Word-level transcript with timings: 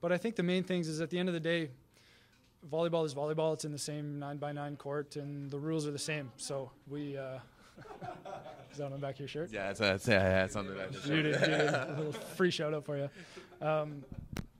but 0.00 0.12
I 0.12 0.18
think 0.18 0.36
the 0.36 0.42
main 0.42 0.64
things 0.64 0.88
is 0.88 1.00
at 1.00 1.10
the 1.10 1.18
end 1.18 1.28
of 1.28 1.32
the 1.32 1.40
day, 1.40 1.70
volleyball 2.70 3.04
is 3.04 3.14
volleyball. 3.14 3.54
It's 3.54 3.64
in 3.64 3.72
the 3.72 3.78
same 3.78 4.18
nine 4.18 4.38
by 4.38 4.52
nine 4.52 4.76
court, 4.76 5.16
and 5.16 5.50
the 5.50 5.58
rules 5.58 5.86
are 5.86 5.90
the 5.90 5.98
same. 5.98 6.30
So 6.36 6.70
we. 6.88 7.16
Uh, 7.16 7.38
is 8.72 8.78
that 8.78 8.86
on 8.86 8.92
the 8.92 8.98
back 8.98 9.14
of 9.14 9.20
your 9.20 9.28
shirt? 9.28 9.50
Yeah, 9.52 9.66
that's, 9.68 9.78
that's, 9.78 10.08
yeah, 10.08 10.18
that's 10.18 10.56
on 10.56 10.66
the 10.66 10.72
back 10.72 10.88
of 10.88 11.02
the 11.02 11.08
Judy, 11.08 11.32
Judy, 11.32 11.52
a 11.52 11.94
little 11.96 12.12
free 12.12 12.50
shout 12.50 12.74
out 12.74 12.84
for 12.84 12.96
you. 12.96 13.08
Um, 13.60 14.04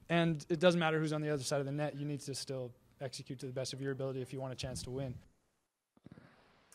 and 0.08 0.44
it 0.48 0.60
doesn't 0.60 0.78
matter 0.78 0.98
who's 0.98 1.12
on 1.12 1.20
the 1.20 1.30
other 1.30 1.42
side 1.42 1.60
of 1.60 1.66
the 1.66 1.72
net. 1.72 1.96
You 1.96 2.06
need 2.06 2.20
to 2.20 2.34
still 2.34 2.70
execute 3.00 3.38
to 3.40 3.46
the 3.46 3.52
best 3.52 3.72
of 3.72 3.80
your 3.80 3.92
ability 3.92 4.22
if 4.22 4.32
you 4.32 4.40
want 4.40 4.52
a 4.52 4.56
chance 4.56 4.82
to 4.82 4.90
win. 4.90 5.14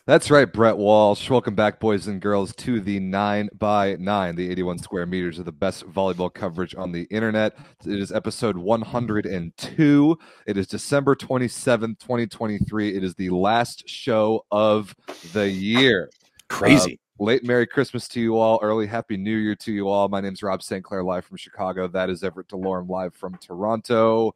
That's 0.06 0.30
right, 0.30 0.44
Brett 0.44 0.76
Walsh. 0.76 1.30
Welcome 1.30 1.54
back, 1.54 1.80
boys 1.80 2.08
and 2.08 2.20
girls, 2.20 2.54
to 2.56 2.78
the 2.78 3.00
9 3.00 3.48
by 3.56 3.96
9 3.98 4.36
the 4.36 4.50
81 4.50 4.76
square 4.80 5.06
meters 5.06 5.38
of 5.38 5.46
the 5.46 5.52
best 5.52 5.90
volleyball 5.90 6.32
coverage 6.32 6.74
on 6.74 6.92
the 6.92 7.04
internet. 7.04 7.56
It 7.86 7.98
is 7.98 8.12
episode 8.12 8.58
102. 8.58 10.18
It 10.46 10.58
is 10.58 10.66
December 10.66 11.16
27th, 11.16 11.98
2023. 12.00 12.94
It 12.94 13.02
is 13.02 13.14
the 13.14 13.30
last 13.30 13.88
show 13.88 14.44
of 14.50 14.94
the 15.32 15.48
year. 15.48 16.10
Crazy. 16.50 17.00
Uh, 17.18 17.24
late 17.24 17.42
Merry 17.42 17.66
Christmas 17.66 18.06
to 18.08 18.20
you 18.20 18.36
all. 18.36 18.58
Early 18.60 18.86
Happy 18.86 19.16
New 19.16 19.38
Year 19.38 19.56
to 19.56 19.72
you 19.72 19.88
all. 19.88 20.08
My 20.10 20.20
name 20.20 20.34
is 20.34 20.42
Rob 20.42 20.62
St. 20.62 20.84
Clair, 20.84 21.02
live 21.02 21.24
from 21.24 21.38
Chicago. 21.38 21.88
That 21.88 22.10
is 22.10 22.22
Everett 22.22 22.48
DeLorme, 22.48 22.90
live 22.90 23.14
from 23.14 23.38
Toronto. 23.38 24.34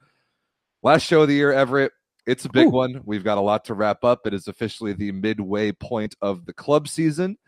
Last 0.83 1.03
show 1.03 1.23
of 1.23 1.29
the 1.29 1.35
year, 1.35 1.53
Everett. 1.53 1.93
It's 2.29 2.45
a 2.45 2.51
big 2.51 2.67
Ooh. 2.67 2.73
one. 2.73 3.01
We've 3.07 3.25
got 3.25 3.39
a 3.39 3.41
lot 3.41 3.65
to 3.65 3.75
wrap 3.75 4.05
up. 4.05 4.27
It 4.27 4.35
is 4.35 4.49
officially 4.49 4.93
the 4.93 5.13
midway 5.13 5.73
point 5.73 6.15
of 6.21 6.45
the 6.45 6.53
club 6.53 6.87
season. 6.87 7.39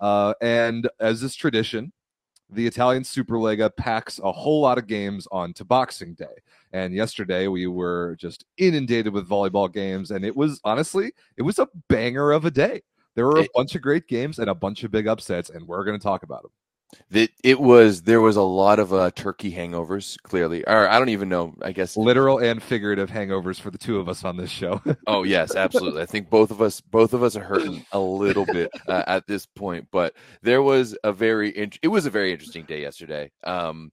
Uh, 0.00 0.32
and 0.40 0.88
as 0.98 1.22
is 1.22 1.34
tradition, 1.34 1.92
the 2.48 2.66
Italian 2.66 3.02
Superlega 3.02 3.70
packs 3.76 4.18
a 4.18 4.32
whole 4.32 4.62
lot 4.62 4.78
of 4.78 4.86
games 4.86 5.28
onto 5.30 5.62
Boxing 5.62 6.14
Day. 6.14 6.24
And 6.72 6.94
yesterday 6.94 7.48
we 7.48 7.66
were 7.66 8.16
just 8.18 8.46
inundated 8.56 9.12
with 9.12 9.28
volleyball 9.28 9.70
games, 9.70 10.10
and 10.10 10.24
it 10.24 10.34
was 10.34 10.58
honestly, 10.64 11.12
it 11.36 11.42
was 11.42 11.58
a 11.58 11.68
banger 11.90 12.32
of 12.32 12.46
a 12.46 12.50
day. 12.50 12.80
There 13.16 13.26
were 13.26 13.40
a 13.40 13.48
bunch 13.54 13.74
of 13.74 13.82
great 13.82 14.08
games 14.08 14.38
and 14.38 14.48
a 14.48 14.54
bunch 14.54 14.84
of 14.84 14.90
big 14.90 15.06
upsets, 15.06 15.50
and 15.50 15.68
we're 15.68 15.84
going 15.84 15.98
to 15.98 16.02
talk 16.02 16.22
about 16.22 16.42
them. 16.42 16.52
It, 17.10 17.32
it 17.42 17.60
was 17.60 18.02
there 18.02 18.20
was 18.20 18.36
a 18.36 18.42
lot 18.42 18.78
of 18.78 18.92
uh, 18.92 19.10
turkey 19.10 19.52
hangovers 19.52 20.16
clearly 20.22 20.64
or 20.66 20.88
i 20.88 20.98
don't 20.98 21.08
even 21.08 21.28
know 21.28 21.54
i 21.62 21.72
guess 21.72 21.96
literal 21.96 22.38
and 22.38 22.62
figurative 22.62 23.10
hangovers 23.10 23.60
for 23.60 23.70
the 23.70 23.78
two 23.78 23.98
of 23.98 24.08
us 24.08 24.24
on 24.24 24.36
this 24.36 24.50
show 24.50 24.80
oh 25.06 25.24
yes 25.24 25.56
absolutely 25.56 26.02
i 26.02 26.06
think 26.06 26.30
both 26.30 26.50
of 26.50 26.62
us 26.62 26.80
both 26.80 27.12
of 27.12 27.22
us 27.22 27.36
are 27.36 27.42
hurting 27.42 27.84
a 27.92 27.98
little 27.98 28.46
bit 28.46 28.70
uh, 28.88 29.02
at 29.06 29.26
this 29.26 29.44
point 29.44 29.86
but 29.90 30.14
there 30.42 30.62
was 30.62 30.96
a 31.02 31.12
very 31.12 31.50
in- 31.50 31.72
it 31.82 31.88
was 31.88 32.06
a 32.06 32.10
very 32.10 32.32
interesting 32.32 32.64
day 32.64 32.80
yesterday 32.80 33.30
um 33.44 33.90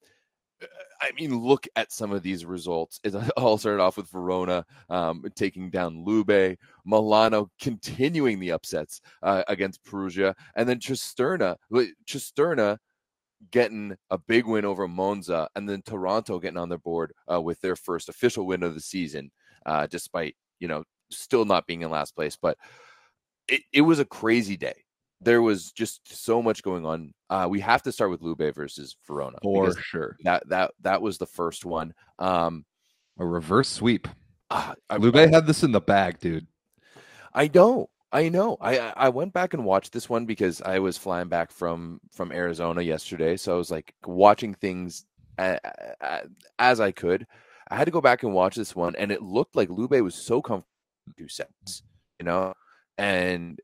I 0.99 1.11
mean, 1.11 1.37
look 1.39 1.67
at 1.75 1.91
some 1.91 2.11
of 2.11 2.23
these 2.23 2.45
results. 2.45 2.99
It 3.03 3.13
all 3.37 3.57
started 3.57 3.81
off 3.81 3.97
with 3.97 4.09
Verona 4.09 4.65
um, 4.89 5.23
taking 5.35 5.69
down 5.69 6.03
Lube, 6.03 6.57
Milano 6.85 7.49
continuing 7.61 8.39
the 8.39 8.51
upsets 8.51 9.01
uh, 9.23 9.43
against 9.47 9.83
Perugia, 9.83 10.35
and 10.55 10.67
then 10.67 10.79
Cisterna. 10.79 11.55
Cisterna 12.07 12.77
getting 13.51 13.95
a 14.09 14.17
big 14.17 14.45
win 14.45 14.65
over 14.65 14.87
Monza, 14.87 15.49
and 15.55 15.67
then 15.67 15.81
Taranto 15.81 16.39
getting 16.39 16.57
on 16.57 16.69
the 16.69 16.77
board 16.77 17.13
uh, 17.31 17.41
with 17.41 17.59
their 17.61 17.75
first 17.75 18.09
official 18.09 18.45
win 18.45 18.63
of 18.63 18.73
the 18.73 18.81
season, 18.81 19.31
uh, 19.65 19.87
despite 19.87 20.35
you 20.59 20.67
know 20.67 20.83
still 21.11 21.45
not 21.45 21.67
being 21.67 21.81
in 21.81 21.89
last 21.89 22.15
place. 22.15 22.37
But 22.39 22.57
it, 23.47 23.61
it 23.71 23.81
was 23.81 23.99
a 23.99 24.05
crazy 24.05 24.57
day. 24.57 24.83
There 25.21 25.41
was 25.41 25.71
just 25.71 26.01
so 26.05 26.41
much 26.43 26.61
going 26.61 26.85
on. 26.85 27.13
Uh, 27.29 27.47
we 27.49 27.59
have 27.61 27.81
to 27.83 27.91
start 27.91 28.11
with 28.11 28.21
Lube 28.21 28.53
versus 28.53 28.95
Verona 29.07 29.37
for 29.41 29.73
sure. 29.79 30.17
That 30.23 30.47
that 30.49 30.71
that 30.81 31.01
was 31.01 31.17
the 31.17 31.25
first 31.25 31.65
one. 31.65 31.93
Um, 32.19 32.65
a 33.17 33.25
reverse 33.25 33.69
sweep. 33.69 34.07
Uh, 34.49 34.75
Lube 34.99 35.15
had 35.15 35.47
this 35.47 35.63
in 35.63 35.71
the 35.71 35.81
bag, 35.81 36.19
dude. 36.19 36.47
I 37.33 37.49
know. 37.53 37.89
I 38.11 38.29
know. 38.29 38.57
I 38.61 38.79
I 38.95 39.09
went 39.09 39.33
back 39.33 39.53
and 39.53 39.65
watched 39.65 39.91
this 39.91 40.09
one 40.09 40.25
because 40.25 40.61
I 40.61 40.79
was 40.79 40.97
flying 40.97 41.27
back 41.27 41.51
from 41.51 41.99
from 42.11 42.31
Arizona 42.31 42.81
yesterday, 42.81 43.35
so 43.37 43.53
I 43.55 43.57
was 43.57 43.71
like 43.71 43.93
watching 44.05 44.53
things 44.53 45.05
as 45.37 46.79
I 46.79 46.91
could. 46.91 47.27
I 47.69 47.75
had 47.75 47.85
to 47.85 47.91
go 47.91 48.01
back 48.01 48.23
and 48.23 48.33
watch 48.33 48.55
this 48.55 48.75
one, 48.75 48.95
and 48.95 49.11
it 49.11 49.21
looked 49.21 49.55
like 49.55 49.69
Lube 49.69 49.99
was 50.01 50.15
so 50.15 50.41
comfortable 50.41 50.67
two 51.17 51.27
sets, 51.27 51.83
you 52.19 52.25
know, 52.25 52.53
and 52.97 53.59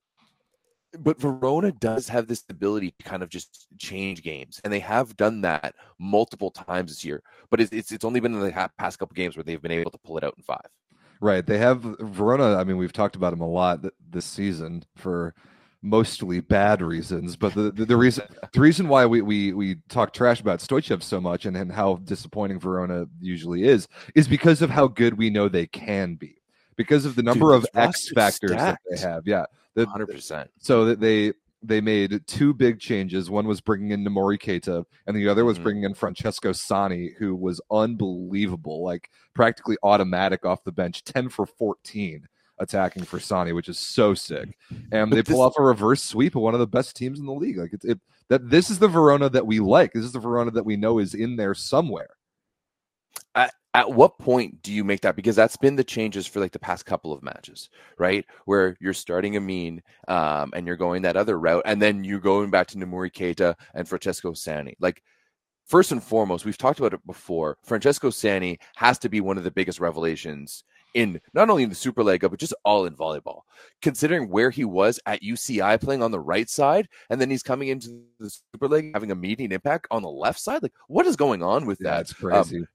but 1.00 1.20
Verona 1.20 1.72
does 1.72 2.08
have 2.10 2.28
this 2.28 2.44
ability 2.50 2.94
to 3.00 3.04
kind 3.04 3.24
of 3.24 3.30
just 3.30 3.68
change 3.80 4.24
games, 4.24 4.62
and 4.64 4.72
they 4.72 4.80
have 4.80 5.18
done 5.18 5.42
that 5.42 5.76
multiple 6.00 6.52
times 6.52 6.92
this 6.92 7.04
year. 7.06 7.22
But 7.50 7.62
it's 7.62 7.72
it's, 7.72 7.92
it's 7.92 8.06
only 8.06 8.20
been 8.20 8.34
in 8.34 8.42
the 8.42 8.70
past 8.78 9.00
couple 9.00 9.16
games 9.16 9.36
where 9.36 9.44
they've 9.44 9.62
been 9.62 9.72
able 9.72 9.92
to 9.92 9.98
pull 10.00 10.18
it 10.18 10.24
out 10.24 10.36
in 10.38 10.44
five. 10.44 10.68
Right. 11.24 11.46
They 11.46 11.58
have 11.58 11.80
Verona. 11.80 12.58
I 12.58 12.66
mean, 12.66 12.76
we've 12.76 12.92
talked 12.92 13.16
about 13.16 13.30
them 13.30 13.40
a 13.40 13.48
lot 13.48 13.86
this 14.10 14.26
season 14.26 14.84
for 14.98 15.34
mostly 15.82 16.42
bad 16.42 16.82
reasons. 16.82 17.38
But 17.38 17.54
the, 17.54 17.72
the, 17.72 17.86
the, 17.86 17.96
reason 17.96 18.26
the 18.52 18.60
reason 18.60 18.90
why 18.90 19.06
we, 19.06 19.22
we 19.22 19.54
we 19.54 19.76
talk 19.88 20.12
trash 20.12 20.42
about 20.42 20.60
Stoichev 20.60 21.02
so 21.02 21.22
much 21.22 21.46
and, 21.46 21.56
and 21.56 21.72
how 21.72 21.96
disappointing 22.04 22.60
Verona 22.60 23.06
usually 23.22 23.64
is 23.64 23.88
is 24.16 24.28
because 24.28 24.62
of 24.62 24.70
how 24.70 24.88
good 24.88 25.18
we 25.18 25.30
know 25.30 25.48
they 25.48 25.66
can 25.66 26.16
be. 26.16 26.42
Because 26.76 27.06
of 27.06 27.16
the 27.16 27.24
number 27.24 27.54
Dude, 27.54 27.64
of 27.64 27.68
X 27.74 28.10
factors 28.10 28.52
stacked. 28.52 28.84
that 28.90 28.98
they 28.98 29.02
have. 29.08 29.26
Yeah. 29.26 29.46
Hundred 29.78 30.08
percent. 30.08 30.52
So 30.60 30.84
that 30.86 31.00
they 31.00 31.32
they 31.64 31.82
made 31.82 32.26
two 32.28 32.54
big 32.54 32.80
changes. 32.80 33.30
One 33.30 33.48
was 33.48 33.62
bringing 33.62 33.92
in 33.92 34.04
Noumory 34.04 34.38
Keita, 34.38 34.86
and 35.08 35.16
the 35.16 35.28
other 35.28 35.46
was 35.46 35.56
mm-hmm. 35.56 35.64
bringing 35.64 35.84
in 35.84 35.94
Francesco 35.94 36.52
Sani, 36.52 37.12
who 37.18 37.36
was 37.36 37.62
unbelievable, 37.72 38.84
like 38.84 39.10
practically 39.34 39.78
automatic 39.84 40.46
off 40.46 40.64
the 40.64 40.72
bench, 40.72 41.04
10 41.04 41.30
for 41.30 41.46
14 41.46 42.28
attacking 42.60 43.04
for 43.04 43.20
Sani, 43.20 43.52
which 43.54 43.70
is 43.70 43.80
so 43.80 44.14
sick. 44.14 44.58
And 44.92 45.12
they 45.12 45.24
pull 45.24 45.42
off 45.42 45.58
a 45.58 45.64
reverse 45.64 46.04
sweep 46.04 46.36
of 46.36 46.42
one 46.42 46.54
of 46.54 46.60
the 46.60 46.68
best 46.68 46.96
teams 46.96 47.20
in 47.20 47.26
the 47.26 47.34
league. 47.34 47.58
Like 47.58 47.74
it, 47.74 47.84
it 47.84 48.00
that 48.30 48.50
this 48.50 48.70
is 48.70 48.80
the 48.80 48.88
Verona 48.88 49.30
that 49.30 49.46
we 49.46 49.60
like. 49.60 49.94
This 49.94 50.06
is 50.06 50.12
the 50.12 50.20
Verona 50.20 50.52
that 50.52 50.66
we 50.66 50.76
know 50.76 51.00
is 51.00 51.14
in 51.14 51.36
there 51.36 51.54
somewhere. 51.54 52.10
I, 53.36 53.50
at 53.74 53.92
what 53.92 54.20
point 54.20 54.62
do 54.62 54.72
you 54.72 54.84
make 54.84 55.02
that? 55.02 55.16
Because 55.16 55.36
that's 55.36 55.58
been 55.58 55.76
the 55.76 55.84
changes 55.84 56.28
for 56.28 56.40
like 56.40 56.52
the 56.52 56.60
past 56.60 56.86
couple 56.86 57.12
of 57.12 57.24
matches 57.24 57.70
right? 57.98 58.26
Where 58.46 58.76
you're 58.80 58.94
starting 58.94 59.36
Amin 59.38 59.82
um, 60.08 60.52
and 60.56 60.68
you're 60.68 60.76
going 60.76 61.02
that 61.04 61.18
other 61.18 61.40
route 61.40 61.64
and 61.66 61.82
then 61.82 62.04
you're 62.04 62.20
going 62.20 62.50
back 62.50 62.68
to 62.68 62.78
Noumory 62.78 63.12
Keita 63.12 63.56
and 63.74 63.88
Francesco 63.88 64.34
Sani. 64.34 64.76
Like 64.80 65.02
first 65.66 65.92
and 65.92 66.04
foremost 66.04 66.46
we've 66.46 66.58
talked 66.58 66.80
about 66.80 66.94
it 66.94 67.06
before 67.08 67.58
Francesco 67.64 68.10
Sani 68.10 68.60
has 68.76 69.00
to 69.00 69.10
be 69.10 69.22
one 69.22 69.38
of 69.38 69.44
the 69.44 69.52
biggest 69.52 69.80
revelations 69.80 70.64
in 70.94 71.20
not 71.34 71.50
only 71.50 71.64
in 71.64 71.70
the 71.70 71.76
Superlega 71.76 72.30
but 72.30 72.40
just 72.40 72.54
all 72.66 72.86
in 72.86 72.96
volleyball. 72.96 73.42
Considering 73.82 74.30
where 74.30 74.50
he 74.50 74.66
was 74.66 75.00
at 75.06 75.24
UCI 75.24 75.80
playing 75.82 76.04
on 76.04 76.12
the 76.12 76.20
right 76.20 76.50
side 76.50 76.88
and 77.10 77.20
then 77.20 77.30
he's 77.30 77.44
coming 77.44 77.70
into 77.70 78.04
the 78.20 78.30
Super 78.30 78.68
League 78.68 78.92
having 78.94 79.12
a 79.12 79.16
meeting 79.16 79.52
impact 79.52 79.88
on 79.90 80.02
the 80.02 80.10
left 80.10 80.40
side 80.40 80.62
like 80.62 80.74
what 80.88 81.08
is 81.08 81.16
going 81.16 81.42
on 81.42 81.66
with 81.66 81.80
yeah, 81.82 81.92
that? 81.92 81.98
that's 81.98 82.14
crazy. 82.14 82.58
um, 82.60 82.68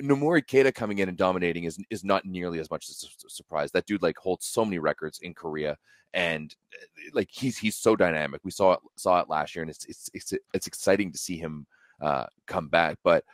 Noumory 0.00 0.42
Keita 0.42 0.74
coming 0.74 0.98
in 0.98 1.08
and 1.08 1.18
dominating 1.18 1.64
is 1.64 1.78
is 1.90 2.04
not 2.04 2.24
nearly 2.24 2.58
as 2.60 2.70
much 2.70 2.88
as 2.88 3.04
a 3.24 3.30
surprise. 3.30 3.70
That 3.72 3.86
dude 3.86 4.02
like 4.02 4.16
holds 4.16 4.46
so 4.46 4.64
many 4.64 4.78
records 4.78 5.18
in 5.20 5.34
Korea, 5.34 5.76
and 6.14 6.54
eh, 6.74 7.10
like 7.12 7.28
he's 7.30 7.58
he's 7.58 7.76
so 7.76 7.94
dynamic. 7.94 8.40
We 8.44 8.50
saw 8.50 8.72
it 8.72 8.80
saw 8.96 9.20
it 9.20 9.28
last 9.28 9.54
year, 9.54 9.62
and 9.62 9.70
it's 9.70 9.84
it's 9.84 10.10
it's 10.14 10.32
it's 10.54 10.66
exciting 10.66 11.12
to 11.12 11.18
see 11.18 11.36
him 11.36 11.66
uh, 12.00 12.26
come 12.46 12.68
back. 12.68 12.98
But 13.04 13.24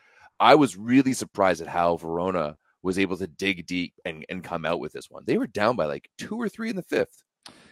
I 0.41 0.55
was 0.57 0.77
really 0.77 1.13
surprised 1.13 1.63
at 1.63 1.69
how 1.69 1.97
Verona 1.97 2.57
was 2.83 2.99
able 2.99 3.17
to 3.19 3.29
dig 3.29 3.67
deep 3.67 3.95
and 4.05 4.25
and 4.29 4.43
come 4.43 4.65
out 4.65 4.81
with 4.81 4.93
this 4.93 5.11
one. 5.11 5.23
They 5.27 5.39
were 5.39 5.47
down 5.47 5.77
by 5.77 5.87
like 5.87 6.11
two 6.19 6.41
or 6.41 6.49
three 6.49 6.71
in 6.71 6.77
the 6.77 6.83
fifth. 6.83 7.23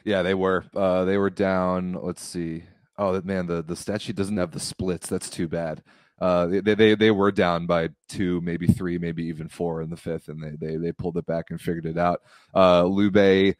Yeah, 0.04 0.22
they 0.22 0.34
were. 0.34 0.64
Uh, 0.74 1.04
they 1.04 1.18
were 1.18 1.30
down. 1.30 1.98
Let's 2.00 2.22
see. 2.22 2.64
Oh 2.96 3.20
man, 3.22 3.46
the 3.46 3.62
the 3.62 3.76
stat 3.76 4.02
sheet 4.02 4.16
doesn't 4.16 4.36
have 4.36 4.52
the 4.52 4.60
splits. 4.60 5.08
That's 5.08 5.30
too 5.30 5.48
bad. 5.48 5.82
Uh, 6.20 6.46
they, 6.46 6.74
they 6.74 6.94
they 6.94 7.10
were 7.10 7.32
down 7.32 7.66
by 7.66 7.88
two, 8.08 8.40
maybe 8.42 8.66
three, 8.66 8.98
maybe 8.98 9.24
even 9.24 9.48
four 9.48 9.80
in 9.80 9.88
the 9.88 9.96
fifth, 9.96 10.28
and 10.28 10.42
they 10.42 10.50
they 10.50 10.76
they 10.76 10.92
pulled 10.92 11.16
it 11.16 11.24
back 11.26 11.50
and 11.50 11.60
figured 11.60 11.86
it 11.86 11.96
out. 11.96 12.20
Uh, 12.54 12.84
Lube 12.84 13.56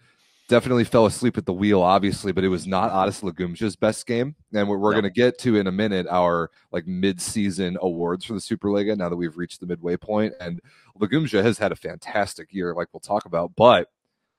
definitely 0.51 0.85
fell 0.85 1.07
asleep 1.07 1.39
at 1.39 1.47
the 1.47 1.53
wheel, 1.53 1.81
obviously, 1.81 2.33
but 2.33 2.45
it 2.45 2.49
was 2.49 2.67
not 2.67 2.91
Adis 2.91 3.23
Lagumdzija's 3.23 3.77
best 3.77 4.05
game, 4.05 4.35
and 4.53 4.69
we're, 4.69 4.77
we're 4.77 4.91
no. 4.91 5.01
going 5.01 5.11
to 5.13 5.21
get 5.21 5.39
to 5.39 5.57
in 5.57 5.69
a 5.69 5.73
minute 5.73 6.07
our 6.11 6.51
like 6.73 6.87
mid-season 6.89 7.79
awards 7.81 8.25
for 8.25 8.35
the 8.35 8.41
Superlega 8.41 8.97
now 8.97 9.09
that 9.09 9.17
we've 9.17 9.39
reached 9.39 9.61
the 9.61 9.67
midway 9.67 9.97
point, 9.97 10.35
and 10.41 10.61
Lagumdzija 11.01 11.43
has 11.43 11.57
had 11.57 11.73
a 11.73 11.77
fantastic 11.77 12.53
year, 12.53 12.75
like 12.75 12.89
we'll 12.93 13.01
talk 13.01 13.25
about, 13.25 13.53
but 13.57 13.89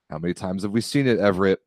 how 0.10 0.19
many 0.19 0.34
times 0.34 0.63
have 0.63 0.72
we 0.72 0.81
seen 0.81 1.07
it, 1.07 1.18
Everett? 1.18 1.62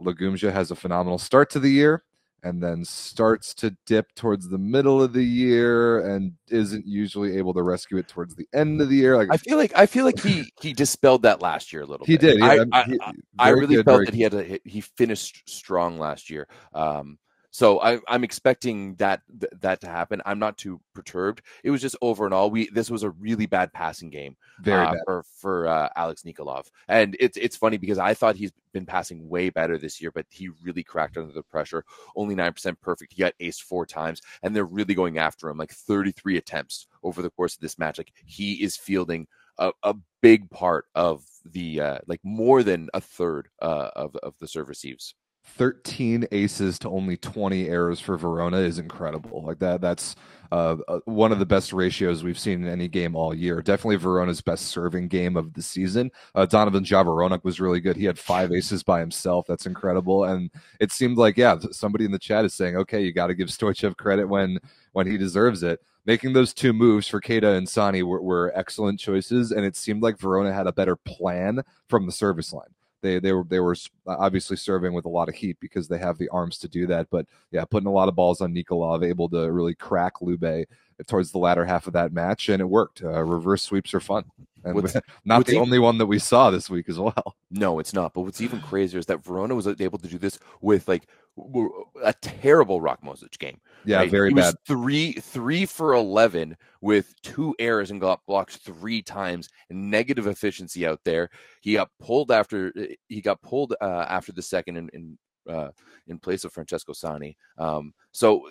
Lagumdzija 0.00 0.52
has 0.52 0.70
a 0.70 0.76
phenomenal 0.76 1.18
start 1.18 1.50
to 1.50 1.60
the 1.60 1.70
year 1.70 2.04
and 2.42 2.62
then 2.62 2.84
starts 2.84 3.54
to 3.54 3.76
dip 3.86 4.12
towards 4.14 4.48
the 4.48 4.58
middle 4.58 5.02
of 5.02 5.12
the 5.12 5.24
year 5.24 6.00
and 6.08 6.32
isn't 6.48 6.86
usually 6.86 7.36
able 7.36 7.54
to 7.54 7.62
rescue 7.62 7.98
it 7.98 8.08
towards 8.08 8.34
the 8.34 8.46
end 8.52 8.80
of 8.80 8.88
the 8.88 8.96
year. 8.96 9.16
Like 9.16 9.28
I 9.30 9.36
feel 9.36 9.56
like 9.56 9.72
I 9.76 9.86
feel 9.86 10.04
like 10.04 10.20
he 10.20 10.52
he 10.60 10.72
dispelled 10.72 11.22
that 11.22 11.40
last 11.40 11.72
year 11.72 11.82
a 11.82 11.86
little. 11.86 12.06
He 12.06 12.16
bit. 12.16 12.38
did. 12.38 12.38
Yeah, 12.40 12.64
I, 12.72 12.80
I, 12.80 12.84
he, 12.84 12.98
I, 13.38 13.48
really 13.50 13.76
good, 13.76 13.84
felt 13.84 14.06
that 14.06 14.14
he 14.14 14.22
had 14.22 14.34
a 14.34 14.58
he 14.64 14.80
finished 14.80 15.48
strong 15.48 15.98
last 15.98 16.30
year. 16.30 16.48
Um, 16.74 17.18
so 17.52 17.80
I, 17.80 17.98
I'm 18.08 18.24
expecting 18.24 18.94
that 18.94 19.20
th- 19.38 19.52
that 19.60 19.82
to 19.82 19.86
happen. 19.86 20.22
I'm 20.24 20.38
not 20.38 20.56
too 20.56 20.80
perturbed. 20.94 21.42
It 21.62 21.70
was 21.70 21.82
just 21.82 21.96
over 22.00 22.24
and 22.24 22.32
all, 22.32 22.50
we 22.50 22.70
this 22.70 22.90
was 22.90 23.02
a 23.02 23.10
really 23.10 23.44
bad 23.44 23.74
passing 23.74 24.08
game 24.08 24.36
uh, 24.60 24.62
bad. 24.62 24.96
for 25.04 25.22
for 25.36 25.68
uh, 25.68 25.90
Alex 25.94 26.22
Nikolov, 26.22 26.70
and 26.88 27.14
it's 27.20 27.36
it's 27.36 27.56
funny 27.56 27.76
because 27.76 27.98
I 27.98 28.14
thought 28.14 28.36
he's 28.36 28.52
been 28.72 28.86
passing 28.86 29.28
way 29.28 29.50
better 29.50 29.76
this 29.76 30.00
year, 30.00 30.10
but 30.10 30.24
he 30.30 30.48
really 30.62 30.82
cracked 30.82 31.18
under 31.18 31.32
the 31.32 31.42
pressure. 31.42 31.84
Only 32.16 32.34
nine 32.34 32.54
percent 32.54 32.80
perfect. 32.80 33.12
He 33.12 33.22
got 33.22 33.34
aced 33.38 33.60
four 33.60 33.84
times, 33.84 34.22
and 34.42 34.56
they're 34.56 34.64
really 34.64 34.94
going 34.94 35.18
after 35.18 35.50
him. 35.50 35.58
Like 35.58 35.72
33 35.72 36.38
attempts 36.38 36.86
over 37.02 37.20
the 37.20 37.30
course 37.30 37.54
of 37.54 37.60
this 37.60 37.78
match. 37.78 37.98
Like 37.98 38.14
he 38.24 38.54
is 38.64 38.78
fielding 38.78 39.26
a, 39.58 39.72
a 39.82 39.94
big 40.22 40.48
part 40.48 40.86
of 40.94 41.22
the 41.44 41.80
uh, 41.82 41.98
like 42.06 42.20
more 42.22 42.62
than 42.62 42.88
a 42.94 43.00
third 43.02 43.48
uh, 43.60 43.90
of 43.94 44.16
of 44.16 44.38
the 44.38 44.48
serve 44.48 44.70
receives. 44.70 45.14
13 45.56 46.26
aces 46.32 46.78
to 46.80 46.88
only 46.88 47.16
20 47.16 47.68
errors 47.68 48.00
for 48.00 48.16
Verona 48.16 48.58
is 48.58 48.78
incredible. 48.78 49.42
Like 49.42 49.58
that, 49.58 49.80
that's 49.80 50.16
uh, 50.50 50.76
uh, 50.88 51.00
one 51.04 51.32
of 51.32 51.38
the 51.38 51.46
best 51.46 51.72
ratios 51.72 52.22
we've 52.22 52.38
seen 52.38 52.62
in 52.62 52.70
any 52.70 52.88
game 52.88 53.14
all 53.14 53.34
year. 53.34 53.62
Definitely 53.62 53.96
Verona's 53.96 54.40
best 54.40 54.66
serving 54.66 55.08
game 55.08 55.36
of 55.36 55.54
the 55.54 55.62
season. 55.62 56.10
Uh, 56.34 56.46
Donovan 56.46 56.84
Dzavoronok 56.84 57.44
was 57.44 57.60
really 57.60 57.80
good. 57.80 57.96
He 57.96 58.04
had 58.04 58.18
five 58.18 58.52
aces 58.52 58.82
by 58.82 59.00
himself. 59.00 59.46
That's 59.46 59.66
incredible. 59.66 60.24
And 60.24 60.50
it 60.80 60.92
seemed 60.92 61.16
like, 61.16 61.36
yeah, 61.36 61.56
somebody 61.70 62.04
in 62.04 62.12
the 62.12 62.18
chat 62.18 62.44
is 62.44 62.54
saying, 62.54 62.76
okay, 62.76 63.02
you 63.02 63.12
got 63.12 63.28
to 63.28 63.34
give 63.34 63.48
Stoichev 63.48 63.96
credit 63.96 64.26
when 64.26 64.58
when 64.92 65.06
he 65.06 65.16
deserves 65.16 65.62
it. 65.62 65.80
Making 66.04 66.32
those 66.32 66.52
two 66.52 66.72
moves 66.72 67.06
for 67.06 67.20
Keita 67.20 67.56
and 67.56 67.68
Sani 67.68 68.02
were, 68.02 68.20
were 68.20 68.52
excellent 68.56 68.98
choices, 68.98 69.52
and 69.52 69.64
it 69.64 69.76
seemed 69.76 70.02
like 70.02 70.18
Verona 70.18 70.52
had 70.52 70.66
a 70.66 70.72
better 70.72 70.96
plan 70.96 71.62
from 71.88 72.06
the 72.06 72.12
service 72.12 72.52
line 72.52 72.74
they 73.02 73.18
they 73.18 73.32
were 73.32 73.44
they 73.44 73.60
were 73.60 73.76
obviously 74.06 74.56
serving 74.56 74.92
with 74.94 75.04
a 75.04 75.08
lot 75.10 75.28
of 75.28 75.34
heat 75.34 75.58
because 75.60 75.88
they 75.88 75.98
have 75.98 76.16
the 76.18 76.28
arms 76.30 76.56
to 76.58 76.68
do 76.68 76.86
that. 76.86 77.08
But 77.10 77.26
yeah, 77.50 77.64
putting 77.64 77.88
a 77.88 77.92
lot 77.92 78.08
of 78.08 78.14
balls 78.14 78.40
on 78.40 78.54
Nikolov, 78.54 79.04
able 79.04 79.28
to 79.30 79.50
really 79.52 79.74
crack 79.74 80.22
Lube 80.22 80.64
towards 81.06 81.32
the 81.32 81.38
latter 81.38 81.64
half 81.64 81.86
of 81.86 81.92
that 81.94 82.12
match, 82.12 82.48
and 82.48 82.60
it 82.60 82.66
worked. 82.68 83.02
Uh, 83.02 83.22
reverse 83.24 83.62
sweeps 83.62 83.92
are 83.92 84.00
fun, 84.00 84.24
and 84.64 84.74
What's- 84.74 84.94
not 85.24 85.38
what's 85.38 85.48
the 85.50 85.56
even- 85.56 85.62
only 85.66 85.78
one 85.78 85.98
that 85.98 86.06
we 86.06 86.18
saw 86.18 86.50
this 86.50 86.70
week 86.70 86.88
as 86.88 86.98
well. 86.98 87.36
No, 87.50 87.78
it's 87.80 87.92
not. 87.92 88.14
But 88.14 88.22
what's 88.22 88.40
even 88.40 88.60
crazier 88.60 88.98
is 88.98 89.06
that 89.06 89.24
Verona 89.24 89.54
was 89.54 89.66
able 89.66 89.98
to 89.98 90.08
do 90.08 90.18
this 90.18 90.38
with 90.60 90.86
like 90.88 91.02
a 92.04 92.12
terrible 92.14 92.80
Rok 92.80 93.02
Mozic 93.02 93.38
game. 93.38 93.60
Yeah, 93.84 93.98
right? 93.98 94.10
very 94.10 94.28
He 94.30 94.34
bad. 94.34 94.46
was 94.46 94.56
three 94.66 95.12
three 95.12 95.66
for 95.66 95.94
eleven 95.94 96.56
with 96.80 97.14
two 97.22 97.54
errors 97.58 97.90
and 97.90 98.00
got 98.00 98.20
blocked 98.26 98.58
three 98.58 99.02
times. 99.02 99.48
Negative 99.70 100.26
efficiency 100.26 100.86
out 100.86 101.00
there. 101.04 101.30
He 101.60 101.74
got 101.74 101.90
pulled 102.00 102.30
after 102.30 102.72
he 103.08 103.20
got 103.20 103.42
pulled 103.42 103.74
uh, 103.80 104.06
after 104.08 104.32
the 104.32 104.42
second 104.42 104.76
in 104.76 104.88
in, 104.92 105.18
uh, 105.52 105.70
in 106.06 106.18
place 106.18 106.44
of 106.44 106.52
Francesco 106.52 106.92
Sani. 106.92 107.36
Um, 107.58 107.92
so 108.12 108.42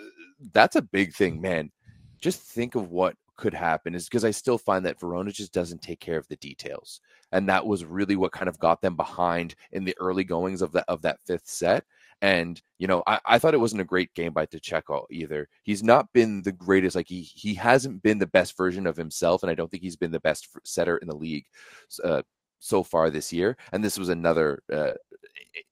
that's 0.54 0.76
a 0.76 0.82
big 0.82 1.14
thing, 1.14 1.40
man. 1.40 1.72
Just 2.20 2.42
think 2.42 2.76
of 2.76 2.90
what 2.90 3.16
could 3.38 3.54
happen 3.54 3.96
is 3.96 4.06
because 4.06 4.24
I 4.24 4.30
still 4.32 4.58
find 4.60 4.86
that 4.86 5.00
Verona 5.00 5.32
just 5.32 5.52
doesn't 5.54 5.82
take 5.82 6.00
care 6.00 6.18
of 6.18 6.28
the 6.28 6.36
details, 6.36 7.02
and 7.32 7.50
that 7.50 7.66
was 7.66 7.86
really 7.86 8.16
what 8.16 8.32
kind 8.32 8.48
of 8.50 8.60
got 8.60 8.82
them 8.82 8.96
behind 8.96 9.56
in 9.72 9.84
the 9.84 9.96
early 10.00 10.24
goings 10.24 10.62
of 10.62 10.72
that 10.74 10.86
of 10.88 11.02
that 11.02 11.20
fifth 11.26 11.48
set. 11.48 11.86
And 12.22 12.62
you 12.78 12.88
know, 12.88 13.02
I, 13.08 13.20
I 13.26 13.40
thought 13.40 13.54
it 13.56 13.60
wasn't 13.60 13.82
a 13.82 13.86
great 13.86 14.14
game 14.14 14.32
by 14.32 14.46
De 14.46 14.60
Cecco 14.60 15.06
either. 15.10 15.48
He's 15.64 15.82
not 15.84 16.08
been 16.14 16.44
the 16.44 16.52
greatest. 16.52 16.96
Like 16.96 17.08
he 17.08 17.22
he 17.22 17.56
hasn't 17.56 18.04
been 18.04 18.20
the 18.20 18.28
best 18.28 18.56
version 18.56 18.86
of 18.86 18.96
himself, 18.96 19.42
and 19.44 19.50
I 19.50 19.56
don't 19.56 19.70
think 19.72 19.84
he's 19.84 19.96
been 19.96 20.12
the 20.12 20.20
best 20.20 20.48
setter 20.64 20.98
in 20.98 21.08
the 21.08 21.16
league 21.16 21.46
uh, 22.04 22.22
so 22.60 22.84
far 22.84 23.10
this 23.10 23.34
year. 23.34 23.58
And 23.72 23.84
this 23.84 23.98
was 23.98 24.10
another 24.10 24.62
uh, 24.72 24.92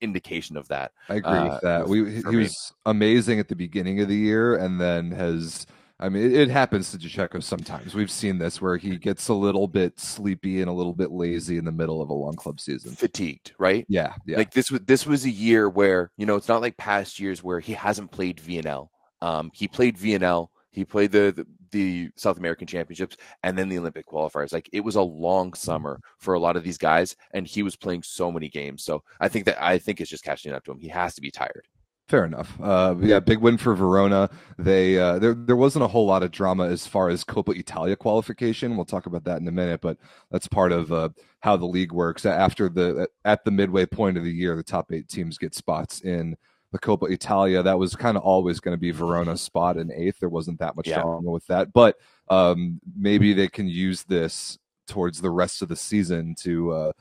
indication 0.02 0.58
of 0.58 0.68
that. 0.70 0.92
I 1.08 1.16
agree 1.16 1.32
Uh, 1.32 1.54
with 1.54 1.62
that. 1.62 1.88
We 1.88 2.16
he 2.16 2.24
me. 2.24 2.38
was 2.38 2.74
amazing 2.86 3.40
at 3.40 3.48
the 3.48 3.56
beginning 3.56 4.02
of 4.02 4.08
the 4.08 4.16
year, 4.18 4.56
and 4.56 4.80
then 4.82 5.12
has. 5.12 5.66
I 6.00 6.08
mean, 6.10 6.24
it, 6.24 6.34
it 6.34 6.50
happens 6.50 6.92
to 6.92 6.98
De 6.98 7.10
Cecco 7.10 7.44
sometimes. 7.44 7.94
We've 7.94 8.12
seen 8.12 8.38
this 8.38 8.62
where 8.62 8.78
he 8.78 8.98
gets 8.98 9.28
a 9.28 9.34
little 9.34 9.68
bit 9.68 10.00
sleepy 10.00 10.62
and 10.62 10.70
a 10.70 10.74
little 10.74 10.94
bit 10.94 11.12
lazy 11.12 11.58
in 11.58 11.66
the 11.66 11.72
middle 11.72 12.02
of 12.02 12.10
a 12.10 12.14
long 12.14 12.36
club 12.36 12.60
season. 12.60 12.96
Fatigued, 12.96 13.54
right? 13.60 13.86
Yeah, 13.90 14.14
yeah. 14.26 14.38
Like 14.38 14.52
this 14.52 14.72
was 14.72 14.82
this 14.82 15.06
was 15.06 15.26
a 15.26 15.30
year 15.30 15.70
where 15.70 16.12
you 16.18 16.26
know 16.26 16.36
it's 16.36 16.48
not 16.48 16.62
like 16.62 16.78
past 16.78 17.20
years 17.20 17.44
where 17.44 17.60
he 17.60 17.74
hasn't 17.74 18.12
played 18.12 18.38
VNL. 18.38 18.88
Um, 19.22 19.52
he 19.54 19.68
played 19.68 19.98
VNL. 19.98 20.48
He 20.72 20.86
played 20.86 21.12
the, 21.12 21.34
the 21.36 21.46
the 21.72 22.10
South 22.16 22.38
American 22.38 22.68
Championships 22.68 23.18
and 23.44 23.58
then 23.58 23.70
the 23.70 23.78
Olympic 23.78 24.08
qualifiers. 24.08 24.54
Like 24.54 24.70
it 24.72 24.82
was 24.82 24.96
a 24.96 25.02
long 25.02 25.54
summer 25.54 26.00
for 26.18 26.34
a 26.34 26.40
lot 26.40 26.56
of 26.56 26.64
these 26.64 26.78
guys, 26.78 27.16
and 27.34 27.46
he 27.46 27.62
was 27.62 27.76
playing 27.76 28.04
so 28.04 28.32
many 28.32 28.50
games. 28.50 28.84
So 28.84 29.04
I 29.20 29.28
think 29.28 29.46
that 29.46 29.62
I 29.62 29.78
think 29.78 30.00
it's 30.00 30.10
just 30.10 30.24
catching 30.24 30.54
up 30.54 30.64
to 30.64 30.72
him. 30.72 30.80
He 30.80 30.88
has 30.88 31.14
to 31.16 31.22
be 31.22 31.32
tired. 31.32 31.68
Fair 32.10 32.26
enough. 32.26 32.60
Uh, 32.60 32.96
yeah, 33.02 33.20
big 33.20 33.38
win 33.38 33.56
for 33.56 33.76
Verona. 33.76 34.32
They 34.58 34.98
uh, 34.98 35.20
there 35.20 35.36
there 35.36 35.56
wasn't 35.56 35.86
a 35.86 35.88
whole 35.88 36.08
lot 36.08 36.24
of 36.24 36.32
drama 36.32 36.68
as 36.68 36.88
far 36.88 37.10
as 37.10 37.24
Coppa 37.24 37.56
Italia 37.56 37.96
qualification. 37.96 38.76
We'll 38.76 38.86
talk 38.86 39.06
about 39.06 39.24
that 39.26 39.40
in 39.40 39.48
a 39.48 39.52
minute, 39.52 39.80
but 39.80 40.00
that's 40.32 40.48
part 40.48 40.72
of 40.72 40.92
uh, 40.92 41.10
how 41.42 41.56
the 41.56 41.68
league 41.68 41.92
works. 41.92 42.26
After 42.26 42.68
the 42.68 43.08
at 43.26 43.46
the 43.46 43.52
midway 43.52 43.86
point 43.86 44.18
of 44.18 44.24
the 44.24 44.32
year, 44.32 44.56
the 44.56 44.64
top 44.64 44.92
eight 44.92 45.08
teams 45.08 45.38
get 45.38 45.54
spots 45.54 46.02
in 46.02 46.36
the 46.72 46.80
Coppa 46.80 47.12
Italia. 47.12 47.62
That 47.62 47.78
was 47.78 47.96
kind 47.96 48.18
of 48.18 48.24
always 48.24 48.60
going 48.60 48.74
to 48.76 48.82
be 48.82 48.90
Verona's 48.90 49.42
spot 49.42 49.78
in 49.78 49.92
eighth. 49.92 50.20
There 50.20 50.30
wasn't 50.30 50.58
that 50.58 50.76
much 50.76 50.88
Yeah. 50.88 51.04
drama 51.04 51.30
with 51.30 51.46
that, 51.46 51.72
but 51.74 51.96
um, 52.30 52.82
maybe 52.98 53.34
they 53.34 53.50
can 53.50 53.68
use 53.68 54.02
this 54.02 54.58
towards 54.88 55.22
the 55.22 55.30
rest 55.30 55.62
of 55.62 55.68
the 55.70 55.76
season 55.76 56.34
to. 56.40 56.92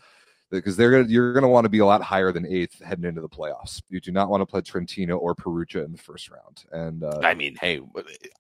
Because 0.51 0.77
they're 0.77 0.91
gonna 0.91 1.05
you're 1.09 1.35
gonna 1.35 1.49
want 1.49 1.67
to 1.67 1.69
be 1.69 1.81
a 1.81 1.85
lot 1.85 2.01
higher 2.03 2.33
than 2.33 2.47
eighth 2.47 2.83
heading 2.83 3.05
into 3.05 3.21
the 3.21 3.29
playoffs. 3.29 3.83
You 3.91 4.01
do 4.01 4.13
not 4.13 4.31
want 4.31 4.41
to 4.41 4.47
play 4.47 4.63
Trentino 4.63 5.19
or 5.19 5.35
Perugia 5.35 5.85
in 5.85 5.93
the 5.93 5.99
first 5.99 6.31
round. 6.31 6.65
And 6.73 7.05
uh, 7.05 7.21
I 7.23 7.35
mean, 7.35 7.57
hey, 7.61 7.81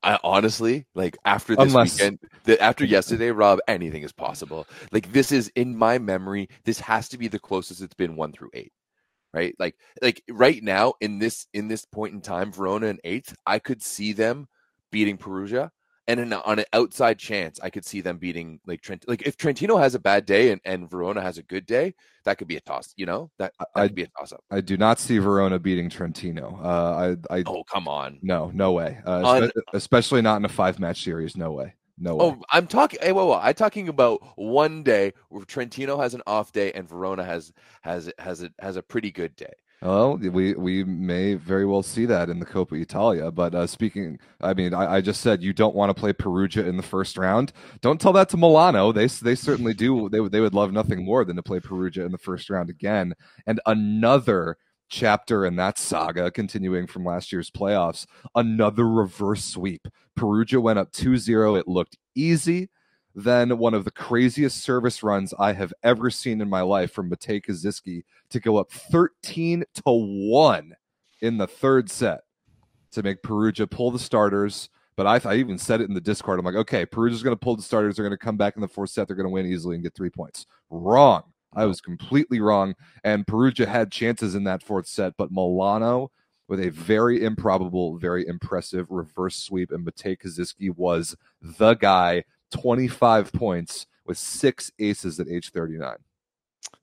I 0.03 0.19
honestly 0.25 0.87
like 0.95 1.19
after 1.27 1.55
this 1.55 1.67
Unless- 1.67 1.99
weekend, 1.99 2.19
the, 2.45 2.59
after 2.63 2.85
yesterday, 2.87 3.31
Rob, 3.31 3.59
anything 3.69 4.05
is 4.05 4.13
possible. 4.13 4.67
Like 4.91 5.13
this 5.13 5.33
is 5.33 5.49
in 5.55 5.77
my 5.77 5.99
memory. 5.99 6.49
This 6.65 6.81
has 6.81 7.11
to 7.11 7.19
be 7.19 7.29
the 7.29 7.39
closest 7.39 7.83
it's 7.83 7.95
been 7.95 8.17
one 8.17 8.33
through 8.33 8.51
eight, 8.55 8.73
right? 9.35 9.55
Like, 9.59 9.77
like 10.01 10.23
right 10.31 10.63
now 10.63 10.95
in 11.03 11.19
this 11.19 11.47
in 11.53 11.69
this 11.69 11.85
point 11.85 12.15
in 12.15 12.23
time, 12.23 12.53
Verona 12.53 12.87
and 12.87 13.01
eighth, 13.05 13.35
I 13.47 13.59
could 13.59 13.83
see 13.83 14.15
them 14.15 14.49
beating 14.91 15.19
Perugia. 15.19 15.71
And 16.09 16.19
in, 16.21 16.33
on 16.33 16.59
an 16.59 16.65
outside 16.73 17.19
chance, 17.19 17.61
I 17.63 17.69
could 17.69 17.85
see 17.85 18.01
them 18.01 18.17
beating 18.17 18.61
like 18.67 18.81
Trent. 18.81 19.05
Like 19.07 19.23
if 19.23 19.37
Trentino 19.37 19.77
has 19.77 19.95
a 19.95 19.99
bad 19.99 20.25
day 20.25 20.53
and, 20.53 20.61
and 20.65 20.91
Verona 20.91 21.21
has 21.21 21.37
a 21.37 21.43
good 21.43 21.67
day, 21.67 21.95
that 22.25 22.39
could 22.39 22.49
be 22.49 22.57
a 22.57 22.61
toss. 22.61 22.95
You 22.97 23.05
know 23.05 23.31
that 23.39 23.53
that 23.59 23.69
I, 23.75 23.83
would 23.83 23.95
be 23.95 24.05
a 24.05 24.09
toss 24.19 24.33
up. 24.33 24.43
I 24.51 24.63
do 24.63 24.79
not 24.79 24.99
see 24.99 25.19
Verona 25.19 25.59
beating 25.59 25.91
Trentino. 25.91 26.59
Uh, 26.65 27.17
I, 27.31 27.37
I 27.37 27.43
Oh 27.45 27.63
come 27.63 27.87
on! 27.87 28.19
no, 28.23 28.51
no 28.55 28.73
way. 28.73 28.99
Uh, 29.05 29.21
espe- 29.23 29.51
especially 29.75 30.23
not 30.23 30.37
in 30.39 30.47
a 30.47 30.49
five 30.49 30.79
match 30.81 31.05
series. 31.05 31.37
No 31.37 31.53
way. 31.53 31.75
No 31.99 32.17
way. 32.17 32.25
Oh, 32.25 32.43
I'm 32.51 32.67
talking. 32.67 33.01
Hey, 33.03 33.13
whoa, 33.13 33.27
whoa, 33.27 33.41
I'm 33.43 33.55
talking 33.55 33.89
about 33.89 34.23
one 34.37 34.83
day 34.83 35.13
where 35.29 35.45
Trentino 35.45 35.99
has 36.01 36.15
an 36.15 36.23
off 36.27 36.53
day 36.53 36.73
and 36.73 36.89
Verona 36.89 37.25
has 37.25 37.53
has 37.83 38.11
has 38.19 38.43
a 38.43 38.51
has 38.61 38.77
a 38.77 38.83
pretty 38.83 39.11
good 39.11 39.37
day. 39.37 39.53
Well, 39.81 40.17
we 40.17 40.55
we 40.55 40.83
may 40.83 41.35
very 41.35 41.65
well 41.65 41.85
see 41.85 42.05
that 42.07 42.29
in 42.29 42.41
the 42.41 42.47
Coppa 42.47 42.81
Italia. 42.81 43.31
But 43.31 43.55
uh, 43.55 43.67
speaking, 43.69 44.19
I 44.41 44.53
mean, 44.53 44.75
I, 44.75 44.97
I 44.97 45.01
just 45.01 45.21
said 45.21 45.41
you 45.41 45.53
don't 45.53 45.75
want 45.75 45.91
to 45.91 45.95
play 45.95 46.13
Perugia 46.13 46.67
in 46.67 46.77
the 46.77 46.83
first 46.83 47.17
round. 47.17 47.53
Don't 47.81 48.01
tell 48.01 48.13
that 48.15 48.29
to 48.31 48.37
Milano. 48.37 48.91
They 48.91 49.07
they 49.07 49.37
certainly 49.37 49.75
do. 49.75 50.09
They 50.09 50.19
would 50.21 50.33
they 50.33 50.41
would 50.41 50.55
love 50.55 50.73
nothing 50.73 51.05
more 51.05 51.25
than 51.25 51.37
to 51.37 51.43
play 51.45 51.61
Perugia 51.61 52.05
in 52.05 52.11
the 52.11 52.19
first 52.19 52.51
round 52.51 52.71
again. 52.71 53.15
And 53.47 53.61
another 53.67 54.57
chapter 54.89 55.47
in 55.47 55.55
that 55.57 55.79
saga, 55.79 56.31
continuing 56.33 56.87
from 56.89 57.05
last 57.05 57.31
year's 57.31 57.51
playoffs, 57.51 58.05
another 58.35 58.89
reverse 58.89 59.45
sweep. 59.45 59.87
Perugia 60.17 60.61
went 60.61 60.79
up 60.79 60.91
2-0. 60.93 61.59
It 61.61 61.69
looked 61.69 61.97
easy. 62.17 62.69
Then 63.19 63.59
one 63.59 63.75
of 63.75 63.85
the 63.85 63.91
craziest 63.91 64.63
service 64.63 65.03
runs 65.03 65.35
I 65.41 65.53
have 65.53 65.75
ever 65.83 66.09
seen 66.09 66.41
in 66.41 66.49
my 66.49 66.61
life 66.61 66.93
from 66.93 67.09
Matey 67.09 67.41
Kaziyski 67.41 68.05
to 68.31 68.39
go 68.39 68.59
up 68.59 68.71
13 68.71 69.65
to 69.75 69.83
1 69.87 70.73
in 71.23 71.37
the 71.37 71.49
third 71.49 71.91
set 71.91 72.21
to 72.93 73.03
make 73.03 73.25
Perugia 73.25 73.67
pull 73.67 73.91
the 73.91 73.99
starters. 73.99 74.69
But 74.95 75.09
I, 75.09 75.33
I 75.33 75.35
even 75.35 75.59
said 75.59 75.81
it 75.81 75.89
in 75.89 75.95
the 75.95 76.01
Discord. 76.01 76.39
I'm 76.39 76.45
like, 76.45 76.55
okay, 76.55 76.87
Perugia's 76.87 77.25
going 77.25 77.35
to 77.35 77.45
pull 77.45 77.57
the 77.57 77.63
starters. 77.63 77.97
They're 77.97 78.05
going 78.05 78.17
to 78.17 78.25
come 78.25 78.37
back 78.37 78.55
in 78.55 78.61
the 78.61 78.69
fourth 78.69 78.91
set. 78.91 79.09
They're 79.09 79.17
going 79.17 79.27
to 79.27 79.31
win 79.31 79.47
easily 79.47 79.75
and 79.75 79.83
get 79.83 79.97
three 79.97 80.11
points. 80.11 80.47
Wrong. 80.71 81.25
I 81.57 81.65
was 81.65 81.81
completely 81.81 82.39
wrong. 82.39 82.77
And 83.03 83.27
Perugia 83.27 83.67
had 83.67 83.91
chances 83.91 84.37
in 84.37 84.45
that 84.45 84.63
fourth 84.63 84.87
set, 84.87 85.15
but 85.17 85.33
Milano 85.33 86.13
with 86.47 86.61
a 86.61 86.71
very 86.71 87.25
improbable, 87.25 87.99
very 87.99 88.29
impressive 88.29 88.87
reverse 88.91 89.35
sweep. 89.35 89.73
And 89.73 89.85
Matey 89.85 90.17
Kaziyski 90.17 90.75
was 90.77 91.17
the 91.43 91.75
guy, 91.75 92.23
25 92.51 93.33
points 93.33 93.87
with 94.07 94.19
six 94.19 94.73
aces 94.79 95.21
at 95.21 95.29
age 95.29 95.51
39. 95.51 95.97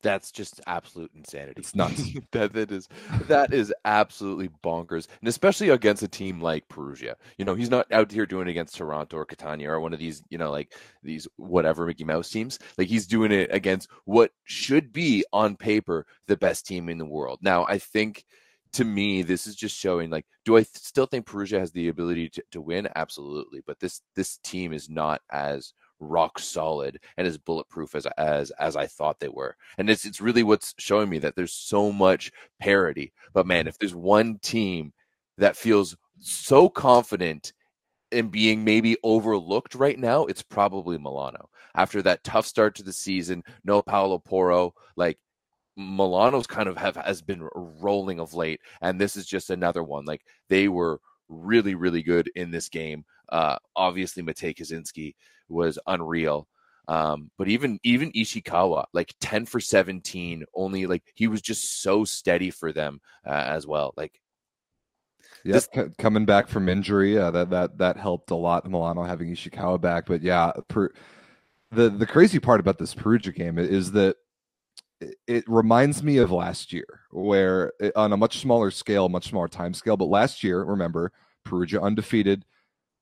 That's 0.01 0.31
just 0.31 0.61
absolute 0.67 1.11
insanity. 1.15 1.61
It's 1.61 1.75
nuts. 1.75 2.11
that 2.31 2.53
that 2.53 2.71
is 2.71 2.87
that 3.27 3.53
is 3.53 3.73
absolutely 3.85 4.49
bonkers, 4.63 5.07
and 5.19 5.27
especially 5.27 5.69
against 5.69 6.03
a 6.03 6.07
team 6.07 6.39
like 6.39 6.67
Perugia. 6.69 7.15
You 7.37 7.45
know, 7.45 7.55
he's 7.55 7.69
not 7.69 7.91
out 7.91 8.11
here 8.11 8.25
doing 8.25 8.47
it 8.47 8.51
against 8.51 8.75
Taranto 8.75 9.17
or 9.17 9.25
Catania 9.25 9.71
or 9.71 9.79
one 9.79 9.93
of 9.93 9.99
these, 9.99 10.23
you 10.29 10.37
know, 10.37 10.51
like 10.51 10.73
these 11.01 11.27
whatever 11.37 11.85
Mickey 11.85 12.03
Mouse 12.03 12.29
teams. 12.29 12.59
Like 12.77 12.87
he's 12.87 13.07
doing 13.07 13.31
it 13.31 13.49
against 13.51 13.89
what 14.05 14.31
should 14.43 14.93
be 14.93 15.25
on 15.33 15.55
paper 15.55 16.05
the 16.27 16.37
best 16.37 16.67
team 16.67 16.87
in 16.89 16.99
the 16.99 17.05
world. 17.05 17.39
Now, 17.41 17.65
I 17.65 17.79
think 17.79 18.25
to 18.75 18.83
me, 18.83 19.21
this 19.21 19.47
is 19.47 19.55
just 19.55 19.77
showing 19.77 20.09
like, 20.09 20.25
do 20.43 20.57
I 20.57 20.63
still 20.63 21.05
think 21.05 21.25
Perugia 21.25 21.59
has 21.59 21.71
the 21.71 21.87
ability 21.87 22.29
to, 22.29 22.43
to 22.51 22.61
win? 22.61 22.89
Absolutely. 22.95 23.61
But 23.65 23.79
this 23.79 24.01
this 24.15 24.37
team 24.43 24.73
is 24.73 24.89
not 24.89 25.21
as 25.31 25.73
rock 26.01 26.37
solid 26.37 26.99
and 27.15 27.25
as 27.25 27.37
bulletproof 27.37 27.95
as 27.95 28.05
as 28.17 28.51
as 28.51 28.75
I 28.75 28.85
thought 28.85 29.19
they 29.19 29.29
were. 29.29 29.55
And 29.77 29.89
it's 29.89 30.05
it's 30.05 30.19
really 30.19 30.43
what's 30.43 30.73
showing 30.77 31.09
me 31.09 31.19
that 31.19 31.37
there's 31.37 31.53
so 31.53 31.89
much 31.91 32.33
parity. 32.59 33.13
But 33.33 33.47
man, 33.47 33.67
if 33.67 33.77
there's 33.77 33.95
one 33.95 34.39
team 34.39 34.91
that 35.37 35.55
feels 35.55 35.95
so 36.19 36.67
confident 36.67 37.53
in 38.11 38.27
being 38.27 38.63
maybe 38.65 38.97
overlooked 39.03 39.73
right 39.73 39.97
now, 39.97 40.25
it's 40.25 40.43
probably 40.43 40.97
Milano. 40.97 41.49
After 41.75 42.01
that 42.01 42.23
tough 42.25 42.45
start 42.45 42.75
to 42.75 42.83
the 42.83 42.93
season, 42.93 43.41
no 43.63 43.81
Paolo 43.81 44.19
Porro, 44.19 44.73
like 44.97 45.17
Milano's 45.77 46.47
kind 46.47 46.69
of 46.69 46.77
have 46.77 46.95
has 46.95 47.21
been 47.21 47.47
rolling 47.53 48.19
of 48.19 48.33
late, 48.33 48.61
and 48.81 48.99
this 48.99 49.15
is 49.15 49.25
just 49.25 49.49
another 49.49 49.83
one. 49.83 50.05
Like 50.05 50.21
they 50.49 50.67
were 50.67 50.99
really, 51.27 51.75
really 51.75 52.03
good 52.03 52.29
in 52.35 52.51
this 52.51 52.69
game. 52.69 53.05
Uh, 53.29 53.57
obviously, 53.75 54.23
Matey 54.23 54.53
Kaziyski 54.53 55.15
was 55.49 55.79
unreal. 55.87 56.47
Um, 56.87 57.31
but 57.37 57.47
even 57.47 57.79
even 57.83 58.11
Ishikawa, 58.11 58.85
like 58.93 59.13
10 59.19 59.47
for 59.47 59.59
17, 59.59 60.45
only 60.53 60.85
like 60.85 61.03
he 61.15 61.27
was 61.27 61.41
just 61.41 61.81
so 61.81 62.05
steady 62.05 62.51
for 62.51 62.71
them 62.71 63.01
uh, 63.25 63.31
as 63.31 63.65
well. 63.65 63.93
Like 63.97 64.21
yeah, 65.43 65.53
this... 65.53 65.69
c- 65.73 65.89
coming 65.97 66.25
back 66.25 66.47
from 66.47 66.69
injury, 66.69 67.17
uh, 67.17 67.31
that 67.31 67.49
that 67.49 67.77
that 67.79 67.97
helped 67.97 68.31
a 68.31 68.35
lot. 68.35 68.69
Milano 68.69 69.03
having 69.03 69.29
Ishikawa 69.29 69.81
back, 69.81 70.05
but 70.05 70.21
yeah, 70.21 70.51
per, 70.67 70.91
the 71.71 71.89
the 71.89 72.05
crazy 72.05 72.39
part 72.39 72.59
about 72.59 72.77
this 72.77 72.93
Perugia 72.93 73.31
game 73.31 73.57
is 73.57 73.91
that 73.93 74.17
it 75.01 75.43
reminds 75.47 76.03
me 76.03 76.17
of 76.17 76.31
last 76.31 76.71
year, 76.71 77.01
where 77.11 77.73
it, 77.79 77.95
on 77.95 78.13
a 78.13 78.17
much 78.17 78.39
smaller 78.39 78.71
scale, 78.71 79.09
much 79.09 79.29
smaller 79.29 79.47
time 79.47 79.73
scale. 79.73 79.97
But 79.97 80.05
last 80.05 80.43
year, 80.43 80.63
remember, 80.63 81.11
Perugia 81.43 81.81
undefeated. 81.81 82.45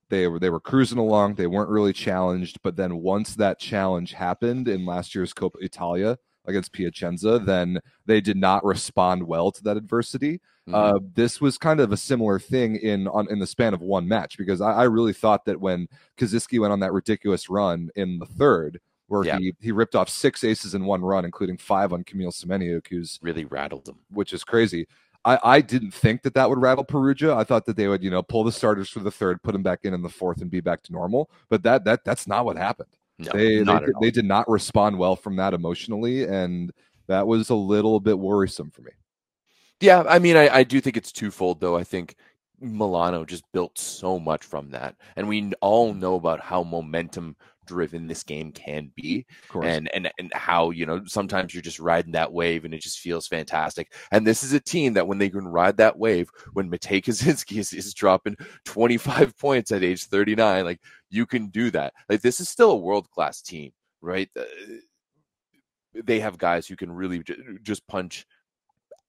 They 0.09 0.27
were 0.27 0.39
they 0.39 0.50
were 0.50 0.59
cruising 0.59 0.97
along. 0.97 1.35
They 1.35 1.47
weren't 1.47 1.69
really 1.69 1.93
challenged. 1.93 2.59
But 2.62 2.75
then 2.75 2.97
once 2.97 3.35
that 3.35 3.59
challenge 3.59 4.13
happened 4.13 4.67
in 4.67 4.85
last 4.85 5.15
year's 5.15 5.33
Coppa 5.33 5.62
Italia 5.62 6.17
against 6.45 6.73
Piacenza, 6.73 7.39
then 7.39 7.79
they 8.05 8.19
did 8.19 8.38
not 8.38 8.65
respond 8.65 9.23
well 9.23 9.51
to 9.51 9.63
that 9.63 9.77
adversity. 9.77 10.41
Mm-hmm. 10.67 10.75
Uh, 10.75 11.00
this 11.13 11.41
was 11.41 11.57
kind 11.57 11.79
of 11.79 11.91
a 11.91 11.97
similar 11.97 12.39
thing 12.39 12.75
in 12.77 13.07
on 13.07 13.29
in 13.29 13.39
the 13.39 13.47
span 13.47 13.73
of 13.73 13.81
one 13.81 14.07
match 14.07 14.38
because 14.38 14.62
I, 14.62 14.71
I 14.71 14.83
really 14.83 15.13
thought 15.13 15.45
that 15.45 15.59
when 15.59 15.88
Kaziyski 16.17 16.59
went 16.59 16.73
on 16.73 16.79
that 16.81 16.93
ridiculous 16.93 17.50
run 17.50 17.89
in 17.95 18.19
the 18.19 18.25
third 18.25 18.79
where 19.13 19.25
yeah. 19.25 19.38
he 19.38 19.53
he 19.62 19.72
ripped 19.72 19.96
off 19.96 20.10
six 20.10 20.43
aces 20.43 20.74
in 20.74 20.86
one 20.86 21.01
run, 21.01 21.24
including 21.24 21.58
five 21.58 21.93
on 21.93 22.03
Kamil 22.03 22.32
Semeniuk, 22.32 22.88
who's 22.88 23.20
really 23.22 23.46
rattled 23.46 23.86
them, 23.86 24.00
which 24.10 24.34
is 24.34 24.43
crazy. 24.43 24.88
I, 25.24 25.39
I 25.43 25.62
didn't 25.62 25.93
think 25.93 26.24
that 26.24 26.34
that 26.34 26.50
would 26.50 26.60
rattle 26.60 26.84
Perugia. 26.84 27.34
I 27.34 27.43
thought 27.43 27.65
that 27.67 27.77
they 27.77 27.88
would, 27.88 28.03
you 28.03 28.10
know, 28.10 28.24
pull 28.24 28.43
the 28.43 28.51
starters 28.51 28.89
for 28.89 29.00
the 29.00 29.12
third, 29.12 29.41
put 29.41 29.53
them 29.53 29.63
back 29.63 29.82
in 29.84 29.93
in 29.93 30.01
the 30.01 30.10
fourth, 30.10 30.41
and 30.41 30.50
be 30.51 30.60
back 30.62 30.82
to 30.84 30.91
normal. 30.91 31.29
But 31.50 31.63
that 31.63 31.86
that 31.86 32.03
that's 32.03 32.27
not 32.27 32.43
what 32.43 32.58
happened. 32.58 32.89
No, 33.20 33.32
they 33.32 33.63
they, 33.63 33.79
they 34.01 34.12
did 34.12 34.25
not 34.25 34.50
respond 34.50 34.98
well 34.98 35.15
from 35.15 35.36
that 35.36 35.53
emotionally, 35.53 36.24
and 36.24 36.74
that 37.08 37.27
was 37.27 37.51
a 37.51 37.55
little 37.55 38.00
bit 38.00 38.17
worrisome 38.17 38.72
for 38.72 38.82
me. 38.82 38.91
Yeah, 39.79 40.03
I 40.08 40.17
mean, 40.17 40.36
I, 40.36 40.50
I 40.50 40.63
do 40.63 40.82
think 40.82 40.98
it's 40.98 41.12
twofold, 41.12 41.60
though. 41.60 41.77
I 41.77 41.84
think 41.84 42.15
Milano 42.60 43.25
just 43.25 43.43
built 43.51 43.77
so 43.77 44.20
much 44.20 44.43
from 44.43 44.72
that, 44.72 44.96
and 45.15 45.27
we 45.27 45.53
all 45.62 45.93
know 45.93 46.15
about 46.15 46.41
how 46.41 46.63
momentum 46.63 47.36
driven 47.65 48.08
this 48.08 48.24
game 48.24 48.51
can 48.51 48.91
be. 48.96 49.25
And 49.67 49.93
and 49.93 50.12
and 50.17 50.34
how 50.34 50.72
you 50.72 50.86
know 50.86 51.03
sometimes 51.05 51.53
you're 51.53 51.62
just 51.62 51.79
riding 51.79 52.13
that 52.13 52.32
wave 52.32 52.65
and 52.65 52.74
it 52.74 52.82
just 52.82 53.00
feels 53.00 53.27
fantastic. 53.27 53.93
And 54.12 54.25
this 54.25 54.43
is 54.43 54.53
a 54.53 54.60
team 54.60 54.93
that 54.93 55.08
when 55.08 55.17
they 55.17 55.29
can 55.29 55.48
ride 55.48 55.77
that 55.77 55.98
wave 55.98 56.29
when 56.53 56.70
Matey 56.70 57.01
Kaziyski 57.01 57.58
is, 57.60 57.74
is 57.74 57.93
dropping 57.93 58.38
25 58.65 59.38
points 59.39 59.72
at 59.72 59.84
age 59.84 60.05
39 60.05 60.65
like 60.65 60.79
you 61.10 61.25
can 61.25 61.48
do 61.48 61.72
that. 61.72 61.93
Like 62.10 62.22
this 62.22 62.39
is 62.39 62.50
still 62.50 62.72
a 62.72 62.75
world 62.75 63.10
class 63.10 63.41
team 63.41 63.72
right? 64.03 64.29
They 65.96 66.20
have 66.20 66.38
guys 66.38 66.67
who 66.67 66.75
can 66.75 66.91
really 66.91 67.24
just 67.63 67.88
punch 67.88 68.27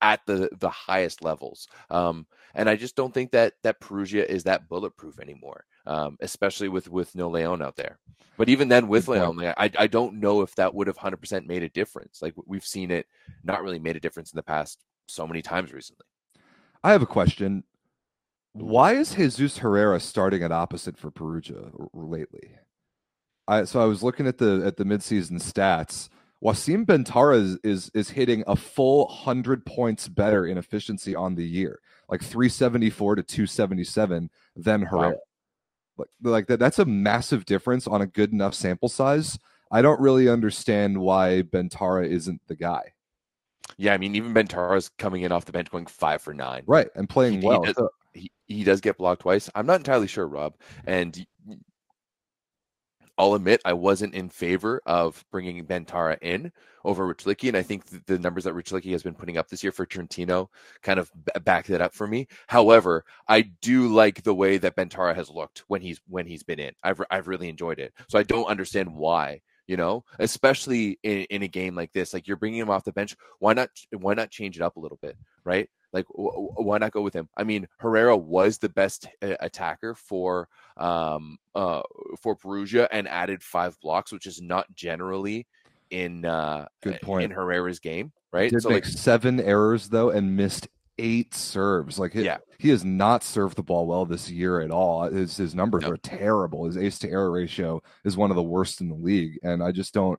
at 0.01 0.21
the 0.27 0.49
the 0.59 0.71
highest 0.71 1.23
levels. 1.23 1.67
Um, 1.91 2.27
and 2.55 2.71
I 2.71 2.77
just 2.77 2.97
don't 2.97 3.13
think 3.13 3.33
that 3.33 3.55
that 3.63 3.81
Perugia 3.81 4.25
is 4.25 4.45
that 4.45 4.69
bulletproof 4.69 5.19
anymore, 5.19 5.65
um, 5.87 6.17
especially 6.21 6.69
with 6.69 6.89
with 6.89 7.15
no 7.15 7.29
Leon 7.29 7.63
out 7.63 7.77
there. 7.77 7.99
But 8.37 8.49
even 8.49 8.69
then, 8.69 8.89
with 8.89 9.09
Leon, 9.09 9.41
I 9.57 9.71
I 9.79 9.87
don't 9.87 10.21
know 10.21 10.43
if 10.43 10.55
that 10.57 10.75
would 10.75 10.87
have 10.87 10.97
hundred 10.97 11.19
percent 11.19 11.47
made 11.47 11.63
a 11.63 11.69
difference. 11.69 12.21
Like 12.23 12.35
we've 12.47 12.65
seen 12.65 12.91
it 12.91 13.07
not 13.43 13.63
really 13.63 13.79
made 13.79 13.97
a 13.97 14.01
difference 14.01 14.33
in 14.33 14.37
the 14.37 14.43
past 14.43 14.81
so 15.07 15.27
many 15.27 15.43
times 15.43 15.73
recently. 15.73 16.07
I 16.83 16.93
have 16.93 17.03
a 17.03 17.07
question. 17.07 17.65
Why 18.53 18.95
is 18.95 19.15
Jesus 19.15 19.59
Herrera 19.59 19.99
starting 20.01 20.43
at 20.43 20.53
opposite 20.53 20.97
for 20.97 21.11
Perugia 21.11 21.71
lately? 21.93 22.53
I 23.47 23.65
so 23.65 23.81
I 23.81 23.85
was 23.85 24.03
looking 24.03 24.27
at 24.27 24.39
the 24.39 24.63
at 24.65 24.77
the 24.77 24.85
midseason 24.85 25.41
stats. 25.43 26.09
Wassim 26.43 26.85
Bentara 26.85 27.41
is, 27.41 27.59
is, 27.65 27.91
is 27.95 28.11
hitting 28.11 28.45
a 28.47 28.55
full 28.55 29.09
hundred 29.09 29.65
points 29.65 30.09
better 30.09 30.47
in 30.47 30.59
efficiency 30.59 31.15
on 31.15 31.35
the 31.37 31.45
year, 31.45 31.81
like 32.11 32.21
374 32.23 33.17
to 33.17 33.23
277 33.23 34.31
than 34.55 34.83
Herrera. 34.83 35.13
Wow. 35.13 35.21
Like, 35.97 36.09
like 36.23 36.47
that, 36.49 36.59
that's 36.59 36.79
a 36.79 36.85
massive 36.85 37.45
difference 37.45 37.87
on 37.87 38.03
a 38.03 38.07
good 38.07 38.33
enough 38.33 38.55
sample 38.55 38.89
size. 38.89 39.39
I 39.71 39.83
don't 39.83 40.01
really 40.01 40.29
understand 40.29 40.99
why 40.99 41.43
Bentara 41.43 42.09
isn't 42.09 42.41
the 42.47 42.57
guy. 42.57 42.93
Yeah, 43.77 43.95
I 43.95 43.99
mean, 43.99 44.15
even 44.15 44.35
Bentara's 44.35 44.91
coming 44.99 45.23
in 45.23 45.33
off 45.33 45.47
the 45.47 45.53
bench 45.53 45.71
going 45.71 45.87
five 45.87 46.23
for 46.23 46.35
nine. 46.35 46.63
Right, 46.67 46.89
and 46.95 47.09
playing 47.09 47.41
he, 47.41 47.47
well. 47.47 47.63
He 47.63 47.73
does, 47.73 47.89
he, 48.13 48.31
he 48.47 48.65
does 48.65 48.81
get 48.81 48.99
blocked 48.99 49.23
twice. 49.23 49.51
I'm 49.55 49.67
not 49.67 49.81
entirely 49.81 50.07
sure, 50.07 50.29
Rob. 50.29 50.55
And 50.87 51.27
I'll 53.17 53.35
admit 53.35 53.61
I 53.65 53.75
wasn't 53.75 54.15
in 54.15 54.29
favor 54.29 54.81
of 54.87 55.25
bringing 55.31 55.65
Bentara 55.65 56.19
in 56.21 56.53
over 56.85 57.13
Rychlicki, 57.13 57.49
and 57.49 57.57
I 57.57 57.63
think 57.63 58.07
the 58.07 58.19
numbers 58.19 58.45
that 58.45 58.55
Rychlicki 58.55 58.91
has 58.93 59.03
been 59.03 59.15
putting 59.15 59.39
up 59.39 59.49
this 59.49 59.63
year 59.63 59.73
for 59.73 59.87
Trentino 59.87 60.51
kind 60.83 60.99
of 60.99 61.11
back 61.45 61.67
that 61.67 61.81
up 61.81 61.95
for 61.95 62.07
me. 62.07 62.27
However, 62.49 63.05
I 63.29 63.43
do 63.63 63.89
like 63.89 64.23
the 64.23 64.35
way 64.35 64.59
that 64.59 64.77
Bentara 64.77 65.15
has 65.15 65.31
looked 65.31 65.65
when 65.69 65.81
he's 65.81 66.01
when 66.09 66.27
he's 66.27 66.43
been 66.43 66.59
in. 66.59 66.73
I've 66.83 67.01
I've 67.11 67.29
really 67.29 67.49
enjoyed 67.49 67.79
it, 67.79 67.95
so 68.09 68.19
I 68.19 68.23
don't 68.25 68.47
understand 68.47 68.95
why. 68.95 69.41
You 69.67 69.79
know, 69.79 70.05
especially 70.19 70.99
in, 71.03 71.21
in 71.31 71.43
a 71.43 71.49
game 71.49 71.75
like 71.75 71.91
this, 71.93 72.13
like 72.13 72.29
you're 72.29 72.37
bringing 72.37 72.61
him 72.61 72.69
off 72.69 72.85
the 72.85 72.93
bench. 72.93 73.17
Why 73.39 73.55
not? 73.55 73.71
Why 73.93 74.13
not 74.13 74.31
change 74.31 74.57
it 74.57 74.63
up 74.63 74.77
a 74.77 74.81
little 74.81 74.99
bit, 75.01 75.17
right? 75.43 75.71
Like, 75.95 76.07
w- 76.09 76.51
why 76.57 76.79
not 76.79 76.91
go 76.91 77.01
with 77.01 77.15
him? 77.15 77.29
I 77.37 77.45
mean, 77.45 77.69
Herrera 77.79 78.17
was 78.17 78.59
the 78.59 78.69
best 78.69 79.07
attacker 79.23 79.95
for 79.95 80.49
um 80.77 81.39
uh 81.55 81.83
for 82.21 82.35
Perugia 82.35 82.89
and 82.91 83.07
added 83.07 83.43
five 83.43 83.79
blocks, 83.81 84.13
which 84.13 84.27
is 84.27 84.43
not 84.43 84.67
generally 84.75 85.47
in 85.91 86.25
uh 86.25 86.67
good 86.83 87.01
point 87.01 87.27
in 87.27 87.31
Herrera's 87.31 87.79
game, 87.79 88.13
right? 88.33 88.51
Did 88.51 88.63
so 88.63 88.71
make 88.71 88.85
like 88.85 88.93
seven 88.93 89.41
errors 89.41 89.89
though 89.89 90.11
and 90.11 90.37
missed 90.37 90.67
eight 90.99 91.33
serves. 91.33 91.99
Like 91.99 92.13
he, 92.13 92.25
yeah. 92.25 92.39
he 92.59 92.71
has 92.71 92.85
not 92.85 93.23
served 93.23 93.57
the 93.57 93.63
ball 93.63 93.87
well 93.87 94.05
this 94.05 94.29
year 94.29 94.61
at 94.61 94.73
all. 94.73 95.09
His 95.09 95.37
his 95.37 95.55
numbers 95.55 95.85
are 95.85 95.97
terrible. 95.97 96.65
His 96.65 96.77
ace 96.77 96.99
to 97.01 97.09
error 97.09 97.31
ratio 97.31 97.81
is 98.05 98.17
one 98.17 98.31
of 98.31 98.37
the 98.37 98.43
worst 98.43 98.81
in 98.81 98.89
the 98.89 98.97
league, 98.97 99.39
and 99.45 99.63
I 99.63 99.71
just 99.71 99.95
don't 99.95 100.19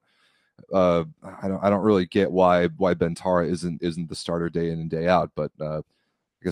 uh, 0.73 1.03
I 1.23 1.47
don't 1.47 1.63
I 1.63 1.69
don't 1.69 1.83
really 1.83 2.05
get 2.05 2.31
why 2.31 2.67
why 2.67 2.93
Bentara 2.93 3.49
isn't 3.49 3.81
isn't 3.81 4.09
the 4.09 4.15
starter 4.15 4.49
day 4.49 4.71
in 4.71 4.79
and 4.79 4.89
day 4.89 5.07
out, 5.07 5.31
but 5.35 5.51
uh, 5.59 5.81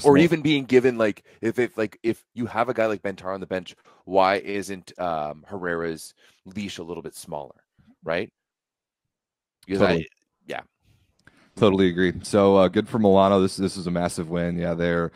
or 0.04 0.18
even 0.18 0.42
being 0.42 0.66
given 0.66 0.98
like 0.98 1.24
if 1.42 1.60
if 1.60 1.78
like 1.78 2.00
if 2.04 2.24
you 2.34 2.46
have 2.46 2.70
a 2.70 2.74
guy 2.74 2.86
like 2.86 3.02
Bentara 3.02 3.34
on 3.34 3.40
the 3.40 3.46
bench, 3.46 3.76
why 4.06 4.36
isn't 4.36 4.98
um, 5.00 5.46
Herrera's 5.48 6.14
leash 6.46 6.78
a 6.78 6.84
little 6.84 7.04
bit 7.04 7.16
smaller, 7.16 7.64
right? 8.04 8.32
Because 9.66 9.82
totally. 9.82 10.02
I 10.02 10.06
yeah. 10.48 10.62
Totally 11.56 11.90
agree. 11.90 12.14
So 12.24 12.58
uh, 12.58 12.68
good 12.68 12.90
for 12.90 13.00
Milano. 13.00 13.40
This 13.40 13.58
this 13.58 13.78
is 13.78 13.88
a 13.88 13.92
massive 13.92 14.30
win. 14.30 14.58
Yeah, 14.58 14.74
they're 14.74 15.12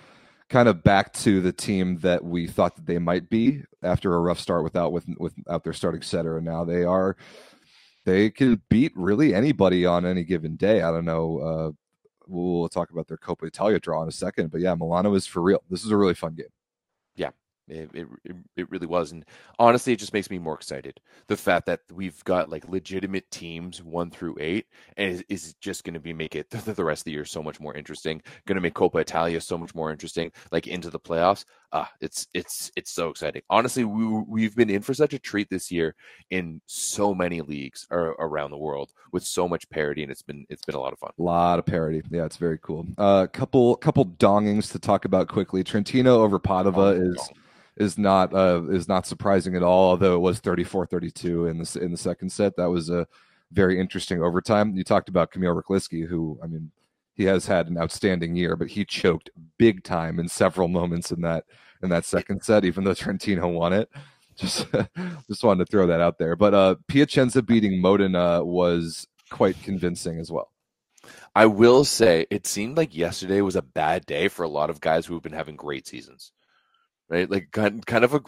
kind 0.50 0.70
of 0.70 0.84
back 0.84 1.12
to 1.14 1.42
the 1.42 1.52
team 1.52 1.98
that 1.98 2.24
we 2.24 2.48
thought 2.48 2.76
that 2.76 2.86
they 2.86 3.00
might 3.00 3.30
be 3.30 3.64
after 3.84 4.16
a 4.16 4.20
rough 4.20 4.40
start 4.40 4.64
without 4.64 4.92
with 4.92 5.06
without 5.18 5.64
their 5.64 5.74
starting 5.74 6.02
setter, 6.02 6.38
and 6.38 6.46
now 6.46 6.64
they 6.64 6.84
are 6.84 7.18
they 8.08 8.30
can 8.30 8.62
beat 8.70 8.94
really 8.96 9.36
anybody 9.36 9.86
on 9.86 10.06
any 10.06 10.24
given 10.24 10.56
day. 10.56 10.82
I 10.82 10.92
don't 10.92 11.04
know. 11.04 11.40
Uh, 11.40 11.72
we'll, 12.26 12.70
talk 12.70 12.90
about 12.90 13.10
their 13.10 13.18
Coppa 13.18 13.48
Italia 13.48 13.82
draw 13.82 14.02
in 14.02 14.08
a 14.08 14.14
second, 14.14 14.50
but 14.50 14.62
yeah, 14.62 14.74
Milano 14.76 15.14
is 15.14 15.28
for 15.28 15.42
real. 15.42 15.62
This 15.70 15.84
is 15.84 15.92
a 15.92 15.98
really 15.98 16.14
fun 16.14 16.34
game. 16.34 16.48
Yeah, 17.18 17.32
It, 17.68 17.90
it 17.94 18.08
it 18.56 18.72
really 18.72 18.88
was, 18.88 19.12
and 19.12 19.26
honestly, 19.60 19.92
it 19.92 20.00
just 20.00 20.14
makes 20.14 20.30
me 20.30 20.40
more 20.40 20.54
excited. 20.54 21.02
The 21.28 21.36
fact 21.36 21.66
that 21.66 21.82
we've 21.92 22.24
got 22.24 22.50
like 22.50 22.70
legitimate 22.70 23.30
teams 23.30 23.84
one 23.84 24.10
through 24.10 24.38
eight, 24.40 24.68
and 24.96 25.12
is, 25.12 25.26
is 25.28 25.54
just 25.56 25.84
going 25.84 25.96
to 25.96 26.00
be 26.00 26.14
make 26.14 26.34
it 26.34 26.50
the, 26.50 26.72
the 26.74 26.86
rest 26.86 27.02
of 27.02 27.06
the 27.06 27.12
year 27.12 27.26
so 27.26 27.44
much 27.44 27.60
more 27.60 27.76
interesting. 27.76 28.22
Going 28.46 28.56
to 28.56 28.62
make 28.62 28.76
Coppa 28.76 29.02
Italia 29.02 29.42
so 29.42 29.58
much 29.58 29.76
more 29.76 29.92
interesting, 29.92 30.32
like 30.50 30.66
into 30.66 30.90
the 30.90 31.00
playoffs. 31.00 31.44
Ah, 31.74 31.92
it's 32.00 32.28
it's 32.34 32.72
it's 32.78 32.92
so 32.92 33.10
exciting. 33.10 33.42
Honestly, 33.50 33.84
we 33.84 34.06
we've 34.28 34.56
been 34.56 34.70
in 34.70 34.82
for 34.82 34.94
such 34.94 35.14
a 35.14 35.20
treat 35.20 35.50
this 35.50 35.70
year 35.70 35.96
in 36.30 36.62
so 36.66 37.14
many 37.14 37.42
leagues 37.42 37.86
around 37.92 38.52
the 38.52 38.58
world 38.58 38.94
with 39.12 39.24
so 39.24 39.50
much 39.50 39.70
parity, 39.70 40.02
and 40.02 40.12
it's 40.12 40.22
been 40.22 40.46
it's 40.50 40.64
been 40.64 40.76
a 40.76 40.80
lot 40.80 40.94
of 40.94 41.00
fun. 41.00 41.12
A 41.20 41.22
lot 41.22 41.60
of 41.60 41.66
parity, 41.66 42.02
yeah, 42.10 42.24
it's 42.24 42.38
very 42.38 42.58
cool. 42.60 42.88
A 42.98 43.02
uh, 43.02 43.28
couple 43.28 43.76
couple 43.76 44.06
dongings 44.06 44.72
to 44.72 44.80
talk 44.80 45.04
about 45.04 45.28
quickly. 45.28 45.62
Trentino 45.62 46.22
over 46.22 46.40
Padova 46.40 46.78
oh, 46.78 47.12
is 47.12 47.30
is 47.76 47.98
not 47.98 48.34
uh, 48.34 48.64
is 48.70 48.88
not 48.88 49.06
surprising 49.06 49.56
at 49.56 49.64
all. 49.64 49.90
Although 49.90 50.16
it 50.16 50.20
was 50.20 50.40
34-32 50.40 51.50
in 51.50 51.58
the 51.58 51.80
in 51.84 51.92
the 51.92 51.98
second 51.98 52.32
set, 52.32 52.56
that 52.56 52.70
was 52.70 52.90
a 52.90 53.06
very 53.52 53.80
interesting 53.80 54.22
overtime. 54.22 54.76
You 54.76 54.86
talked 54.86 55.10
about 55.10 55.32
Kamil 55.32 55.54
Rychlicki, 55.54 56.08
who 56.08 56.40
I 56.44 56.48
mean, 56.48 56.72
he 57.18 57.26
has 57.26 57.48
had 57.48 57.68
an 57.68 57.78
outstanding 57.78 58.36
year, 58.36 58.56
but 58.56 58.70
he 58.70 58.86
choked 58.86 59.32
big 59.58 59.84
time 59.84 60.20
in 60.20 60.30
several 60.30 60.68
moments 60.68 61.12
in 61.12 61.22
that 61.22 61.46
in 61.82 61.90
that 61.90 62.06
second 62.06 62.44
set, 62.44 62.64
even 62.64 62.84
though 62.84 62.94
Trentino 62.94 63.48
won 63.48 63.74
it. 63.74 63.90
Just 64.38 64.68
just 65.28 65.44
wanted 65.44 65.66
to 65.66 65.72
throw 65.72 65.88
that 65.88 66.00
out 66.00 66.20
there. 66.20 66.36
But 66.36 66.54
uh, 66.54 66.76
Piacenza 66.88 67.42
beating 67.42 67.82
Modena 67.82 68.46
was 68.46 69.08
quite 69.32 69.60
convincing 69.64 70.20
as 70.20 70.32
well. 70.32 70.52
I 71.36 71.48
will 71.48 71.84
say 71.84 72.28
it 72.30 72.46
seemed 72.46 72.78
like 72.78 72.96
yesterday 72.96 73.42
was 73.42 73.56
a 73.56 73.64
bad 73.64 74.06
day 74.06 74.28
for 74.28 74.44
a 74.44 74.48
lot 74.48 74.70
of 74.70 74.80
guys 74.80 75.08
who 75.08 75.16
have 75.16 75.24
been 75.24 75.34
having 75.34 75.56
great 75.56 75.88
seasons 75.88 76.34
right? 77.10 77.30
Like 77.30 77.50
kind 77.52 77.86
kind 77.86 78.04
of 78.04 78.14
a, 78.14 78.22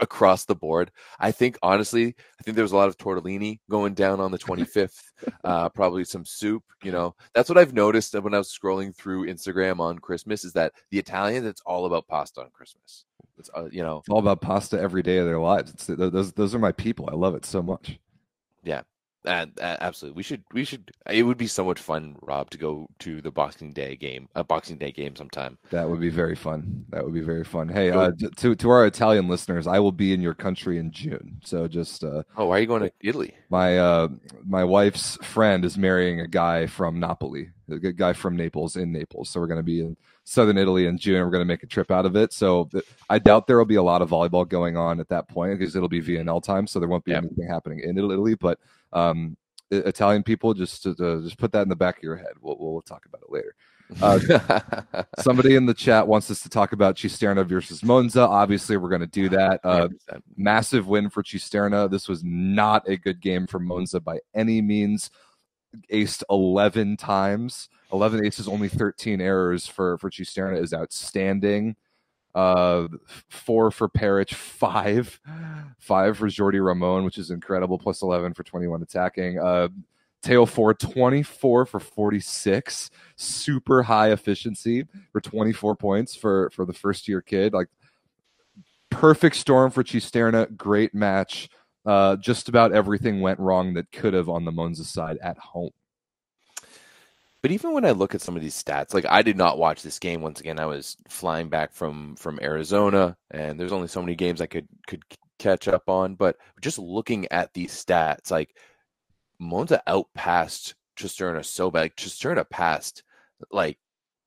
across 0.00 0.44
the 0.44 0.54
board. 0.54 0.90
I 1.18 1.32
think 1.32 1.58
honestly, 1.62 2.14
I 2.38 2.42
think 2.42 2.54
there 2.54 2.64
was 2.64 2.72
a 2.72 2.76
lot 2.76 2.88
of 2.88 2.96
tortellini 2.98 3.60
going 3.70 3.94
down 3.94 4.20
on 4.20 4.30
the 4.30 4.38
25th. 4.38 5.00
uh, 5.44 5.68
probably 5.70 6.04
some 6.04 6.24
soup. 6.24 6.62
You 6.82 6.92
know, 6.92 7.14
that's 7.34 7.48
what 7.48 7.58
I've 7.58 7.74
noticed 7.74 8.14
when 8.14 8.34
I 8.34 8.38
was 8.38 8.56
scrolling 8.56 8.94
through 8.94 9.26
Instagram 9.26 9.80
on 9.80 9.98
Christmas. 9.98 10.44
Is 10.44 10.52
that 10.52 10.72
the 10.90 10.98
Italians? 10.98 11.46
It's 11.46 11.62
all 11.62 11.86
about 11.86 12.06
pasta 12.06 12.40
on 12.40 12.50
Christmas. 12.50 13.04
It's 13.38 13.50
uh, 13.56 13.68
you 13.70 13.82
know, 13.82 13.98
it's 13.98 14.08
all 14.08 14.18
about 14.18 14.40
pasta 14.40 14.80
every 14.80 15.02
day 15.02 15.18
of 15.18 15.26
their 15.26 15.40
lives. 15.40 15.70
It's, 15.70 15.86
those 15.86 16.32
those 16.32 16.54
are 16.54 16.58
my 16.58 16.72
people. 16.72 17.08
I 17.10 17.14
love 17.14 17.34
it 17.34 17.44
so 17.44 17.62
much. 17.62 17.98
Yeah, 18.64 18.82
uh, 19.28 19.46
absolutely, 19.80 20.16
we 20.16 20.22
should. 20.22 20.42
We 20.52 20.64
should. 20.64 20.90
It 21.10 21.22
would 21.22 21.38
be 21.38 21.46
so 21.46 21.64
much 21.64 21.80
fun, 21.80 22.16
Rob, 22.22 22.50
to 22.50 22.58
go 22.58 22.88
to 23.00 23.20
the 23.20 23.30
Boxing 23.30 23.72
Day 23.72 23.96
game, 23.96 24.28
a 24.34 24.42
Boxing 24.42 24.78
Day 24.78 24.92
game 24.92 25.14
sometime. 25.16 25.58
That 25.70 25.88
would 25.88 26.00
be 26.00 26.08
very 26.08 26.34
fun. 26.34 26.84
That 26.90 27.04
would 27.04 27.14
be 27.14 27.20
very 27.20 27.44
fun. 27.44 27.68
Hey, 27.68 27.90
uh, 27.90 28.12
to 28.38 28.54
to 28.54 28.70
our 28.70 28.86
Italian 28.86 29.28
listeners, 29.28 29.66
I 29.66 29.78
will 29.78 29.92
be 29.92 30.12
in 30.12 30.20
your 30.20 30.34
country 30.34 30.78
in 30.78 30.90
June. 30.90 31.40
So 31.44 31.68
just. 31.68 32.04
Uh, 32.04 32.22
oh, 32.36 32.46
why 32.46 32.58
are 32.58 32.60
you 32.60 32.66
going 32.66 32.82
to 32.82 32.92
Italy? 33.00 33.34
My 33.50 33.78
uh, 33.78 34.08
my 34.46 34.64
wife's 34.64 35.16
friend 35.16 35.64
is 35.64 35.76
marrying 35.76 36.20
a 36.20 36.26
guy 36.26 36.66
from 36.66 36.98
Napoli, 36.98 37.50
a 37.70 37.78
guy 37.78 38.12
from 38.12 38.36
Naples 38.36 38.76
in 38.76 38.92
Naples. 38.92 39.30
So 39.30 39.40
we're 39.40 39.46
going 39.46 39.60
to 39.60 39.62
be 39.62 39.80
in 39.80 39.96
southern 40.28 40.58
Italy 40.58 40.86
in 40.86 40.98
June. 40.98 41.24
We're 41.24 41.30
going 41.30 41.40
to 41.40 41.46
make 41.46 41.62
a 41.62 41.66
trip 41.66 41.90
out 41.90 42.04
of 42.04 42.14
it. 42.14 42.32
So 42.32 42.68
I 43.08 43.18
doubt 43.18 43.46
there 43.46 43.56
will 43.56 43.64
be 43.64 43.76
a 43.76 43.82
lot 43.82 44.02
of 44.02 44.10
volleyball 44.10 44.46
going 44.46 44.76
on 44.76 45.00
at 45.00 45.08
that 45.08 45.28
point 45.28 45.58
because 45.58 45.74
it'll 45.74 45.88
be 45.88 46.02
VNL 46.02 46.42
time. 46.42 46.66
So 46.66 46.78
there 46.78 46.88
won't 46.88 47.04
be 47.04 47.12
yep. 47.12 47.24
anything 47.24 47.48
happening 47.48 47.80
in 47.80 47.96
Italy, 47.96 48.34
but 48.34 48.58
um, 48.92 49.36
Italian 49.70 50.22
people, 50.22 50.54
just 50.54 50.82
to, 50.82 50.94
to, 50.94 51.22
just 51.22 51.38
put 51.38 51.52
that 51.52 51.62
in 51.62 51.68
the 51.68 51.76
back 51.76 51.98
of 51.98 52.02
your 52.02 52.16
head. 52.16 52.32
We'll, 52.40 52.56
we'll 52.58 52.82
talk 52.82 53.06
about 53.06 53.22
it 53.22 53.32
later. 53.32 53.54
Uh, 54.02 55.02
somebody 55.18 55.54
in 55.54 55.66
the 55.66 55.74
chat 55.74 56.06
wants 56.06 56.30
us 56.30 56.42
to 56.42 56.48
talk 56.48 56.72
about 56.72 56.96
Cisterna 56.96 57.46
versus 57.46 57.82
Monza. 57.82 58.20
Obviously, 58.20 58.76
we're 58.76 58.88
going 58.88 59.00
to 59.00 59.06
do 59.06 59.28
that. 59.30 59.60
Uh, 59.64 59.88
massive 60.36 60.86
win 60.86 61.10
for 61.10 61.22
Cisterna. 61.22 61.90
This 61.90 62.08
was 62.08 62.22
not 62.24 62.88
a 62.88 62.96
good 62.96 63.20
game 63.20 63.46
for 63.46 63.58
Monza 63.58 64.00
by 64.00 64.18
any 64.34 64.60
means. 64.60 65.10
Aced 65.92 66.22
11 66.30 66.96
times. 66.96 67.68
11 67.92 68.26
aces, 68.26 68.48
only 68.48 68.68
13 68.68 69.20
errors 69.20 69.66
for, 69.66 69.96
for 69.98 70.10
Cisterna 70.10 70.62
is 70.62 70.74
outstanding 70.74 71.76
uh, 72.34 72.88
four 73.28 73.70
for 73.70 73.88
Peric, 73.88 74.30
five, 74.30 75.20
five 75.78 76.16
for 76.16 76.28
Jordi 76.28 76.64
Ramon, 76.64 77.04
which 77.04 77.18
is 77.18 77.30
incredible, 77.30 77.78
plus 77.78 78.02
11 78.02 78.34
for 78.34 78.42
21 78.42 78.82
attacking. 78.82 79.38
Uh, 79.38 79.68
Theo 80.22 80.46
Faure, 80.46 80.74
24 80.74 81.66
for 81.66 81.80
46, 81.80 82.90
super 83.16 83.82
high 83.82 84.10
efficiency 84.10 84.86
for 85.12 85.20
24 85.20 85.76
points 85.76 86.14
for, 86.14 86.50
for 86.50 86.64
the 86.64 86.72
first 86.72 87.06
year 87.08 87.22
kid. 87.22 87.52
Like, 87.52 87.68
perfect 88.90 89.36
storm 89.36 89.70
for 89.70 89.84
Cisterna, 89.84 90.54
great 90.56 90.94
match. 90.94 91.48
Uh, 91.86 92.16
just 92.16 92.48
about 92.48 92.72
everything 92.72 93.20
went 93.20 93.38
wrong 93.38 93.72
that 93.74 93.90
could 93.92 94.12
have 94.12 94.28
on 94.28 94.44
the 94.44 94.52
Monza 94.52 94.84
side 94.84 95.18
at 95.22 95.38
home. 95.38 95.70
But 97.42 97.52
even 97.52 97.72
when 97.72 97.84
I 97.84 97.92
look 97.92 98.14
at 98.14 98.20
some 98.20 98.36
of 98.36 98.42
these 98.42 98.60
stats, 98.60 98.92
like 98.92 99.06
I 99.08 99.22
did 99.22 99.36
not 99.36 99.58
watch 99.58 99.82
this 99.82 99.98
game. 99.98 100.22
Once 100.22 100.40
again, 100.40 100.58
I 100.58 100.66
was 100.66 100.96
flying 101.08 101.48
back 101.48 101.72
from 101.72 102.16
from 102.16 102.38
Arizona, 102.42 103.16
and 103.30 103.58
there's 103.58 103.72
only 103.72 103.88
so 103.88 104.00
many 104.00 104.16
games 104.16 104.40
I 104.40 104.46
could 104.46 104.66
could 104.88 105.02
catch 105.38 105.68
up 105.68 105.88
on. 105.88 106.16
But 106.16 106.36
just 106.60 106.78
looking 106.78 107.28
at 107.30 107.54
these 107.54 107.72
stats, 107.72 108.30
like 108.30 108.56
Monza 109.38 109.82
outpassed 109.86 110.74
Cisterna 110.98 111.44
so 111.44 111.70
bad. 111.70 111.80
Like 111.82 111.96
Cisterna 111.96 112.48
passed 112.48 113.04
like 113.52 113.78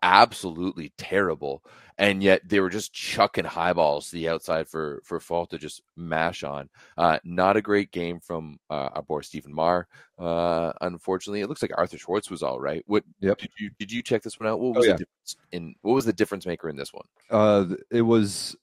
absolutely 0.03 0.91
terrible 0.97 1.63
and 2.01 2.23
yet 2.23 2.41
they 2.49 2.59
were 2.59 2.69
just 2.69 2.91
chucking 2.91 3.45
high 3.45 3.73
balls 3.73 4.09
to 4.09 4.15
the 4.15 4.27
outside 4.27 4.67
for 4.67 5.01
for 5.03 5.19
Faure 5.19 5.45
to 5.47 5.59
just 5.59 5.83
mash 5.95 6.43
on. 6.43 6.67
Uh, 6.97 7.19
not 7.23 7.57
a 7.57 7.61
great 7.61 7.91
game 7.91 8.19
from 8.19 8.57
uh, 8.71 8.89
our 8.93 9.03
boy 9.03 9.21
Stephen 9.21 9.53
Maar. 9.53 9.87
Uh, 10.17 10.73
unfortunately, 10.81 11.41
it 11.41 11.47
looks 11.47 11.61
like 11.61 11.71
Arthur 11.77 11.97
Szwarc 11.97 12.31
was 12.31 12.41
all 12.41 12.59
right. 12.59 12.83
What 12.87 13.03
yep. 13.19 13.37
did 13.37 13.51
you 13.59 13.69
did 13.77 13.91
you 13.91 14.01
check 14.01 14.23
this 14.23 14.39
one 14.39 14.49
out? 14.49 14.59
What 14.59 14.69
oh, 14.69 14.79
was 14.79 14.85
oh, 14.85 14.89
yeah. 14.89 14.93
the 14.93 14.97
difference 14.97 15.35
in 15.51 15.75
what 15.83 15.93
was 15.93 16.05
the 16.05 16.13
difference 16.13 16.47
maker 16.47 16.69
in 16.69 16.75
this 16.75 16.91
one? 16.91 17.05
Uh, 17.29 17.75
it 17.91 18.01
was 18.01 18.55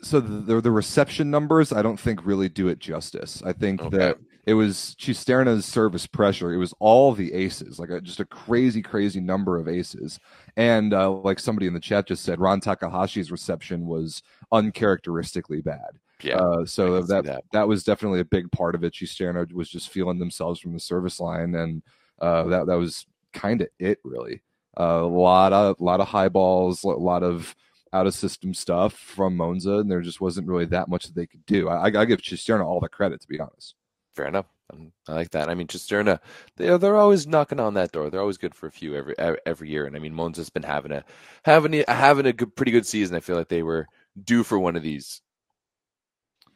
so 0.00 0.18
the 0.18 0.62
the 0.62 0.70
reception 0.70 1.30
numbers 1.30 1.74
I 1.74 1.82
don't 1.82 2.00
think 2.00 2.24
really 2.24 2.48
do 2.48 2.68
it 2.68 2.78
justice. 2.78 3.42
I 3.44 3.52
think 3.52 3.82
okay. 3.82 3.98
that 3.98 4.18
it 4.46 4.54
was 4.54 4.96
Cisterna's 4.98 5.66
service 5.66 6.06
pressure. 6.06 6.52
It 6.52 6.58
was 6.58 6.74
all 6.78 7.12
the 7.12 7.32
aces, 7.32 7.78
like 7.78 7.90
a, 7.90 8.00
just 8.00 8.20
a 8.20 8.24
crazy, 8.24 8.82
crazy 8.82 9.20
number 9.20 9.58
of 9.58 9.68
aces. 9.68 10.18
And 10.56 10.94
uh, 10.94 11.10
like 11.10 11.38
somebody 11.38 11.66
in 11.66 11.74
the 11.74 11.80
chat 11.80 12.06
just 12.06 12.24
said, 12.24 12.40
Ran 12.40 12.60
Takahashi's 12.60 13.30
reception 13.30 13.86
was 13.86 14.22
uncharacteristically 14.52 15.60
bad. 15.60 15.98
Yeah. 16.22 16.36
Uh, 16.36 16.66
so 16.66 17.02
that, 17.02 17.24
that, 17.24 17.44
that 17.52 17.68
was 17.68 17.84
definitely 17.84 18.20
a 18.20 18.24
big 18.24 18.50
part 18.52 18.74
of 18.74 18.84
it. 18.84 18.94
Cisterna 18.94 19.50
was 19.52 19.68
just 19.68 19.90
feeling 19.90 20.18
themselves 20.18 20.60
from 20.60 20.72
the 20.72 20.80
service 20.80 21.20
line, 21.20 21.54
and 21.54 21.82
uh, 22.20 22.44
that 22.44 22.66
that 22.66 22.76
was 22.76 23.06
kind 23.32 23.62
of 23.62 23.68
it, 23.78 23.98
really. 24.04 24.42
Uh, 24.78 25.00
a 25.02 25.06
lot 25.06 25.52
of 25.52 25.76
lot 25.80 26.00
of 26.00 26.08
high 26.08 26.28
balls, 26.28 26.84
a 26.84 26.88
lot 26.88 27.22
of 27.22 27.54
out 27.92 28.06
of 28.06 28.14
system 28.14 28.54
stuff 28.54 28.92
from 28.94 29.36
Monza, 29.36 29.78
and 29.78 29.90
there 29.90 30.00
just 30.00 30.20
wasn't 30.20 30.46
really 30.46 30.66
that 30.66 30.88
much 30.88 31.04
that 31.04 31.14
they 31.14 31.26
could 31.26 31.44
do. 31.46 31.68
I, 31.68 31.86
I 31.86 32.04
give 32.04 32.20
Cisterna 32.20 32.64
all 32.64 32.80
the 32.80 32.88
credit, 32.88 33.20
to 33.22 33.28
be 33.28 33.40
honest. 33.40 33.74
Fair 34.14 34.26
enough. 34.26 34.46
I 35.08 35.14
like 35.14 35.30
that. 35.30 35.48
I 35.48 35.54
mean, 35.54 35.66
Cisterna, 35.66 36.20
they 36.56 36.68
are, 36.68 36.78
they're 36.78 36.96
always 36.96 37.26
knocking 37.26 37.60
on 37.60 37.74
that 37.74 37.92
door. 37.92 38.10
They're 38.10 38.20
always 38.20 38.38
good 38.38 38.54
for 38.54 38.66
a 38.66 38.72
few 38.72 38.94
every 38.94 39.14
every 39.46 39.70
year. 39.70 39.86
And 39.86 39.96
I 39.96 39.98
mean, 39.98 40.14
Monza's 40.14 40.50
been 40.50 40.62
having 40.62 40.92
a 40.92 41.04
having 41.44 41.74
a, 41.74 41.84
having 41.88 42.26
a 42.26 42.32
good, 42.32 42.54
pretty 42.54 42.72
good 42.72 42.86
season. 42.86 43.16
I 43.16 43.20
feel 43.20 43.36
like 43.36 43.48
they 43.48 43.62
were 43.62 43.86
due 44.22 44.44
for 44.44 44.58
one 44.58 44.76
of 44.76 44.82
these, 44.82 45.22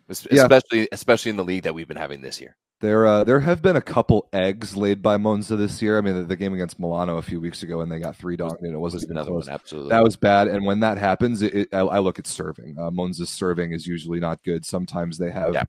especially 0.09 0.81
yeah. 0.81 0.87
especially 0.93 1.31
in 1.31 1.37
the 1.37 1.45
league 1.45 1.65
that 1.65 1.75
we've 1.75 1.89
been 1.89 1.97
having 1.97 2.21
this 2.21 2.41
year. 2.41 2.57
There, 2.81 3.07
uh, 3.07 3.25
there 3.25 3.41
have 3.41 3.63
been 3.63 3.77
a 3.77 3.81
couple 3.81 4.29
eggs 4.33 4.77
laid 4.77 5.01
by 5.01 5.17
Monza 5.17 5.57
this 5.57 5.81
year. 5.81 5.97
I 5.97 6.03
mean, 6.03 6.17
the, 6.17 6.25
the 6.25 6.37
game 6.37 6.53
against 6.53 6.79
Milano 6.79 7.17
a 7.17 7.23
few 7.23 7.41
weeks 7.41 7.63
ago, 7.63 7.81
and 7.81 7.91
they 7.91 7.99
got 7.99 8.15
three 8.15 8.37
dogs, 8.37 8.61
and 8.61 8.75
it 8.75 8.79
wasn't 8.79 9.11
another 9.11 9.31
close. 9.31 9.47
one. 9.47 9.55
Absolutely, 9.55 9.91
that 9.91 10.05
was 10.05 10.17
bad. 10.17 10.49
And 10.49 10.67
when 10.67 10.81
that 10.81 10.99
happens, 10.99 11.41
it, 11.41 11.55
it, 11.55 11.69
I, 11.73 11.79
I, 11.79 11.99
look 12.01 12.19
at 12.19 12.27
serving. 12.27 12.77
Uh, 12.79 12.91
Monza's 12.91 13.31
serving 13.31 13.73
is 13.73 13.87
usually 13.87 14.21
not 14.21 14.43
good. 14.43 14.67
Sometimes 14.67 15.17
they 15.17 15.31
have 15.31 15.55
yeah 15.55 15.63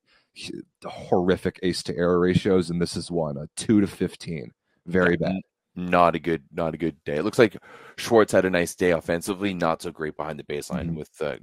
horrific 0.83 1.59
ace 1.63 1.83
to 1.83 1.95
error 1.95 2.19
ratios, 2.19 2.69
and 2.69 2.81
this 2.81 2.95
is 2.95 3.11
one 3.11 3.37
a 3.37 3.47
two 3.55 3.81
to 3.81 3.87
fifteen, 3.87 4.51
very 4.85 5.17
bad. 5.17 5.41
Not 5.75 6.15
a 6.15 6.19
good, 6.19 6.43
not 6.53 6.73
a 6.73 6.77
good 6.77 6.95
day. 7.03 7.17
It 7.17 7.23
looks 7.23 7.39
like 7.39 7.57
Szwarc 7.97 8.31
had 8.31 8.45
a 8.45 8.49
nice 8.49 8.75
day 8.75 8.91
offensively, 8.91 9.53
not 9.53 9.81
so 9.81 9.91
great 9.91 10.15
behind 10.15 10.39
the 10.39 10.43
baseline 10.43 10.85
mm-hmm. 10.85 10.95
with 10.95 11.21
uh, 11.21 11.35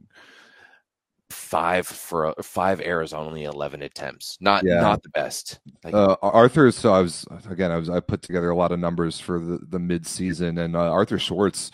five 1.32 1.86
for 1.86 2.34
five 2.42 2.80
errors 2.80 3.12
on 3.12 3.26
only 3.26 3.44
11 3.44 3.82
attempts 3.82 4.36
not 4.40 4.62
yeah. 4.64 4.80
not 4.80 5.02
the 5.02 5.08
best 5.10 5.60
like, 5.82 5.94
uh, 5.94 6.16
arthur 6.22 6.70
so 6.70 6.92
i 6.92 7.00
was 7.00 7.26
again 7.48 7.72
i 7.72 7.76
was 7.76 7.88
i 7.88 7.98
put 7.98 8.22
together 8.22 8.50
a 8.50 8.56
lot 8.56 8.70
of 8.70 8.78
numbers 8.78 9.18
for 9.18 9.40
the 9.40 9.58
the 9.70 9.78
mid-season 9.78 10.58
and 10.58 10.76
uh, 10.76 10.90
arthur 10.90 11.16
szwarc 11.16 11.70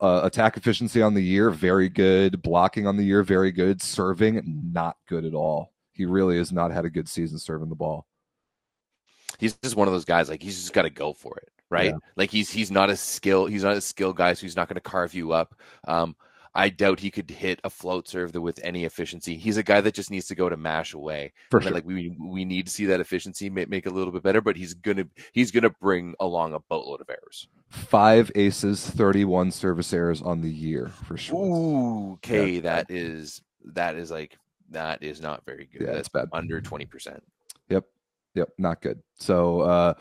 uh, 0.00 0.20
attack 0.24 0.56
efficiency 0.56 1.02
on 1.02 1.12
the 1.14 1.22
year 1.22 1.50
very 1.50 1.88
good 1.88 2.40
blocking 2.42 2.86
on 2.86 2.96
the 2.96 3.04
year 3.04 3.22
very 3.22 3.52
good 3.52 3.82
serving 3.82 4.40
not 4.72 4.96
good 5.08 5.24
at 5.24 5.34
all 5.34 5.72
he 6.00 6.06
really 6.06 6.38
has 6.38 6.50
not 6.50 6.70
had 6.72 6.86
a 6.86 6.90
good 6.90 7.06
season 7.06 7.38
serving 7.38 7.68
the 7.68 7.74
ball. 7.74 8.06
He's 9.38 9.54
just 9.62 9.76
one 9.76 9.86
of 9.86 9.92
those 9.92 10.06
guys. 10.06 10.30
Like 10.30 10.42
he's 10.42 10.58
just 10.58 10.72
got 10.72 10.82
to 10.82 10.90
go 10.90 11.12
for 11.12 11.36
it, 11.36 11.50
right? 11.68 11.90
Yeah. 11.90 11.98
Like 12.16 12.30
he's 12.30 12.50
he's 12.50 12.70
not 12.70 12.88
a 12.88 12.96
skill. 12.96 13.44
He's 13.44 13.64
not 13.64 13.76
a 13.76 13.80
skill 13.82 14.14
guy, 14.14 14.32
so 14.32 14.40
he's 14.42 14.56
not 14.56 14.66
going 14.68 14.76
to 14.76 14.80
carve 14.80 15.12
you 15.12 15.32
up. 15.32 15.54
Um, 15.86 16.16
I 16.54 16.70
doubt 16.70 17.00
he 17.00 17.10
could 17.10 17.30
hit 17.30 17.60
a 17.62 17.68
float 17.70 18.08
serve 18.08 18.34
with 18.34 18.58
any 18.64 18.84
efficiency. 18.84 19.36
He's 19.36 19.58
a 19.58 19.62
guy 19.62 19.82
that 19.82 19.92
just 19.94 20.10
needs 20.10 20.26
to 20.28 20.34
go 20.34 20.48
to 20.48 20.56
mash 20.56 20.94
away. 20.94 21.34
For 21.50 21.60
sure. 21.60 21.70
Like 21.70 21.84
we 21.84 22.16
we 22.18 22.46
need 22.46 22.64
to 22.66 22.72
see 22.72 22.86
that 22.86 23.00
efficiency 23.00 23.50
make, 23.50 23.68
make 23.68 23.84
a 23.84 23.90
little 23.90 24.12
bit 24.12 24.22
better, 24.22 24.40
but 24.40 24.56
he's 24.56 24.72
gonna 24.72 25.04
he's 25.32 25.50
gonna 25.50 25.70
bring 25.82 26.14
along 26.18 26.54
a 26.54 26.60
boatload 26.60 27.02
of 27.02 27.10
errors. 27.10 27.46
Five 27.68 28.32
aces, 28.34 28.88
31 28.88 29.50
service 29.50 29.92
errors 29.92 30.22
on 30.22 30.40
the 30.40 30.50
year 30.50 30.88
for 31.06 31.18
sure. 31.18 31.36
Ooh, 31.44 32.12
okay, 32.14 32.52
Yeah. 32.52 32.60
that 32.62 32.90
is 32.90 33.42
that 33.74 33.94
is 33.96 34.10
like 34.10 34.36
that 34.70 35.02
is 35.02 35.20
not 35.20 35.44
very 35.44 35.68
good. 35.72 35.82
Yeah, 35.86 35.92
That's 35.94 36.08
bad. 36.08 36.28
under 36.32 36.60
twenty 36.60 36.86
percent. 36.86 37.22
Yep. 37.68 37.84
Yep. 38.34 38.48
Not 38.58 38.80
good. 38.82 39.02
So 39.18 39.60
uh 39.62 39.94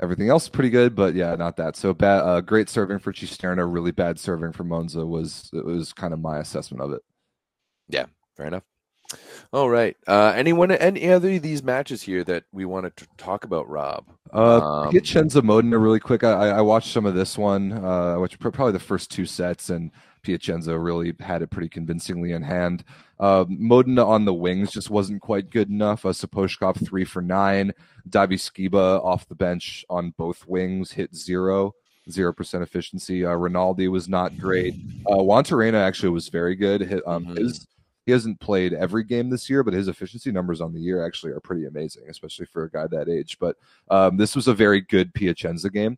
everything 0.00 0.28
else 0.28 0.48
pretty 0.48 0.70
good, 0.70 0.94
but 0.94 1.14
yeah, 1.14 1.34
not 1.36 1.56
that. 1.58 1.76
So 1.76 1.92
bad 1.94 2.20
uh 2.20 2.40
great 2.40 2.68
serving 2.68 2.98
for 2.98 3.12
Cisterna, 3.12 3.70
really 3.70 3.92
bad 3.92 4.18
serving 4.18 4.52
for 4.52 4.64
Monza 4.64 5.04
was 5.06 5.50
it 5.52 5.64
was 5.64 5.92
kind 5.92 6.12
of 6.12 6.20
my 6.20 6.38
assessment 6.38 6.82
of 6.82 6.92
it. 6.92 7.02
Yeah. 7.88 8.06
Fair 8.36 8.46
enough. 8.46 8.64
All 9.52 9.68
right. 9.68 9.96
Uh, 10.08 10.32
anyone, 10.34 10.72
any 10.72 11.08
other 11.10 11.30
of 11.34 11.42
these 11.42 11.62
matches 11.62 12.02
here 12.02 12.24
that 12.24 12.44
we 12.52 12.64
want 12.64 12.96
to 12.96 13.06
talk 13.18 13.44
about, 13.44 13.68
Rob? 13.68 14.06
Uh 14.32 14.60
Um, 14.60 14.90
Piacenza 14.90 15.42
Modena 15.42 15.78
really 15.78 16.00
quick. 16.00 16.24
I, 16.24 16.32
I 16.32 16.48
I 16.48 16.60
watched 16.62 16.90
some 16.92 17.06
of 17.06 17.14
this 17.14 17.36
one, 17.38 17.72
uh 17.72 18.16
which 18.16 18.38
probably 18.40 18.72
the 18.72 18.78
first 18.78 19.10
two 19.10 19.26
sets 19.26 19.68
and 19.70 19.90
Piacenza 20.22 20.76
really 20.82 21.14
had 21.20 21.42
it 21.42 21.50
pretty 21.50 21.68
convincingly 21.68 22.32
in 22.32 22.42
hand. 22.42 22.82
Uh, 23.20 23.44
Modena 23.48 24.04
on 24.04 24.24
the 24.24 24.34
wings 24.34 24.72
just 24.72 24.90
wasn't 24.90 25.22
quite 25.22 25.50
good 25.50 25.70
enough. 25.70 26.04
Uh, 26.04 26.10
Sapozhkov 26.10 26.84
three 26.84 27.04
for 27.04 27.22
nine. 27.22 27.72
Davyskiba 28.08 29.02
off 29.04 29.28
the 29.28 29.34
bench 29.34 29.84
on 29.88 30.14
both 30.16 30.46
wings 30.46 30.92
hit 30.92 31.14
zero, 31.14 31.74
zero 32.10 32.32
percent 32.32 32.62
efficiency. 32.62 33.24
Uh, 33.24 33.34
Rinaldi 33.34 33.88
was 33.88 34.08
not 34.08 34.36
great. 34.38 34.74
Uh, 35.06 35.16
Juantorena 35.16 35.80
actually 35.80 36.10
was 36.10 36.28
very 36.28 36.54
good. 36.54 36.80
Hit, 36.80 37.02
um, 37.06 37.26
Mhm. 37.26 37.38
his 37.38 37.66
he 38.06 38.12
hasn't 38.12 38.38
played 38.38 38.74
every 38.74 39.02
game 39.02 39.30
this 39.30 39.48
year, 39.48 39.62
but 39.62 39.72
his 39.72 39.88
efficiency 39.88 40.30
numbers 40.30 40.60
on 40.60 40.74
the 40.74 40.80
year 40.80 41.06
actually 41.06 41.32
are 41.32 41.40
pretty 41.40 41.64
amazing, 41.64 42.02
especially 42.10 42.44
for 42.44 42.64
a 42.64 42.70
guy 42.70 42.86
that 42.86 43.08
age. 43.08 43.38
But 43.40 43.56
um, 43.90 44.18
this 44.18 44.36
was 44.36 44.46
a 44.46 44.52
very 44.52 44.82
good 44.82 45.14
Piacenza 45.14 45.70
game. 45.72 45.96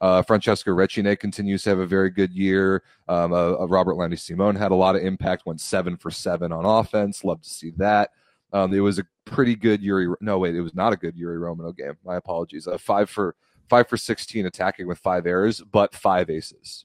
Uh, 0.00 0.22
Francesco 0.22 0.72
Recine 0.72 1.16
continues 1.16 1.62
to 1.62 1.70
have 1.70 1.78
a 1.78 1.86
very 1.86 2.10
good 2.10 2.32
year. 2.32 2.82
Um, 3.08 3.32
uh, 3.32 3.52
uh, 3.52 3.66
Robertlandy 3.66 4.18
Simone 4.18 4.56
had 4.56 4.72
a 4.72 4.74
lot 4.74 4.96
of 4.96 5.02
impact, 5.02 5.46
went 5.46 5.60
seven 5.60 5.96
for 5.96 6.10
seven 6.10 6.52
on 6.52 6.64
offense. 6.64 7.24
Love 7.24 7.40
to 7.42 7.48
see 7.48 7.72
that. 7.76 8.10
Um, 8.52 8.72
it 8.72 8.80
was 8.80 8.98
a 8.98 9.06
pretty 9.24 9.56
good 9.56 9.82
Yuri. 9.82 10.14
No, 10.20 10.38
wait, 10.38 10.54
it 10.54 10.60
was 10.60 10.74
not 10.74 10.92
a 10.92 10.96
good 10.96 11.16
Yuri 11.16 11.38
Romano 11.38 11.72
game. 11.72 11.94
My 12.04 12.16
apologies. 12.16 12.66
Uh, 12.68 12.78
five 12.78 13.08
for 13.08 13.34
five 13.68 13.88
for 13.88 13.96
sixteen 13.96 14.46
attacking 14.46 14.86
with 14.86 14.98
five 14.98 15.26
errors, 15.26 15.60
but 15.60 15.94
five 15.94 16.30
aces. 16.30 16.84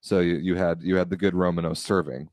So 0.00 0.20
you, 0.20 0.36
you 0.36 0.54
had 0.56 0.82
you 0.82 0.96
had 0.96 1.10
the 1.10 1.16
good 1.16 1.34
Romano 1.34 1.74
serving, 1.74 2.28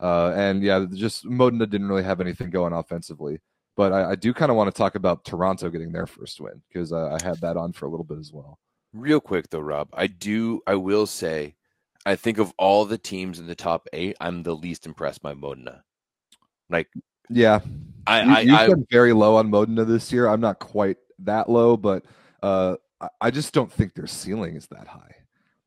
uh, 0.00 0.32
and 0.36 0.62
yeah, 0.62 0.84
just 0.92 1.24
Modena 1.24 1.66
didn't 1.66 1.88
really 1.88 2.02
have 2.04 2.20
anything 2.20 2.50
going 2.50 2.72
offensively. 2.72 3.40
But 3.76 3.92
I, 3.92 4.10
I 4.10 4.14
do 4.14 4.32
kind 4.32 4.50
of 4.50 4.56
want 4.56 4.72
to 4.72 4.76
talk 4.76 4.94
about 4.94 5.24
Taranto 5.24 5.70
getting 5.70 5.92
their 5.92 6.06
first 6.06 6.40
win 6.40 6.62
because 6.68 6.92
I, 6.92 7.14
I 7.14 7.18
had 7.22 7.40
that 7.40 7.56
on 7.56 7.72
for 7.72 7.86
a 7.86 7.90
little 7.90 8.04
bit 8.04 8.18
as 8.18 8.32
well. 8.32 8.58
Real 8.96 9.20
quick 9.20 9.50
though, 9.50 9.60
Rob, 9.60 9.88
I 9.92 10.06
do. 10.06 10.62
I 10.66 10.74
will 10.76 11.06
say, 11.06 11.54
I 12.06 12.16
think 12.16 12.38
of 12.38 12.52
all 12.58 12.84
the 12.84 12.98
teams 12.98 13.38
in 13.38 13.46
the 13.46 13.54
top 13.54 13.88
eight, 13.92 14.16
I'm 14.20 14.42
the 14.42 14.54
least 14.56 14.86
impressed 14.86 15.22
by 15.22 15.34
Modena. 15.34 15.82
Like 16.70 16.88
Yeah, 17.28 17.60
I, 18.06 18.40
you, 18.42 18.54
I, 18.56 18.64
I 18.64 18.68
been 18.68 18.86
very 18.90 19.12
low 19.12 19.36
on 19.36 19.50
Modena 19.50 19.84
this 19.84 20.10
year. 20.12 20.28
I'm 20.28 20.40
not 20.40 20.58
quite 20.58 20.96
that 21.20 21.48
low, 21.50 21.76
but 21.76 22.04
uh, 22.42 22.76
I- 23.00 23.08
I 23.20 23.30
just 23.30 23.52
don't 23.52 23.70
think 23.70 23.94
their 23.94 24.06
ceiling 24.06 24.56
is 24.56 24.66
that 24.68 24.86
high. 24.86 25.14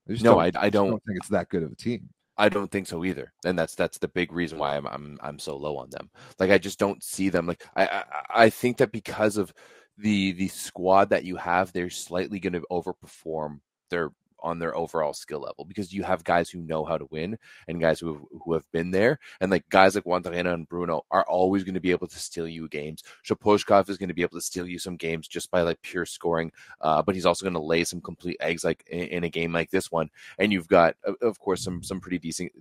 I 0.09 0.13
No, 0.13 0.17
don't, 0.17 0.39
I- 0.39 0.45
I 0.45 0.69
just 0.69 0.73
don't- 0.73 0.89
think 1.05 1.17
it's 1.17 1.29
that 1.29 1.49
good 1.49 1.63
of 1.63 1.71
a 1.71 1.75
team. 1.75 2.09
I 2.37 2.47
don't 2.47 2.71
think 2.71 2.87
so 2.87 3.03
either, 3.03 3.33
and 3.43 3.59
that's 3.59 3.75
that's 3.75 3.97
the 3.97 4.07
big 4.07 4.31
reason 4.31 4.57
why 4.57 4.77
I'm 4.77 4.87
I'm 4.87 5.19
I'm 5.21 5.39
so 5.39 5.57
low 5.57 5.75
on 5.75 5.89
them. 5.89 6.09
Like 6.39 6.51
I 6.51 6.57
just 6.57 6.79
don't 6.79 7.03
see 7.03 7.27
them. 7.27 7.45
Like 7.47 7.65
I 7.75 7.85
I, 7.85 8.03
I 8.45 8.49
think 8.49 8.77
that 8.77 8.93
because 8.93 9.35
of 9.35 9.53
the 9.99 10.31
the 10.33 10.47
squad 10.47 11.09
that 11.09 11.25
you 11.25 11.35
have, 11.35 11.71
they're 11.71 11.89
slightly 11.89 12.39
going 12.39 12.53
to 12.53 12.65
overperform 12.71 13.59
their 13.89 14.11
on 14.41 14.59
their 14.59 14.75
overall 14.75 15.13
skill 15.13 15.39
level 15.39 15.65
because 15.65 15.93
you 15.93 16.03
have 16.03 16.23
guys 16.23 16.49
who 16.49 16.61
know 16.61 16.85
how 16.85 16.97
to 16.97 17.07
win 17.11 17.37
and 17.67 17.81
guys 17.81 17.99
who 17.99 18.13
have, 18.13 18.21
who 18.43 18.53
have 18.53 18.69
been 18.71 18.91
there, 18.91 19.19
and 19.41 19.51
like 19.51 19.67
guys 19.69 19.95
like 19.95 20.05
Juantorena 20.05 20.53
and 20.53 20.67
Bruno 20.67 21.05
are 21.11 21.25
always 21.27 21.63
going 21.63 21.73
to 21.73 21.79
be 21.79 21.91
able 21.91 22.07
to 22.07 22.19
steal 22.19 22.47
you 22.47 22.67
games. 22.69 23.03
Sapozhkov 23.27 23.89
is 23.89 23.97
going 23.97 24.09
to 24.09 24.15
be 24.15 24.21
able 24.21 24.37
to 24.37 24.41
steal 24.45 24.67
you 24.67 24.79
some 24.79 24.95
games 24.95 25.27
just 25.27 25.51
by 25.51 25.61
like 25.61 25.81
pure 25.81 26.05
scoring, 26.05 26.51
uh, 26.81 27.01
but 27.01 27.15
he's 27.15 27.25
also 27.25 27.43
going 27.43 27.53
to 27.53 27.59
lay 27.59 27.83
some 27.83 28.01
complete 28.01 28.37
eggs 28.39 28.63
like 28.63 28.83
in, 28.87 29.07
in 29.07 29.23
a 29.23 29.29
game 29.29 29.51
like 29.51 29.71
this 29.71 29.91
one. 29.91 30.09
And 30.37 30.51
you've 30.51 30.67
got 30.67 30.95
of- 31.03 31.17
of 31.21 31.39
course 31.39 31.63
some 31.63 31.83
some 31.83 31.99
pretty 31.99 32.19
decent 32.19 32.51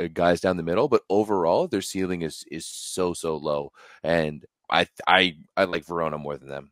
uh, 0.00 0.08
guys 0.12 0.40
down 0.40 0.56
the 0.56 0.64
middle 0.64 0.88
but 0.88 1.02
overall 1.08 1.68
their 1.68 1.80
ceiling 1.80 2.22
is 2.22 2.44
is 2.50 2.66
so 2.66 3.14
so 3.14 3.36
low. 3.36 3.72
And 4.02 4.44
i 4.70 4.86
i 5.06 5.36
i 5.56 5.64
like 5.64 5.84
verona 5.84 6.18
more 6.18 6.36
than 6.36 6.48
them 6.48 6.70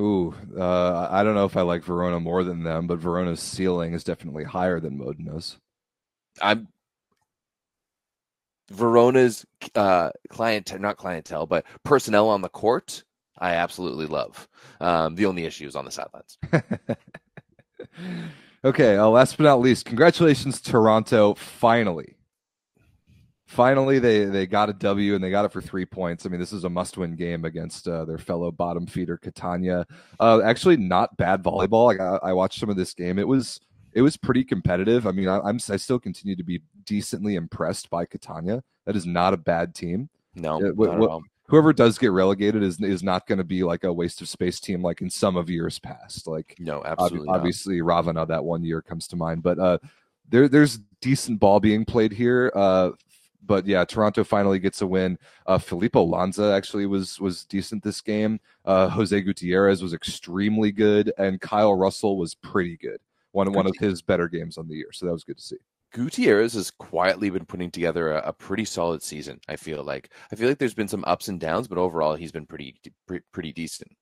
Ooh, 0.00 0.34
uh, 0.58 1.08
I 1.10 1.22
don't 1.22 1.34
know 1.34 1.44
if 1.44 1.56
I 1.56 1.62
like 1.62 1.84
Verona 1.84 2.18
more 2.18 2.44
than 2.44 2.62
them, 2.62 2.86
but 2.86 2.98
Verona's 2.98 3.40
ceiling 3.40 3.92
is 3.92 4.04
definitely 4.04 4.44
higher 4.44 4.80
than 4.80 4.98
Modena's. 4.98 5.58
i'm 6.40 6.68
verona's 8.70 9.44
uh 9.74 10.10
clientele 10.30 10.78
not 10.78 10.96
clientele 10.96 11.46
but 11.46 11.66
personnel 11.84 12.28
on 12.30 12.40
the 12.40 12.48
court 12.48 13.04
i 13.38 13.52
absolutely 13.54 14.06
love 14.06 14.48
um 14.80 15.14
the 15.14 15.26
only 15.26 15.44
issue 15.44 15.66
is 15.66 15.76
on 15.76 15.84
the 15.84 15.90
sidelines 15.90 16.38
okay, 18.64 18.96
uh, 18.96 19.08
last 19.08 19.36
but 19.36 19.44
not 19.44 19.60
least, 19.60 19.84
congratulations, 19.84 20.60
Taranto. 20.60 21.34
Finally, 21.34 22.16
finally, 23.52 23.98
they 23.98 24.24
they 24.24 24.46
got 24.46 24.68
a 24.68 24.72
W 24.72 25.14
and 25.14 25.22
they 25.22 25.30
got 25.30 25.44
it 25.44 25.52
for 25.52 25.60
three 25.60 25.84
points. 25.86 26.26
I 26.26 26.28
mean, 26.28 26.40
this 26.40 26.52
is 26.52 26.64
a 26.64 26.68
must-win 26.70 27.14
game 27.14 27.44
against 27.44 27.86
uh, 27.86 28.04
their 28.04 28.18
fellow 28.18 28.50
bottom 28.50 28.86
feeder 28.86 29.16
Catania. 29.16 29.86
Uh, 30.18 30.40
actually, 30.42 30.76
not 30.76 31.16
bad 31.16 31.42
volleyball. 31.42 31.86
Like, 31.86 32.00
I, 32.00 32.30
I 32.30 32.32
watched 32.32 32.58
some 32.58 32.70
of 32.70 32.76
this 32.76 32.94
game. 32.94 33.18
It 33.18 33.28
was 33.28 33.60
it 33.92 34.02
was 34.02 34.16
pretty 34.16 34.42
competitive. 34.44 35.06
I 35.06 35.12
mean, 35.12 35.28
I, 35.28 35.38
I'm 35.40 35.58
I 35.70 35.76
still 35.76 35.98
continue 36.00 36.34
to 36.36 36.42
be 36.44 36.62
decently 36.84 37.36
impressed 37.36 37.90
by 37.90 38.06
Catania. 38.06 38.62
That 38.86 38.96
is 38.96 39.06
not 39.06 39.34
a 39.34 39.36
bad 39.36 39.74
team. 39.74 40.08
no 40.34 40.58
what- 40.58 40.86
not 40.88 40.94
at 40.94 41.00
what- 41.00 41.10
all. 41.10 41.22
Whoever 41.48 41.74
does 41.74 41.98
get 41.98 42.12
relegated 42.12 42.62
is 42.62 42.80
is 42.80 43.02
not 43.02 43.26
going 43.26 43.36
to 43.36 43.44
be 43.44 43.62
like 43.62 43.84
a 43.84 43.92
waste 43.92 44.22
of 44.22 44.28
space 44.28 44.58
team 44.58 44.80
like 44.80 45.02
in 45.02 45.10
some 45.10 45.36
of 45.36 45.50
years 45.50 45.78
past. 45.78 46.26
Like 46.26 46.54
no 46.58 46.78
Ob- 46.78 46.86
absolutely 46.86 47.26
not. 47.26 47.36
obviously 47.36 47.82
Ravenna 47.82 48.24
that 48.24 48.42
one 48.42 48.64
year 48.64 48.80
comes 48.80 49.06
to 49.08 49.16
mind, 49.16 49.42
but 49.42 49.58
uh, 49.58 49.76
there 50.30 50.48
there's 50.48 50.78
decent 51.02 51.40
ball 51.40 51.60
being 51.60 51.84
played 51.84 52.12
here. 52.12 52.50
Uh, 52.54 52.92
but 53.44 53.66
yeah, 53.66 53.84
Taranto 53.84 54.24
finally 54.24 54.58
gets 54.58 54.82
a 54.82 54.86
win. 54.86 55.18
Uh, 55.46 55.58
Filippo 55.58 56.02
Lanza 56.02 56.52
actually 56.52 56.86
was 56.86 57.20
was 57.20 57.44
decent 57.44 57.82
this 57.82 58.00
game. 58.00 58.40
Uh, 58.64 58.88
Jose 58.88 59.20
Gutierrez 59.20 59.82
was 59.82 59.94
extremely 59.94 60.72
good, 60.72 61.12
and 61.18 61.40
Kyle 61.40 61.74
Russell 61.74 62.16
was 62.16 62.34
pretty 62.34 62.76
good. 62.76 63.00
One 63.32 63.52
one 63.52 63.66
of 63.66 63.74
his 63.78 64.02
better 64.02 64.28
games 64.28 64.58
on 64.58 64.68
the 64.68 64.76
year, 64.76 64.92
so 64.92 65.06
that 65.06 65.12
was 65.12 65.24
good 65.24 65.38
to 65.38 65.42
see. 65.42 65.56
Gutierrez 65.92 66.54
has 66.54 66.70
quietly 66.70 67.28
been 67.28 67.44
putting 67.44 67.70
together 67.70 68.12
a, 68.12 68.28
a 68.28 68.32
pretty 68.32 68.64
solid 68.64 69.02
season. 69.02 69.40
I 69.48 69.56
feel 69.56 69.84
like 69.84 70.10
I 70.32 70.36
feel 70.36 70.48
like 70.48 70.58
there's 70.58 70.74
been 70.74 70.88
some 70.88 71.04
ups 71.06 71.28
and 71.28 71.38
downs, 71.38 71.68
but 71.68 71.78
overall 71.78 72.14
he's 72.14 72.32
been 72.32 72.46
pretty 72.46 72.76
pretty, 73.06 73.24
pretty 73.32 73.52
decent. 73.52 73.92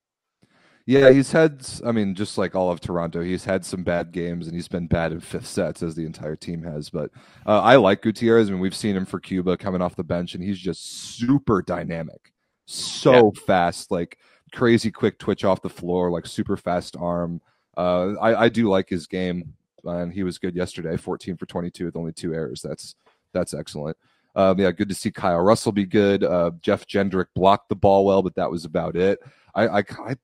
Yeah, 0.85 1.11
he's 1.11 1.31
had. 1.31 1.65
I 1.85 1.91
mean, 1.91 2.15
just 2.15 2.37
like 2.37 2.55
all 2.55 2.71
of 2.71 2.79
Taranto, 2.79 3.21
he's 3.21 3.45
had 3.45 3.63
some 3.63 3.83
bad 3.83 4.11
games, 4.11 4.47
and 4.47 4.55
he's 4.55 4.67
been 4.67 4.87
bad 4.87 5.11
in 5.11 5.19
fifth 5.19 5.47
sets, 5.47 5.83
as 5.83 5.95
the 5.95 6.05
entire 6.05 6.35
team 6.35 6.63
has. 6.63 6.89
But 6.89 7.11
uh, 7.45 7.61
I 7.61 7.75
like 7.75 8.01
Gutierrez. 8.01 8.49
I 8.49 8.51
mean, 8.51 8.59
we've 8.59 8.75
seen 8.75 8.95
him 8.95 9.05
for 9.05 9.19
Cuba 9.19 9.57
coming 9.57 9.81
off 9.81 9.95
the 9.95 10.03
bench, 10.03 10.33
and 10.33 10.43
he's 10.43 10.59
just 10.59 11.17
super 11.17 11.61
dynamic, 11.61 12.33
so 12.65 13.31
fast, 13.45 13.91
like 13.91 14.17
crazy 14.53 14.91
quick 14.91 15.19
twitch 15.19 15.45
off 15.45 15.61
the 15.61 15.69
floor, 15.69 16.09
like 16.09 16.25
super 16.25 16.57
fast 16.57 16.97
arm. 16.97 17.41
Uh, 17.77 18.13
I, 18.19 18.43
I 18.43 18.49
do 18.49 18.67
like 18.67 18.89
his 18.89 19.07
game, 19.07 19.53
and 19.83 20.11
he 20.11 20.23
was 20.23 20.39
good 20.39 20.55
yesterday. 20.55 20.97
Fourteen 20.97 21.37
for 21.37 21.45
twenty-two 21.45 21.85
with 21.85 21.95
only 21.95 22.11
two 22.11 22.33
errors. 22.33 22.61
That's 22.61 22.95
that's 23.33 23.53
excellent. 23.53 23.97
Um, 24.35 24.59
yeah, 24.59 24.71
good 24.71 24.89
to 24.89 24.95
see 24.95 25.11
Kyle 25.11 25.41
Russell 25.41 25.73
be 25.73 25.85
good. 25.85 26.23
Uh, 26.23 26.51
Jeff 26.61 26.87
Jendryk 26.87 27.27
blocked 27.35 27.69
the 27.69 27.75
ball 27.75 28.05
well, 28.05 28.23
but 28.23 28.35
that 28.35 28.49
was 28.49 28.65
about 28.65 28.95
it. 28.95 29.19
I, 29.53 29.67
I, 29.67 29.77
I 29.79 30.15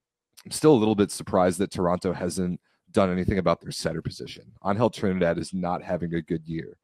I'm 0.47 0.51
still 0.51 0.73
a 0.73 0.79
little 0.79 0.95
bit 0.95 1.11
surprised 1.11 1.59
that 1.59 1.71
Taranto 1.71 2.13
hasn't 2.13 2.61
done 2.93 3.11
anything 3.11 3.37
about 3.37 3.59
their 3.59 3.71
setter 3.71 4.01
position. 4.01 4.45
Angel 4.65 4.89
Trinidad 4.89 5.37
is 5.37 5.53
not 5.53 5.83
having 5.83 6.13
a 6.13 6.21
good 6.21 6.47
year. 6.47 6.77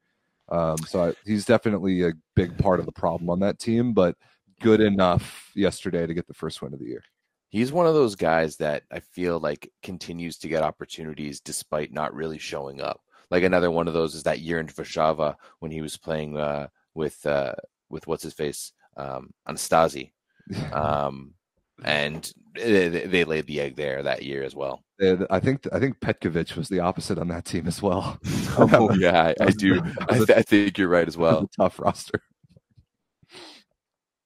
Um, 0.50 0.76
so 0.86 1.06
I, 1.06 1.14
he's 1.24 1.46
definitely 1.46 2.02
a 2.02 2.12
big 2.36 2.58
part 2.58 2.78
of 2.78 2.84
the 2.84 2.92
problem 2.92 3.30
on 3.30 3.40
that 3.40 3.58
team, 3.58 3.94
but 3.94 4.16
good 4.60 4.82
enough 4.82 5.50
yesterday 5.54 6.06
to 6.06 6.12
get 6.12 6.26
the 6.26 6.34
first 6.34 6.60
win 6.60 6.74
of 6.74 6.78
the 6.78 6.84
year. 6.84 7.02
He's 7.48 7.72
one 7.72 7.86
of 7.86 7.94
those 7.94 8.16
guys 8.16 8.58
that 8.58 8.82
I 8.92 9.00
feel 9.00 9.40
like 9.40 9.72
continues 9.82 10.36
to 10.40 10.48
get 10.48 10.62
opportunities 10.62 11.40
despite 11.40 11.90
not 11.90 12.14
really 12.14 12.38
showing 12.38 12.82
up. 12.82 13.00
Like 13.30 13.44
another 13.44 13.70
one 13.70 13.88
of 13.88 13.94
those 13.94 14.14
is 14.14 14.24
that 14.24 14.40
year 14.40 14.60
in 14.60 14.66
Varsava 14.66 15.36
when 15.60 15.70
he 15.70 15.80
was 15.80 15.96
playing 15.96 16.36
uh, 16.36 16.68
with 16.92 17.24
uh, 17.24 17.54
with 17.88 18.06
what's 18.06 18.24
his 18.24 18.34
face 18.34 18.72
um, 18.98 19.32
Anastasi. 19.48 20.10
Um, 20.74 21.32
and 21.82 22.32
they, 22.54 22.88
they 22.88 23.24
laid 23.24 23.46
the 23.46 23.60
egg 23.60 23.76
there 23.76 24.02
that 24.02 24.22
year 24.22 24.42
as 24.42 24.54
well. 24.54 24.82
I 25.28 25.40
think 25.40 25.66
I 25.72 25.80
think 25.80 25.98
Petkovic 25.98 26.56
was 26.56 26.68
the 26.68 26.80
opposite 26.80 27.18
on 27.18 27.28
that 27.28 27.44
team 27.44 27.66
as 27.66 27.82
well. 27.82 28.18
oh 28.58 28.94
yeah, 28.94 29.32
I, 29.40 29.44
I 29.44 29.50
do. 29.50 29.82
I, 30.08 30.18
th- 30.18 30.30
I, 30.30 30.42
think 30.42 30.78
you're 30.78 30.88
right 30.88 31.08
as 31.08 31.16
well. 31.16 31.48
tough 31.56 31.78
roster. 31.78 32.20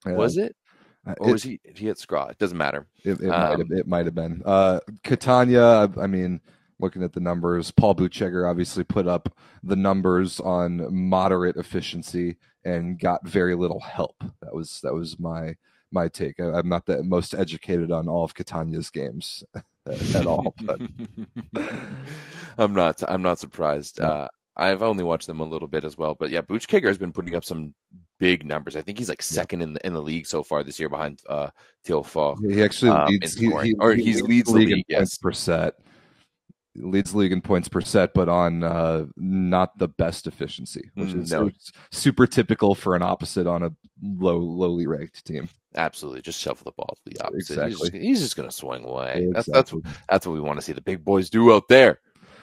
Yeah. 0.06 0.12
Was 0.12 0.38
it? 0.38 0.54
Uh, 1.06 1.14
or 1.18 1.30
it, 1.30 1.32
was 1.32 1.42
he? 1.42 1.61
He 1.74 1.87
had 1.88 1.98
Scraw. 1.98 2.28
It 2.28 2.38
doesn't 2.38 2.56
matter. 2.56 2.87
It, 3.04 3.20
it 3.20 3.28
um, 3.28 3.40
might 3.40 3.58
have. 3.58 3.70
It 3.70 3.87
might 3.88 4.06
have 4.06 4.14
been. 4.14 4.42
Uh, 4.44 4.78
Catania. 5.02 5.90
I 6.00 6.06
mean, 6.06 6.40
looking 6.78 7.02
at 7.02 7.12
the 7.12 7.20
numbers, 7.20 7.72
Paul 7.72 7.96
Buchegger 7.96 8.48
obviously 8.48 8.84
put 8.84 9.08
up 9.08 9.37
the 9.62 9.76
numbers 9.76 10.38
on 10.40 10.94
moderate 10.94 11.56
efficiency 11.56 12.37
and 12.64 12.98
got 12.98 13.26
very 13.26 13.54
little 13.54 13.80
help. 13.80 14.16
That 14.40 14.54
was 14.54 14.80
that 14.82 14.94
was 14.94 15.18
my 15.18 15.56
my 15.90 16.09
take. 16.09 16.40
I, 16.40 16.59
am 16.59 16.68
not 16.68 16.87
the 16.87 17.03
most 17.03 17.35
educated 17.35 17.90
on 17.90 18.09
all 18.09 18.24
of 18.24 18.35
Catania's 18.35 18.90
games 18.90 19.44
at 20.14 20.27
all, 20.27 20.55
but 20.62 20.81
I'm 22.59 22.74
not. 22.74 23.03
I'm 23.09 23.22
not 23.22 23.38
surprised. 23.38 24.01
Uh, 24.01 24.29
I've 24.57 24.83
only 24.83 25.05
watched 25.05 25.29
them 25.29 25.40
a 25.40 25.44
little 25.44 25.68
bit 25.68 25.85
as 25.85 25.96
well, 25.96 26.16
but 26.18 26.31
yeah, 26.31 26.42
Buchegger 26.42 26.88
has 26.88 26.98
been 26.98 27.12
putting 27.12 27.37
up 27.37 27.44
some 27.44 27.74
big 28.18 28.44
numbers. 28.44 28.74
I 28.74 28.83
think 28.83 28.98
he's 28.98 29.09
like 29.09 29.22
second 29.22 29.62
in 29.62 29.74
the 29.74 29.87
in 29.87 29.92
the 29.94 30.03
league 30.03 30.27
so 30.27 30.42
far 30.42 30.64
this 30.64 30.81
year 30.81 30.88
behind 30.88 31.20
uh 31.29 31.51
Theo 31.85 32.03
He 32.48 32.62
actually 32.62 32.90
um, 32.90 33.07
leads, 33.07 33.35
he, 33.35 33.46
he, 33.62 33.74
or 33.79 33.94
he, 33.94 34.12
he 34.12 34.22
leads 34.22 34.51
the 34.51 34.59
league, 34.59 34.68
league 34.68 34.85
yes. 34.88 35.16
per 35.16 35.33
set 35.33 35.74
leads 36.81 37.14
league 37.14 37.33
in 37.33 37.41
points 37.41 37.69
per 37.69 37.81
set, 37.81 38.14
but 38.14 38.29
on 38.29 38.62
uh, 38.62 39.07
not 39.17 39.77
the 39.79 39.88
best 39.88 40.27
efficiency, 40.27 40.91
which 40.95 41.11
mm, 41.11 41.23
is 41.23 41.33
no. 41.33 41.51
super 41.91 42.27
typical 42.27 42.75
for 42.75 42.97
an 42.97 43.03
opposite 43.03 43.47
on 43.47 43.62
a 43.62 43.71
low, 44.03 44.38
lowly 44.38 44.87
ranked 44.87 45.25
team. 45.25 45.49
Absolutely, 45.75 46.23
just 46.23 46.41
shovel 46.41 46.64
the 46.64 46.73
ball 46.73 46.97
to 46.97 47.11
the 47.11 47.25
opposite. 47.25 47.62
Exactly. 47.62 48.01
He's 48.01 48.19
just, 48.19 48.31
just 48.31 48.37
going 48.37 48.49
to 48.49 48.55
swing 48.55 48.85
away. 48.85 49.25
Exactly. 49.25 49.33
That's 49.33 49.47
that's 49.47 49.73
what, 49.73 49.83
that's 50.09 50.27
what 50.27 50.33
we 50.33 50.41
want 50.41 50.59
to 50.59 50.62
see 50.62 50.73
the 50.73 50.81
big 50.81 51.05
boys 51.05 51.31
do 51.31 51.53
out 51.53 51.69
there. 51.69 52.01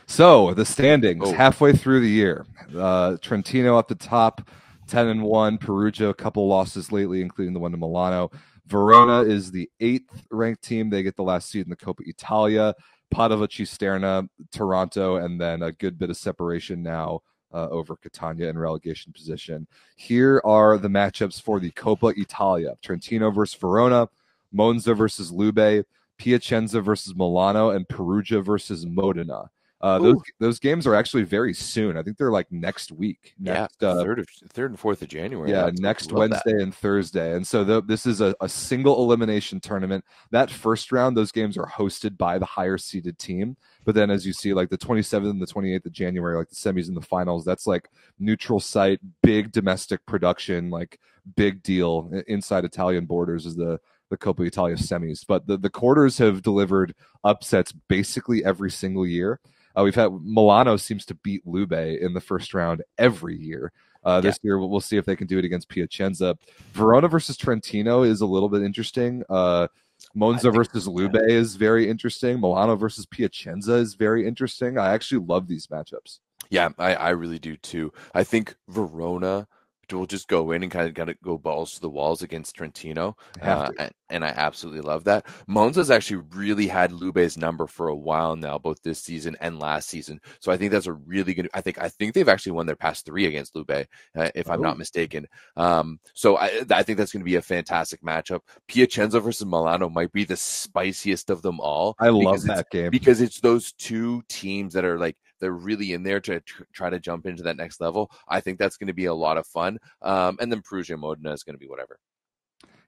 So 0.08 0.54
the 0.54 0.66
standings 0.66 1.28
oh. 1.28 1.34
halfway 1.34 1.74
through 1.74 2.02
the 2.02 2.10
year, 2.10 2.46
uh, 2.78 3.18
Trentino 3.22 3.80
at 3.80 3.88
the 3.88 3.96
top, 3.96 4.48
ten 4.88 5.08
and 5.08 5.24
one. 5.24 5.58
Perugia, 5.58 6.10
a 6.10 6.14
couple 6.14 6.48
losses 6.48 6.92
lately, 6.92 7.22
including 7.22 7.54
the 7.54 7.60
one 7.60 7.72
to 7.72 7.78
Milano. 7.78 8.30
Verona 8.68 9.22
is 9.22 9.52
the 9.52 9.70
eighth 9.80 10.24
ranked 10.32 10.64
team. 10.64 10.90
They 10.90 11.04
get 11.04 11.16
the 11.16 11.24
last 11.24 11.50
seed 11.50 11.66
in 11.66 11.70
the 11.70 11.76
Coppa 11.76 12.02
Italia. 12.08 12.74
Padova, 13.14 13.48
Cisterna, 13.48 14.28
Taranto, 14.52 15.18
and 15.18 15.40
then 15.40 15.64
a 15.64 15.72
good 15.72 15.98
bit 15.98 16.10
of 16.10 16.18
separation 16.18 16.84
now 16.84 17.22
uh, 17.54 17.70
over 17.70 17.96
Catania 17.96 18.50
in 18.50 18.58
relegation 18.58 19.14
position. 19.14 19.68
Here 19.96 20.42
are 20.44 20.78
the 20.78 20.90
matchups 20.90 21.42
for 21.42 21.60
the 21.60 21.72
Coppa 21.72 22.18
Italia: 22.18 22.76
Trentino 22.82 23.32
versus 23.32 23.60
Verona, 23.60 24.10
Monza 24.52 24.94
versus 24.94 25.32
Lube, 25.32 25.86
Piacenza 26.18 26.82
versus 26.82 27.16
Milano, 27.16 27.70
and 27.72 27.88
Perugia 27.88 28.42
versus 28.42 28.86
Modena. 28.86 29.50
Uh, 29.82 30.00
those 30.00 30.22
those 30.40 30.60
games 30.60 30.88
are 30.88 30.96
actually 30.96 31.24
very 31.24 31.54
soon. 31.54 31.98
I 31.98 32.02
think 32.02 32.18
they're 32.18 32.32
like 32.32 32.52
next 32.52 32.92
week. 32.92 33.36
Next, 33.38 33.76
yeah, 33.82 33.90
uh, 33.90 34.04
third 34.04 34.20
of 34.20 34.28
third 34.50 34.72
and 34.72 34.80
fourth 34.80 35.02
of 35.02 35.10
January. 35.10 35.52
Yeah, 35.52 35.70
next 35.76 36.12
Wednesday 36.12 36.54
that. 36.54 36.62
and 36.62 36.74
Thursday. 36.74 37.36
And 37.36 37.46
so 37.46 37.64
the, 37.64 37.84
this 37.84 38.06
is 38.06 38.22
a, 38.22 38.34
a 38.40 38.48
single 38.48 39.04
elimination 39.04 39.60
tournament. 39.60 40.06
That 40.32 40.50
first 40.50 40.92
round, 40.92 41.18
those 41.18 41.32
games 41.32 41.58
are 41.58 41.68
hosted 41.68 42.18
by 42.18 42.40
the 42.40 42.46
higher 42.46 42.78
seeded 42.78 43.20
team. 43.20 43.58
But 43.84 43.96
then, 43.96 44.10
as 44.10 44.26
you 44.26 44.34
see, 44.34 44.54
like 44.54 44.70
the 44.70 44.78
27th 44.78 45.30
and 45.30 45.42
the 45.42 45.46
28th 45.46 45.86
of 45.86 45.92
January, 45.92 46.38
like 46.38 46.50
the 46.50 46.56
semis 46.56 46.88
and 46.88 46.98
the 46.98 47.02
finals, 47.02 47.44
that's 47.44 47.68
like 47.68 47.90
neutral 48.18 48.60
site, 48.60 49.00
big 49.22 49.52
domestic 49.52 50.06
production, 50.06 50.70
like 50.70 51.00
big 51.36 51.62
deal 51.64 52.12
inside 52.28 52.66
Italian 52.66 53.06
borders 53.06 53.46
is 53.46 53.56
the 53.56 53.80
the 54.10 54.18
Coppa 54.18 54.46
Italia 54.46 54.76
semis. 54.76 55.26
But 55.28 55.48
the, 55.48 55.58
the 55.58 55.70
quarters 55.70 56.18
have 56.20 56.42
delivered 56.42 56.96
upsets 57.24 57.72
basically 57.72 58.46
every 58.46 58.72
single 58.72 59.06
year. 59.06 59.40
Uh, 59.78 59.84
we've 59.84 59.96
had 59.96 60.12
Milano 60.24 60.78
seems 60.78 61.06
to 61.06 61.16
beat 61.16 61.46
Lube 61.46 61.74
in 61.74 62.14
the 62.14 62.22
first 62.22 62.54
round 62.54 62.84
every 62.98 63.38
year. 63.38 63.72
Uh, 64.04 64.22
this 64.22 64.40
yeah. 64.44 64.50
year, 64.50 64.60
we'll 64.60 64.80
see 64.80 64.98
if 64.98 65.06
they 65.06 65.16
can 65.16 65.28
do 65.28 65.40
it 65.40 65.46
against 65.46 65.68
Piacenza. 65.68 66.38
Verona 66.74 67.08
versus 67.08 67.38
Trentino 67.38 68.04
is 68.04 68.22
a 68.22 68.26
little 68.26 68.50
bit 68.50 68.62
interesting. 68.62 69.24
Uh, 69.30 69.68
Monza 70.14 70.52
versus 70.52 70.88
Lube 70.88 71.18
is 71.28 71.56
very 71.56 71.90
interesting. 71.90 72.40
Milano 72.40 72.76
versus 72.76 73.06
Piacenza 73.06 73.74
is 73.74 73.96
very 73.96 74.28
interesting. 74.28 74.78
I 74.78 74.94
actually 74.94 75.26
love 75.26 75.48
these 75.48 75.68
matchups. 75.68 76.20
Yeah, 76.50 76.70
I, 76.78 76.96
I 76.96 77.10
really 77.12 77.40
do 77.40 77.58
too. 77.58 77.92
I 78.14 78.24
think 78.24 78.56
Verona 78.68 79.48
will 79.92 80.06
just 80.06 80.28
go 80.28 80.52
in 80.52 80.64
and 80.64 80.72
kind 80.72 80.88
of 80.88 80.94
got 80.94 81.06
to 81.06 81.16
go 81.24 81.38
balls 81.38 81.74
to 81.74 81.82
the 81.82 81.90
walls 81.90 82.22
against 82.22 82.56
Trentino, 82.56 83.16
uh, 83.42 83.72
and, 83.78 83.92
and, 84.10 84.26
I 84.26 84.30
absolutely 84.30 84.82
love 84.82 85.04
that. 85.06 85.26
Monza's 85.48 85.92
actually 85.92 86.24
really 86.34 86.68
had 86.68 86.92
Lube's 86.92 87.38
number 87.38 87.68
for 87.68 87.88
a 87.88 87.96
while 87.96 88.36
now, 88.36 88.58
both 88.58 88.82
this 88.84 89.02
season 89.02 89.36
and 89.42 89.60
last 89.60 89.90
season. 89.90 90.20
So 90.40 90.52
I 90.52 90.58
think 90.58 90.72
that's 90.72 90.88
a 90.88 90.94
really 90.94 91.34
good. 91.34 91.50
I 91.54 91.62
think 91.62 91.82
I 91.82 91.90
think 91.90 92.14
they've 92.14 92.30
actually 92.30 92.54
won 92.54 92.66
their 92.66 92.76
past 92.76 93.06
three 93.06 93.26
against 93.26 93.56
Lube, 93.56 93.70
uh, 93.72 94.30
if 94.36 94.50
I'm 94.50 94.62
not 94.62 94.76
oh. 94.76 94.80
mistaken. 94.80 95.28
Um, 95.56 96.00
so 96.14 96.38
I, 96.38 96.64
I 96.70 96.84
think 96.84 96.98
that's 96.98 97.12
going 97.12 97.22
to 97.22 97.30
be 97.30 97.36
a 97.36 97.42
fantastic 97.42 98.02
matchup. 98.02 98.42
Piacenza 98.68 99.20
versus 99.20 99.46
Milano 99.46 99.90
might 99.90 100.12
be 100.12 100.24
the 100.24 100.38
spiciest 100.38 101.30
of 101.30 101.42
them 101.42 101.60
all. 101.60 101.96
I 102.00 102.10
love 102.10 102.44
that 102.44 102.70
game 102.70 102.92
because 102.92 103.22
it's 103.22 103.40
those 103.40 103.74
two 103.74 104.24
teams 104.28 104.74
that 104.74 104.86
are 104.86 104.98
like 104.98 105.18
they're 105.46 105.54
really 105.54 105.94
in 105.94 106.02
there 106.02 106.20
to 106.20 106.40
tr- 106.40 106.64
try 106.74 106.90
to 106.90 107.00
jump 107.00 107.28
into 107.28 107.44
that 107.44 107.56
next 107.56 107.80
level. 107.80 108.10
I 108.28 108.42
think 108.42 108.58
that's 108.58 108.78
going 108.78 108.88
to 108.88 108.94
be 108.94 109.06
a 109.06 109.14
lot 109.14 109.38
of 109.38 109.46
fun. 109.46 109.78
Um, 110.02 110.38
and 110.42 110.52
then 110.52 110.64
Perugia 110.64 110.98
Modena 110.98 111.34
is 111.34 111.44
going 111.44 111.54
to 111.54 111.60
be 111.60 111.68
whatever. 111.68 112.00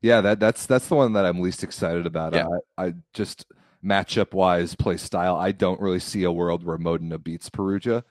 Yeah, 0.02 0.22
that 0.22 0.40
that's 0.40 0.66
that's 0.66 0.88
the 0.88 0.96
one 0.96 1.14
that 1.14 1.24
I'm 1.24 1.40
least 1.40 1.64
excited 1.64 2.08
about. 2.08 2.34
Yeah. 2.34 2.48
I, 2.80 2.86
I 2.86 2.94
just 3.14 3.46
matchup 3.86 4.34
wise, 4.34 4.74
play 4.74 4.98
style. 4.98 5.36
I 5.36 5.52
don't 5.52 5.80
really 5.80 6.00
see 6.00 6.24
a 6.24 6.32
world 6.32 6.64
where 6.64 6.80
Modena 6.80 7.20
beats 7.20 7.48
Perugia, 7.48 8.04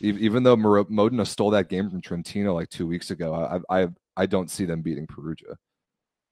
even 0.00 0.44
though 0.44 0.56
Modena 0.56 1.26
stole 1.26 1.50
that 1.50 1.68
game 1.68 1.90
from 1.90 2.00
Trentino 2.00 2.54
like 2.54 2.68
two 2.68 2.86
weeks 2.86 3.10
ago. 3.10 3.34
I 3.68 3.82
I 3.82 3.88
I 4.16 4.26
don't 4.26 4.52
see 4.52 4.66
them 4.66 4.82
beating 4.82 5.08
Perugia. 5.08 5.56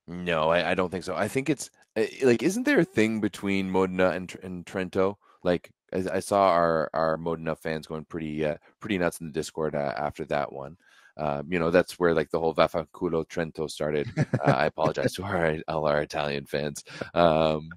No, 0.07 0.51
I, 0.51 0.71
I 0.71 0.75
don't 0.75 0.91
think 0.91 1.03
so. 1.03 1.17
I 1.17 1.27
think 1.27 1.51
it's 1.51 1.71
eh, 1.97 2.07
like, 2.23 2.45
isn't 2.45 2.63
there 2.63 2.79
a 2.79 2.85
thing 2.85 3.21
between 3.21 3.69
Modena 3.69 4.11
and, 4.11 4.33
and 4.45 4.65
Trento? 4.65 5.17
Like 5.43 5.71
I, 5.93 6.05
I 6.15 6.21
saw 6.21 6.49
our 6.51 6.91
our 6.93 7.17
Modena 7.17 7.57
fans 7.57 7.87
going 7.87 8.05
pretty 8.05 8.45
uh, 8.45 8.57
pretty 8.81 8.99
nuts 8.99 9.21
in 9.21 9.27
the 9.27 9.33
Discord 9.33 9.75
uh, 9.75 9.95
after 9.97 10.25
that 10.27 10.53
one. 10.53 10.77
Um, 11.17 11.51
you 11.51 11.59
know, 11.59 11.73
that's 11.73 11.99
where 11.99 12.15
like 12.15 12.31
the 12.31 12.39
whole 12.39 12.55
Vaffanculo 12.55 13.27
Trento 13.27 13.69
started. 13.69 14.09
Uh, 14.17 14.53
I 14.53 14.67
apologize 14.67 15.15
to 15.15 15.25
our 15.25 15.57
all 15.69 15.87
our 15.87 16.01
Italian 16.01 16.47
fans, 16.47 16.85
um, 17.15 17.71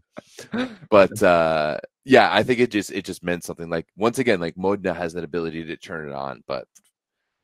but 0.90 1.24
uh, 1.24 1.80
yeah, 2.06 2.30
I 2.32 2.44
think 2.44 2.60
it 2.60 2.70
just 2.70 2.92
it 2.92 3.04
just 3.04 3.24
meant 3.24 3.44
something. 3.44 3.70
Like 3.70 3.88
once 3.98 4.20
again, 4.20 4.40
like 4.40 4.58
Modena 4.58 4.94
has 4.94 5.14
that 5.14 5.24
ability 5.24 5.66
to 5.66 5.78
turn 5.78 6.08
it 6.08 6.14
on, 6.14 6.44
but 6.46 6.68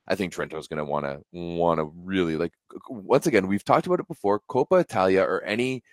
I 0.07 0.15
think 0.15 0.33
Trento's 0.33 0.67
going 0.67 0.77
to 0.77 0.85
want 0.85 1.05
to 1.05 1.21
want 1.31 1.79
to 1.79 1.91
really 1.95 2.37
like. 2.37 2.53
Once 2.89 3.25
again, 3.25 3.47
we've 3.47 3.65
talked 3.65 3.87
about 3.87 3.99
it 3.99 4.07
before. 4.07 4.41
Coppa 4.49 4.81
Italia 4.81 5.23
or 5.23 5.43
any 5.43 5.83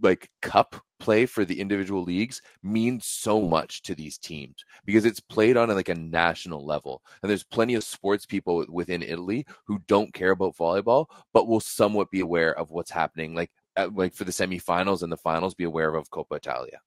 like 0.00 0.30
cup 0.42 0.76
play 1.04 1.26
for 1.26 1.44
the 1.44 1.60
individual 1.60 2.02
leagues 2.02 2.40
means 2.62 3.04
so 3.04 3.42
much 3.42 3.82
to 3.82 3.94
these 3.94 4.16
teams 4.16 4.64
because 4.86 5.04
it's 5.04 5.20
played 5.20 5.54
on 5.54 5.68
like 5.68 5.90
a 5.90 5.94
national 5.94 6.64
level 6.64 7.02
and 7.22 7.28
there's 7.28 7.44
plenty 7.44 7.74
of 7.74 7.84
sports 7.84 8.24
people 8.24 8.64
within 8.70 9.02
italy 9.02 9.44
who 9.66 9.78
don't 9.86 10.14
care 10.14 10.30
about 10.30 10.56
volleyball 10.56 11.04
but 11.34 11.46
will 11.46 11.60
somewhat 11.60 12.10
be 12.10 12.20
aware 12.20 12.58
of 12.58 12.70
what's 12.70 12.90
happening 12.90 13.34
like 13.34 13.50
at, 13.76 13.94
like 13.94 14.14
for 14.14 14.24
the 14.24 14.32
semifinals 14.32 15.02
and 15.02 15.12
the 15.12 15.16
finals 15.18 15.54
be 15.54 15.64
aware 15.64 15.94
of 15.94 16.08
coppa 16.08 16.36
italia 16.36 16.80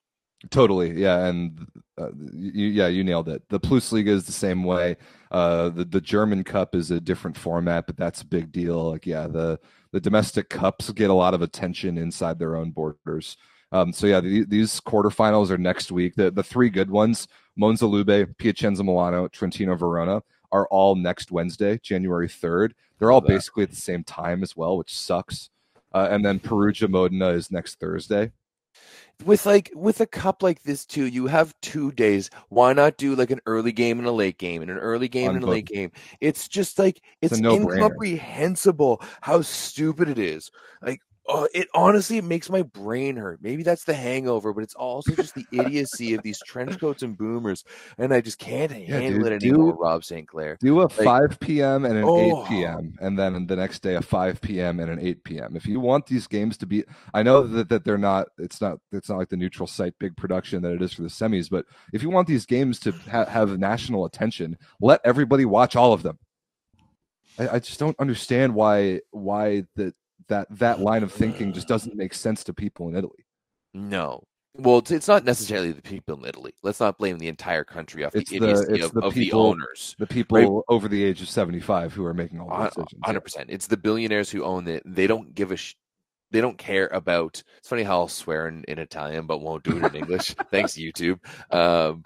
Totally, 0.51 1.01
yeah, 1.01 1.25
and 1.25 1.67
uh, 1.99 2.11
you, 2.31 2.67
yeah, 2.67 2.87
you 2.87 3.03
nailed 3.03 3.27
it. 3.27 3.41
The 3.49 3.59
Plus 3.59 3.91
Liga 3.91 4.11
is 4.11 4.25
the 4.25 4.31
same 4.31 4.63
way. 4.63 4.97
Uh, 5.31 5.69
the 5.69 5.83
the 5.83 5.99
German 5.99 6.43
Cup 6.43 6.75
is 6.75 6.91
a 6.91 7.01
different 7.01 7.35
format, 7.35 7.87
but 7.87 7.97
that's 7.97 8.21
a 8.21 8.25
big 8.25 8.51
deal. 8.51 8.91
Like, 8.91 9.07
yeah, 9.07 9.25
the 9.25 9.59
the 9.91 9.99
domestic 9.99 10.47
cups 10.47 10.91
get 10.91 11.09
a 11.09 11.13
lot 11.13 11.33
of 11.33 11.41
attention 11.41 11.97
inside 11.97 12.37
their 12.37 12.55
own 12.55 12.69
borders. 12.69 13.35
Um, 13.71 13.91
so 13.91 14.07
yeah, 14.07 14.21
the, 14.21 14.45
these 14.45 14.79
quarterfinals 14.81 15.49
are 15.49 15.57
next 15.57 15.91
week. 15.91 16.15
The 16.15 16.31
the 16.31 16.43
three 16.43 16.69
good 16.69 16.89
ones: 16.89 17.27
Monza 17.55 17.85
Lube, 17.85 18.35
Piacenza 18.37 18.83
Milano, 18.83 19.27
Trentino 19.27 19.75
Verona, 19.75 20.23
are 20.51 20.67
all 20.67 20.95
next 20.95 21.31
Wednesday, 21.31 21.79
January 21.83 22.29
third. 22.29 22.73
They're 22.99 23.11
all 23.11 23.21
basically 23.21 23.63
at 23.63 23.69
the 23.69 23.75
same 23.75 24.03
time 24.03 24.41
as 24.41 24.55
well, 24.55 24.77
which 24.77 24.97
sucks. 24.97 25.49
Uh, 25.93 26.07
and 26.09 26.25
then 26.25 26.39
Perugia 26.39 26.87
Modena 26.87 27.29
is 27.29 27.51
next 27.51 27.79
Thursday. 27.79 28.31
With 29.25 29.47
like 29.47 29.71
with 29.73 29.99
a 30.01 30.05
cup 30.05 30.43
like 30.43 30.61
this 30.61 30.85
too 30.85 31.05
you 31.05 31.25
have 31.25 31.55
two 31.63 31.91
days. 31.91 32.29
Why 32.49 32.73
not 32.73 32.97
do 32.97 33.15
like 33.15 33.31
an 33.31 33.41
early 33.47 33.71
game 33.71 33.97
and 33.97 34.07
a 34.07 34.11
late 34.11 34.37
game 34.37 34.61
and 34.61 34.69
an 34.69 34.77
early 34.77 35.07
game 35.07 35.31
and 35.31 35.43
a 35.43 35.47
late 35.47 35.65
game? 35.65 35.91
It's 36.21 36.47
just 36.47 36.77
like 36.77 37.01
it's, 37.19 37.33
it's 37.33 37.41
incomprehensible 37.41 39.01
how 39.21 39.41
stupid 39.41 40.07
it 40.07 40.19
is. 40.19 40.51
Like 40.83 41.01
Oh, 41.29 41.45
it 41.53 41.67
honestly 41.73 42.21
makes 42.21 42.49
my 42.49 42.61
brain 42.61 43.17
hurt. 43.17 43.39
Maybe 43.41 43.61
that's 43.61 43.83
the 43.83 43.93
hangover, 43.93 44.53
but 44.53 44.63
it's 44.63 44.75
also 44.75 45.13
just 45.13 45.35
the 45.35 45.45
idiocy 45.51 46.13
of 46.13 46.23
these 46.23 46.39
trench 46.47 46.79
coats 46.79 47.03
and 47.03 47.17
boomers, 47.17 47.65
and 47.97 48.13
I 48.13 48.21
just 48.21 48.39
can't 48.39 48.71
handle 48.71 49.23
dude, 49.23 49.31
it 49.33 49.39
do- 49.41 49.49
anymore. 49.49 49.75
Rob 49.75 50.05
St. 50.05 50.25
Clair. 50.25 50.57
Do 50.61 50.79
a 50.81 50.87
5 50.89 51.37
p.m. 51.41 51.83
and 51.83 51.97
an 51.97 52.05
Oh. 52.05 52.43
8 52.45 52.49
p.m. 52.49 52.93
and 53.01 53.19
then 53.19 53.45
the 53.45 53.57
next 53.57 53.79
day 53.79 53.95
a 53.95 54.01
5 54.01 54.39
p.m. 54.39 54.79
and 54.79 54.89
an 54.89 54.99
8 54.99 55.23
p.m. 55.25 55.55
If 55.57 55.65
you 55.65 55.81
want 55.81 56.05
these 56.05 56.27
games 56.27 56.55
to 56.59 56.65
be, 56.65 56.85
I 57.13 57.23
know 57.23 57.43
that, 57.45 57.67
that 57.69 57.83
they're 57.83 57.97
not. 57.97 58.27
It's 58.37 58.61
not. 58.61 58.79
It's 58.93 59.09
not 59.09 59.17
like 59.17 59.29
the 59.29 59.35
neutral 59.37 59.67
site 59.67 59.95
big 59.99 60.15
production 60.15 60.61
that 60.61 60.71
it 60.73 60.81
is 60.81 60.93
for 60.93 61.01
the 61.01 61.09
semis. 61.09 61.49
But 61.49 61.65
if 61.91 62.01
you 62.03 62.09
want 62.09 62.27
these 62.29 62.45
games 62.45 62.79
to 62.81 62.93
ha- 63.11 63.25
have 63.25 63.59
national 63.59 64.05
attention, 64.05 64.57
let 64.79 65.01
everybody 65.03 65.43
watch 65.43 65.75
all 65.75 65.91
of 65.91 66.03
them. 66.03 66.19
I, 67.37 67.49
I 67.49 67.59
just 67.59 67.79
don't 67.79 67.99
understand 67.99 68.53
why 68.55 69.01
why 69.11 69.63
that 69.75 69.93
that 70.29 70.47
that 70.57 70.79
line 70.89 71.03
of 71.03 71.11
thinking 71.11 71.53
just 71.53 71.67
doesn't 71.67 71.95
make 71.95 72.13
sense 72.13 72.43
to 72.45 72.53
people 72.53 72.87
in 72.89 72.95
Italy. 72.95 73.25
No. 73.73 74.23
Well, 74.59 74.79
it's, 74.79 74.89
it's 74.89 75.07
not 75.07 75.23
necessarily 75.23 75.71
the 75.71 75.83
people 75.83 76.17
in 76.17 76.25
Italy. 76.25 76.51
Let's 76.63 76.79
not 76.79 76.97
blame 76.97 77.19
the 77.19 77.27
entire 77.27 77.63
country 77.63 78.03
off 78.03 78.15
It's 78.15 78.31
the 78.31 78.39
the- 78.39 78.45
idiocy 78.49 78.73
it's 78.73 78.85
of, 78.85 78.93
the 78.93 79.01
of 79.01 79.13
the 79.13 79.25
people- 79.25 79.41
owners. 79.45 79.95
The 79.99 80.07
people 80.07 80.63
over 80.67 80.87
the 80.87 81.03
age 81.03 81.21
of 81.21 81.29
75 81.29 81.93
who 81.93 82.03
are 82.05 82.13
making 82.13 82.39
all 82.39 82.49
the 82.49 82.65
decisions. 82.69 82.89
Hundred 83.03 83.21
percent. 83.21 83.49
It's 83.51 83.67
the 83.67 83.77
billionaires 83.77 84.31
who 84.31 84.43
own 84.43 84.67
it. 84.67 84.81
They 84.85 85.05
don't 85.05 85.35
give 85.35 85.51
a. 85.51 85.57
Sh- 85.57 85.75
they 86.31 86.41
don't 86.41 86.57
care 86.57 86.87
about. 86.87 87.41
It's 87.59 87.69
funny 87.69 87.83
how 87.83 87.99
I'll 87.99 88.07
swear 88.07 88.47
in, 88.47 88.63
in 88.67 88.79
Italian, 88.79 89.27
but 89.27 89.37
won't 89.41 89.63
do 89.63 89.77
it 89.77 89.83
in 89.85 89.95
English. 89.95 90.35
Thanks, 90.51 90.73
YouTube. 90.73 91.19
Um, 91.53 92.03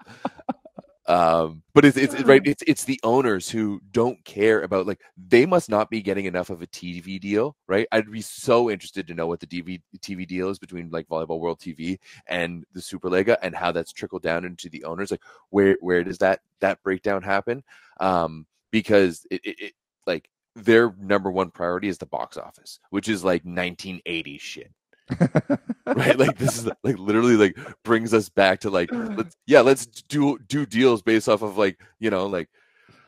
um, 1.12 1.62
but 1.74 1.84
it's, 1.84 1.98
it's 1.98 2.18
right. 2.22 2.40
It's 2.42 2.62
it's 2.66 2.84
the 2.84 2.98
owners 3.02 3.50
who 3.50 3.82
don't 3.90 4.24
care 4.24 4.62
about 4.62 4.86
like 4.86 5.00
they 5.28 5.44
must 5.44 5.68
not 5.68 5.90
be 5.90 6.00
getting 6.00 6.24
enough 6.24 6.48
of 6.48 6.62
a 6.62 6.66
TV 6.66 7.20
deal, 7.20 7.54
right? 7.66 7.86
I'd 7.92 8.10
be 8.10 8.22
so 8.22 8.70
interested 8.70 9.06
to 9.06 9.14
know 9.14 9.26
what 9.26 9.38
the 9.38 9.46
DV, 9.46 9.82
TV 9.98 10.26
deal 10.26 10.48
is 10.48 10.58
between 10.58 10.88
like 10.88 11.06
Volleyball 11.08 11.38
World 11.38 11.60
TV 11.60 11.98
and 12.28 12.64
the 12.72 12.80
Superlega, 12.80 13.36
and 13.42 13.54
how 13.54 13.72
that's 13.72 13.92
trickled 13.92 14.22
down 14.22 14.46
into 14.46 14.70
the 14.70 14.84
owners. 14.84 15.10
Like 15.10 15.20
where 15.50 15.76
where 15.80 16.02
does 16.02 16.16
that 16.18 16.40
that 16.60 16.82
breakdown 16.82 17.20
happen? 17.20 17.62
Um, 18.00 18.46
because 18.70 19.26
it, 19.30 19.42
it, 19.44 19.56
it 19.60 19.72
like 20.06 20.30
their 20.56 20.94
number 20.98 21.30
one 21.30 21.50
priority 21.50 21.88
is 21.88 21.98
the 21.98 22.06
box 22.06 22.38
office, 22.38 22.80
which 22.88 23.10
is 23.10 23.22
like 23.22 23.44
1980 23.44 24.38
shit, 24.38 24.72
right? 25.86 26.18
Like 26.18 26.38
this 26.38 26.58
is 26.58 26.68
like 26.82 26.98
literally 26.98 27.36
like 27.36 27.56
brings 27.84 28.14
us 28.14 28.28
back 28.28 28.60
to 28.60 28.70
like 28.70 28.90
let's 28.92 29.36
yeah, 29.46 29.60
let's 29.60 29.86
do 29.86 30.38
do 30.48 30.66
deals 30.66 31.02
based 31.02 31.28
off 31.28 31.42
of 31.42 31.58
like 31.58 31.80
you 31.98 32.10
know 32.10 32.26
like 32.26 32.48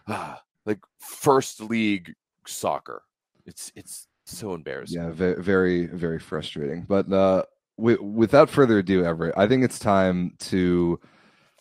ah, 0.08 0.40
like 0.66 0.78
first 0.98 1.60
league 1.60 2.14
soccer. 2.46 3.02
It's 3.46 3.72
it's 3.74 4.08
so 4.26 4.54
embarrassing. 4.54 5.02
Yeah, 5.02 5.10
very, 5.10 5.40
very, 5.42 5.86
very 5.86 6.18
frustrating. 6.18 6.86
But 6.88 7.12
uh, 7.12 7.44
wi- 7.76 8.00
without 8.00 8.48
further 8.48 8.78
ado, 8.78 9.04
Everett, 9.04 9.34
I 9.36 9.46
think 9.46 9.64
it's 9.64 9.78
time 9.78 10.34
to 10.40 10.98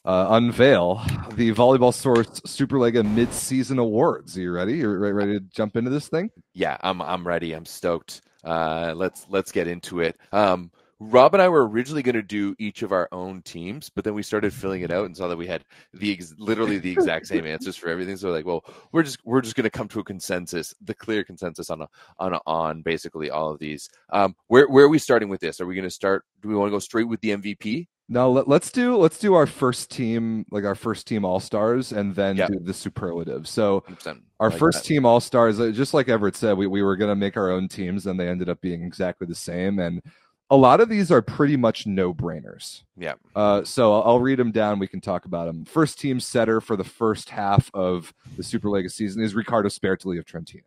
uh, 0.06 0.28
unveil 0.32 1.02
the 1.36 1.54
Volleyball 1.54 1.94
Source 1.94 2.40
Superlega 2.42 3.06
Mid-Season 3.06 3.80
Awards. 3.80 4.38
Are 4.38 4.42
you 4.42 4.52
ready? 4.52 4.76
You're 4.76 5.14
ready 5.14 5.40
to 5.40 5.46
jump 5.46 5.76
into 5.76 5.90
this 5.90 6.08
thing? 6.08 6.30
yeah 6.54 6.78
i'm 6.82 7.02
i'm 7.02 7.28
ready 7.28 7.54
i'm 7.54 7.66
stoked 7.66 8.22
uh 8.44 8.94
let's 8.96 9.26
let's 9.30 9.52
get 9.52 9.68
into 9.68 10.00
it. 10.00 10.18
Um 10.32 10.72
rob 11.00 11.34
and 11.34 11.42
i 11.42 11.50
were 11.50 11.68
originally 11.68 12.02
going 12.02 12.16
to 12.16 12.22
do 12.22 12.56
each 12.60 12.82
of 12.82 12.94
our 12.94 13.10
own 13.12 13.42
teams 13.42 13.90
but 13.90 14.06
then 14.06 14.14
we 14.14 14.24
started 14.24 14.54
filling 14.54 14.84
it 14.84 14.92
out 14.92 15.06
and 15.06 15.18
saw 15.18 15.28
that 15.28 15.36
we 15.36 15.48
had 15.48 15.66
the 15.94 16.14
ex- 16.14 16.34
literally 16.38 16.78
the 16.78 16.92
exact 16.92 17.28
same 17.28 17.46
answers 17.56 17.76
for 17.76 17.90
everything. 17.90 18.16
So 18.16 18.28
we're 18.30 18.36
like 18.36 18.46
well 18.46 18.64
we're 18.92 19.04
just 19.04 19.18
we're 19.26 19.42
just 19.42 19.56
going 19.56 19.66
to 19.66 19.70
come 19.70 19.88
to 19.90 20.00
a 20.00 20.04
consensus 20.04 20.74
the 20.82 20.94
clear 20.94 21.24
consensus 21.24 21.70
on 21.70 21.82
a, 21.82 21.88
on 22.20 22.34
a, 22.34 22.40
on 22.46 22.82
basically 22.84 23.30
all 23.30 23.52
of 23.52 23.60
these. 23.60 23.90
Um 24.12 24.36
where 24.48 24.68
where 24.70 24.86
are 24.86 24.90
we 24.90 25.00
starting 25.00 25.30
with 25.30 25.42
this? 25.42 25.60
Are 25.60 25.66
we 25.66 25.76
going 25.76 25.84
to 25.84 25.90
start 25.92 26.24
do 26.42 26.48
we 26.48 26.56
want 26.56 26.70
to 26.70 26.76
go 26.76 26.80
straight 26.80 27.08
with 27.08 27.22
the 27.22 27.32
mvp 27.32 27.88
No, 28.10 28.30
let, 28.32 28.48
let's 28.48 28.70
do 28.70 28.98
let's 28.98 29.18
do 29.18 29.34
our 29.34 29.48
first 29.48 29.90
team, 29.90 30.46
like 30.52 30.66
our 30.66 30.76
first 30.76 31.08
team 31.08 31.24
All 31.24 31.40
Stars, 31.40 31.94
and 31.94 32.14
then 32.14 32.36
do 32.36 32.60
the 32.60 32.74
superlative. 32.74 33.48
So 33.48 33.84
100%. 33.90 34.22
our 34.40 34.50
Like 34.50 34.60
first 34.60 34.84
that. 34.84 34.88
team 34.88 35.06
All 35.06 35.22
Stars, 35.22 35.60
uh, 35.60 35.72
just 35.72 35.94
like 35.94 36.10
Everett 36.10 36.36
said, 36.36 36.58
we, 36.58 36.68
we 36.68 36.84
were 36.84 36.98
going 36.98 37.10
to 37.10 37.16
make 37.16 37.38
our 37.38 37.50
own 37.50 37.68
teams, 37.68 38.06
and 38.06 38.20
they 38.20 38.28
ended 38.28 38.50
up 38.50 38.60
being 38.60 38.84
exactly 38.84 39.26
the 39.26 39.36
same. 39.36 39.80
And 39.80 40.02
a 40.50 40.58
lot 40.58 40.82
of 40.82 40.90
these 40.90 41.12
are 41.12 41.22
pretty 41.22 41.56
much 41.56 41.88
no 41.88 42.14
brainers. 42.14 42.84
Yeah. 42.98 43.14
Uh, 43.36 43.64
so 43.64 43.94
I'll, 43.94 44.04
I'll 44.04 44.20
read 44.20 44.38
them 44.38 44.52
down. 44.52 44.80
We 44.80 44.88
can 44.88 45.02
talk 45.02 45.26
about 45.26 45.46
them. 45.48 45.64
First 45.66 46.00
team 46.00 46.20
setter 46.20 46.60
for 46.60 46.76
the 46.76 46.84
first 46.84 47.30
half 47.30 47.72
of 47.74 48.14
the 48.36 48.44
Super 48.44 48.68
Superlega 48.68 48.92
season 48.92 49.24
is 49.24 49.34
Riccardo 49.34 49.70
Sbertoli 49.70 50.20
of 50.20 50.26
Trentino. 50.26 50.66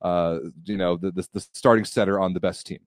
Uh, 0.00 0.38
you 0.64 0.76
know, 0.76 0.96
the, 0.96 1.10
the, 1.10 1.28
the 1.34 1.40
starting 1.52 1.84
setter 1.84 2.18
on 2.18 2.32
the 2.32 2.40
best 2.40 2.66
team. 2.66 2.80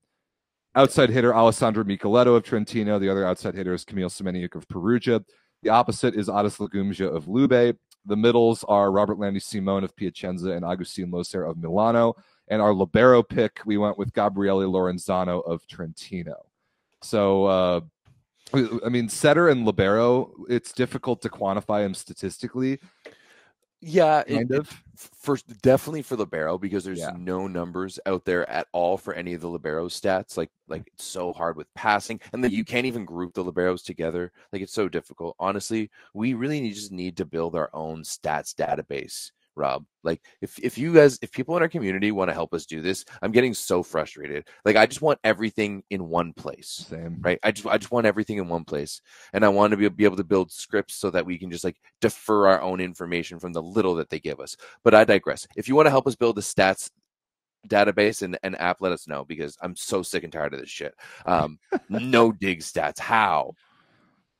Outside 0.75 1.09
hitter 1.09 1.33
Alessandro 1.33 1.83
Michieletto 1.83 2.35
of 2.35 2.43
Trentino. 2.43 2.99
The 2.99 3.09
other 3.09 3.25
outside 3.25 3.55
hitter 3.55 3.73
is 3.73 3.83
Kamil 3.83 4.09
Semeniuk 4.09 4.55
of 4.55 4.67
Perugia. 4.67 5.23
The 5.63 5.69
opposite 5.69 6.15
is 6.15 6.29
Adis 6.29 6.57
Lagumdzija 6.57 7.13
of 7.13 7.27
Lube. 7.27 7.75
The 8.05 8.15
middles 8.15 8.63
are 8.65 8.89
Robertlandy 8.89 9.41
Simone 9.41 9.83
of 9.83 9.95
Piacenza 9.95 10.51
and 10.51 10.63
Agustin 10.63 11.11
Loser 11.11 11.43
of 11.43 11.57
Milano. 11.57 12.15
And 12.47 12.61
our 12.61 12.73
libero 12.73 13.23
pick, 13.23 13.59
we 13.65 13.77
went 13.77 13.97
with 13.97 14.13
Gabriele 14.13 14.71
Laurenzano 14.71 15.43
of 15.45 15.65
Trentino. 15.67 16.45
So, 17.01 17.45
uh, 17.45 17.81
I 18.53 18.89
mean, 18.89 19.09
setter 19.09 19.49
and 19.49 19.65
libero, 19.65 20.33
it's 20.49 20.71
difficult 20.71 21.21
to 21.23 21.29
quantify 21.29 21.83
them 21.83 21.93
statistically, 21.93 22.79
yeah 23.81 24.23
kind 24.23 24.51
it- 24.51 24.57
of. 24.59 24.83
first 24.95 25.47
definitely 25.61 26.01
for 26.01 26.17
libero 26.17 26.57
because 26.57 26.83
there's 26.83 26.99
Yeah. 26.99 27.13
no 27.17 27.47
numbers 27.47 27.97
out 28.05 28.25
there 28.25 28.49
at 28.49 28.67
all 28.73 28.97
for 28.97 29.13
any 29.13 29.33
of 29.33 29.39
the 29.41 29.47
libero 29.47 29.87
stats 29.87 30.35
like 30.35 30.49
like 30.67 30.83
it's 30.93 31.05
so 31.05 31.31
hard 31.31 31.55
with 31.55 31.73
passing 31.73 32.19
and 32.33 32.43
then 32.43 32.51
you 32.51 32.65
can't 32.65 32.85
even 32.85 33.05
group 33.05 33.33
the 33.33 33.43
liberos 33.43 33.83
together 33.85 34.31
like 34.51 34.61
it's 34.61 34.73
so 34.73 34.89
difficult 34.89 35.35
honestly 35.39 35.89
we 36.13 36.33
really 36.33 36.59
need, 36.59 36.73
just 36.73 36.91
need 36.91 37.15
to 37.15 37.25
build 37.25 37.55
our 37.55 37.69
own 37.73 38.03
stats 38.03 38.53
database 38.53 39.31
rob 39.59 39.85
like 40.03 40.21
if 40.41 40.57
if 40.59 40.77
you 40.77 40.93
guys 40.93 41.19
if 41.21 41.31
people 41.31 41.55
in 41.57 41.61
our 41.61 41.67
community 41.67 42.11
want 42.11 42.29
to 42.29 42.33
help 42.33 42.53
us 42.53 42.65
do 42.65 42.81
this 42.81 43.03
i'm 43.21 43.31
getting 43.31 43.53
so 43.53 43.83
frustrated. 43.83 44.47
Like 44.65 44.77
i 44.77 44.85
just 44.85 45.01
want 45.01 45.19
everything 45.23 45.83
in 45.89 46.07
one 46.07 46.33
place 46.33 46.85
Same. 46.89 47.17
right? 47.19 47.39
I 47.43 47.51
just 47.51 47.67
i 47.67 47.77
just 47.77 47.91
want 47.91 48.07
everything 48.07 48.37
in 48.37 48.47
one 48.47 48.63
place 48.63 49.01
and 49.33 49.43
i 49.43 49.49
want 49.49 49.71
to 49.71 49.77
be, 49.77 49.87
be 49.89 50.05
able 50.05 50.17
to 50.17 50.23
build 50.23 50.51
scripts 50.51 50.95
so 50.95 51.09
that 51.11 51.25
we 51.25 51.37
can 51.37 51.51
just 51.51 51.63
like 51.63 51.77
defer 51.99 52.47
our 52.47 52.61
own 52.61 52.79
information 52.79 53.39
from 53.39 53.53
the 53.53 53.61
little 53.61 53.95
that 53.95 54.09
they 54.09 54.19
give 54.19 54.39
us. 54.39 54.55
But 54.83 54.95
i 54.95 55.03
digress. 55.03 55.45
If 55.55 55.67
you 55.67 55.75
want 55.75 55.87
to 55.87 55.91
help 55.91 56.07
us 56.07 56.15
build 56.15 56.37
the 56.37 56.41
stats 56.41 56.89
database 57.67 58.21
and, 58.21 58.39
and 58.41 58.59
app 58.61 58.77
let 58.79 58.93
us 58.93 59.05
know 59.05 59.25
because 59.25 59.57
i'm 59.61 59.75
so 59.75 60.01
sick 60.01 60.23
and 60.23 60.31
tired 60.31 60.53
of 60.53 60.61
this 60.61 60.69
shit. 60.69 60.93
Um 61.25 61.59
no 61.89 62.31
dig 62.31 62.61
stats. 62.61 62.99
How? 62.99 63.53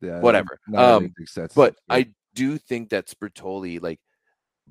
Yeah, 0.02 0.22
Whatever. 0.22 0.58
Um, 0.74 1.14
but 1.54 1.76
i 1.90 2.10
do 2.36 2.58
think 2.58 2.90
that 2.90 3.08
Sbertoli, 3.08 3.82
like 3.82 4.00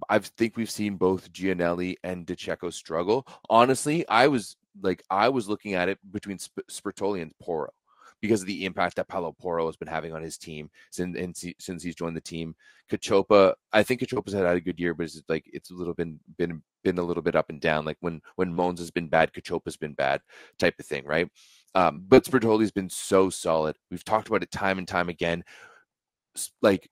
i 0.08 0.18
think 0.18 0.56
we've 0.56 0.70
seen 0.70 0.96
both 0.96 1.32
Giannelli 1.32 1.96
and 2.04 2.26
De 2.26 2.34
Cecco 2.36 2.72
struggle 2.72 3.26
honestly 3.50 4.06
i 4.08 4.26
was 4.28 4.56
like 4.82 5.02
i 5.10 5.28
was 5.28 5.48
looking 5.48 5.74
at 5.74 5.88
it 5.88 5.98
between 6.12 6.38
Sp- 6.38 6.66
and 7.00 7.32
Porro 7.40 7.70
because 8.20 8.40
of 8.40 8.46
the 8.46 8.64
impact 8.64 8.96
that 8.96 9.08
Paolo 9.08 9.34
Porro 9.38 9.66
has 9.66 9.76
been 9.76 9.88
having 9.88 10.12
on 10.12 10.22
his 10.22 10.38
team 10.38 10.70
since 10.90 11.44
since 11.60 11.82
he's 11.82 11.94
joined 11.94 12.16
the 12.16 12.20
team. 12.20 12.54
Cachopa, 12.90 13.54
I 13.72 13.82
think 13.82 14.00
Cachopa's 14.00 14.32
had 14.32 14.44
had 14.44 14.56
a 14.56 14.60
good 14.60 14.80
year, 14.80 14.94
but 14.94 15.04
it's 15.04 15.22
like 15.28 15.44
it's 15.52 15.70
a 15.70 15.74
little 15.74 15.94
been 15.94 16.18
been 16.36 16.62
been 16.82 16.98
a 16.98 17.02
little 17.02 17.22
bit 17.22 17.36
up 17.36 17.50
and 17.50 17.60
down. 17.60 17.84
Like 17.84 17.98
when 18.00 18.20
when 18.36 18.54
Monza 18.54 18.82
has 18.82 18.90
been 18.90 19.08
bad, 19.08 19.32
Cachopa's 19.32 19.76
been 19.76 19.94
bad, 19.94 20.20
type 20.58 20.74
of 20.78 20.86
thing, 20.86 21.04
right? 21.04 21.28
Um, 21.74 22.04
but 22.06 22.24
Sbertoli's 22.24 22.72
been 22.72 22.90
so 22.90 23.30
solid. 23.30 23.76
We've 23.90 24.04
talked 24.04 24.28
about 24.28 24.42
it 24.42 24.50
time 24.50 24.78
and 24.78 24.88
time 24.88 25.08
again. 25.08 25.44
Like 26.62 26.90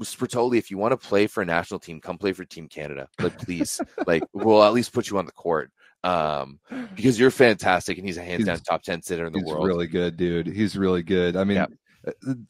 Sbertoli, 0.00 0.56
if 0.58 0.70
you 0.70 0.78
want 0.78 0.92
to 0.92 0.96
play 1.08 1.26
for 1.26 1.42
a 1.42 1.46
national 1.46 1.80
team, 1.80 2.00
come 2.00 2.18
play 2.18 2.32
for 2.32 2.44
Team 2.44 2.68
Canada. 2.68 3.08
Like 3.20 3.38
please, 3.38 3.80
like 4.06 4.22
we'll 4.32 4.62
at 4.62 4.72
least 4.72 4.92
put 4.92 5.10
you 5.10 5.18
on 5.18 5.26
the 5.26 5.32
court. 5.32 5.70
Um, 6.04 6.60
because 6.94 7.18
you're 7.18 7.30
fantastic 7.32 7.98
and 7.98 8.06
he's 8.06 8.16
a 8.16 8.22
hands 8.22 8.44
down 8.44 8.58
top 8.60 8.82
ten 8.82 9.02
sitter 9.02 9.26
in 9.26 9.32
the 9.32 9.40
He's 9.40 9.48
world. 9.48 9.66
really 9.66 9.86
good, 9.88 10.16
dude. 10.16 10.46
He's 10.46 10.76
really 10.76 11.02
good. 11.02 11.36
I 11.36 11.42
mean, 11.44 11.56
Yeah. 11.56 11.66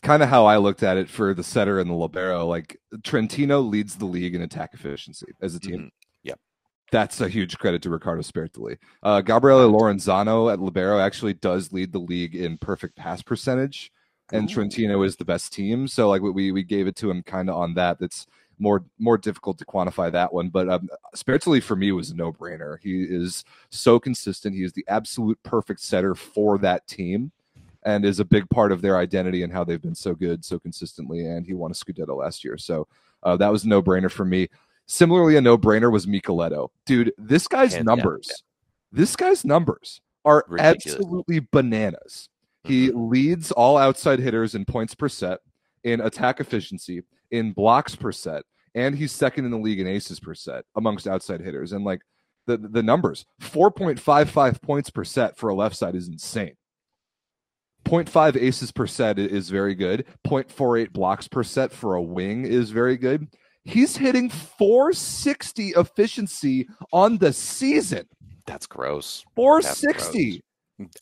kind 0.02 0.22
of 0.22 0.28
how 0.28 0.44
I 0.44 0.58
looked 0.58 0.82
at 0.82 0.98
it 0.98 1.08
for 1.08 1.32
the 1.32 1.42
setter 1.42 1.80
and 1.80 1.88
the 1.88 1.94
libero. 1.94 2.46
Like 2.46 2.76
Trentino 3.02 3.60
leads 3.60 3.96
the 3.96 4.04
league 4.04 4.34
in 4.34 4.42
attack 4.42 4.70
efficiency 4.74 5.26
as 5.40 5.54
a 5.54 5.60
team. 5.60 5.84
Mhm. 5.84 5.90
Yep. 6.24 6.40
That's 6.92 7.20
a 7.22 7.28
huge 7.28 7.56
credit 7.56 7.80
to 7.82 7.90
Riccardo 7.90 8.20
Sbertoli. 8.22 8.76
Uh, 9.02 9.22
Gabriele 9.22 9.70
Laurenzano 9.72 10.52
at 10.52 10.60
libero 10.60 10.98
actually 10.98 11.32
does 11.34 11.72
lead 11.72 11.92
the 11.92 11.98
league 12.00 12.34
in 12.36 12.58
perfect 12.58 12.94
pass 12.96 13.22
percentage, 13.22 13.90
and 14.32 14.48
Trentino 14.48 15.02
is 15.02 15.16
the 15.16 15.24
best 15.24 15.52
team. 15.52 15.86
So 15.88 16.08
like 16.08 16.22
we 16.22 16.52
we 16.52 16.62
gave 16.62 16.86
it 16.86 16.96
to 16.96 17.10
him 17.10 17.22
kind 17.22 17.48
of 17.48 17.56
on 17.56 17.74
that. 17.74 17.98
That's 17.98 18.26
more 18.58 18.84
more 18.98 19.18
difficult 19.18 19.58
to 19.58 19.64
quantify 19.64 20.10
that 20.12 20.32
one. 20.32 20.48
But 20.48 20.68
um, 20.68 20.88
Sbertoli 21.14 21.62
for 21.62 21.76
me 21.76 21.92
was 21.92 22.10
a 22.10 22.16
no 22.16 22.32
brainer. 22.32 22.78
He 22.82 23.02
is 23.02 23.44
so 23.70 24.00
consistent. 24.00 24.54
He 24.54 24.64
is 24.64 24.72
the 24.72 24.84
absolute 24.88 25.40
perfect 25.42 25.80
setter 25.80 26.14
for 26.14 26.58
that 26.58 26.86
team 26.86 27.32
and 27.84 28.04
is 28.04 28.18
a 28.18 28.24
big 28.24 28.48
part 28.50 28.72
of 28.72 28.82
their 28.82 28.96
identity 28.96 29.42
and 29.42 29.52
how 29.52 29.62
they've 29.62 29.80
been 29.80 29.94
so 29.94 30.14
good 30.14 30.44
so 30.44 30.58
consistently. 30.58 31.24
And 31.24 31.46
he 31.46 31.54
won 31.54 31.70
a 31.70 31.74
Scudetto 31.74 32.16
last 32.16 32.44
year. 32.44 32.58
So 32.58 32.88
uh, 33.22 33.36
that 33.36 33.52
was 33.52 33.64
a 33.64 33.68
no 33.68 33.82
brainer 33.82 34.10
for 34.10 34.24
me. 34.24 34.48
Similarly, 34.86 35.36
a 35.36 35.40
no 35.40 35.58
brainer 35.58 35.90
was 35.90 36.06
Michieletto. 36.06 36.68
Dude, 36.84 37.12
this 37.18 37.48
guy's 37.48 37.74
down, 37.74 37.84
numbers, 37.84 38.42
this 38.92 39.16
guy's 39.16 39.44
numbers 39.44 40.00
are 40.24 40.44
Ridiculous. 40.48 40.96
absolutely 40.96 41.40
bananas. 41.50 42.28
He 42.66 42.90
leads 42.90 43.52
all 43.52 43.76
outside 43.76 44.18
hitters 44.18 44.54
in 44.54 44.64
points 44.64 44.94
per 44.94 45.08
set, 45.08 45.38
in 45.84 46.00
attack 46.00 46.40
efficiency, 46.40 47.02
in 47.30 47.52
blocks 47.52 47.94
per 47.94 48.10
set, 48.10 48.42
and 48.74 48.94
he's 48.96 49.12
second 49.12 49.44
in 49.44 49.50
the 49.52 49.58
league 49.58 49.80
in 49.80 49.86
aces 49.86 50.18
per 50.18 50.34
set 50.34 50.64
amongst 50.74 51.06
outside 51.06 51.40
hitters. 51.40 51.72
And 51.72 51.84
like 51.84 52.00
the 52.46 52.56
the 52.56 52.82
numbers, 52.82 53.24
4.55 53.40 54.60
points 54.62 54.90
per 54.90 55.04
set 55.04 55.36
for 55.36 55.48
a 55.48 55.54
left 55.54 55.76
side 55.76 55.94
is 55.94 56.08
insane. 56.08 56.56
0.5 57.84 58.36
aces 58.36 58.72
per 58.72 58.86
set 58.86 59.18
is 59.18 59.48
very 59.48 59.74
good. 59.74 60.04
0.48 60.26 60.92
blocks 60.92 61.28
per 61.28 61.44
set 61.44 61.70
for 61.70 61.94
a 61.94 62.02
wing 62.02 62.44
is 62.44 62.70
very 62.70 62.96
good. 62.96 63.28
He's 63.64 63.96
hitting 63.96 64.28
460 64.28 65.68
efficiency 65.70 66.68
on 66.92 67.18
the 67.18 67.32
season. 67.32 68.06
That's 68.44 68.66
gross. 68.66 69.24
460. 69.36 70.42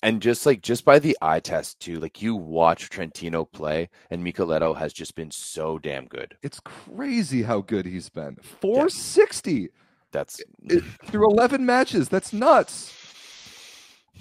And 0.02 0.22
just 0.22 0.46
like 0.46 0.62
just 0.62 0.84
by 0.84 0.98
the 1.00 1.16
eye 1.20 1.40
test 1.40 1.80
too, 1.80 1.98
like 1.98 2.22
you 2.22 2.36
watch 2.36 2.90
Trentino 2.90 3.44
play, 3.44 3.88
and 4.10 4.24
Michieletto 4.24 4.76
has 4.76 4.92
just 4.92 5.16
been 5.16 5.30
so 5.32 5.78
damn 5.78 6.06
good. 6.06 6.36
It's 6.42 6.60
crazy 6.60 7.42
how 7.42 7.60
good 7.60 7.84
he's 7.84 8.08
been. 8.08 8.36
460 8.60 9.70
That's 10.12 10.40
it- 10.68 10.84
through 11.06 11.28
11 11.30 11.66
matches. 11.66 12.08
That's 12.08 12.32
nuts. 12.32 12.94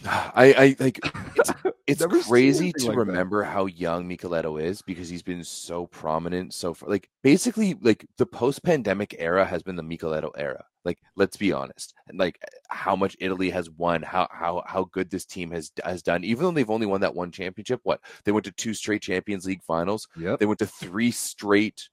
I, 0.06 0.54
I 0.58 0.76
like 0.80 1.00
it's, 1.36 1.52
it's 1.88 2.06
crazy 2.28 2.74
to 2.74 2.88
like 2.88 3.00
that. 3.06 3.06
remember 3.06 3.44
how 3.44 3.66
young 3.68 4.08
Michieletto 4.08 4.62
is 4.62 4.82
because 4.82 5.08
he's 5.10 5.24
been 5.24 5.44
so 5.44 5.88
prominent 5.88 6.54
so 6.54 6.74
far. 6.74 6.90
Like 6.90 7.10
basically, 7.22 7.76
like 7.82 8.06
the 8.18 8.26
post-pandemic 8.26 9.16
era 9.20 9.46
has 9.46 9.64
been 9.64 9.76
the 9.76 9.84
Michieletto 9.84 10.32
era. 10.38 10.66
Like 10.84 11.00
let's 11.16 11.38
be 11.38 11.54
honest, 11.54 11.94
and 12.08 12.20
like 12.20 12.38
how 12.70 12.96
much 12.96 13.16
Italy 13.20 13.50
has 13.52 13.70
won, 13.70 14.02
how 14.02 14.28
how 14.32 14.64
how 14.66 14.86
good 14.92 15.10
this 15.10 15.26
team 15.26 15.52
has 15.52 15.72
has 15.86 16.02
done. 16.04 16.24
Even 16.26 16.44
though 16.44 16.52
they've 16.52 16.70
only 16.70 16.86
won 16.88 17.02
that 17.02 17.16
one 17.16 17.32
championship, 17.32 17.80
what 17.84 18.02
they 18.26 18.34
went 18.34 18.46
to 18.46 18.52
two 18.52 18.74
straight 18.74 19.02
Champions 19.02 19.46
League 19.46 19.64
finals. 19.64 20.08
Yeah, 20.18 20.36
They 20.38 20.46
went 20.46 20.60
to 20.60 20.68
three 20.68 21.12
straight, 21.12 21.88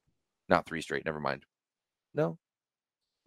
not 0.49 0.67
three 0.67 0.81
straight. 0.83 1.05
Never 1.05 1.21
mind. 1.21 1.45
No, 2.15 2.39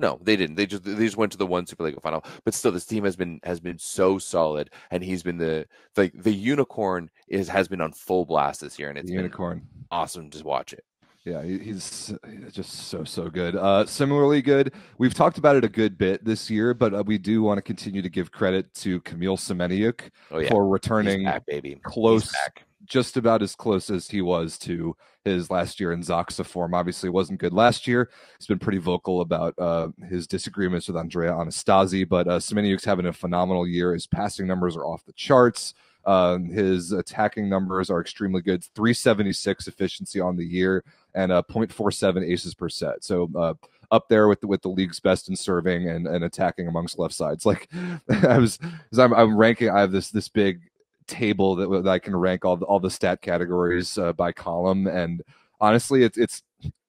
no, 0.03 0.19
they 0.21 0.35
didn't. 0.35 0.55
They 0.57 0.67
just 0.67 0.83
they 0.83 0.93
just 1.05 1.17
went 1.17 1.31
to 1.31 1.37
the 1.39 1.47
one 1.47 1.65
Super 1.65 1.83
League 1.85 1.99
final. 2.01 2.23
But 2.43 2.53
still, 2.53 2.71
this 2.71 2.85
team 2.85 3.05
has 3.05 3.15
been 3.15 3.39
has 3.43 3.59
been 3.59 3.79
so 3.79 4.19
solid, 4.19 4.69
and 4.91 5.03
he's 5.03 5.23
been 5.23 5.37
the 5.37 5.65
like 5.97 6.13
the 6.13 6.31
unicorn 6.33 7.09
is 7.27 7.47
has 7.47 7.67
been 7.67 7.81
on 7.81 7.93
full 7.93 8.25
blast 8.25 8.61
this 8.61 8.77
year, 8.77 8.89
and 8.89 8.97
it's 8.99 9.07
The 9.07 9.15
been 9.15 9.23
unicorn. 9.23 9.65
awesome 9.89 10.29
to 10.29 10.43
watch 10.43 10.73
it. 10.73 10.83
Yeah, 11.25 11.41
he's 11.41 12.13
just 12.51 12.89
so 12.89 13.05
so 13.05 13.29
good. 13.29 13.55
Uh, 13.55 13.85
similarly 13.85 14.41
good. 14.41 14.73
We've 14.97 15.13
talked 15.13 15.37
about 15.37 15.55
it 15.55 15.63
a 15.63 15.69
good 15.69 15.97
bit 15.97 16.25
this 16.25 16.49
year, 16.49 16.73
but 16.73 16.93
uh, 16.93 17.01
we 17.07 17.17
do 17.17 17.41
want 17.41 17.57
to 17.59 17.61
continue 17.61 18.01
to 18.01 18.09
give 18.09 18.29
credit 18.29 18.73
to 18.75 18.99
Kamil 19.01 19.37
Semeniuk 19.37 20.01
Oh 20.31 20.39
yeah, 20.39 20.49
for 20.49 20.67
returning 20.67 21.23
back, 21.23 21.45
baby. 21.45 21.79
Close, 21.83 22.29
back. 22.29 22.65
Just 22.85 23.17
about 23.17 23.41
as 23.41 23.55
close 23.55 23.89
as 23.89 24.09
he 24.09 24.21
was 24.21 24.57
to 24.59 24.95
his 25.23 25.49
last 25.49 25.79
year 25.79 25.93
in 25.93 26.01
Zaksa 26.01 26.45
form. 26.45 26.73
Obviously, 26.73 27.09
wasn't 27.09 27.39
good 27.39 27.53
last 27.53 27.87
year. 27.87 28.09
He's 28.37 28.47
been 28.47 28.59
pretty 28.59 28.77
vocal 28.77 29.21
about 29.21 29.53
uh, 29.57 29.89
his 30.09 30.27
disagreements 30.27 30.87
with 30.87 30.97
Andrea 30.97 31.31
Anastasi, 31.31 32.07
but 32.07 32.27
uh, 32.27 32.39
Semeniuk's 32.39 32.83
having 32.83 33.05
a 33.05 33.13
phenomenal 33.13 33.67
year. 33.67 33.93
His 33.93 34.07
passing 34.07 34.47
numbers 34.47 34.75
are 34.75 34.85
off 34.85 35.05
the 35.05 35.13
charts. 35.13 35.73
Um, 36.05 36.49
his 36.49 36.91
attacking 36.91 37.47
numbers 37.47 37.89
are 37.89 38.01
extremely 38.01 38.41
good. 38.41 38.63
376 38.75 39.67
efficiency 39.67 40.19
on 40.19 40.35
the 40.35 40.45
year 40.45 40.83
and 41.15 41.31
uh, 41.31 41.41
0.47 41.49 42.29
aces 42.29 42.53
per 42.53 42.67
set. 42.67 43.03
So 43.03 43.29
uh, 43.37 43.53
up 43.91 44.09
there 44.09 44.27
with 44.27 44.41
the, 44.41 44.47
with 44.47 44.61
the 44.61 44.69
league's 44.69 44.99
best 44.99 45.29
in 45.29 45.35
serving 45.35 45.87
and, 45.87 46.07
and 46.07 46.25
attacking 46.25 46.67
amongst 46.67 46.99
left 46.99 47.13
sides. 47.13 47.45
Like 47.45 47.69
I 48.27 48.37
was, 48.37 48.59
as 48.91 48.99
I'm, 48.99 49.13
I'm 49.13 49.37
ranking, 49.37 49.69
I 49.69 49.79
have 49.79 49.91
this 49.91 50.09
this 50.09 50.27
big 50.27 50.61
table 51.07 51.55
that, 51.55 51.83
that 51.83 51.89
I 51.89 51.99
can 51.99 52.15
rank 52.15 52.45
all 52.45 52.57
the, 52.57 52.65
all 52.65 52.79
the 52.79 52.89
stat 52.89 53.21
categories 53.21 53.97
uh, 53.97 54.13
by 54.13 54.31
column, 54.31 54.87
and 54.87 55.21
honestly, 55.59 56.03
it's 56.03 56.17
it's 56.17 56.43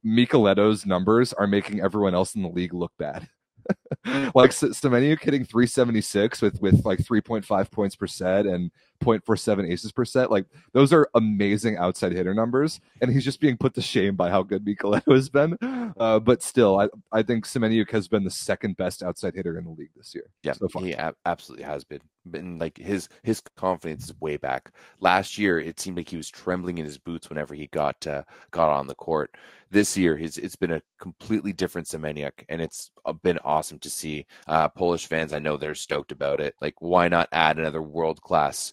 Michieletto's 0.05 0.85
numbers 0.85 1.33
are 1.33 1.47
making 1.47 1.81
everyone 1.81 2.15
else 2.15 2.35
in 2.35 2.43
the 2.43 2.49
league 2.49 2.75
look 2.75 2.93
bad. 2.99 3.29
like 4.35 4.51
S- 4.51 4.61
hitting 4.61 5.45
376 5.45 6.43
with 6.43 6.61
with 6.61 6.85
like 6.85 6.99
3.5 7.01 7.71
points 7.71 7.97
per 7.97 8.07
set 8.07 8.47
and 8.47 8.71
0.47 9.03 9.71
aces 9.71 9.93
per 9.93 10.05
set. 10.05 10.31
Like 10.31 10.47
those 10.73 10.93
are 10.93 11.09
amazing 11.15 11.77
outside 11.77 12.13
hitter 12.13 12.35
numbers, 12.35 12.81
and 13.01 13.11
he's 13.11 13.25
just 13.25 13.41
being 13.41 13.57
put 13.57 13.75
to 13.75 13.83
shame 13.83 14.17
by 14.17 14.31
how 14.31 14.43
good 14.43 14.65
Michieletto 14.65 15.13
has 15.15 15.29
been. 15.29 15.59
Uh, 15.99 16.19
but 16.19 16.43
still, 16.43 16.79
I 16.79 16.89
I 17.13 17.23
think 17.23 17.47
Semeniuk 17.47 17.91
has 17.91 18.09
been 18.09 18.25
the 18.25 18.31
second 18.31 18.77
best 18.77 19.03
outside 19.03 19.35
hitter 19.35 19.59
in 19.59 19.65
the 19.65 19.71
league 19.71 19.91
this 19.97 20.15
year. 20.15 20.25
Yeah, 20.43 20.53
so 20.53 20.69
far. 20.69 20.83
he 20.83 20.95
ab- 20.95 21.17
absolutely 21.27 21.65
has 21.65 21.85
been. 21.85 22.01
Been 22.31 22.59
like 22.59 22.79
his 22.79 23.11
his 23.23 23.43
confidence 23.55 24.07
is 24.07 24.21
way 24.21 24.39
back. 24.39 24.73
Last 25.01 25.37
year, 25.37 25.61
it 25.61 25.79
seemed 25.79 25.99
like 25.99 26.09
he 26.09 26.17
was 26.17 26.31
trembling 26.31 26.79
in 26.79 26.87
his 26.87 26.97
boots 26.97 27.29
whenever 27.29 27.55
he 27.55 27.67
got 27.67 28.07
uh, 28.07 28.23
got 28.51 28.71
on 28.71 28.87
the 28.87 28.95
court. 28.95 29.35
This 29.71 29.95
year, 29.95 30.17
his 30.17 30.39
it's 30.39 30.57
been 30.57 30.73
a 30.73 30.83
completely 30.99 31.53
different 31.53 31.87
Semeniuk, 31.87 32.33
and 32.49 32.63
it's 32.63 32.91
been 33.23 33.39
awesome 33.45 33.79
to 33.85 33.91
see. 33.91 34.27
Uh, 34.47 34.69
Polish 34.69 35.07
fans, 35.07 35.33
I 35.33 35.39
know 35.39 35.57
they're 35.57 35.75
stoked 35.75 36.13
about 36.13 36.41
it. 36.41 36.55
Like, 36.61 36.75
why 36.81 37.09
not 37.09 37.29
add 37.33 37.59
another 37.59 37.83
world 37.83 38.21
class 38.21 38.73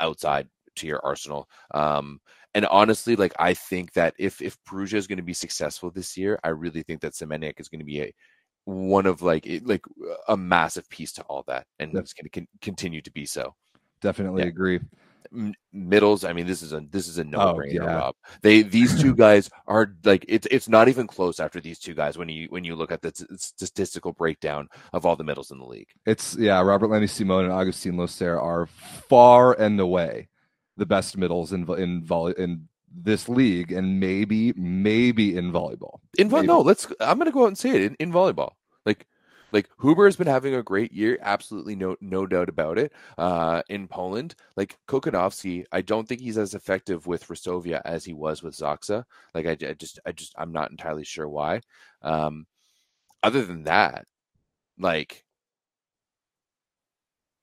outside 0.00 0.48
to 0.76 0.86
your 0.86 1.04
arsenal? 1.04 1.48
Um, 1.72 2.20
and 2.54 2.64
honestly, 2.66 3.16
like 3.16 3.34
I 3.38 3.54
think 3.54 3.92
that 3.94 4.14
if 4.18 4.40
if 4.40 4.56
Perugia 4.64 4.96
is 4.96 5.08
going 5.08 5.18
to 5.18 5.24
be 5.24 5.34
successful 5.34 5.90
this 5.90 6.16
year, 6.16 6.38
I 6.44 6.50
really 6.50 6.84
think 6.84 7.00
that 7.00 7.14
Semeniuk 7.14 7.58
is 7.58 7.68
going 7.68 7.80
to 7.80 7.84
be 7.84 8.00
a 8.00 8.14
one 8.64 9.06
of 9.06 9.22
like 9.22 9.46
it, 9.46 9.66
like 9.66 9.84
a 10.28 10.36
massive 10.36 10.88
piece 10.88 11.12
to 11.14 11.22
all 11.22 11.42
that, 11.48 11.66
and 11.80 11.92
Yep. 11.92 12.02
it's 12.02 12.12
going 12.14 12.24
to 12.24 12.30
con- 12.30 12.48
continue 12.62 13.02
to 13.02 13.10
be 13.12 13.26
so. 13.26 13.54
Definitely 14.00 14.42
Yeah. 14.42 14.48
agree. 14.48 14.80
Middles, 15.72 16.24
I 16.24 16.32
mean, 16.32 16.46
this 16.46 16.62
is 16.62 16.72
a 16.72 16.80
this 16.90 17.08
is 17.08 17.18
a 17.18 17.24
no 17.24 17.38
brainer, 17.54 17.80
Oh, 17.80 17.84
yeah. 17.86 17.96
Rob. 17.96 18.14
They 18.42 18.62
these 18.62 19.00
two 19.00 19.14
guys 19.26 19.50
are 19.66 19.94
like 20.04 20.24
it's 20.28 20.46
it's 20.50 20.68
not 20.68 20.88
even 20.88 21.06
close 21.06 21.40
after 21.40 21.60
these 21.60 21.78
two 21.78 21.94
guys 21.94 22.16
when 22.16 22.28
you 22.28 22.46
when 22.50 22.64
you 22.64 22.76
look 22.76 22.92
at 22.92 23.02
the 23.02 23.12
t- 23.12 23.24
statistical 23.36 24.12
breakdown 24.12 24.68
of 24.92 25.04
all 25.04 25.16
the 25.16 25.24
middles 25.24 25.50
in 25.50 25.58
the 25.58 25.66
league. 25.66 25.88
It's 26.06 26.36
yeah, 26.36 26.60
Robertlandy 26.62 27.08
Simone 27.10 27.44
and 27.44 27.52
Agustin 27.52 27.96
Loser 27.96 28.38
are 28.38 28.66
far 28.66 29.54
and 29.60 29.78
away 29.80 30.28
the 30.76 30.86
best 30.86 31.16
middles 31.16 31.52
in 31.52 31.68
in 31.74 32.04
volley 32.04 32.34
in 32.38 32.68
this 32.96 33.28
league, 33.28 33.72
and 33.72 33.98
maybe 33.98 34.52
maybe 34.52 35.36
in 35.36 35.52
volleyball. 35.52 35.98
In 36.18 36.28
vo- 36.28 36.42
no, 36.42 36.60
let's. 36.60 36.86
I'm 37.00 37.18
going 37.18 37.26
to 37.26 37.32
go 37.32 37.42
out 37.44 37.48
and 37.48 37.58
say 37.58 37.70
it 37.70 37.82
in, 37.82 37.96
in 37.98 38.12
volleyball. 38.12 38.52
Like, 38.86 39.06
like 39.54 39.70
Huber 39.80 40.06
has 40.06 40.16
been 40.16 40.26
having 40.26 40.54
a 40.56 40.62
great 40.62 40.92
year, 40.92 41.18
absolutely 41.22 41.76
no 41.76 41.96
no 42.00 42.26
doubt 42.26 42.48
about 42.50 42.76
it. 42.78 42.92
Uh, 43.16 43.62
in 43.70 43.88
Poland, 43.88 44.34
like 44.56 44.76
Kochanowski, 44.88 45.64
I 45.72 45.80
don't 45.80 46.08
think 46.08 46.20
he's 46.20 46.38
as 46.38 46.54
effective 46.54 47.06
with 47.06 47.28
Resovia 47.28 47.80
as 47.84 48.04
he 48.04 48.14
was 48.14 48.42
with 48.42 48.56
Zaksa. 48.56 49.04
Like, 49.34 49.46
I, 49.46 49.52
I 49.52 49.74
just, 49.74 50.00
I 50.06 50.12
just, 50.12 50.34
I'm 50.36 50.52
not 50.52 50.72
entirely 50.72 51.04
sure 51.04 51.28
why. 51.28 51.60
Um, 52.02 52.46
other 53.22 53.44
than 53.44 53.64
that, 53.64 54.06
like, 54.78 55.24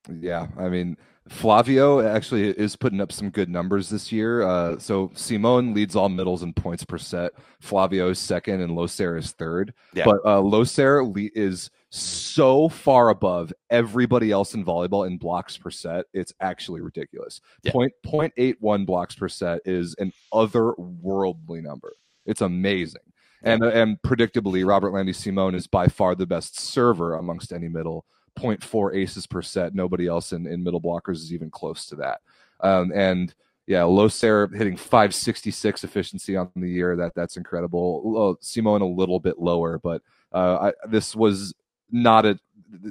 Yeah, 0.10 0.48
I 0.58 0.70
mean 0.70 0.98
Flavio 1.30 2.06
actually 2.06 2.50
is 2.50 2.76
putting 2.76 3.00
up 3.00 3.12
some 3.12 3.30
good 3.30 3.48
numbers 3.48 3.90
this 3.90 4.12
year. 4.12 4.42
Uh, 4.42 4.78
so 4.80 5.12
Simone 5.14 5.74
leads 5.74 5.96
all 5.96 6.10
middles 6.10 6.42
in 6.42 6.52
points 6.52 6.84
per 6.84 6.98
set. 6.98 7.32
Flavio 7.60 8.10
is 8.10 8.20
second, 8.20 8.62
and 8.62 8.76
Loser 8.76 9.18
is 9.18 9.32
third. 9.32 9.74
Yeah. 9.94 10.06
But 10.06 10.18
uh, 10.26 10.40
Loser 10.40 11.06
le- 11.06 11.30
is 11.36 11.70
so 11.90 12.70
far 12.70 13.10
above 13.10 13.54
everybody 13.70 14.32
else 14.32 14.56
in 14.56 14.66
volleyball 14.66 15.06
in 15.06 15.18
blocks 15.18 15.58
per 15.58 15.70
set. 15.70 16.06
It's 16.14 16.34
actually 16.42 16.82
ridiculous. 16.82 17.40
Yeah. 17.64 17.72
Point 17.72 17.94
point 18.04 18.34
eight 18.38 18.58
one 18.60 18.86
blocks 18.86 19.14
per 19.14 19.30
set 19.30 19.62
is 19.64 19.96
an 20.00 20.12
otherworldly 20.34 21.62
number. 21.62 21.94
It's 22.26 22.42
amazing. 22.42 23.02
And, 23.44 23.64
uh, 23.64 23.70
and 23.70 24.02
predictably, 24.04 24.64
Robertlandy 24.64 25.16
Simone 25.16 25.56
is 25.56 25.68
by 25.68 25.88
far 25.88 26.16
the 26.16 26.28
best 26.28 26.60
server 26.60 27.16
amongst 27.16 27.52
any 27.52 27.68
middle 27.68 28.06
0.4 28.38 28.96
aces 28.96 29.28
per 29.28 29.42
set. 29.42 29.76
Nobody 29.76 30.08
else 30.08 30.34
in, 30.34 30.48
in 30.48 30.64
middle 30.64 30.82
blockers 30.82 31.18
is 31.18 31.34
even 31.34 31.50
close 31.50 31.86
to 31.88 31.96
that. 31.98 32.22
Um, 32.60 32.92
and 32.94 33.34
yeah, 33.68 33.84
Loser 33.84 34.48
hitting 34.48 34.76
566 34.76 35.84
efficiency 35.84 36.36
on 36.36 36.50
the 36.56 36.70
year. 36.70 36.96
That 36.96 37.14
that's 37.16 37.38
incredible. 37.38 38.38
Simone 38.42 38.82
a 38.82 38.86
little 38.88 39.20
bit 39.20 39.40
lower, 39.40 39.80
but 39.80 40.02
uh, 40.34 40.72
I, 40.72 40.88
this 40.88 41.16
was 41.16 41.54
not 41.90 42.26
a. 42.26 42.40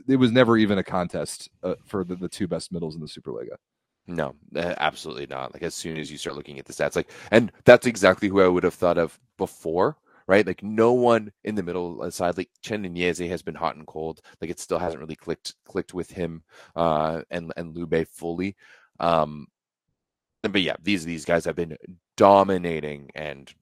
It 0.08 0.16
was 0.16 0.30
never 0.30 0.56
even 0.56 0.78
a 0.78 0.84
contest 0.84 1.48
uh, 1.62 1.74
for 1.86 2.04
the, 2.04 2.14
the 2.14 2.28
two 2.28 2.46
best 2.46 2.70
middles 2.70 2.94
in 2.94 3.00
the 3.00 3.06
Superlega. 3.06 3.56
no, 4.06 4.34
absolutely 4.54 5.26
not. 5.26 5.52
Like, 5.54 5.62
as 5.62 5.74
soon 5.74 5.96
as 5.96 6.10
you 6.10 6.18
start 6.18 6.36
looking 6.36 6.58
at 6.58 6.66
the 6.66 6.72
stats, 6.72 6.96
like, 6.96 7.10
and 7.30 7.50
that's 7.64 7.86
exactly 7.86 8.28
who 8.28 8.40
I 8.42 8.48
would 8.48 8.64
have 8.64 8.74
thought 8.74 8.98
of 8.98 9.18
before. 9.38 9.96
Right, 10.30 10.46
like 10.46 10.62
no 10.62 10.92
one 10.92 11.32
in 11.42 11.56
the 11.56 11.62
middle 11.64 12.08
side, 12.12 12.36
like 12.36 12.50
Chinenyeze 12.62 13.28
has 13.28 13.42
been 13.42 13.56
hot 13.56 13.74
and 13.74 13.84
cold. 13.84 14.20
Like 14.40 14.48
it 14.48 14.60
still 14.60 14.78
hasn't 14.78 15.00
really 15.00 15.16
clicked 15.16 15.56
clicked 15.64 15.92
with 15.92 16.08
him 16.08 16.44
uh, 16.76 17.22
and 17.32 17.52
and 17.56 17.74
Lube 17.74 18.06
fully. 18.06 18.54
Um, 19.00 19.48
but 20.42 20.62
yeah, 20.62 20.76
these 20.80 21.04
these 21.04 21.24
guys 21.24 21.44
have 21.46 21.56
been 21.56 21.76
dominating, 22.16 23.10
and 23.16 23.52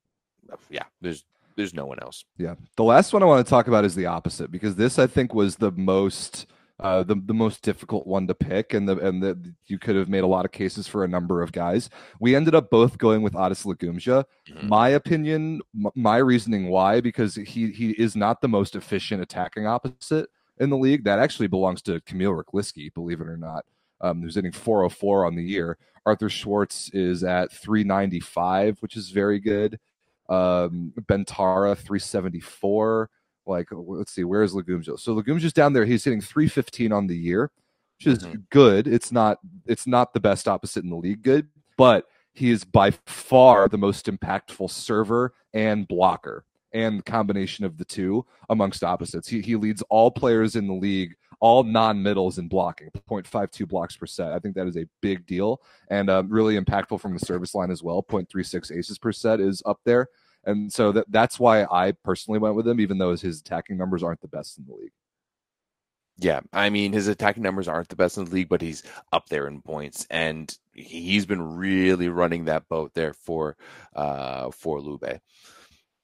uh, 0.52 0.56
yeah, 0.68 0.84
there's 1.00 1.24
there's 1.56 1.72
no 1.72 1.86
one 1.86 2.00
else. 2.00 2.26
Yeah. 2.36 2.54
The 2.76 2.84
last 2.84 3.14
one 3.14 3.22
I 3.22 3.26
want 3.26 3.46
to 3.46 3.48
talk 3.48 3.68
about 3.68 3.86
is 3.86 3.94
the 3.94 4.04
opposite 4.04 4.50
because 4.50 4.76
this 4.76 4.98
I 4.98 5.06
think 5.06 5.32
was 5.32 5.56
the 5.56 5.72
most 5.72 6.48
uh, 6.80 7.02
the 7.02 7.16
the 7.26 7.34
most 7.34 7.62
difficult 7.62 8.06
one 8.06 8.26
to 8.28 8.34
pick, 8.34 8.72
and 8.74 8.88
the 8.88 8.96
and 8.98 9.22
the 9.22 9.54
you 9.66 9.78
could 9.78 9.96
have 9.96 10.08
made 10.08 10.22
a 10.24 10.26
lot 10.28 10.44
of 10.44 10.52
cases 10.52 10.86
for 10.86 11.02
a 11.04 11.08
number 11.08 11.42
of 11.42 11.50
guys. 11.52 11.90
We 12.20 12.36
ended 12.36 12.54
up 12.54 12.70
both 12.70 12.98
going 12.98 13.22
with 13.22 13.34
Adis 13.34 13.64
Lagumdzija. 13.64 14.24
Mhm. 14.48 14.68
My 14.68 14.88
opinion, 14.90 15.60
m- 15.74 15.90
my 15.94 16.18
reasoning 16.18 16.68
why, 16.68 17.00
because 17.00 17.34
he 17.34 17.70
he 17.72 17.90
is 17.92 18.14
not 18.16 18.40
the 18.40 18.48
most 18.48 18.76
efficient 18.76 19.22
attacking 19.22 19.66
opposite 19.66 20.28
in 20.60 20.70
the 20.70 20.76
league. 20.76 21.04
That 21.04 21.18
actually 21.18 21.48
belongs 21.48 21.82
to 21.82 22.00
Kamil 22.02 22.32
Rychlicki, 22.32 22.94
believe 22.94 23.20
it 23.20 23.26
or 23.28 23.36
not, 23.36 23.64
um, 24.00 24.22
who's 24.22 24.36
hitting 24.36 24.52
404 24.52 25.26
on 25.26 25.34
the 25.34 25.42
year. 25.44 25.78
Arthur 26.06 26.28
Szwarc 26.28 26.90
is 26.94 27.22
at 27.24 27.50
395, 27.52 28.78
which 28.80 28.96
is 28.96 29.10
very 29.10 29.40
good. 29.40 29.78
Um, 30.30 30.92
Ben 31.06 31.24
Tara 31.24 31.74
374. 31.74 33.10
Like, 33.48 33.68
let's 33.70 34.12
see, 34.12 34.24
where's 34.24 34.52
Lagumdzija? 34.54 34.98
So 35.00 35.14
Lagumdzija's 35.20 35.52
down 35.52 35.72
there. 35.72 35.84
He's 35.84 36.04
hitting 36.04 36.20
315 36.20 36.92
on 36.92 37.06
the 37.06 37.16
year, 37.16 37.50
which 37.98 38.06
is 38.06 38.24
Mhm. 38.24 38.44
good. 38.50 38.86
It's 38.86 39.10
not 39.10 39.38
it's 39.66 39.86
not 39.86 40.12
the 40.12 40.20
best 40.20 40.46
opposite 40.46 40.84
in 40.84 40.90
the 40.90 40.96
league, 40.96 41.22
good, 41.22 41.48
but 41.76 42.06
he 42.32 42.50
is 42.50 42.64
by 42.64 42.90
far 43.06 43.68
the 43.68 43.78
most 43.78 44.06
impactful 44.06 44.70
server 44.70 45.34
and 45.54 45.88
blocker 45.88 46.44
and 46.72 47.04
combination 47.04 47.64
of 47.64 47.78
the 47.78 47.84
two 47.84 48.24
amongst 48.50 48.84
opposites. 48.84 49.26
He 49.28 49.40
he 49.40 49.56
leads 49.56 49.82
all 49.88 50.10
players 50.10 50.54
in 50.54 50.66
the 50.66 50.74
league, 50.74 51.16
all 51.40 51.62
non-middles 51.64 52.38
in 52.38 52.46
blocking, 52.48 52.90
0.52 53.08 53.66
blocks 53.66 53.96
per 53.96 54.06
set. 54.06 54.32
I 54.32 54.38
think 54.38 54.54
that 54.56 54.66
is 54.68 54.76
a 54.76 54.86
big 55.00 55.24
deal 55.26 55.62
and 55.88 56.10
um, 56.10 56.28
really 56.28 56.58
impactful 56.60 57.00
from 57.00 57.14
the 57.14 57.20
service 57.20 57.54
line 57.54 57.70
as 57.70 57.82
well. 57.82 58.02
0.36 58.02 58.70
aces 58.76 58.98
per 58.98 59.12
set 59.12 59.40
is 59.40 59.62
up 59.64 59.80
there. 59.84 60.08
And 60.48 60.72
so 60.72 60.92
that 60.92 61.04
that's 61.10 61.38
why 61.38 61.64
I 61.64 61.92
personally 61.92 62.38
went 62.38 62.54
with 62.54 62.66
him, 62.66 62.80
even 62.80 62.96
though 62.96 63.14
his 63.14 63.40
attacking 63.40 63.76
numbers 63.76 64.02
aren't 64.02 64.22
the 64.22 64.28
best 64.28 64.56
in 64.58 64.64
the 64.66 64.72
league. 64.72 64.92
Yeah, 66.16 66.40
I 66.52 66.70
mean 66.70 66.92
his 66.92 67.06
attacking 67.06 67.42
numbers 67.42 67.68
aren't 67.68 67.90
the 67.90 67.96
best 67.96 68.16
in 68.16 68.24
the 68.24 68.30
league, 68.30 68.48
but 68.48 68.62
he's 68.62 68.82
up 69.12 69.28
there 69.28 69.46
in 69.46 69.60
points, 69.60 70.06
and 70.10 70.56
he's 70.72 71.26
been 71.26 71.56
really 71.56 72.08
running 72.08 72.46
that 72.46 72.66
boat 72.68 72.92
there 72.94 73.12
for 73.12 73.56
uh 73.94 74.50
for 74.50 74.80
Lube. 74.80 75.20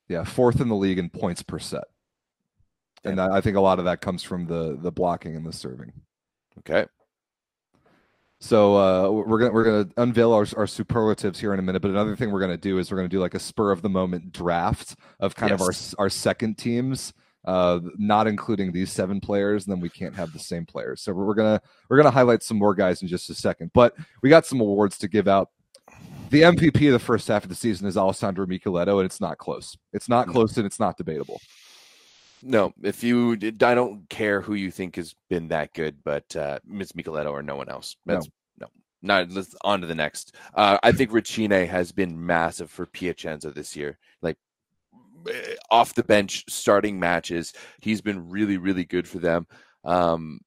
Yeah, 0.09 0.25
fourth 0.25 0.61
in 0.61 0.69
the 0.69 0.77
league 0.77 0.99
in 0.99 1.09
points 1.09 1.43
per 1.43 1.59
set. 1.59 1.85
And 3.03 3.21
I 3.21 3.39
I 3.39 3.41
think 3.41 3.57
a 3.57 3.61
lot 3.61 3.79
of 3.79 3.87
that 3.87 4.03
comes 4.03 4.23
from 4.23 4.47
the 4.47 4.77
the 4.79 4.93
blocking 4.93 5.37
and 5.37 5.47
the 5.47 5.53
serving. 5.55 5.93
Okay, 6.59 6.87
So 8.45 8.77
uh, 8.77 9.11
we're 9.11 9.39
gonna 9.39 9.53
we're 9.53 9.65
gonna 9.65 9.89
unveil 9.97 10.35
our, 10.35 10.47
our 10.59 10.67
superlatives 10.67 11.41
here 11.41 11.55
in 11.55 11.59
a 11.59 11.63
minute. 11.63 11.81
But 11.81 11.93
another 11.93 12.15
thing 12.15 12.31
we're 12.31 12.41
gonna 12.41 12.59
do 12.59 12.77
is 12.77 12.91
we're 12.91 12.99
gonna 12.99 13.09
do 13.09 13.19
like 13.19 13.33
a 13.33 13.39
spur 13.39 13.73
of 13.73 13.81
the 13.81 13.89
moment 13.89 14.33
draft 14.33 14.97
of 15.19 15.35
kind 15.35 15.51
of 15.51 15.63
our 15.63 15.73
our 15.99 16.11
second 16.11 16.59
teams, 16.59 17.15
uh, 17.47 17.81
not 17.97 18.27
including 18.27 18.71
these 18.71 18.93
seven 18.93 19.19
players. 19.19 19.65
And 19.65 19.75
then 19.75 19.81
we 19.81 19.89
can't 19.89 20.15
have 20.15 20.35
the 20.35 20.39
same 20.39 20.67
players. 20.67 21.01
So 21.01 21.15
we're 21.15 21.33
gonna 21.33 21.59
we're 21.89 21.97
gonna 21.97 22.11
highlight 22.11 22.43
some 22.43 22.59
more 22.59 22.75
guys 22.75 23.01
in 23.01 23.09
just 23.09 23.31
a 23.31 23.35
second. 23.35 23.71
But 23.73 23.95
we 24.21 24.29
got 24.29 24.45
some 24.45 24.61
awards 24.61 24.99
to 24.99 25.09
give 25.09 25.27
out. 25.27 25.49
The 26.29 26.43
MVP 26.43 26.87
of 26.89 26.93
the 26.93 26.99
first 26.99 27.27
half 27.29 27.45
of 27.45 27.49
the 27.49 27.55
season 27.55 27.87
is 27.87 27.97
Alessandro 27.97 28.45
Michieletto, 28.45 28.99
and 28.99 29.07
it's 29.07 29.23
not 29.23 29.39
close. 29.39 29.75
It's 29.95 30.11
not 30.11 30.29
close, 30.29 30.55
and 30.59 30.67
it's 30.67 30.79
not 30.79 30.99
debatable. 30.99 31.41
No, 32.47 32.73
if 32.83 33.03
you, 33.03 33.33
I 33.63 33.75
don't 33.75 34.09
care 34.11 34.41
who 34.41 34.55
you 34.55 34.71
think 34.71 34.97
has 34.97 35.15
been 35.31 35.49
that 35.49 35.73
good, 35.75 35.97
but 36.05 36.37
uh 36.37 36.59
Miss 36.67 36.93
Michieletto 36.93 37.31
or 37.31 37.43
no 37.43 37.57
one 37.57 37.69
else. 37.69 37.97
No. 38.05 38.15
That's 38.15 38.29
no. 38.61 38.67
Not 39.03 39.31
let's 39.31 39.55
on 39.63 39.81
to 39.81 39.87
the 39.87 39.95
next. 39.95 40.35
Uh, 40.55 40.79
I 40.83 40.93
think 40.93 41.13
Recine 41.13 41.51
has 41.67 41.91
been 41.93 42.25
massive 42.27 42.71
for 42.71 42.87
Piacenza 42.87 43.51
this 43.55 43.75
year. 43.75 43.99
Like 44.23 44.37
eh, 45.29 45.55
off 45.71 45.95
the 45.95 46.05
bench, 46.05 46.45
starting 46.49 47.01
matches, 47.01 47.53
he's 47.81 48.01
been 48.03 48.29
really, 48.29 48.59
really 48.59 48.85
good 48.85 49.09
for 49.09 49.19
them. 49.19 49.47
Um, 49.85 50.41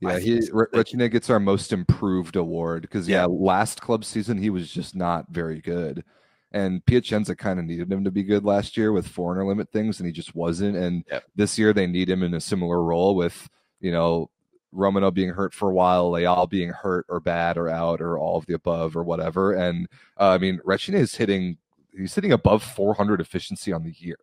Yeah, 0.00 0.14
think 0.14 0.24
he 0.24 0.32
it's- 0.36 0.50
R- 0.54 0.70
Rechina 0.74 1.10
gets 1.10 1.30
our 1.30 1.40
most 1.40 1.72
improved 1.72 2.36
award 2.36 2.82
because 2.82 3.08
yeah. 3.08 3.20
Yeah. 3.22 3.26
last 3.30 3.80
club 3.80 4.04
season 4.04 4.38
he 4.38 4.50
was 4.50 4.70
just 4.70 4.94
not 4.94 5.26
very 5.30 5.60
good, 5.60 6.04
and 6.52 6.84
Piacenza 6.84 7.36
kind 7.36 7.58
of 7.58 7.64
needed 7.64 7.90
him 7.92 8.04
to 8.04 8.10
be 8.10 8.22
good 8.22 8.44
last 8.44 8.76
year 8.76 8.92
with 8.92 9.06
foreigner 9.06 9.46
limit 9.46 9.70
things, 9.70 10.00
and 10.00 10.06
he 10.06 10.12
just 10.12 10.34
wasn't. 10.34 10.76
And 10.76 11.04
Yep. 11.10 11.24
this 11.36 11.58
year 11.58 11.72
they 11.72 11.86
need 11.86 12.08
him 12.10 12.22
in 12.22 12.34
a 12.34 12.40
similar 12.40 12.82
role 12.82 13.14
with 13.14 13.48
you 13.80 13.92
know 13.92 14.30
Romano 14.72 15.10
being 15.10 15.30
hurt 15.30 15.52
for 15.54 15.70
a 15.70 15.74
while, 15.74 16.10
Leal 16.12 16.46
being 16.46 16.70
hurt 16.70 17.06
or 17.08 17.20
bad 17.20 17.56
or 17.56 17.68
out 17.68 18.00
or 18.00 18.18
all 18.18 18.36
of 18.38 18.46
the 18.46 18.54
above 18.54 18.96
or 18.96 19.02
whatever. 19.04 19.52
And 19.52 19.88
uh, 20.18 20.30
I 20.30 20.38
mean 20.38 20.60
Rechina 20.66 20.94
is 20.94 21.14
hitting 21.14 21.58
he's 21.96 22.14
hitting 22.14 22.32
above 22.32 22.62
400 22.62 23.20
efficiency 23.20 23.72
on 23.72 23.82
the 23.82 23.92
year. 23.98 24.16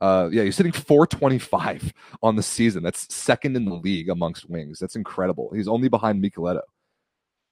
Uh, 0.00 0.28
yeah, 0.32 0.42
he's 0.42 0.56
hitting 0.56 0.72
425 0.72 1.92
on 2.22 2.34
the 2.36 2.42
season. 2.42 2.82
That's 2.82 3.12
second 3.14 3.56
in 3.56 3.64
the 3.64 3.74
league 3.74 4.08
amongst 4.08 4.48
wings. 4.50 4.78
That's 4.80 4.96
incredible. 4.96 5.50
He's 5.54 5.68
only 5.68 5.88
behind 5.88 6.22
Michieletto. 6.22 6.62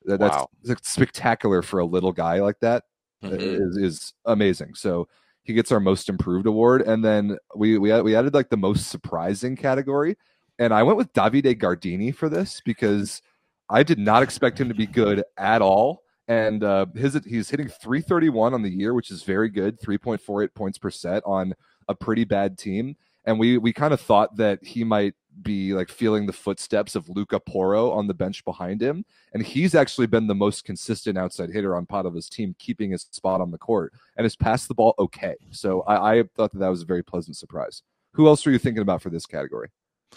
That, 0.06 0.18
that's, 0.18 0.36
Wow. 0.36 0.48
that's 0.64 0.90
spectacular 0.90 1.62
for 1.62 1.78
a 1.80 1.84
little 1.84 2.12
guy 2.12 2.40
like 2.40 2.58
that. 2.60 2.84
Mhm. 3.22 3.68
Is 3.68 3.76
is 3.76 4.14
amazing. 4.24 4.74
So 4.74 5.08
he 5.42 5.54
gets 5.54 5.72
our 5.72 5.80
most 5.80 6.08
improved 6.08 6.46
award, 6.46 6.82
and 6.82 7.04
then 7.04 7.38
we 7.54 7.78
we 7.78 8.00
we 8.02 8.14
added 8.14 8.34
like 8.34 8.50
the 8.50 8.56
most 8.56 8.88
surprising 8.88 9.56
category, 9.56 10.16
and 10.58 10.72
I 10.72 10.82
went 10.82 10.98
with 10.98 11.12
Davide 11.12 11.58
Gardini 11.58 12.14
for 12.14 12.28
this 12.28 12.60
because 12.64 13.22
I 13.68 13.82
did 13.82 13.98
not 13.98 14.22
expect 14.22 14.60
him 14.60 14.68
to 14.68 14.74
be 14.74 14.86
good 14.86 15.22
at 15.38 15.62
all. 15.62 16.02
And 16.28 16.62
uh, 16.62 16.86
his 16.94 17.18
he's 17.24 17.50
hitting 17.50 17.68
331 17.68 18.54
on 18.54 18.62
the 18.62 18.70
year, 18.70 18.94
which 18.94 19.10
is 19.10 19.22
very 19.22 19.48
good, 19.48 19.80
3.48 19.80 20.54
points 20.54 20.78
per 20.78 20.90
set 20.90 21.22
on 21.26 21.54
a 21.88 21.94
pretty 21.94 22.24
bad 22.24 22.56
team. 22.56 22.96
And 23.24 23.38
we 23.38 23.58
we 23.58 23.72
kind 23.72 23.92
of 23.92 24.00
thought 24.00 24.36
that 24.36 24.64
he 24.64 24.84
might 24.84 25.14
be 25.42 25.74
like 25.74 25.88
feeling 25.88 26.26
the 26.26 26.32
footsteps 26.32 26.94
of 26.94 27.08
Luca 27.08 27.40
Porro 27.40 27.90
on 27.90 28.06
the 28.06 28.14
bench 28.14 28.44
behind 28.44 28.82
him. 28.82 29.04
And 29.32 29.42
he's 29.42 29.74
actually 29.74 30.06
been 30.06 30.26
the 30.26 30.34
most 30.34 30.64
consistent 30.64 31.16
outside 31.16 31.50
hitter 31.50 31.76
on 31.76 31.86
Padova's 31.86 32.28
team, 32.28 32.54
keeping 32.58 32.90
his 32.90 33.06
spot 33.10 33.40
on 33.40 33.50
the 33.50 33.58
court 33.58 33.92
and 34.16 34.24
has 34.24 34.36
passed 34.36 34.68
the 34.68 34.74
ball 34.74 34.94
okay. 34.98 35.36
So 35.50 35.82
I, 35.82 36.18
I 36.18 36.24
thought 36.36 36.52
that 36.52 36.58
that 36.58 36.68
was 36.68 36.82
a 36.82 36.86
very 36.86 37.02
pleasant 37.02 37.36
surprise. 37.36 37.82
Who 38.12 38.26
else 38.26 38.44
were 38.44 38.52
you 38.52 38.58
thinking 38.58 38.82
about 38.82 39.02
for 39.02 39.10
this 39.10 39.26
category? 39.26 39.68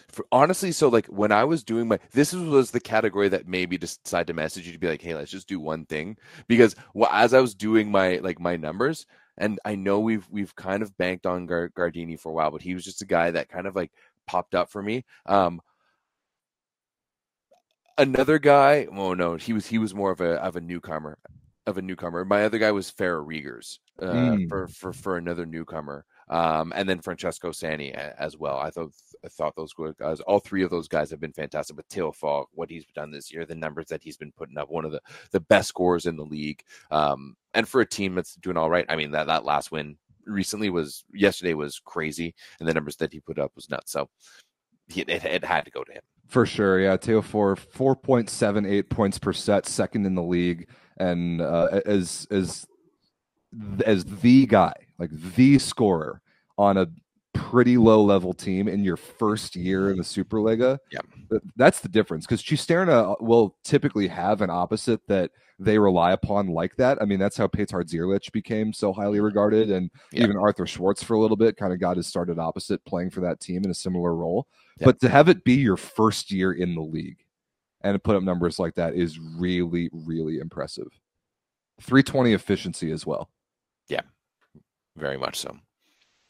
For, 0.10 0.26
honestly, 0.32 0.72
so 0.72 0.90
like 0.90 1.06
when 1.06 1.32
I 1.32 1.44
was 1.44 1.64
doing 1.64 1.88
my, 1.88 2.00
this 2.12 2.34
was 2.34 2.72
the 2.72 2.80
category 2.80 3.30
that 3.30 3.48
made 3.48 3.70
me 3.70 3.78
decide 3.78 4.28
to 4.28 4.34
message 4.34 4.66
you 4.66 4.74
to 4.74 4.80
be 4.80 4.88
like, 4.88 5.02
hey, 5.02 5.14
let's 5.14 5.32
just 5.32 5.48
do 5.48 5.60
one 5.60 5.86
thing 5.86 6.18
because 6.48 6.76
well, 6.96 7.12
as 7.12 7.34
I 7.34 7.40
was 7.40 7.54
doing 7.54 7.92
my 7.92 8.18
like 8.18 8.40
my 8.40 8.56
numbers, 8.56 9.06
and 9.38 9.60
I 9.66 9.76
know 9.76 10.00
we've 10.00 10.28
we've 10.30 10.56
kind 10.56 10.84
of 10.84 10.96
banked 10.98 11.26
on 11.26 11.46
Gar- 11.46 11.70
Gardini 11.70 12.20
for 12.20 12.30
a 12.30 12.34
while, 12.34 12.52
but 12.52 12.62
he 12.62 12.74
was 12.74 12.84
just 12.84 13.02
a 13.02 13.06
guy 13.06 13.32
that 13.32 13.50
kind 13.50 13.68
of 13.68 13.76
like 13.76 13.92
popped 14.28 14.56
up 14.56 14.70
for 14.70 14.82
me. 14.82 15.06
Um, 15.26 15.62
another 17.98 18.40
guy, 18.40 18.88
oh 18.92 19.14
no, 19.14 19.36
he 19.36 19.54
was 19.54 19.68
he 19.68 19.78
was 19.78 19.94
more 19.94 20.12
of 20.12 20.22
a 20.22 20.34
of 20.44 20.56
a 20.56 20.62
newcomer, 20.62 21.18
of 21.68 21.78
a 21.78 21.82
newcomer. 21.82 22.26
My 22.26 22.44
other 22.46 22.58
guy 22.58 22.72
was 22.72 22.90
Ferre 22.90 23.22
Reggers 23.24 23.80
uh, 24.02 24.06
Mm. 24.06 24.50
for 24.50 24.68
for 24.68 24.94
for 24.94 25.18
another 25.18 25.46
newcomer. 25.46 26.06
Um, 26.30 26.72
and 26.76 26.88
then 26.88 27.02
Francesco 27.02 27.52
Sani 27.52 27.94
as 27.94 28.38
well. 28.38 28.58
I 28.58 28.70
thought 28.72 28.92
I 29.26 29.28
thought 29.28 29.56
those 29.58 29.74
good 29.74 29.98
guys, 29.98 30.22
all 30.22 30.40
three 30.40 30.64
of 30.64 30.72
those 30.72 30.88
guys 30.88 31.12
have 31.12 31.20
been 31.20 31.34
fantastic. 31.34 31.76
But 31.76 31.86
Theo 31.90 32.12
Faure, 32.14 32.48
what 32.54 32.70
he's 32.70 32.86
done 32.96 33.12
this 33.12 33.32
year, 33.32 33.46
the 33.46 33.56
numbers 33.56 33.88
that 33.88 34.02
he's 34.02 34.18
been 34.18 34.32
putting 34.32 34.58
up, 34.58 34.70
one 34.70 34.86
of 34.86 34.92
the 34.92 35.02
the 35.32 35.42
best 35.42 35.68
scorers 35.68 36.06
in 36.06 36.16
the 36.16 36.24
league. 36.26 36.64
Um, 36.92 37.36
and 37.54 37.68
for 37.68 37.82
a 37.82 37.86
team 37.86 38.16
that's 38.16 38.36
doing 38.36 38.58
all 38.58 38.70
right, 38.70 38.86
I 38.90 38.96
mean 38.96 39.12
that 39.12 39.28
that 39.28 39.44
last 39.46 39.72
win 39.72 39.98
recently 40.26 40.70
was 40.70 41.04
yesterday 41.14 41.54
was 41.54 41.80
crazy, 41.84 42.34
and 42.60 42.68
the 42.68 42.74
numbers 42.74 42.96
that 42.98 43.14
he 43.14 43.20
put 43.20 43.40
up 43.40 43.52
was 43.56 43.70
nuts. 43.70 43.92
So 43.92 44.10
he, 44.88 45.02
it, 45.02 45.24
it 45.24 45.44
had 45.44 45.66
to 45.66 45.72
go 45.72 45.84
to 45.84 45.92
him. 45.92 46.02
For 46.28 46.46
sure, 46.46 46.80
yeah. 46.80 46.98
Theo 46.98 47.22
Faure 47.22 47.56
four 47.56 47.96
point 47.96 48.30
seven 48.30 48.66
eight 48.66 48.90
points 48.90 49.20
per 49.20 49.34
set, 49.34 49.66
second 49.66 50.06
in 50.06 50.16
the 50.16 50.24
league, 50.24 50.68
and 50.98 51.42
uh, 51.42 51.82
as 51.86 52.28
as 52.32 52.66
as 53.86 54.06
the 54.06 54.46
guy, 54.48 54.74
like 54.98 55.12
the 55.12 55.60
scorer 55.60 56.22
on 56.58 56.78
a 56.78 56.88
pretty 57.34 57.78
low 57.78 58.04
level 58.04 58.34
team 58.34 58.68
in 58.68 58.84
your 58.84 58.98
first 58.98 59.56
year 59.56 59.92
in 59.92 59.98
the 59.98 60.04
Superlega. 60.04 60.78
Yeah. 60.92 61.02
Th- 61.42 61.54
that's 61.56 61.80
the 61.80 61.90
difference 61.90 62.26
because 62.26 62.44
Cisterna 62.44 63.20
will 63.22 63.56
typically 63.64 64.08
have 64.08 64.42
an 64.42 64.50
opposite 64.50 65.02
that 65.08 65.32
they 65.60 65.78
rely 65.78 66.12
upon 66.12 66.48
like 66.48 66.76
that. 66.78 67.02
I 67.02 67.06
mean, 67.06 67.20
that's 67.20 67.38
how 67.38 67.48
Petar 67.48 67.84
Zierlich 67.84 68.32
became 68.32 68.74
so 68.74 68.92
highly 68.92 69.20
regarded, 69.20 69.70
and 69.72 69.90
Yeah. 70.12 70.24
even 70.24 70.38
Arthur 70.38 70.66
Szwarc 70.66 71.04
for 71.04 71.14
a 71.14 71.20
little 71.20 71.38
bit 71.38 71.58
kind 71.58 71.72
of 71.74 71.80
got 71.80 71.98
his 71.98 72.08
started 72.08 72.40
opposite, 72.40 72.84
playing 72.86 73.12
for 73.12 73.22
that 73.22 73.40
team 73.40 73.64
in 73.64 73.70
a 73.72 73.76
similar 73.76 74.16
role. 74.16 74.48
Yeah. 74.80 74.86
But 74.86 75.00
to 75.02 75.10
have 75.10 75.30
it 75.30 75.44
be 75.44 75.54
your 75.56 75.78
first 75.78 76.32
year 76.32 76.52
in 76.54 76.76
the 76.76 76.82
league 76.82 77.24
and 77.82 77.96
to 77.96 78.00
put 78.00 78.16
up 78.16 78.24
numbers 78.24 78.60
like 78.60 78.76
that 78.76 78.96
is 78.96 79.20
really, 79.20 79.90
really 79.94 80.40
impressive. 80.40 80.88
320 81.82 82.34
efficiency 82.34 82.92
as 82.92 83.06
well. 83.06 83.30
Yeah, 83.88 84.02
very 84.96 85.18
much 85.18 85.38
so. 85.40 85.58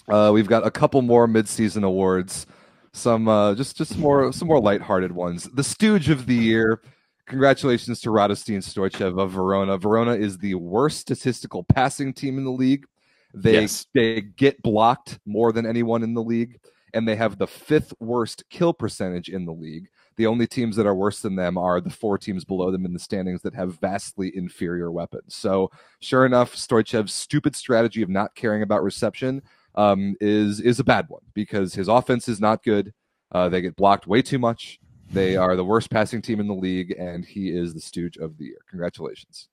Uh, 0.10 0.32
we've 0.34 0.48
got 0.48 0.66
a 0.68 0.72
couple 0.72 1.02
more 1.02 1.28
midseason 1.28 1.84
awards. 1.84 2.46
Some 2.94 3.28
uh, 3.28 3.56
just 3.56 3.76
just 3.76 3.98
more 3.98 4.32
some 4.32 4.48
more 4.48 4.62
lighthearted 4.62 5.12
ones. 5.12 5.46
The 5.54 5.64
Stooge 5.64 6.10
of 6.10 6.26
the 6.28 6.36
Year. 6.36 6.82
Congratulations 7.26 8.02
to 8.02 8.10
Radostin 8.10 8.58
Stoichev 8.58 9.20
of 9.20 9.32
Verona. 9.32 9.78
Verona 9.78 10.12
is 10.14 10.38
the 10.38 10.56
worst 10.56 11.00
statistical 11.00 11.64
passing 11.64 12.14
team 12.14 12.38
in 12.38 12.44
the 12.44 12.52
league. 12.52 12.86
They 13.34 13.62
Yes. 13.62 13.88
they 13.96 14.22
get 14.22 14.62
blocked 14.62 15.20
more 15.26 15.52
than 15.52 15.66
anyone 15.66 16.04
in 16.04 16.14
the 16.14 16.22
league, 16.22 16.60
and 16.94 17.08
they 17.08 17.16
have 17.16 17.38
the 17.40 17.48
fifth 17.48 17.94
worst 18.00 18.44
kill 18.52 18.74
percentage 18.74 19.30
in 19.30 19.46
the 19.46 19.54
league. 19.54 19.88
The 20.18 20.28
only 20.28 20.46
teams 20.46 20.76
that 20.76 20.86
are 20.86 20.94
worse 20.94 21.22
than 21.22 21.36
them 21.36 21.58
are 21.58 21.82
the 21.82 21.90
four 21.90 22.20
teams 22.20 22.46
below 22.46 22.70
them 22.70 22.86
in 22.86 22.94
the 22.94 23.00
standings 23.00 23.42
that 23.42 23.56
have 23.56 23.80
vastly 23.80 24.32
inferior 24.36 24.92
weapons. 24.92 25.34
So, 25.36 25.72
sure 26.02 26.28
enough, 26.28 26.54
Stoichev's 26.56 27.14
stupid 27.14 27.56
strategy 27.56 28.04
of 28.04 28.10
not 28.10 28.36
caring 28.36 28.62
about 28.62 28.84
reception 28.84 29.42
um, 29.76 30.16
is 30.22 30.60
is 30.60 30.80
a 30.80 30.84
bad 30.84 31.06
one 31.10 31.22
because 31.34 31.74
his 31.74 31.88
offense 31.88 32.28
is 32.28 32.40
not 32.40 32.64
good. 32.64 32.94
Uh, 33.32 33.50
they 33.50 33.62
get 33.62 33.76
blocked 33.76 34.08
way 34.08 34.22
too 34.22 34.40
much. 34.40 34.80
They 35.12 35.36
are 35.36 35.56
the 35.56 35.66
worst 35.66 35.90
passing 35.90 36.22
team 36.22 36.40
in 36.40 36.48
the 36.48 36.54
league, 36.54 36.96
and 36.98 37.24
he 37.24 37.50
is 37.50 37.74
the 37.74 37.82
stooge 37.82 38.18
of 38.18 38.38
the 38.38 38.46
year. 38.46 38.58
Congratulations. 38.70 39.50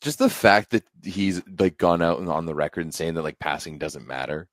Just 0.00 0.18
the 0.18 0.30
fact 0.30 0.70
that 0.70 0.84
he's 1.02 1.42
like 1.58 1.78
gone 1.78 2.02
out 2.02 2.18
and 2.18 2.28
on 2.28 2.46
the 2.46 2.54
record 2.54 2.82
and 2.82 2.94
saying 2.94 3.14
that 3.14 3.22
like 3.22 3.38
passing 3.38 3.78
doesn't 3.78 4.06
matter 4.06 4.48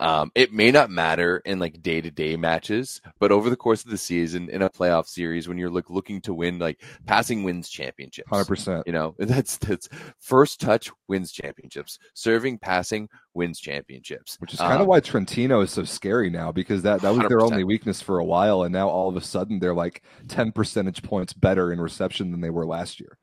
um, 0.00 0.32
it 0.34 0.52
may 0.52 0.70
not 0.70 0.90
matter 0.90 1.38
in 1.44 1.58
like 1.58 1.82
day 1.82 2.00
to 2.00 2.10
day 2.10 2.36
matches, 2.36 3.00
but 3.20 3.30
over 3.30 3.48
the 3.48 3.56
course 3.56 3.84
of 3.84 3.90
the 3.90 3.98
season 3.98 4.48
in 4.50 4.62
a 4.62 4.70
playoff 4.70 5.06
series, 5.06 5.46
when 5.46 5.56
you're 5.56 5.70
like 5.70 5.88
looking 5.88 6.20
to 6.22 6.34
win, 6.34 6.58
like 6.58 6.82
passing 7.06 7.44
wins 7.44 7.68
championships. 7.68 8.28
Hundred 8.28 8.46
percent. 8.46 8.82
You 8.86 8.92
know 8.92 9.14
that's 9.18 9.56
that's 9.58 9.88
first 10.18 10.60
touch 10.60 10.90
wins 11.08 11.32
championships. 11.32 11.98
Serving, 12.14 12.58
passing 12.58 13.08
wins 13.34 13.60
championships. 13.60 14.36
Which 14.40 14.52
is 14.52 14.58
kind 14.58 14.74
um, 14.74 14.82
of 14.82 14.86
why 14.88 15.00
Trentino 15.00 15.60
is 15.60 15.70
so 15.70 15.84
scary 15.84 16.30
now 16.30 16.50
because 16.50 16.82
that 16.82 17.00
that 17.02 17.10
was 17.10 17.20
100%. 17.20 17.28
their 17.28 17.42
only 17.42 17.64
weakness 17.64 18.02
for 18.02 18.18
a 18.18 18.24
while, 18.24 18.64
and 18.64 18.72
now 18.72 18.88
all 18.88 19.08
of 19.08 19.16
a 19.16 19.20
sudden 19.20 19.60
they're 19.60 19.74
like 19.74 20.02
ten 20.28 20.50
percentage 20.50 21.02
points 21.02 21.32
better 21.32 21.72
in 21.72 21.80
reception 21.80 22.30
than 22.32 22.40
they 22.40 22.50
were 22.50 22.66
last 22.66 23.00
year. 23.00 23.18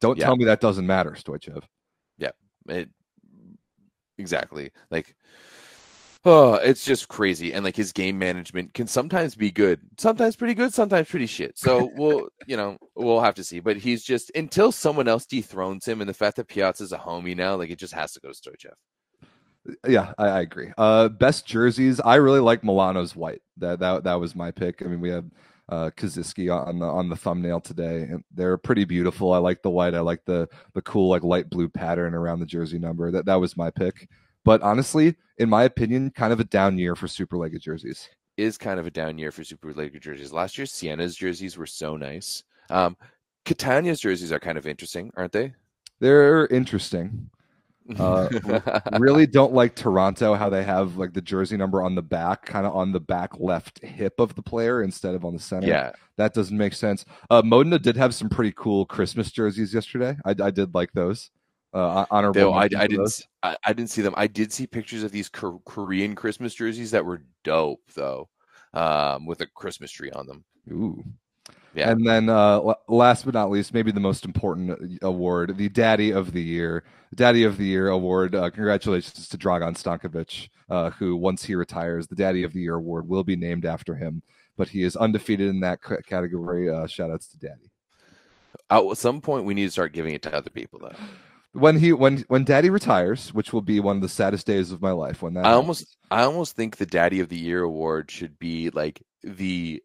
Don't 0.00 0.18
yeah. 0.18 0.26
tell 0.26 0.36
me 0.36 0.46
that 0.46 0.60
doesn't 0.60 0.86
matter, 0.86 1.12
Stoichev. 1.12 1.64
Yeah, 2.18 2.30
it 2.68 2.88
exactly 4.18 4.70
like 4.90 5.14
Oh, 6.28 6.54
it's 6.54 6.84
just 6.84 7.06
crazy. 7.06 7.52
And 7.52 7.64
like 7.64 7.76
his 7.76 7.92
game 7.92 8.18
management 8.18 8.74
can 8.74 8.88
sometimes 8.88 9.36
be 9.36 9.52
good, 9.52 9.78
sometimes 9.96 10.34
pretty 10.34 10.54
good, 10.54 10.74
sometimes 10.74 11.08
pretty 11.08 11.26
shit. 11.26 11.56
So 11.56 11.88
we'll, 11.94 12.26
you 12.48 12.56
know, 12.56 12.78
we'll 12.96 13.20
have 13.20 13.36
to 13.36 13.44
see. 13.44 13.60
But 13.60 13.76
he's 13.76 14.02
just 14.02 14.32
until 14.34 14.72
someone 14.72 15.06
else 15.06 15.24
dethrones 15.24 15.86
him, 15.86 16.00
and 16.00 16.10
the 16.10 16.14
fact 16.14 16.34
that 16.36 16.48
Piazza's 16.48 16.92
a 16.92 16.98
homie 16.98 17.36
now, 17.36 17.54
like 17.54 17.70
it 17.70 17.78
just 17.78 17.94
has 17.94 18.12
to 18.14 18.20
go 18.20 18.32
to 18.32 18.34
Stoichev. 18.34 19.76
Yeah, 19.86 20.14
I, 20.18 20.26
I, 20.26 20.40
agree. 20.40 20.72
Uh, 20.76 21.08
best 21.08 21.46
jerseys, 21.46 22.00
I 22.00 22.16
really 22.16 22.40
like 22.40 22.64
Milano's 22.64 23.14
white. 23.14 23.42
That 23.58 23.78
that 23.78 24.02
that 24.02 24.18
was 24.18 24.34
my 24.34 24.50
pick. 24.50 24.82
I 24.82 24.86
mean, 24.86 25.00
we 25.00 25.10
had 25.10 25.30
uh 25.68 25.90
Kaziyski 25.96 26.52
on 26.52 26.80
the 26.80 26.86
on 26.86 27.08
the 27.08 27.16
thumbnail 27.16 27.60
today, 27.60 28.02
and 28.02 28.24
they're 28.34 28.58
pretty 28.58 28.84
beautiful. 28.84 29.32
I 29.32 29.38
like 29.38 29.62
the 29.62 29.70
white. 29.70 29.94
I 29.94 30.00
like 30.00 30.24
the 30.24 30.48
the 30.74 30.82
cool 30.82 31.08
like 31.08 31.22
light 31.22 31.48
blue 31.50 31.68
pattern 31.68 32.14
around 32.14 32.40
the 32.40 32.46
jersey 32.46 32.80
number. 32.80 33.12
That 33.12 33.26
that 33.26 33.40
was 33.40 33.56
my 33.56 33.70
pick. 33.70 34.08
But 34.46 34.62
honestly, 34.62 35.16
in 35.38 35.50
my 35.50 35.64
opinion, 35.64 36.12
kind 36.12 36.32
of 36.32 36.38
a 36.38 36.44
down 36.44 36.78
year 36.78 36.94
for 36.94 37.08
Superlega 37.08 37.60
jerseys. 37.60 38.08
Is 38.36 38.56
kind 38.56 38.78
of 38.78 38.86
a 38.86 38.90
down 38.92 39.18
year 39.18 39.32
for 39.32 39.42
Superlega 39.42 40.00
jerseys. 40.00 40.32
Last 40.32 40.56
year, 40.56 40.66
Siena's 40.66 41.16
jerseys 41.16 41.58
were 41.58 41.66
so 41.66 41.96
nice. 41.96 42.44
Um, 42.70 42.96
Catania's 43.44 44.00
jerseys 44.00 44.30
are 44.30 44.38
kind 44.38 44.56
of 44.56 44.66
interesting, 44.66 45.10
aren't 45.16 45.32
they? 45.32 45.52
They're 46.00 46.46
interesting. 46.46 47.28
Uh, 48.00 48.28
really 48.98 49.28
don't 49.28 49.52
like 49.52 49.76
Taranto 49.76 50.34
how 50.34 50.50
they 50.50 50.64
have 50.64 50.96
like 50.96 51.12
the 51.12 51.20
jersey 51.20 51.56
number 51.56 51.80
on 51.80 51.94
the 51.94 52.02
back, 52.02 52.44
kind 52.44 52.66
of 52.66 52.74
on 52.74 52.90
the 52.90 52.98
back 52.98 53.38
left 53.38 53.80
hip 53.84 54.18
of 54.18 54.34
the 54.34 54.42
player 54.42 54.82
instead 54.82 55.14
of 55.14 55.24
on 55.24 55.32
the 55.32 55.38
center. 55.38 55.68
Yeah, 55.68 55.92
that 56.16 56.34
doesn't 56.34 56.58
make 56.58 56.72
sense. 56.72 57.04
Uh, 57.30 57.42
Modena 57.44 57.78
did 57.78 57.96
have 57.96 58.12
some 58.12 58.28
pretty 58.28 58.52
cool 58.56 58.86
Christmas 58.86 59.30
jerseys 59.30 59.72
yesterday. 59.72 60.16
I, 60.24 60.30
I 60.30 60.50
did 60.50 60.74
like 60.74 60.90
those. 60.94 61.30
Uh, 61.76 62.06
honorable. 62.10 62.54
I, 62.54 62.64
I 62.64 62.86
didn't. 62.86 63.26
I, 63.42 63.54
I, 63.66 63.74
didn't 63.74 63.90
see 63.90 64.00
them. 64.00 64.14
I 64.16 64.26
did 64.26 64.50
see 64.50 64.66
pictures 64.66 65.02
of 65.02 65.12
these 65.12 65.28
Korean 65.28 66.14
Christmas 66.14 66.54
jerseys 66.54 66.90
that 66.92 67.04
were 67.04 67.20
dope, 67.44 67.82
though, 67.94 68.30
um, 68.72 69.26
with 69.26 69.42
a 69.42 69.46
Christmas 69.46 69.90
tree 69.90 70.10
on 70.10 70.26
them. 70.26 70.44
Ooh. 70.72 71.04
Yeah. 71.74 71.90
And 71.90 72.06
then, 72.06 72.30
uh, 72.30 72.72
last 72.88 73.26
but 73.26 73.34
not 73.34 73.50
least, 73.50 73.74
maybe 73.74 73.92
the 73.92 74.00
most 74.00 74.24
important 74.24 74.70
uh, 74.70 75.06
award, 75.06 75.58
the 75.58 75.68
Daddy 75.68 76.12
of 76.12 76.32
the 76.32 76.40
Year, 76.40 76.82
Daddy 77.14 77.42
of 77.42 77.58
the 77.58 77.66
Year 77.66 77.88
award. 77.88 78.34
Uh, 78.34 78.48
congratulations 78.48 79.28
to 79.28 79.36
Dragan 79.36 79.76
Stankovic, 79.76 80.48
uh, 80.70 80.88
who 80.92 81.14
once 81.14 81.44
he 81.44 81.54
retires, 81.54 82.06
the 82.06 82.16
Daddy 82.16 82.42
of 82.42 82.54
the 82.54 82.60
Year 82.60 82.76
award 82.76 83.06
will 83.06 83.22
be 83.22 83.36
named 83.36 83.66
after 83.66 83.94
him. 83.94 84.22
But 84.56 84.70
he 84.70 84.82
is 84.82 84.96
undefeated 84.96 85.48
in 85.48 85.60
that 85.60 85.80
category. 86.06 86.70
Uh, 86.70 86.86
shout 86.86 87.10
outs 87.10 87.28
to 87.28 87.38
Daddy. 87.38 87.70
At 88.70 88.96
some 88.96 89.20
point, 89.20 89.44
we 89.44 89.52
need 89.52 89.66
to 89.66 89.70
start 89.70 89.92
giving 89.92 90.14
it 90.14 90.22
to 90.22 90.34
other 90.34 90.48
people, 90.48 90.78
though 90.78 90.96
when 91.56 91.78
he 91.78 91.92
when 91.92 92.18
when 92.28 92.44
daddy 92.44 92.70
retires 92.70 93.32
which 93.32 93.52
will 93.52 93.62
be 93.62 93.80
one 93.80 93.96
of 93.96 94.02
the 94.02 94.08
saddest 94.08 94.46
days 94.46 94.72
of 94.72 94.82
my 94.82 94.90
life 94.90 95.22
when 95.22 95.34
that 95.34 95.44
i 95.44 95.48
happens. 95.48 95.56
almost 95.56 95.96
i 96.10 96.22
almost 96.22 96.56
think 96.56 96.76
the 96.76 96.86
daddy 96.86 97.20
of 97.20 97.28
the 97.28 97.38
year 97.38 97.62
award 97.62 98.10
should 98.10 98.38
be 98.38 98.70
like 98.70 99.02
the 99.22 99.82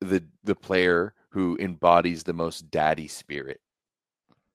the 0.00 0.22
the 0.44 0.54
player 0.54 1.14
who 1.30 1.56
embodies 1.60 2.22
the 2.22 2.32
most 2.32 2.70
daddy 2.70 3.08
spirit 3.08 3.60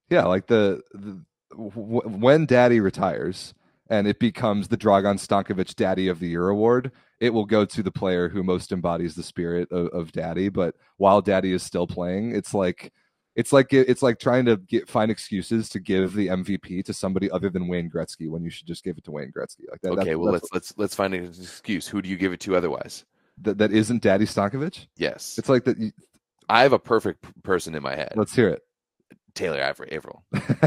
yeah 0.08 0.24
like 0.24 0.46
the, 0.46 0.80
the 0.92 1.22
w- 1.52 2.00
when 2.08 2.46
daddy 2.46 2.80
retires 2.80 3.54
and 3.90 4.06
it 4.06 4.20
becomes 4.20 4.68
the 4.68 4.76
Dragan 4.76 5.18
Stankovic 5.18 5.74
Daddy 5.74 6.06
of 6.06 6.20
the 6.20 6.28
Year 6.28 6.48
award, 6.48 6.92
it 7.18 7.34
will 7.34 7.44
go 7.44 7.64
to 7.64 7.82
the 7.82 7.90
player 7.90 8.28
who 8.28 8.44
most 8.44 8.70
embodies 8.70 9.16
the 9.16 9.22
spirit 9.24 9.70
of, 9.72 9.88
of 9.88 10.12
Daddy. 10.12 10.48
But 10.48 10.76
while 10.96 11.20
Daddy 11.20 11.52
is 11.52 11.64
still 11.64 11.88
playing, 11.88 12.34
it's 12.34 12.54
like 12.54 12.92
it's 13.40 13.54
like 13.54 13.72
it's 13.72 14.02
like 14.02 14.18
trying 14.18 14.44
to 14.44 14.58
get 14.58 14.86
find 14.86 15.10
excuses 15.10 15.70
to 15.70 15.80
give 15.80 16.12
the 16.12 16.28
MVP 16.28 16.84
to 16.84 16.92
somebody 16.92 17.30
other 17.30 17.48
than 17.48 17.68
Wayne 17.68 17.90
Gretzky 17.90 18.28
when 18.28 18.44
you 18.44 18.50
should 18.50 18.66
just 18.66 18.84
give 18.84 18.98
it 18.98 19.04
to 19.04 19.10
Wayne 19.10 19.32
Gretzky. 19.32 19.62
Like 19.70 19.80
that. 19.80 19.92
Okay, 19.92 20.04
that's, 20.04 20.16
well 20.18 20.32
that's 20.32 20.42
let's 20.52 20.52
let's 20.52 20.74
let's 20.76 20.94
find 20.94 21.14
an 21.14 21.24
excuse. 21.24 21.88
Who 21.88 22.02
do 22.02 22.10
you 22.10 22.18
give 22.18 22.34
it 22.34 22.40
to 22.40 22.54
otherwise? 22.54 23.06
That 23.40 23.56
that 23.56 23.72
isn't 23.72 24.02
Daddy 24.02 24.26
Stankovic. 24.26 24.88
Yes, 24.98 25.38
it's 25.38 25.48
like 25.48 25.64
that. 25.64 25.78
You... 25.78 25.90
I 26.50 26.62
have 26.62 26.74
a 26.74 26.78
perfect 26.78 27.24
person 27.42 27.74
in 27.74 27.82
my 27.82 27.96
head. 27.96 28.12
Let's 28.14 28.34
hear 28.34 28.50
it. 28.50 28.62
Taylor 29.34 29.58
Averill. 29.60 30.22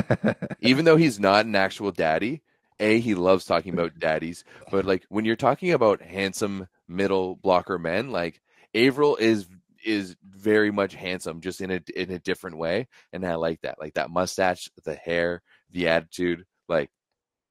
Even 0.62 0.86
though 0.86 0.98
he's 0.98 1.20
not 1.20 1.46
an 1.46 1.56
actual 1.56 1.92
daddy, 1.92 2.42
a 2.80 3.00
he 3.00 3.14
loves 3.14 3.46
talking 3.46 3.74
about 3.74 4.00
daddies, 4.00 4.44
but 4.72 4.84
like 4.84 5.06
when 5.10 5.26
you're 5.26 5.36
talking 5.36 5.74
about 5.74 6.02
handsome 6.02 6.68
middle 6.88 7.36
blocker 7.36 7.78
men, 7.78 8.10
like 8.10 8.42
Averill 8.74 9.16
is 9.18 9.46
is 9.86 10.16
very 10.24 10.72
much 10.72 10.96
handsome, 10.96 11.42
just 11.42 11.62
in 11.62 11.72
a 11.72 11.82
in 11.96 12.12
a 12.12 12.20
different 12.20 12.58
way, 12.58 12.88
and 13.12 13.26
I 13.26 13.36
like 13.36 13.62
that. 13.62 13.80
Like 13.80 13.94
that 13.96 14.10
mustache, 14.10 14.70
the 14.84 14.96
hair, 14.96 15.42
the 15.72 15.88
attitude. 15.88 16.46
Like, 16.68 16.90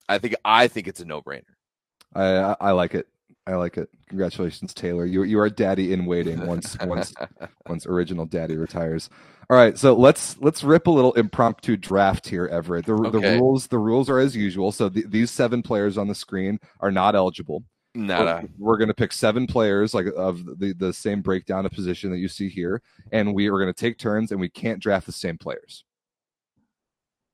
I 0.08 0.18
think 0.18 0.34
I 0.44 0.68
think 0.68 0.88
it's 0.88 1.00
a 1.00 1.04
no 1.04 1.22
brainer. 1.22 1.42
I 2.14 2.56
I 2.60 2.70
like 2.72 2.94
it. 2.94 3.06
I 3.46 3.54
like 3.54 3.76
it. 3.76 3.88
Congratulations, 4.08 4.72
Taylor. 4.72 5.04
You 5.04 5.24
you 5.24 5.38
are 5.40 5.50
daddy 5.50 5.92
in 5.92 6.06
waiting 6.06 6.46
once 6.46 6.76
once 6.82 7.12
once 7.68 7.86
original 7.86 8.26
daddy 8.26 8.56
retires. 8.56 9.10
All 9.50 9.56
right, 9.56 9.76
so 9.76 9.94
let's 9.94 10.38
let's 10.38 10.62
rip 10.62 10.86
a 10.86 10.90
little 10.90 11.12
impromptu 11.14 11.76
draft 11.76 12.28
here, 12.28 12.46
Everett. 12.46 12.86
The, 12.86 12.94
okay. 12.94 13.20
the 13.20 13.38
rules 13.38 13.66
the 13.66 13.78
rules 13.78 14.08
are 14.08 14.18
as 14.18 14.36
usual. 14.36 14.70
So 14.70 14.88
the, 14.88 15.04
these 15.06 15.30
seven 15.30 15.62
players 15.62 15.98
on 15.98 16.08
the 16.08 16.14
screen 16.14 16.58
are 16.80 16.92
not 16.92 17.14
eligible. 17.16 17.64
Nada. 17.94 18.48
We're, 18.58 18.78
going 18.78 18.88
to 18.88 18.94
pick 18.94 19.12
seven 19.12 19.46
players, 19.46 19.94
like 19.94 20.06
of 20.16 20.58
the 20.58 20.72
the 20.72 20.92
same 20.92 21.20
breakdown 21.20 21.66
of 21.66 21.72
position 21.72 22.10
that 22.10 22.18
you 22.18 22.28
see 22.28 22.48
here, 22.48 22.82
and 23.12 23.34
we 23.34 23.48
are 23.48 23.58
going 23.58 23.72
to 23.72 23.72
take 23.72 23.98
turns, 23.98 24.32
and 24.32 24.40
we 24.40 24.48
can't 24.48 24.80
draft 24.80 25.06
the 25.06 25.12
same 25.12 25.36
players. 25.36 25.84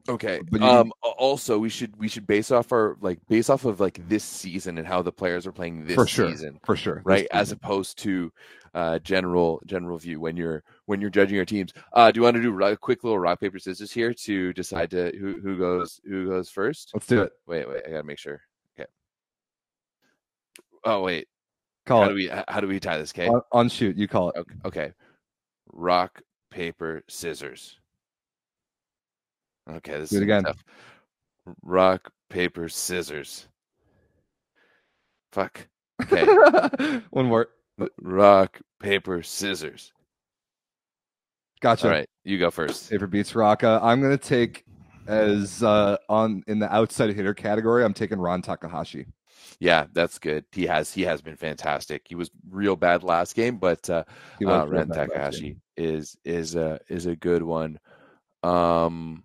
Okay. 0.09 0.41
But 0.51 0.63
um. 0.63 0.93
Also, 1.03 1.59
we 1.59 1.69
should 1.69 1.97
we 1.97 2.09
should 2.09 2.27
base 2.27 2.51
off 2.51 2.73
our 2.73 2.97
like 3.01 3.19
base 3.29 3.51
off 3.51 3.65
of 3.65 3.81
like 3.81 4.07
this 4.09 4.25
season 4.25 4.79
and 4.79 4.87
how 4.87 5.03
the 5.03 5.13
players 5.13 5.47
are 5.47 5.53
playing 5.53 5.85
this 5.85 5.95
for 5.95 6.07
sure, 6.07 6.31
season, 6.31 6.59
for 6.65 6.77
sure, 6.77 7.03
right? 7.05 7.27
As 7.33 7.53
opposed 7.53 7.99
to 7.99 8.33
uh 8.75 8.99
general 9.01 9.61
general 9.67 9.99
view 9.99 10.21
when 10.21 10.37
you're 10.37 10.63
when 10.87 11.01
you're 11.01 11.11
judging 11.11 11.37
your 11.37 11.45
teams. 11.45 11.73
Uh, 11.93 12.11
do 12.11 12.19
you 12.19 12.25
want 12.25 12.37
to 12.37 12.43
do 12.43 12.63
a 12.63 12.77
quick 12.77 13.05
little 13.05 13.19
rock 13.19 13.41
paper 13.41 13.59
scissors 13.59 13.93
here 13.93 14.15
to 14.15 14.53
decide 14.55 14.91
to 14.93 15.13
who 15.19 15.41
who 15.41 15.59
goes 15.59 16.01
who 16.05 16.29
goes 16.29 16.49
first? 16.49 16.91
Let's 16.95 17.07
do 17.07 17.23
it. 17.23 17.33
Wait, 17.47 17.69
wait. 17.69 17.83
I 17.87 17.91
gotta 17.91 18.05
make 18.05 18.19
sure. 18.19 18.41
Oh 20.85 21.03
wait. 21.03 21.29
Call 21.87 22.03
how 22.03 22.07
it. 22.07 22.09
do 22.11 22.15
we 22.15 22.31
how 22.49 22.61
do 22.61 22.69
we 22.69 22.81
tie 22.81 22.99
this? 22.99 23.13
Okay. 23.13 23.29
On, 23.29 23.41
on 23.53 23.69
shoot, 23.69 23.97
you 23.97 24.09
call 24.09 24.31
it. 24.31 24.37
Okay. 24.39 24.55
okay. 24.65 24.93
Rock, 25.73 26.23
paper, 26.51 27.03
scissors. 27.09 27.79
Okay, 29.71 29.99
this 29.99 30.11
Do 30.11 30.19
it 30.19 30.23
again. 30.23 30.45
Tough. 30.45 30.65
Rock, 31.63 32.11
paper, 32.31 32.69
scissors. 32.69 33.49
Fuck. 35.33 35.67
Okay. 36.03 36.25
One 37.11 37.27
more. 37.27 37.49
Rock, 38.01 38.61
paper, 38.81 39.23
scissors. 39.23 39.93
Gotcha. 41.61 41.87
All 41.87 41.93
right, 41.93 42.09
you 42.25 42.39
go 42.39 42.51
first. 42.51 42.91
Paper 42.91 43.07
beats 43.07 43.35
rock. 43.35 43.65
Uh, 43.65 43.81
I'm 43.83 44.01
gonna 44.01 44.17
take 44.17 44.65
as 45.07 45.63
uh, 45.63 45.97
on 46.09 46.43
in 46.47 46.59
the 46.59 46.73
outside 46.73 47.15
hitter 47.15 47.35
category. 47.35 47.85
I'm 47.85 47.95
taking 47.95 48.21
Ran 48.21 48.43
Takahashi. 48.43 49.07
Yeah, 49.61 49.87
that's 49.93 50.19
good. 50.19 50.45
He 50.53 50.67
has 50.67 50.93
he 50.93 51.03
has 51.03 51.21
been 51.21 51.37
fantastic. 51.37 52.03
He 52.09 52.15
was 52.15 52.31
real 52.51 52.77
bad 52.77 53.03
last 53.03 53.35
game, 53.35 53.57
but 53.59 53.89
uh, 53.91 54.05
uh 54.45 54.67
Ran 54.67 54.89
Takahashi 54.89 55.57
is 55.77 56.17
is 56.25 56.55
a 56.55 56.81
is 56.89 57.07
a 57.07 57.17
good 57.17 57.43
one. 57.43 57.79
Um, 58.43 59.25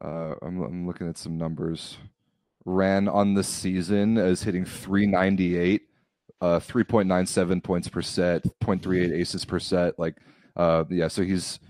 uh, 0.00 0.34
I'm 0.42 0.62
I'm 0.62 0.86
looking 0.86 1.08
at 1.08 1.18
some 1.18 1.36
numbers. 1.36 1.98
Ran 2.64 3.08
on 3.08 3.34
the 3.34 3.42
season 3.42 4.18
as 4.18 4.42
hitting 4.42 4.64
398 4.64 5.82
uh, 6.40 6.58
3.97 6.58 7.62
points 7.62 7.88
per 7.88 8.02
set, 8.02 8.42
0.38 8.60 9.12
aces 9.12 9.44
per 9.44 9.58
set. 9.58 9.98
Like, 9.98 10.16
uh, 10.56 10.84
yeah, 10.88 11.08
so 11.08 11.22
he's 11.22 11.60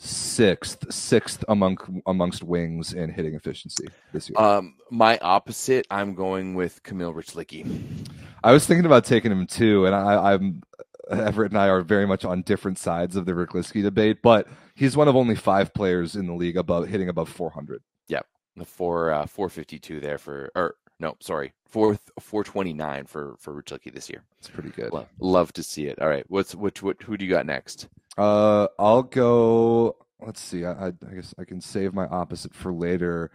sixth, 0.00 0.90
sixth 0.92 1.44
among 1.48 2.02
amongst 2.06 2.42
wings 2.42 2.94
in 2.94 3.10
hitting 3.10 3.34
efficiency 3.34 3.86
this 4.12 4.30
year. 4.30 4.40
Um, 4.40 4.76
my 4.90 5.18
opposite, 5.18 5.86
I'm 5.90 6.14
going 6.14 6.54
with 6.54 6.82
Kamil 6.82 7.12
Rychlicki. 7.12 8.08
I 8.42 8.52
was 8.52 8.66
thinking 8.66 8.86
about 8.86 9.04
taking 9.04 9.30
him 9.30 9.46
too, 9.46 9.84
and 9.84 9.94
I, 9.94 10.32
I'm 10.32 10.62
Everett 11.10 11.52
and 11.52 11.60
I 11.60 11.68
are 11.68 11.82
very 11.82 12.06
much 12.06 12.24
on 12.24 12.42
different 12.42 12.78
sides 12.78 13.14
of 13.14 13.26
the 13.26 13.32
Rychlicki 13.32 13.82
debate, 13.82 14.22
but 14.22 14.48
he's 14.74 14.96
one 14.96 15.08
of 15.08 15.16
only 15.16 15.34
five 15.34 15.74
players 15.74 16.16
in 16.16 16.26
the 16.26 16.34
league 16.34 16.56
above 16.56 16.88
hitting 16.88 17.10
above 17.10 17.28
400. 17.28 17.82
Yep, 18.08 18.26
the 18.56 18.64
four 18.64 19.12
uh, 19.12 19.26
452 19.26 20.00
there 20.00 20.18
for, 20.18 20.50
or 20.54 20.76
no, 20.98 21.16
sorry, 21.20 21.52
fourth 21.68 22.10
429 22.18 23.04
for 23.04 23.36
for 23.38 23.62
Rychlicki 23.62 23.92
this 23.92 24.08
year. 24.08 24.24
It's 24.38 24.48
pretty 24.48 24.70
good. 24.70 24.92
Love, 24.94 25.08
love 25.18 25.52
to 25.54 25.62
see 25.62 25.86
it. 25.86 26.00
All 26.00 26.08
right, 26.08 26.24
what's 26.28 26.54
which 26.54 26.82
what 26.82 27.02
who 27.02 27.18
do 27.18 27.24
you 27.26 27.30
got 27.30 27.44
next? 27.44 27.88
Uh, 28.18 28.68
I'll 28.78 29.02
go. 29.02 29.96
Let's 30.20 30.40
see. 30.40 30.64
I, 30.64 30.88
I 30.88 31.14
guess 31.14 31.34
I 31.38 31.44
can 31.44 31.60
save 31.60 31.94
my 31.94 32.06
opposite 32.06 32.54
for 32.54 32.72
later. 32.72 33.30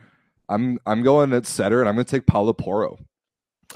I'm 0.49 0.79
I'm 0.85 1.03
going 1.03 1.33
at 1.33 1.45
setter, 1.45 1.79
and 1.79 1.89
I'm 1.89 1.95
going 1.95 2.05
to 2.05 2.11
take 2.11 2.27
Paolo 2.27 2.53
Porro. 2.53 2.99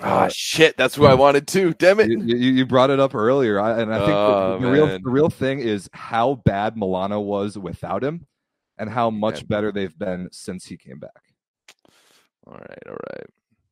Ah, 0.01 0.25
uh, 0.25 0.29
shit, 0.29 0.77
that's 0.77 0.95
who 0.95 1.05
I 1.05 1.13
wanted 1.15 1.47
too. 1.47 1.73
Damn 1.73 1.99
it! 1.99 2.09
You, 2.09 2.35
you 2.35 2.65
brought 2.65 2.89
it 2.89 2.99
up 2.99 3.15
earlier, 3.15 3.59
I, 3.59 3.81
and 3.81 3.93
I 3.93 3.97
think 3.97 4.11
oh, 4.11 4.57
the, 4.59 4.65
the 4.65 4.71
real 4.71 4.87
the 4.87 5.09
real 5.09 5.29
thing 5.29 5.59
is 5.59 5.89
how 5.93 6.35
bad 6.45 6.77
Milano 6.77 7.19
was 7.19 7.57
without 7.57 8.03
him, 8.03 8.27
and 8.77 8.89
how 8.89 9.09
much 9.09 9.39
yeah. 9.39 9.45
better 9.49 9.71
they've 9.71 9.97
been 9.97 10.29
since 10.31 10.65
he 10.65 10.77
came 10.77 10.99
back. 10.99 11.33
All 12.47 12.53
right, 12.53 12.83
all 12.87 12.97
right, 13.11 13.25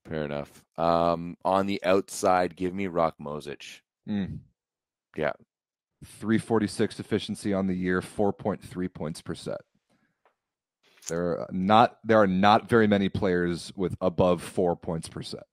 fair 0.09 0.25
enough. 0.25 0.63
Um, 0.77 1.37
on 1.45 1.67
the 1.67 1.81
outside, 1.83 2.55
give 2.55 2.73
me 2.73 2.87
Rok 2.87 3.15
Mozic. 3.21 3.81
Mm. 4.09 4.39
Yeah, 5.15 5.33
346 6.05 6.99
efficiency 6.99 7.53
on 7.53 7.67
the 7.67 7.73
year, 7.73 8.01
4.3 8.01 8.93
points 8.93 9.21
per 9.21 9.35
set. 9.35 9.61
There 11.07 11.39
are 11.39 11.49
not 11.51 11.97
there 12.03 12.21
are 12.21 12.27
not 12.27 12.69
very 12.69 12.85
many 12.85 13.09
players 13.09 13.71
with 13.75 13.95
above 14.01 14.41
four 14.41 14.75
points 14.75 15.07
per 15.07 15.21
set. 15.21 15.43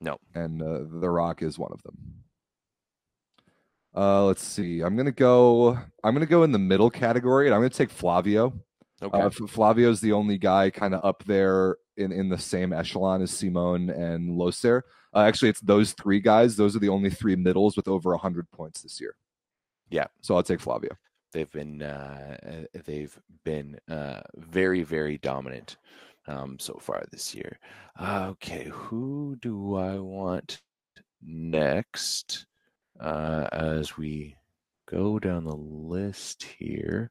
No, 0.00 0.18
and 0.34 0.62
uh, 0.62 0.80
the 1.00 1.10
Rock 1.10 1.42
is 1.42 1.58
one 1.58 1.72
of 1.72 1.82
them. 1.82 2.24
Uh, 3.96 4.24
let's 4.24 4.42
see. 4.42 4.80
I'm 4.80 4.96
gonna 4.96 5.12
go. 5.12 5.78
I'm 6.02 6.14
gonna 6.14 6.26
go 6.26 6.42
in 6.42 6.52
the 6.52 6.58
middle 6.58 6.90
category, 6.90 7.46
and 7.46 7.54
I'm 7.54 7.60
gonna 7.60 7.70
take 7.70 7.90
Flavio. 7.90 8.52
Okay. 9.02 9.20
Uh, 9.20 9.30
Flavio's 9.30 10.00
the 10.00 10.12
only 10.12 10.38
guy 10.38 10.70
kind 10.70 10.94
of 10.94 11.04
up 11.04 11.24
there 11.24 11.76
in 11.96 12.12
in 12.12 12.28
the 12.28 12.38
same 12.38 12.72
echelon 12.72 13.22
as 13.22 13.30
Simone 13.30 13.90
and 13.90 14.36
Loser. 14.36 14.84
Uh, 15.14 15.20
actually, 15.20 15.48
it's 15.48 15.60
those 15.60 15.92
three 15.92 16.20
guys. 16.20 16.56
Those 16.56 16.74
are 16.74 16.80
the 16.80 16.88
only 16.88 17.10
three 17.10 17.36
middles 17.36 17.76
with 17.76 17.86
over 17.86 18.10
100 18.10 18.50
points 18.50 18.82
this 18.82 19.00
year. 19.00 19.14
Yeah. 19.90 20.06
So 20.20 20.34
I'll 20.36 20.42
take 20.42 20.60
Flavio. 20.60 20.96
They've 21.32 21.50
been 21.50 21.82
uh, 21.82 22.36
uh, 22.46 22.80
they've 22.84 23.18
been 23.44 23.78
uh, 23.90 24.20
very 24.36 24.82
very 24.82 25.18
dominant 25.18 25.76
um, 26.28 26.58
so 26.58 26.78
far 26.80 27.02
this 27.10 27.34
year. 27.34 27.58
Okay, 28.00 28.68
who 28.72 29.36
do 29.40 29.74
I 29.74 29.98
want 29.98 30.60
next? 31.22 32.46
Uh, 33.00 33.48
as 33.52 33.96
we 33.96 34.36
go 34.88 35.18
down 35.18 35.44
the 35.44 35.56
list 35.56 36.44
here, 36.44 37.10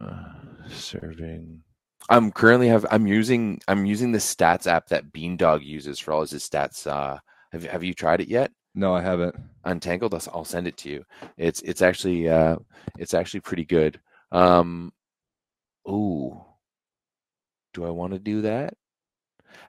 uh, 0.00 0.34
serving. 0.68 1.62
I'm 2.08 2.30
currently 2.30 2.68
have 2.68 2.86
I'm 2.90 3.06
using 3.06 3.60
I'm 3.66 3.86
using 3.86 4.12
the 4.12 4.18
stats 4.18 4.66
app 4.66 4.88
that 4.88 5.12
Bean 5.12 5.36
Dog 5.36 5.62
uses 5.62 5.98
for 5.98 6.12
all 6.12 6.20
his 6.20 6.32
stats. 6.34 6.86
Uh, 6.86 7.18
have 7.52 7.64
have 7.64 7.82
you 7.82 7.94
tried 7.94 8.20
it 8.20 8.28
yet? 8.28 8.52
No, 8.76 8.94
I 8.94 9.00
haven't. 9.00 9.34
Untangled. 9.64 10.12
us. 10.12 10.28
I'll 10.28 10.44
send 10.44 10.68
it 10.68 10.76
to 10.78 10.90
you. 10.90 11.04
It's 11.38 11.62
it's 11.62 11.80
actually 11.80 12.28
uh, 12.28 12.56
it's 12.98 13.14
actually 13.14 13.40
pretty 13.40 13.64
good. 13.64 13.98
Um, 14.30 14.92
ooh, 15.88 16.38
do 17.72 17.86
I 17.86 17.90
want 17.90 18.12
to 18.12 18.18
do 18.18 18.42
that? 18.42 18.74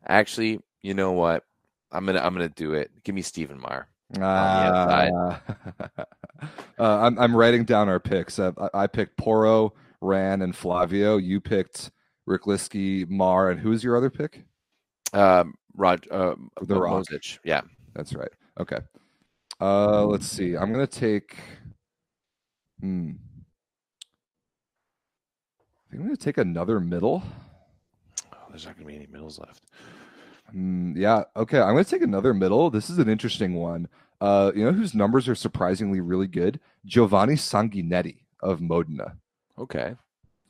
Actually, 0.05 0.59
you 0.81 0.93
know 0.93 1.13
what? 1.13 1.45
I'm 1.89 2.05
gonna 2.05 2.19
I'm 2.19 2.33
gonna 2.33 2.49
do 2.49 2.73
it. 2.73 2.91
Give 3.05 3.15
me 3.15 3.21
Stephen 3.21 3.59
Maar. 3.59 3.87
Uh, 4.19 4.19
uh, 5.89 6.03
I'm 6.79 7.17
I'm 7.17 7.35
writing 7.35 7.63
down 7.63 7.87
our 7.87 8.01
picks. 8.01 8.39
Uh, 8.39 8.51
I, 8.73 8.83
I, 8.83 8.87
picked 8.87 9.17
Porro, 9.17 9.73
Ran, 10.01 10.41
and 10.41 10.53
Flavio. 10.53 11.15
You 11.15 11.39
picked 11.39 11.91
Rychlicki, 12.27 13.09
Maar, 13.09 13.51
and 13.51 13.59
who's 13.59 13.85
your 13.85 13.95
other 13.95 14.09
pick? 14.09 14.43
Um, 15.13 15.55
Rod, 15.75 16.05
uh, 16.11 16.35
the 16.61 16.79
Rock. 16.79 17.05
Yeah, 17.45 17.61
that's 17.93 18.13
right. 18.13 18.31
Okay. 18.59 18.79
Uh, 19.59 20.05
let's 20.05 20.27
see. 20.27 20.55
I'm 20.55 20.71
gonna 20.71 20.87
take. 20.87 21.37
Hmm. 22.79 23.11
I 25.87 25.91
think 25.91 26.01
I'm 26.01 26.07
gonna 26.07 26.17
take 26.17 26.37
another 26.37 26.79
middle. 26.79 27.23
Oh, 28.33 28.37
there's 28.49 28.65
not 28.65 28.75
gonna 28.75 28.87
be 28.87 28.95
any 28.95 29.07
middles 29.07 29.39
left. 29.39 29.63
Mm, 30.55 30.95
yeah. 30.95 31.23
Okay. 31.35 31.59
I'm 31.59 31.73
gonna 31.73 31.83
take 31.83 32.01
another 32.01 32.33
middle. 32.33 32.69
This 32.69 32.89
is 32.89 32.97
an 32.97 33.09
interesting 33.09 33.55
one. 33.55 33.87
Uh, 34.19 34.51
you 34.55 34.65
know 34.65 34.71
whose 34.71 34.95
numbers 34.95 35.27
are 35.27 35.35
surprisingly 35.35 35.99
really 36.01 36.27
good? 36.27 36.59
Giovanni 36.85 37.35
Sanguinetti 37.35 38.17
of 38.41 38.61
Modena. 38.61 39.17
Okay. 39.57 39.95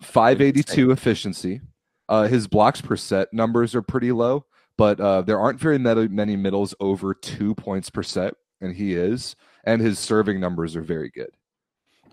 582 0.01 0.91
efficiency. 0.91 1.61
Uh, 2.09 2.27
his 2.27 2.47
blocks 2.47 2.79
per 2.79 2.95
set 2.95 3.33
numbers 3.33 3.75
are 3.75 3.81
pretty 3.81 4.11
low, 4.11 4.45
but 4.77 4.99
uh, 4.99 5.21
there 5.21 5.39
aren't 5.39 5.59
very 5.59 5.77
many 5.79 6.35
middles 6.35 6.73
over 6.79 7.13
two 7.13 7.55
points 7.55 7.89
per 7.89 8.03
set 8.03 8.35
and 8.61 8.75
he 8.75 8.93
is, 8.93 9.35
and 9.63 9.81
his 9.81 9.99
serving 9.99 10.39
numbers 10.39 10.75
are 10.75 10.81
very 10.81 11.09
good. 11.09 11.29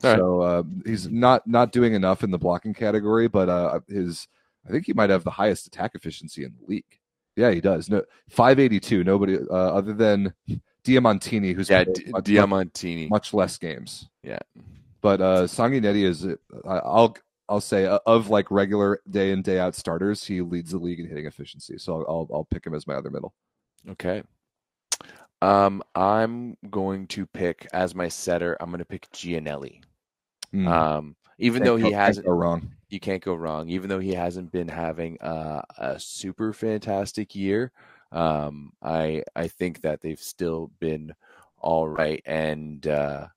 All 0.02 0.16
so 0.16 0.38
right. 0.38 0.46
uh, 0.46 0.62
he's 0.84 1.08
not 1.08 1.46
not 1.46 1.72
doing 1.72 1.94
enough 1.94 2.22
in 2.24 2.30
the 2.30 2.38
blocking 2.38 2.74
category, 2.74 3.28
but 3.28 3.48
uh, 3.48 3.80
his 3.88 4.28
I 4.66 4.70
think 4.70 4.86
he 4.86 4.92
might 4.92 5.10
have 5.10 5.24
the 5.24 5.30
highest 5.30 5.66
attack 5.66 5.92
efficiency 5.94 6.44
in 6.44 6.54
the 6.58 6.66
league. 6.66 6.84
Yeah, 7.36 7.50
he 7.50 7.60
does. 7.60 7.88
No, 7.88 8.02
five 8.28 8.58
eighty 8.58 8.80
two. 8.80 9.04
Nobody 9.04 9.38
uh, 9.38 9.54
other 9.54 9.94
than 9.94 10.34
Diamantini, 10.84 11.54
who's 11.54 11.70
yeah, 11.70 11.84
D- 11.84 12.06
much, 12.08 12.24
Diamantini, 12.24 13.08
much 13.08 13.32
less 13.32 13.56
games. 13.56 14.08
Yeah, 14.22 14.40
but 15.00 15.20
uh, 15.20 15.42
Sanguinetti 15.44 16.04
is 16.04 16.26
uh, 16.26 16.36
I'll 16.66 17.16
I'll 17.54 17.60
say 17.60 17.86
uh, 17.86 18.00
of 18.04 18.30
like 18.30 18.50
regular 18.50 19.00
day 19.08 19.30
in 19.30 19.40
day 19.40 19.60
out 19.60 19.76
starters, 19.76 20.24
he 20.24 20.40
leads 20.40 20.72
the 20.72 20.78
league 20.78 20.98
in 20.98 21.06
hitting 21.06 21.26
efficiency. 21.26 21.78
So 21.78 22.04
I'll 22.08 22.28
I'll, 22.34 22.44
pick 22.44 22.66
him 22.66 22.74
as 22.74 22.84
my 22.84 22.94
other 22.94 23.10
middle. 23.10 23.32
Okay. 23.90 24.24
Um, 25.40 25.80
I'm 25.94 26.56
going 26.68 27.06
to 27.08 27.26
pick 27.26 27.68
as 27.72 27.94
my 27.94 28.08
setter. 28.08 28.56
I'm 28.58 28.70
going 28.70 28.80
to 28.80 28.84
pick 28.84 29.08
Giannelli. 29.12 29.82
Mm. 30.52 30.66
Um, 30.66 31.16
even 31.38 31.62
can't 31.62 31.66
though 31.66 31.76
he 31.76 31.92
go, 31.92 31.96
hasn't 31.96 32.26
go 32.26 32.32
wrong, 32.32 32.72
you 32.88 32.98
can't 32.98 33.22
go 33.22 33.34
wrong. 33.34 33.68
Even 33.68 33.88
though 33.88 34.00
he 34.00 34.14
hasn't 34.14 34.50
been 34.50 34.68
having 34.68 35.16
a, 35.20 35.62
a 35.78 36.00
super 36.00 36.52
fantastic 36.52 37.36
year, 37.36 37.70
um, 38.10 38.72
I 38.82 39.22
I 39.36 39.46
think 39.46 39.80
that 39.82 40.00
they've 40.00 40.18
still 40.18 40.72
been 40.80 41.14
all 41.58 41.88
right. 41.88 42.20
And 42.26 42.84
uh, 42.88 43.28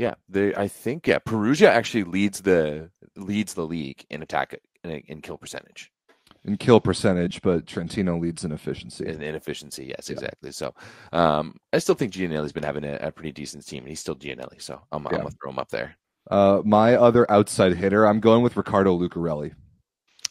yeah, 0.00 0.14
they 0.28 0.54
I 0.54 0.66
think 0.66 1.06
yeah, 1.06 1.18
Perugia 1.18 1.70
actually 1.70 2.04
leads 2.04 2.40
the 2.40 2.90
leads 3.16 3.54
the 3.54 3.66
league 3.66 4.04
in 4.08 4.22
attack 4.22 4.58
in, 4.82 4.90
in 4.90 5.20
kill 5.20 5.36
percentage 5.36 5.92
in 6.44 6.56
kill 6.56 6.80
percentage, 6.80 7.42
but 7.42 7.66
Trentino 7.66 8.18
leads 8.18 8.44
in 8.44 8.52
efficiency. 8.52 9.06
In, 9.06 9.20
in 9.20 9.34
efficiency, 9.34 9.86
yes, 9.86 10.08
yeah. 10.08 10.14
exactly. 10.14 10.52
So 10.52 10.74
um, 11.12 11.56
I 11.72 11.78
still 11.78 11.94
think 11.94 12.14
Giannelli's 12.14 12.52
been 12.52 12.62
having 12.62 12.84
a, 12.84 12.94
a, 12.94 13.12
pretty 13.12 13.32
decent 13.32 13.66
team, 13.66 13.80
and 13.80 13.88
he's 13.88 14.00
still 14.00 14.16
Giannelli. 14.16 14.62
So 14.62 14.80
I'm, 14.90 15.02
yeah. 15.02 15.08
I'm 15.10 15.16
gonna 15.18 15.30
throw 15.30 15.50
him 15.50 15.58
up 15.58 15.68
there. 15.68 15.96
Uh, 16.30 16.62
my 16.64 16.96
other 16.96 17.30
outside 17.30 17.76
hitter, 17.76 18.06
I'm 18.06 18.20
going 18.20 18.42
with 18.42 18.56
Riccardo 18.56 18.98
Lucarelli 18.98 19.52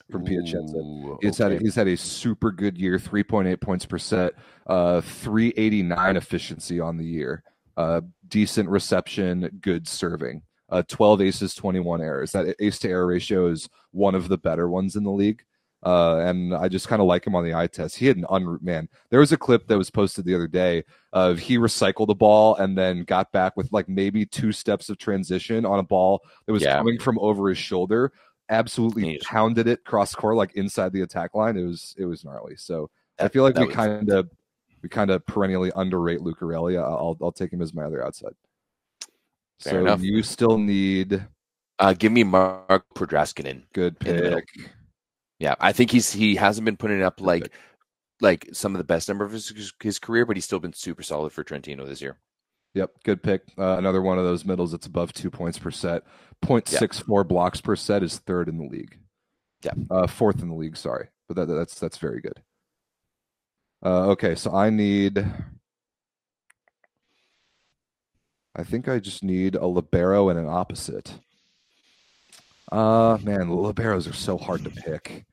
from 0.10 0.24
Piacenza. 0.24 1.18
He's 1.22 1.40
okay. 1.40 1.54
had 1.54 1.62
a, 1.62 1.64
he's 1.64 1.76
had 1.76 1.88
a 1.88 1.98
super 1.98 2.52
good 2.52 2.78
year, 2.78 2.98
3.8 2.98 3.62
points 3.62 3.86
per 3.86 4.00
set, 4.00 4.34
uh, 4.66 5.02
389 5.02 6.18
efficiency 6.18 6.80
on 6.80 6.98
the 6.98 7.06
year, 7.06 7.44
uh, 7.80 8.02
decent 8.28 8.68
reception, 8.68 9.50
good 9.62 9.88
serving. 9.88 10.42
Uh, 10.68 10.84
12 10.90 11.22
aces, 11.22 11.56
21 11.56 12.02
errors. 12.02 12.34
That 12.34 12.54
ace 12.60 12.78
to 12.80 12.90
error 12.90 13.08
ratio 13.08 13.48
is 13.48 13.70
one 13.92 14.16
of 14.16 14.28
the 14.28 14.38
better 14.38 14.70
ones 14.70 14.98
in 14.98 15.04
the 15.04 15.12
league. 15.12 15.44
Uh, 15.82 16.18
and 16.18 16.54
I 16.54 16.68
just 16.68 16.90
kind 16.90 17.02
of 17.02 17.08
like 17.08 17.26
him 17.26 17.36
on 17.36 17.46
the 17.46 17.54
eye 17.54 17.68
test. 17.68 17.96
He 17.96 18.06
had 18.06 18.18
an 18.18 18.26
un 18.30 18.60
man. 18.62 18.90
There 19.10 19.22
was 19.22 19.32
a 19.32 19.38
clip 19.38 19.66
that 19.68 19.78
was 19.78 19.90
posted 19.90 20.26
the 20.26 20.36
other 20.36 20.48
day 20.48 20.84
of 21.14 21.40
he 21.40 21.58
recycled 21.58 22.08
the 22.08 22.16
ball 22.16 22.58
and 22.58 22.78
then 22.78 23.06
got 23.06 23.32
back 23.32 23.56
with 23.56 23.72
like 23.72 23.88
maybe 23.88 24.26
two 24.26 24.52
steps 24.52 24.90
of 24.90 24.98
transition 24.98 25.66
on 25.66 25.80
a 25.80 25.84
ball 25.84 26.20
that 26.46 26.52
was 26.52 26.64
yeah. 26.64 26.78
coming 26.78 27.00
from 27.00 27.18
over 27.20 27.48
his 27.48 27.58
shoulder. 27.58 28.12
Absolutely 28.50 29.20
pounded 29.20 29.68
it 29.70 29.86
cross 29.86 30.14
court 30.14 30.36
like 30.36 30.54
inside 30.56 30.92
the 30.92 31.04
attack 31.04 31.34
line. 31.34 31.56
It 31.56 31.64
was 31.64 31.96
it 31.98 32.06
was 32.06 32.26
gnarly. 32.26 32.58
So 32.58 32.90
that, 33.18 33.26
I 33.26 33.28
feel 33.30 33.44
like 33.44 33.58
we 33.58 33.68
kind 33.68 34.10
of 34.10 34.30
we 34.82 34.90
kind 34.90 35.12
of 35.12 35.26
perennially 35.26 35.72
underrate 35.76 36.20
Lucarelli. 36.20 36.78
I'll 36.78 37.18
I'll 37.22 37.32
take 37.32 37.52
him 37.52 37.62
as 37.62 37.74
my 37.74 37.84
other 37.84 38.06
outside. 38.06 38.34
Fair 39.60 39.74
so 39.74 39.80
enough. 39.80 40.02
you 40.02 40.24
still 40.24 40.58
need. 40.58 41.26
Uh, 41.78 41.94
give 41.94 42.12
me 42.12 42.24
Mark 42.24 42.86
Podrascanin. 42.96 43.64
Good 43.74 44.00
pick. 44.00 44.46
Yeah, 45.40 45.56
I 45.60 45.72
think 45.72 45.92
he's 45.92 46.12
he 46.12 46.36
hasn't 46.36 46.66
been 46.66 46.78
putting 46.78 47.02
up 47.02 47.22
like 47.22 47.52
like 48.22 48.50
some 48.52 48.74
of 48.74 48.80
the 48.80 48.84
best 48.84 49.08
number 49.08 49.24
of 49.24 49.32
his, 49.32 49.74
his 49.82 50.00
career, 50.00 50.26
but 50.26 50.36
he's 50.36 50.46
still 50.46 50.60
been 50.60 50.74
super 50.74 51.04
solid 51.04 51.32
for 51.32 51.44
Trentino 51.44 51.86
this 51.86 52.02
year. 52.02 52.18
Yep, 52.74 52.92
good 53.04 53.24
pick. 53.24 53.44
Uh, 53.58 53.78
another 53.78 54.02
one 54.02 54.20
of 54.20 54.26
those 54.26 54.46
middles 54.46 54.72
that's 54.72 54.86
above 54.86 55.14
two 55.14 55.30
points 55.30 55.58
per 55.58 55.72
set. 55.72 56.04
0.64 56.46 57.28
blocks 57.28 57.62
per 57.62 57.76
set 57.76 58.04
is 58.04 58.20
third 58.20 58.48
in 58.48 58.58
the 58.58 58.66
league. 58.66 58.98
Yeah. 59.64 59.72
Uh, 59.90 60.08
fourth 60.08 60.42
in 60.42 60.50
the 60.50 60.56
league, 60.56 60.78
sorry. 60.78 61.08
But 61.28 61.36
that, 61.36 61.46
that's 61.48 61.80
that's 61.80 61.98
very 61.98 62.22
good. 62.22 62.42
Uh, 63.84 64.10
okay, 64.10 64.36
so 64.36 64.54
I 64.54 64.70
need 64.70 65.26
I 68.56 68.64
think 68.64 68.90
I 68.90 69.00
just 69.00 69.24
need 69.24 69.56
a 69.56 69.66
libero 69.66 70.30
and 70.30 70.38
an 70.38 70.48
opposite. 70.48 71.14
Uh 72.72 73.18
man, 73.24 73.48
liberos 73.48 74.10
are 74.10 74.14
so 74.14 74.38
hard 74.38 74.64
to 74.66 74.70
pick. 74.70 75.26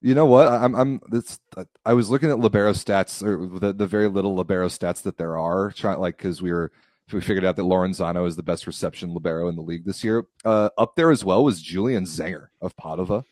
You 0.00 0.14
know 0.14 0.26
what? 0.26 0.48
I'm 0.48 0.74
I'm 0.74 1.00
this 1.08 1.38
I 1.84 1.92
was 1.92 2.08
looking 2.08 2.30
at 2.30 2.38
libero 2.38 2.72
stats 2.72 3.22
or 3.22 3.58
the, 3.58 3.72
the 3.72 3.86
very 3.86 4.08
little 4.08 4.34
libero 4.34 4.68
stats 4.68 5.02
that 5.02 5.18
there 5.18 5.36
are, 5.36 5.70
trying 5.72 5.98
like 5.98 6.16
because 6.16 6.40
we 6.40 6.52
were 6.52 6.72
we 7.12 7.20
figured 7.20 7.44
out 7.44 7.56
that 7.56 7.62
Laurenzano 7.62 8.26
is 8.26 8.36
the 8.36 8.42
best 8.42 8.66
reception 8.66 9.12
libero 9.14 9.48
in 9.48 9.56
the 9.56 9.62
league 9.62 9.84
this 9.84 10.04
year. 10.04 10.24
Uh, 10.44 10.68
up 10.78 10.94
there 10.94 11.10
as 11.10 11.24
well 11.24 11.44
was 11.44 11.60
Julian 11.60 12.04
Zenger 12.04 12.48
of 12.60 12.76
Padova. 12.76 13.24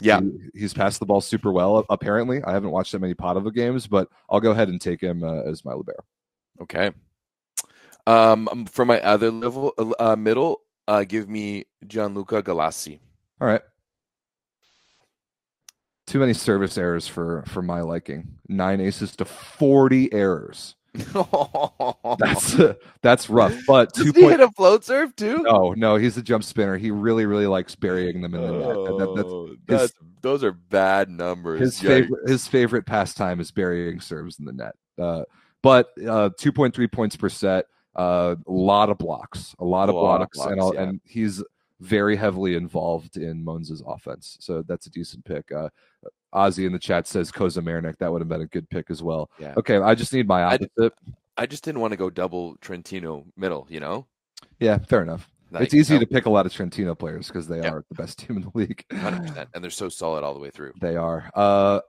Yeah, 0.00 0.20
he, 0.20 0.60
he's 0.60 0.74
passed 0.74 1.00
the 1.00 1.06
ball 1.06 1.20
super 1.20 1.52
well. 1.52 1.84
Apparently, 1.90 2.42
I 2.42 2.52
haven't 2.52 2.70
watched 2.70 2.92
that 2.92 3.00
many 3.00 3.14
Padova 3.14 3.52
games, 3.52 3.86
but 3.86 4.08
I'll 4.28 4.40
go 4.40 4.50
ahead 4.50 4.68
and 4.68 4.80
take 4.80 5.00
him 5.00 5.22
uh, 5.22 5.42
as 5.42 5.64
my 5.64 5.72
libero. 5.72 6.04
Okay. 6.62 6.90
Um, 8.06 8.66
for 8.70 8.84
my 8.84 9.00
other 9.00 9.30
level 9.30 9.74
uh, 9.98 10.16
middle, 10.16 10.62
uh, 10.88 11.04
give 11.04 11.28
me 11.28 11.66
Gianluca 11.86 12.42
Galassi. 12.42 12.98
All 13.40 13.46
right. 13.46 13.62
Too 16.06 16.18
many 16.18 16.32
service 16.32 16.76
errors 16.76 17.06
for 17.06 17.44
for 17.46 17.62
my 17.62 17.82
liking. 17.82 18.38
Nine 18.48 18.80
aces 18.80 19.14
to 19.16 19.24
forty 19.24 20.12
errors. 20.12 20.74
that's 22.18 22.58
uh, 22.58 22.74
that's 23.00 23.30
rough. 23.30 23.54
But 23.66 23.92
Does 23.92 24.06
two 24.06 24.12
he 24.12 24.22
point... 24.22 24.40
hit 24.40 24.48
a 24.48 24.50
float 24.52 24.84
serve 24.84 25.14
too? 25.14 25.38
No, 25.38 25.72
no, 25.76 25.96
he's 25.96 26.16
a 26.16 26.22
jump 26.22 26.42
spinner. 26.42 26.76
He 26.76 26.90
really, 26.90 27.26
really 27.26 27.46
likes 27.46 27.74
burying 27.76 28.22
them 28.22 28.34
in 28.34 28.40
the 28.40 28.52
net. 28.52 28.66
That, 28.66 29.12
that's, 29.16 29.28
oh, 29.28 29.56
that's, 29.66 29.82
his, 29.82 29.92
those 30.20 30.42
are 30.42 30.52
bad 30.52 31.08
numbers. 31.08 31.60
His 31.60 31.80
favorite 31.80 32.28
his 32.28 32.48
favorite 32.48 32.86
pastime 32.86 33.40
is 33.40 33.50
burying 33.50 34.00
serves 34.00 34.38
in 34.38 34.44
the 34.44 34.52
net. 34.52 34.74
Uh, 34.98 35.22
but 35.62 35.90
uh, 36.06 36.30
two 36.36 36.52
point 36.52 36.74
three 36.74 36.88
points 36.88 37.16
per 37.16 37.28
set. 37.28 37.66
Uh, 37.94 38.36
a 38.46 38.50
lot 38.50 38.88
of 38.88 38.98
blocks, 38.98 39.54
a 39.58 39.64
lot, 39.64 39.88
a 39.88 39.92
of, 39.92 39.96
lot 39.96 40.18
blocks, 40.18 40.38
of 40.38 40.56
blocks, 40.56 40.70
and 40.70 40.74
yeah. 40.74 40.88
and 40.88 41.00
he's 41.04 41.42
very 41.80 42.14
heavily 42.16 42.54
involved 42.54 43.16
in 43.16 43.44
Monza's 43.44 43.82
offense. 43.86 44.36
So 44.40 44.62
that's 44.62 44.86
a 44.86 44.90
decent 44.90 45.24
pick. 45.24 45.50
Uh, 45.50 45.68
Ozzy 46.34 46.66
in 46.66 46.72
the 46.72 46.78
chat 46.78 47.06
says 47.06 47.32
Kozamernik. 47.32 47.98
That 47.98 48.12
would 48.12 48.20
have 48.20 48.28
been 48.28 48.42
a 48.42 48.46
good 48.46 48.68
pick 48.70 48.90
as 48.90 49.02
well. 49.02 49.30
Yeah. 49.38 49.54
Okay, 49.56 49.78
I 49.78 49.94
just 49.94 50.12
need 50.12 50.28
my 50.28 50.42
opposite. 50.42 50.92
I, 51.36 51.42
I 51.42 51.46
just 51.46 51.64
didn't 51.64 51.80
want 51.80 51.92
to 51.92 51.96
go 51.96 52.10
double 52.10 52.56
Trentino 52.60 53.24
middle, 53.36 53.66
you 53.70 53.80
know? 53.80 54.06
Yeah, 54.58 54.78
fair 54.78 55.02
enough. 55.02 55.28
Like, 55.50 55.64
it's 55.64 55.74
easy 55.74 55.94
no. 55.94 56.00
to 56.00 56.06
pick 56.06 56.26
a 56.26 56.30
lot 56.30 56.46
of 56.46 56.52
Trentino 56.52 56.94
players 56.94 57.26
because 57.26 57.48
they 57.48 57.58
yeah. 57.58 57.70
are 57.70 57.84
the 57.88 57.94
best 57.94 58.18
team 58.26 58.36
in 58.36 58.42
the 58.42 58.50
league. 58.54 58.84
100%. 58.90 59.46
And 59.54 59.64
they're 59.64 59.70
so 59.70 59.88
solid 59.88 60.22
all 60.22 60.34
the 60.34 60.40
way 60.40 60.50
through. 60.50 60.74
They 60.80 60.96
are. 60.96 61.30
Uh, 61.34 61.80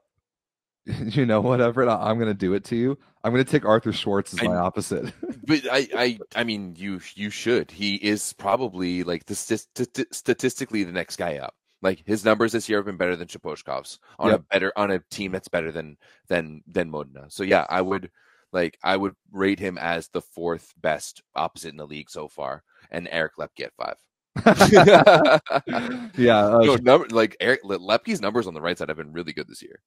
you 0.86 1.26
know 1.26 1.40
whatever, 1.40 1.88
I'm 1.88 2.18
going 2.18 2.28
to 2.28 2.34
do 2.34 2.54
it 2.54 2.64
to 2.64 2.76
you. 2.76 2.98
I'm 3.24 3.32
going 3.32 3.44
to 3.44 3.50
take 3.50 3.64
Arthur 3.64 3.92
Szwarc 3.92 4.32
as 4.32 4.40
I, 4.40 4.48
my 4.48 4.56
opposite. 4.56 5.12
but 5.46 5.62
I, 5.70 5.88
I, 5.96 6.18
I 6.34 6.44
mean, 6.44 6.74
you, 6.76 7.00
you 7.14 7.30
should. 7.30 7.70
He 7.70 7.94
is 7.96 8.32
probably 8.32 9.04
like 9.04 9.24
the 9.26 9.34
st- 9.34 10.06
statistically 10.12 10.82
the 10.82 10.92
next 10.92 11.16
guy 11.16 11.38
up. 11.38 11.54
Like 11.82 12.02
his 12.06 12.24
numbers 12.24 12.52
this 12.52 12.68
year 12.68 12.78
have 12.78 12.86
been 12.86 12.96
better 12.96 13.16
than 13.16 13.28
Sapozhkov's 13.28 13.98
on 14.18 14.30
yep. 14.30 14.40
a 14.40 14.42
better 14.44 14.72
on 14.76 14.92
a 14.92 15.00
team 15.10 15.32
that's 15.32 15.48
better 15.48 15.72
than 15.72 15.96
than 16.28 16.62
than 16.68 16.90
Modena. 16.90 17.26
So 17.28 17.42
yeah, 17.42 17.66
I 17.68 17.82
would 17.82 18.08
like 18.52 18.78
I 18.84 18.96
would 18.96 19.14
rate 19.32 19.58
him 19.58 19.78
as 19.78 20.08
the 20.08 20.20
fourth 20.20 20.72
best 20.80 21.22
opposite 21.34 21.70
in 21.70 21.76
the 21.76 21.86
league 21.86 22.08
so 22.08 22.28
far, 22.28 22.62
and 22.92 23.08
Eric 23.10 23.32
Loeppky 23.36 23.64
at 23.64 23.72
five. 23.76 23.96
yeah, 26.16 26.46
uh, 26.46 26.60
no, 26.62 26.76
number, 26.76 27.06
like 27.10 27.36
Eric 27.40 27.64
Loeppky's 27.64 28.20
numbers 28.20 28.46
on 28.46 28.54
the 28.54 28.62
right 28.62 28.78
side 28.78 28.88
have 28.88 28.96
been 28.96 29.12
really 29.12 29.32
good 29.32 29.48
this 29.48 29.62
year. 29.62 29.80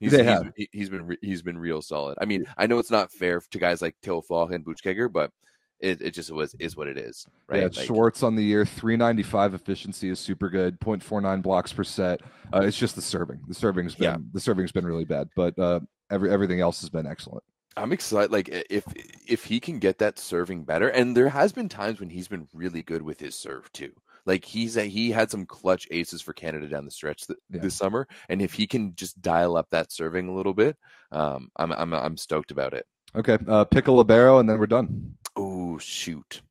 He's, 0.00 0.12
they 0.12 0.22
have. 0.22 0.52
He's, 0.56 0.68
he's 0.72 0.90
been 0.90 1.16
he's 1.20 1.42
been 1.42 1.58
real 1.58 1.82
solid. 1.82 2.18
I 2.20 2.24
mean, 2.24 2.46
I 2.56 2.66
know 2.66 2.78
it's 2.78 2.90
not 2.90 3.10
fair 3.10 3.40
to 3.40 3.58
guys 3.58 3.82
like 3.82 3.96
Theo 4.02 4.20
Faure 4.20 4.52
and 4.52 4.64
Buchegger, 4.64 5.12
but 5.12 5.32
it, 5.80 6.00
it 6.00 6.10
just 6.12 6.30
was 6.30 6.54
is 6.58 6.76
what 6.76 6.88
it 6.88 6.98
is, 6.98 7.26
right? 7.48 7.58
Yeah, 7.58 7.64
like, 7.64 7.88
Szwarc 7.88 8.22
on 8.22 8.34
the 8.34 8.42
year, 8.42 8.64
395 8.64 9.54
efficiency 9.54 10.08
is 10.10 10.18
super 10.18 10.48
good, 10.48 10.78
0.49 10.80 11.42
blocks 11.42 11.72
per 11.72 11.84
set. 11.84 12.20
Uh, 12.52 12.62
it's 12.62 12.76
just 12.76 12.96
the 12.96 13.02
serving. 13.02 13.40
The 13.46 13.54
serving's 13.54 13.94
been 13.94 14.04
yeah. 14.04 14.16
the 14.32 14.40
serving's 14.40 14.72
been 14.72 14.86
really 14.86 15.04
bad, 15.04 15.28
but 15.36 15.58
uh, 15.58 15.80
every 16.10 16.30
everything 16.30 16.60
else 16.60 16.80
has 16.80 16.90
been 16.90 17.06
excellent. 17.06 17.44
I'm 17.76 17.92
excited. 17.92 18.32
Like 18.32 18.48
if 18.70 18.84
if 19.26 19.44
he 19.44 19.60
can 19.60 19.78
get 19.78 19.98
that 19.98 20.18
serving 20.18 20.64
better, 20.64 20.88
and 20.88 21.16
there 21.16 21.28
has 21.28 21.52
been 21.52 21.68
times 21.68 22.00
when 22.00 22.10
he's 22.10 22.28
been 22.28 22.48
really 22.52 22.82
good 22.82 23.02
with 23.02 23.20
his 23.20 23.34
serve 23.34 23.72
too. 23.72 23.92
Like 24.28 24.44
he's 24.44 24.76
a, 24.76 24.84
he 24.84 25.10
had 25.10 25.30
some 25.30 25.46
clutch 25.46 25.88
aces 25.90 26.20
for 26.20 26.34
Canada 26.34 26.68
down 26.68 26.84
the 26.84 26.90
stretch 26.90 27.26
th- 27.26 27.38
yeah. 27.48 27.62
this 27.62 27.74
summer, 27.74 28.06
and 28.28 28.42
if 28.42 28.52
he 28.52 28.66
can 28.66 28.94
just 28.94 29.22
dial 29.22 29.56
up 29.56 29.68
that 29.70 29.90
serving 29.90 30.28
a 30.28 30.34
little 30.34 30.52
bit, 30.52 30.76
um, 31.10 31.50
I'm 31.56 31.72
I'm 31.72 31.94
I'm 31.94 32.16
stoked 32.18 32.50
about 32.50 32.74
it. 32.74 32.84
Okay, 33.16 33.38
uh, 33.48 33.64
pick 33.64 33.88
a 33.88 33.92
libero, 33.92 34.38
and 34.38 34.46
then 34.46 34.58
we're 34.58 34.66
done. 34.66 35.16
Oh 35.34 35.78
shoot. 35.78 36.42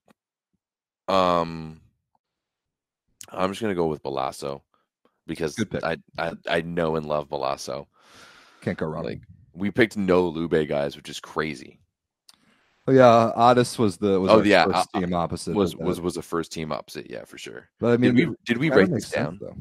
Um, 1.08 1.80
I'm 3.30 3.52
just 3.52 3.62
gonna 3.62 3.76
go 3.76 3.86
with 3.86 4.02
Balasso 4.02 4.62
because 5.28 5.56
I, 5.84 5.98
I 6.18 6.34
I 6.50 6.62
know 6.62 6.96
and 6.96 7.06
love 7.06 7.30
Balasso. 7.30 7.86
Can't 8.62 8.80
go 8.80 8.88
wrong. 8.88 9.04
Like 9.04 9.22
we 9.54 9.70
picked 9.70 9.98
no 9.98 10.28
Lube 10.28 10.68
guys, 10.68 10.96
which 10.96 11.10
is 11.10 11.20
crazy. 11.20 11.80
Oh, 12.90 12.94
yeah, 12.94 13.34
Adis 13.36 13.78
was 13.78 13.98
the 13.98 14.18
was 14.18 14.32
oh 14.32 14.42
yeah 14.44 14.66
first 14.66 14.94
team 14.94 15.14
opposite 15.14 15.54
was 15.54 15.76
was 15.76 16.00
was 16.00 16.16
a 16.16 16.22
first 16.22 16.54
team 16.54 16.72
opposite. 16.72 17.10
Yeah, 17.10 17.26
for 17.26 17.38
sure. 17.38 17.68
But 17.80 17.92
I 17.92 17.98
mean, 17.98 18.16
did 18.16 18.30
we 18.30 18.36
did 18.46 18.58
we 18.58 18.70
write 18.70 18.90
this 18.90 19.10
down? 19.10 19.40
Sense, 19.40 19.54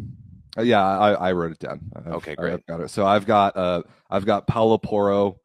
uh, 0.56 0.62
yeah, 0.62 0.80
I, 0.80 1.12
I 1.12 1.32
wrote 1.32 1.50
it 1.50 1.58
down. 1.58 1.80
I've, 1.96 2.06
okay, 2.06 2.36
great. 2.36 2.52
I've 2.52 2.66
got 2.66 2.80
it. 2.80 2.90
So 2.90 3.04
I've 3.04 3.26
got 3.26 3.56
uh 3.56 3.82
I've 4.10 4.24
got 4.26 4.46
Paolo 4.46 4.78
Porro, 4.78 5.40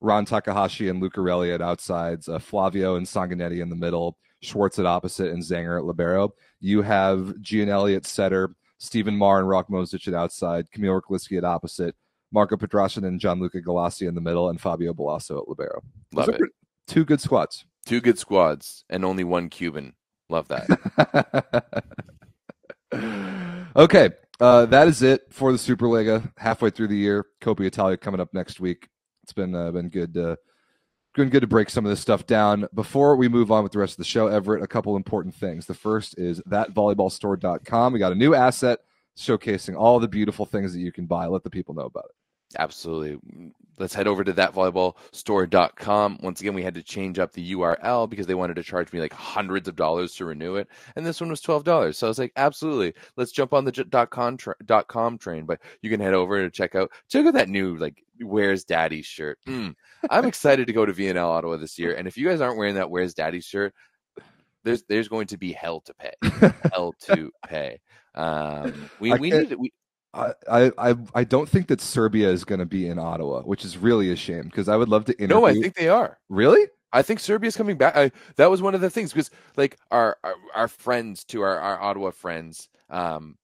Ran 0.00 0.24
Takahashi 0.24 0.88
and 0.88 1.02
Lucarelli 1.02 1.52
at 1.52 1.60
outsides, 1.60 2.28
uh, 2.28 2.38
Flavio 2.38 2.94
and 2.94 3.06
Sanguinetti 3.06 3.60
in 3.60 3.68
the 3.68 3.76
middle, 3.76 4.16
Szwarc 4.44 4.78
at 4.78 4.86
opposite, 4.86 5.32
and 5.32 5.42
Zenger 5.42 5.78
at 5.78 5.84
libero. 5.84 6.34
You 6.60 6.82
have 6.82 7.34
Giannelli 7.42 7.96
at 7.96 8.06
setter, 8.06 8.54
Stephen 8.78 9.16
Maar 9.16 9.40
and 9.40 9.48
Rok 9.48 9.68
Mozic 9.68 10.06
at 10.06 10.14
outside, 10.14 10.70
Kamil 10.70 11.00
Rychlicki 11.00 11.36
at 11.36 11.44
opposite, 11.44 11.96
Marko 12.30 12.56
Podrascanin 12.56 13.08
and 13.08 13.20
Gianluca 13.20 13.60
Galassi 13.60 14.06
in 14.06 14.14
the 14.14 14.20
middle, 14.20 14.50
and 14.50 14.60
Fabio 14.60 14.94
Balasso 14.94 15.42
at 15.42 15.48
libero. 15.48 15.82
Love 16.12 16.28
it. 16.28 16.40
Two 16.86 17.04
good 17.04 17.20
squads. 17.20 17.64
Two 17.86 18.00
good 18.00 18.18
squads, 18.18 18.84
and 18.88 19.04
only 19.04 19.24
one 19.24 19.48
Cuban. 19.48 19.94
Love 20.30 20.48
that. 20.48 21.64
okay, 23.76 24.10
uh, 24.40 24.66
that 24.66 24.88
is 24.88 25.02
it 25.02 25.22
for 25.30 25.52
the 25.52 25.58
Superlega. 25.58 26.32
Halfway 26.38 26.70
through 26.70 26.88
the 26.88 26.96
year, 26.96 27.26
Coppa 27.40 27.66
Italia 27.66 27.96
coming 27.96 28.20
up 28.20 28.32
next 28.32 28.60
week. 28.60 28.88
It's 29.22 29.32
been 29.32 29.54
uh, 29.54 29.70
been 29.70 29.88
good. 29.88 30.16
Uh, 30.16 30.36
been 31.14 31.28
good 31.28 31.40
to 31.40 31.46
break 31.46 31.70
some 31.70 31.84
of 31.84 31.90
this 31.90 32.00
stuff 32.00 32.26
down. 32.26 32.66
Before 32.74 33.16
we 33.16 33.28
move 33.28 33.52
on 33.52 33.62
with 33.62 33.72
the 33.72 33.78
rest 33.78 33.92
of 33.92 33.98
the 33.98 34.04
show, 34.04 34.26
Everett, 34.26 34.62
a 34.62 34.66
couple 34.66 34.96
important 34.96 35.34
things. 35.34 35.66
The 35.66 35.74
first 35.74 36.18
is 36.18 36.42
that 36.46 36.74
thatvolleyballstore.com. 36.74 37.92
We 37.92 37.98
got 37.98 38.12
a 38.12 38.16
new 38.16 38.34
asset 38.34 38.80
showcasing 39.16 39.76
all 39.76 40.00
the 40.00 40.08
beautiful 40.08 40.44
things 40.44 40.72
that 40.72 40.80
you 40.80 40.90
can 40.90 41.06
buy. 41.06 41.26
Let 41.26 41.44
the 41.44 41.50
people 41.50 41.74
know 41.74 41.84
about 41.84 42.06
it. 42.06 42.58
Absolutely. 42.58 43.52
Let's 43.78 43.94
head 43.94 44.06
over 44.06 44.24
to 44.24 44.32
thatvolleyballstore.com. 44.32 46.18
Once 46.22 46.40
again, 46.40 46.54
we 46.54 46.62
had 46.62 46.74
to 46.74 46.82
change 46.82 47.18
up 47.18 47.32
the 47.32 47.52
URL 47.52 48.08
because 48.08 48.26
they 48.26 48.34
wanted 48.34 48.56
to 48.56 48.62
charge 48.62 48.92
me 48.92 49.00
like 49.00 49.12
hundreds 49.12 49.68
of 49.68 49.76
dollars 49.76 50.14
to 50.16 50.24
renew 50.24 50.56
it. 50.56 50.68
And 50.96 51.04
this 51.04 51.20
one 51.20 51.30
was 51.30 51.40
$12. 51.40 51.94
So 51.94 52.06
I 52.06 52.08
was 52.08 52.18
like, 52.18 52.32
absolutely. 52.36 52.94
Let's 53.16 53.32
jump 53.32 53.52
on 53.52 53.64
the 53.64 53.72
dot 53.72 54.10
com, 54.10 54.36
tra- 54.36 54.56
dot 54.64 54.88
com 54.88 55.18
train. 55.18 55.46
But 55.46 55.60
you 55.82 55.90
can 55.90 56.00
head 56.00 56.14
over 56.14 56.40
and 56.40 56.52
check 56.52 56.74
out, 56.74 56.90
check 57.08 57.26
out 57.26 57.34
that 57.34 57.48
new, 57.48 57.76
like, 57.76 58.02
Where's 58.20 58.64
Daddy 58.64 59.02
shirt. 59.02 59.38
Mm. 59.46 59.74
I'm 60.08 60.24
excited 60.24 60.68
to 60.68 60.72
go 60.72 60.86
to 60.86 60.92
VNL 60.92 61.28
Ottawa 61.30 61.56
this 61.56 61.78
year. 61.78 61.94
And 61.94 62.06
if 62.06 62.16
you 62.16 62.28
guys 62.28 62.40
aren't 62.40 62.56
wearing 62.56 62.76
that 62.76 62.88
Where's 62.88 63.14
Daddy 63.14 63.40
shirt, 63.40 63.74
there's 64.62 64.82
there's 64.84 65.08
going 65.08 65.26
to 65.28 65.36
be 65.36 65.52
hell 65.52 65.80
to 65.82 65.94
pay. 65.94 66.12
hell 66.72 66.94
to 67.02 67.30
pay. 67.46 67.80
Um, 68.14 68.90
we, 69.00 69.12
we 69.14 69.30
need 69.30 69.54
we, 69.54 69.72
I, 70.14 70.72
I 70.78 70.94
I 71.14 71.24
don't 71.24 71.48
think 71.48 71.66
that 71.68 71.80
Serbia 71.80 72.30
is 72.30 72.44
going 72.44 72.60
to 72.60 72.66
be 72.66 72.86
in 72.86 72.98
Ottawa, 72.98 73.42
which 73.42 73.64
is 73.64 73.76
really 73.76 74.10
a 74.10 74.16
shame 74.16 74.44
because 74.44 74.68
I 74.68 74.76
would 74.76 74.88
love 74.88 75.04
to 75.06 75.12
interview. 75.18 75.34
No, 75.34 75.46
I 75.46 75.54
think 75.54 75.74
they 75.74 75.88
are. 75.88 76.18
Really? 76.28 76.66
I 76.92 77.02
think 77.02 77.18
Serbia's 77.18 77.56
coming 77.56 77.76
back. 77.76 77.96
I, 77.96 78.12
that 78.36 78.50
was 78.50 78.62
one 78.62 78.74
of 78.74 78.80
the 78.80 78.88
things 78.88 79.12
because 79.12 79.30
like 79.56 79.78
our 79.90 80.16
our, 80.22 80.34
our 80.54 80.68
friends 80.68 81.24
to 81.24 81.42
our, 81.42 81.58
our 81.58 81.80
Ottawa 81.82 82.12
friends 82.12 82.68
um 82.88 83.36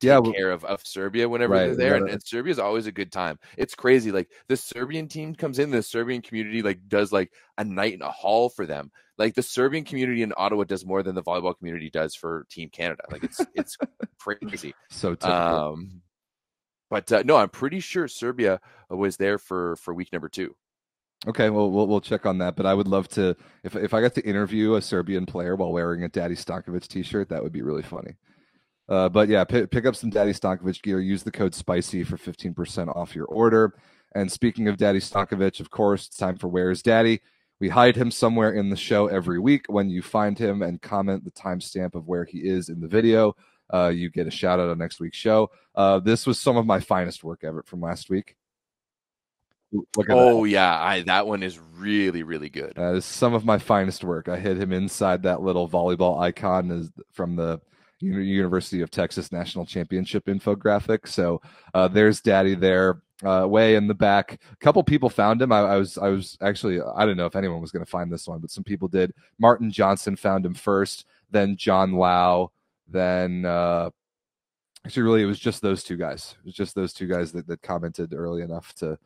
take 0.00 0.08
yeah, 0.08 0.18
well, 0.18 0.32
care 0.32 0.50
of, 0.50 0.64
of 0.64 0.80
Serbia 0.84 1.28
whenever 1.28 1.54
right, 1.54 1.66
they're 1.66 1.76
there. 1.76 1.94
And, 1.96 2.08
and 2.08 2.22
Serbia 2.22 2.52
is 2.52 2.58
always 2.58 2.86
a 2.86 2.92
good 2.92 3.12
time. 3.12 3.38
It's 3.56 3.74
crazy. 3.74 4.12
Like 4.12 4.28
the 4.48 4.56
Serbian 4.56 5.08
team 5.08 5.34
comes 5.34 5.58
in, 5.58 5.70
the 5.70 5.82
Serbian 5.82 6.22
community 6.22 6.62
like 6.62 6.80
does 6.88 7.12
like 7.12 7.32
a 7.56 7.64
night 7.64 7.94
in 7.94 8.02
a 8.02 8.10
hall 8.10 8.48
for 8.48 8.66
them. 8.66 8.90
Like 9.16 9.34
the 9.34 9.42
Serbian 9.42 9.84
community 9.84 10.22
in 10.22 10.32
Ottawa 10.36 10.64
does 10.64 10.84
more 10.84 11.02
than 11.02 11.14
the 11.14 11.22
volleyball 11.22 11.56
community 11.56 11.90
does 11.90 12.14
for 12.14 12.46
Team 12.50 12.68
Canada. 12.70 13.02
Like 13.10 13.24
it's 13.24 13.40
it's 13.54 13.76
crazy. 14.18 14.74
So 14.90 15.14
typical. 15.14 15.32
um 15.32 16.02
but 16.90 17.10
uh, 17.12 17.22
no, 17.24 17.36
I'm 17.36 17.48
pretty 17.48 17.80
sure 17.80 18.08
Serbia 18.08 18.60
was 18.90 19.16
there 19.16 19.38
for 19.38 19.76
for 19.76 19.94
week 19.94 20.12
number 20.12 20.28
two. 20.28 20.54
Okay, 21.26 21.50
well, 21.50 21.70
we'll 21.70 21.86
we'll 21.86 22.00
check 22.00 22.26
on 22.26 22.38
that. 22.38 22.54
But 22.54 22.66
I 22.66 22.74
would 22.74 22.88
love 22.88 23.08
to 23.08 23.36
if 23.64 23.74
if 23.74 23.92
I 23.92 24.00
got 24.00 24.14
to 24.14 24.24
interview 24.24 24.74
a 24.74 24.82
Serbian 24.82 25.26
player 25.26 25.56
while 25.56 25.72
wearing 25.72 26.04
a 26.04 26.08
Daddy 26.08 26.36
Stankovic 26.36 26.86
T-shirt, 26.86 27.28
that 27.28 27.42
would 27.42 27.52
be 27.52 27.62
really 27.62 27.82
funny. 27.82 28.16
Uh, 28.88 29.08
but 29.08 29.28
yeah, 29.28 29.44
p- 29.44 29.66
pick 29.66 29.84
up 29.84 29.96
some 29.96 30.10
Daddy 30.10 30.32
Stankovic 30.32 30.80
gear. 30.80 31.00
Use 31.00 31.22
the 31.22 31.30
code 31.30 31.54
SPICY 31.54 32.04
for 32.06 32.16
fifteen 32.16 32.54
percent 32.54 32.88
off 32.90 33.14
your 33.14 33.26
order. 33.26 33.74
And 34.14 34.32
speaking 34.32 34.68
of 34.68 34.78
Daddy 34.78 35.00
Stankovic, 35.00 35.60
of 35.60 35.70
course, 35.70 36.06
it's 36.06 36.16
time 36.16 36.36
for 36.38 36.48
Where's 36.48 36.82
Daddy. 36.82 37.20
We 37.60 37.68
hide 37.68 37.96
him 37.96 38.10
somewhere 38.10 38.52
in 38.52 38.70
the 38.70 38.76
show 38.76 39.08
every 39.08 39.40
week. 39.40 39.66
When 39.68 39.90
you 39.90 40.00
find 40.00 40.38
him 40.38 40.62
and 40.62 40.80
comment 40.80 41.24
the 41.24 41.32
timestamp 41.32 41.96
of 41.96 42.06
where 42.06 42.24
he 42.24 42.38
is 42.38 42.68
in 42.68 42.80
the 42.80 42.88
video, 42.88 43.34
uh, 43.72 43.88
you 43.88 44.10
get 44.10 44.26
a 44.26 44.30
shout 44.30 44.60
out 44.60 44.68
on 44.68 44.78
next 44.78 45.00
week's 45.00 45.16
show. 45.16 45.50
Uh, 45.74 45.98
this 45.98 46.26
was 46.26 46.38
some 46.38 46.56
of 46.56 46.66
my 46.66 46.80
finest 46.80 47.24
work 47.24 47.44
ever 47.44 47.62
from 47.62 47.80
last 47.80 48.10
week. 48.10 48.36
Look 49.70 50.06
oh 50.08 50.44
that. 50.44 50.50
yeah, 50.50 50.82
I, 50.82 51.02
that 51.02 51.26
one 51.26 51.42
is 51.42 51.58
really 51.58 52.22
really 52.22 52.48
good. 52.48 52.72
That 52.76 52.94
is 52.94 53.04
some 53.04 53.34
of 53.34 53.44
my 53.44 53.58
finest 53.58 54.02
work. 54.02 54.28
I 54.28 54.38
hit 54.38 54.56
him 54.56 54.72
inside 54.72 55.22
that 55.24 55.42
little 55.42 55.68
volleyball 55.68 56.20
icon 56.20 56.70
is 56.70 56.90
from 57.12 57.36
the 57.36 57.60
University 58.00 58.80
of 58.80 58.90
Texas 58.90 59.32
National 59.32 59.66
Championship 59.66 60.26
infographic. 60.26 61.08
So 61.08 61.42
uh, 61.74 61.88
there's 61.88 62.20
Daddy 62.20 62.54
there, 62.54 63.02
uh, 63.24 63.46
way 63.48 63.74
in 63.74 63.88
the 63.88 63.94
back. 63.94 64.40
A 64.52 64.56
couple 64.56 64.82
people 64.84 65.10
found 65.10 65.42
him. 65.42 65.52
I, 65.52 65.60
I 65.60 65.76
was 65.76 65.98
I 65.98 66.08
was 66.08 66.38
actually 66.40 66.80
I 66.80 67.04
don't 67.04 67.16
know 67.16 67.26
if 67.26 67.36
anyone 67.36 67.60
was 67.60 67.72
going 67.72 67.84
to 67.84 67.90
find 67.90 68.12
this 68.12 68.28
one, 68.28 68.40
but 68.40 68.50
some 68.50 68.64
people 68.64 68.88
did. 68.88 69.12
Martin 69.38 69.70
Johnson 69.70 70.16
found 70.16 70.46
him 70.46 70.54
first, 70.54 71.06
then 71.30 71.56
John 71.56 71.92
Lau, 71.92 72.52
then 72.88 73.44
uh, 73.44 73.90
actually 74.84 75.02
really 75.02 75.22
it 75.22 75.26
was 75.26 75.38
just 75.38 75.62
those 75.62 75.82
two 75.82 75.96
guys. 75.96 76.34
It 76.38 76.46
was 76.46 76.54
just 76.54 76.74
those 76.74 76.92
two 76.92 77.06
guys 77.06 77.32
that, 77.32 77.46
that 77.46 77.62
commented 77.62 78.14
early 78.14 78.42
enough 78.42 78.72
to 78.74 78.98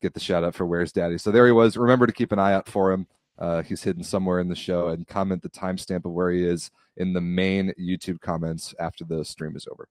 get 0.00 0.14
the 0.14 0.20
shout 0.20 0.44
out 0.44 0.54
for 0.54 0.66
Where's 0.66 0.92
Daddy. 0.92 1.18
So 1.18 1.30
there 1.30 1.46
he 1.46 1.52
was. 1.52 1.76
Remember 1.76 2.06
to 2.06 2.12
keep 2.12 2.32
an 2.32 2.38
eye 2.38 2.52
out 2.52 2.68
for 2.68 2.92
him. 2.92 3.06
Uh, 3.38 3.62
he's 3.62 3.82
hidden 3.82 4.04
somewhere 4.04 4.38
in 4.38 4.48
the 4.48 4.54
show 4.54 4.88
and 4.88 5.08
comment 5.08 5.42
the 5.42 5.48
timestamp 5.48 6.04
of 6.04 6.12
where 6.12 6.30
he 6.30 6.44
is 6.44 6.70
in 6.96 7.12
the 7.12 7.20
main 7.20 7.72
YouTube 7.80 8.20
comments 8.20 8.74
after 8.78 9.04
the 9.04 9.24
stream 9.24 9.56
is 9.56 9.66
over. 9.70 9.88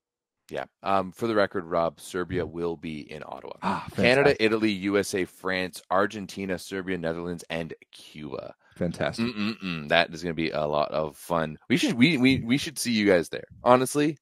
Yeah. 0.49 0.65
Um, 0.81 1.11
for 1.11 1.27
the 1.27 1.35
record, 1.35 1.65
Rob, 1.65 1.99
Serbia 1.99 2.45
will 2.45 2.77
be 2.77 3.11
in 3.11 3.23
Ottawa. 3.25 3.53
Ah, 3.61 3.87
Canada, 3.95 4.41
Italy, 4.43 4.71
USA, 4.71 5.25
France, 5.25 5.81
Argentina, 5.89 6.59
Serbia, 6.59 6.97
Netherlands, 6.97 7.43
and 7.49 7.73
Cuba. 7.91 8.55
Fantastic. 8.75 9.25
Mm-mm-mm. 9.25 9.89
That 9.89 10.13
is 10.13 10.23
going 10.23 10.35
to 10.35 10.41
be 10.41 10.49
a 10.49 10.65
lot 10.65 10.91
of 10.91 11.15
fun. 11.15 11.57
We 11.69 11.77
should 11.77 11.93
we 11.93 12.17
we 12.17 12.39
we 12.39 12.57
should 12.57 12.79
see 12.79 12.91
you 12.91 13.05
guys 13.05 13.29
there. 13.29 13.45
Honestly, 13.63 14.17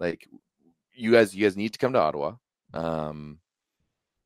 like 0.00 0.28
you 0.94 1.12
guys 1.12 1.34
you 1.34 1.44
guys 1.46 1.56
need 1.56 1.72
to 1.72 1.78
come 1.78 1.92
to 1.92 2.00
Ottawa. 2.00 2.34
Um, 2.72 3.38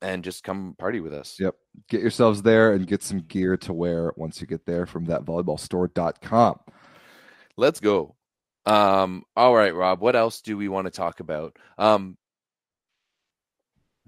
and 0.01 0.25
just 0.25 0.45
come 0.45 0.75
party 0.79 1.01
with 1.01 1.13
us. 1.13 1.37
Yep. 1.39 1.55
Get 1.89 2.01
yourselves 2.01 2.43
there 2.43 2.73
and 2.73 2.87
get 2.87 3.03
some 3.03 3.21
gear 3.21 3.57
to 3.59 3.73
wear 3.73 4.13
once 4.17 4.41
you 4.41 4.47
get 4.47 4.65
there 4.67 4.87
from 4.87 5.07
thatvolleyballstore.com. 5.07 6.61
Let's 7.57 7.81
go. 7.81 8.15
Um, 8.67 9.25
all 9.35 9.55
right, 9.55 9.75
Rob, 9.75 10.01
what 10.01 10.15
else 10.15 10.43
do 10.43 10.57
we 10.57 10.69
want 10.69 10.87
to 10.87 10.91
talk 10.91 11.21
about? 11.21 11.57
Um, 11.79 12.18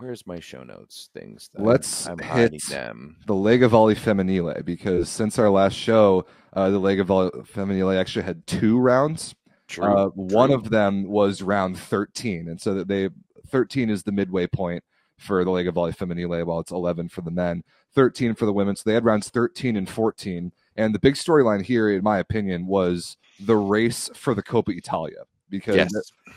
where's 0.01 0.27
my 0.27 0.41
show 0.41 0.63
notes 0.63 1.11
things? 1.15 1.51
Let's 1.55 2.07
I'm 2.07 2.19
hit 2.19 2.55
them. 2.69 3.17
the 3.27 3.35
Lega 3.35 3.69
Volley 3.69 3.95
Femminile 3.95 4.65
because 4.65 5.09
since 5.09 5.39
our 5.39 5.51
last 5.51 5.75
show, 5.75 6.27
uh, 6.55 6.71
the 6.71 6.81
Lega 6.81 7.05
Volley 7.05 7.31
Femminile 7.43 7.99
actually 7.99 8.25
had 8.25 8.47
two 8.47 8.79
rounds. 8.79 9.35
True, 9.69 9.85
uh, 9.85 10.05
true. 10.05 10.13
One 10.15 10.51
of 10.51 10.71
them 10.71 11.05
was 11.05 11.43
round 11.43 11.79
13. 11.79 12.49
And 12.49 12.61
so 12.61 12.75
that 12.75 12.89
they 12.89 13.11
13 13.49 13.91
is 13.91 14.03
the 14.03 14.13
midway 14.13 14.47
point 14.47 14.83
for 15.19 15.45
the 15.45 15.51
Lega 15.51 15.73
Volley 15.73 15.93
Femminile, 15.93 16.47
while 16.47 16.61
it's 16.61 16.73
11 16.73 17.11
for 17.11 17.21
the 17.21 17.31
men, 17.31 17.63
13 17.95 18.35
for 18.35 18.47
the 18.47 18.53
women. 18.53 18.75
So 18.75 18.85
they 18.87 18.95
had 18.95 19.05
rounds 19.05 19.29
13 19.29 19.77
and 19.77 19.89
14. 19.89 20.53
And 20.77 20.95
the 20.95 20.99
big 20.99 21.15
storyline 21.15 21.63
here, 21.63 21.91
in 21.91 22.03
my 22.03 22.19
opinion, 22.19 22.67
was 22.67 23.17
the 23.39 23.57
race 23.57 24.09
for 24.15 24.35
the 24.35 24.43
Coppa 24.43 24.77
Italia 24.77 25.25
because 25.51 25.77
yes. 25.77 25.91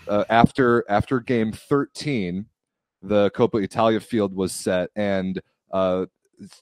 uh, 0.07 0.25
after 0.29 0.83
after 0.89 1.19
game 1.19 1.51
13, 1.51 2.47
the 3.03 3.29
Coppa 3.31 3.61
Italia 3.63 3.99
field 3.99 4.33
was 4.33 4.51
set, 4.51 4.89
and 4.95 5.41
uh, 5.71 6.05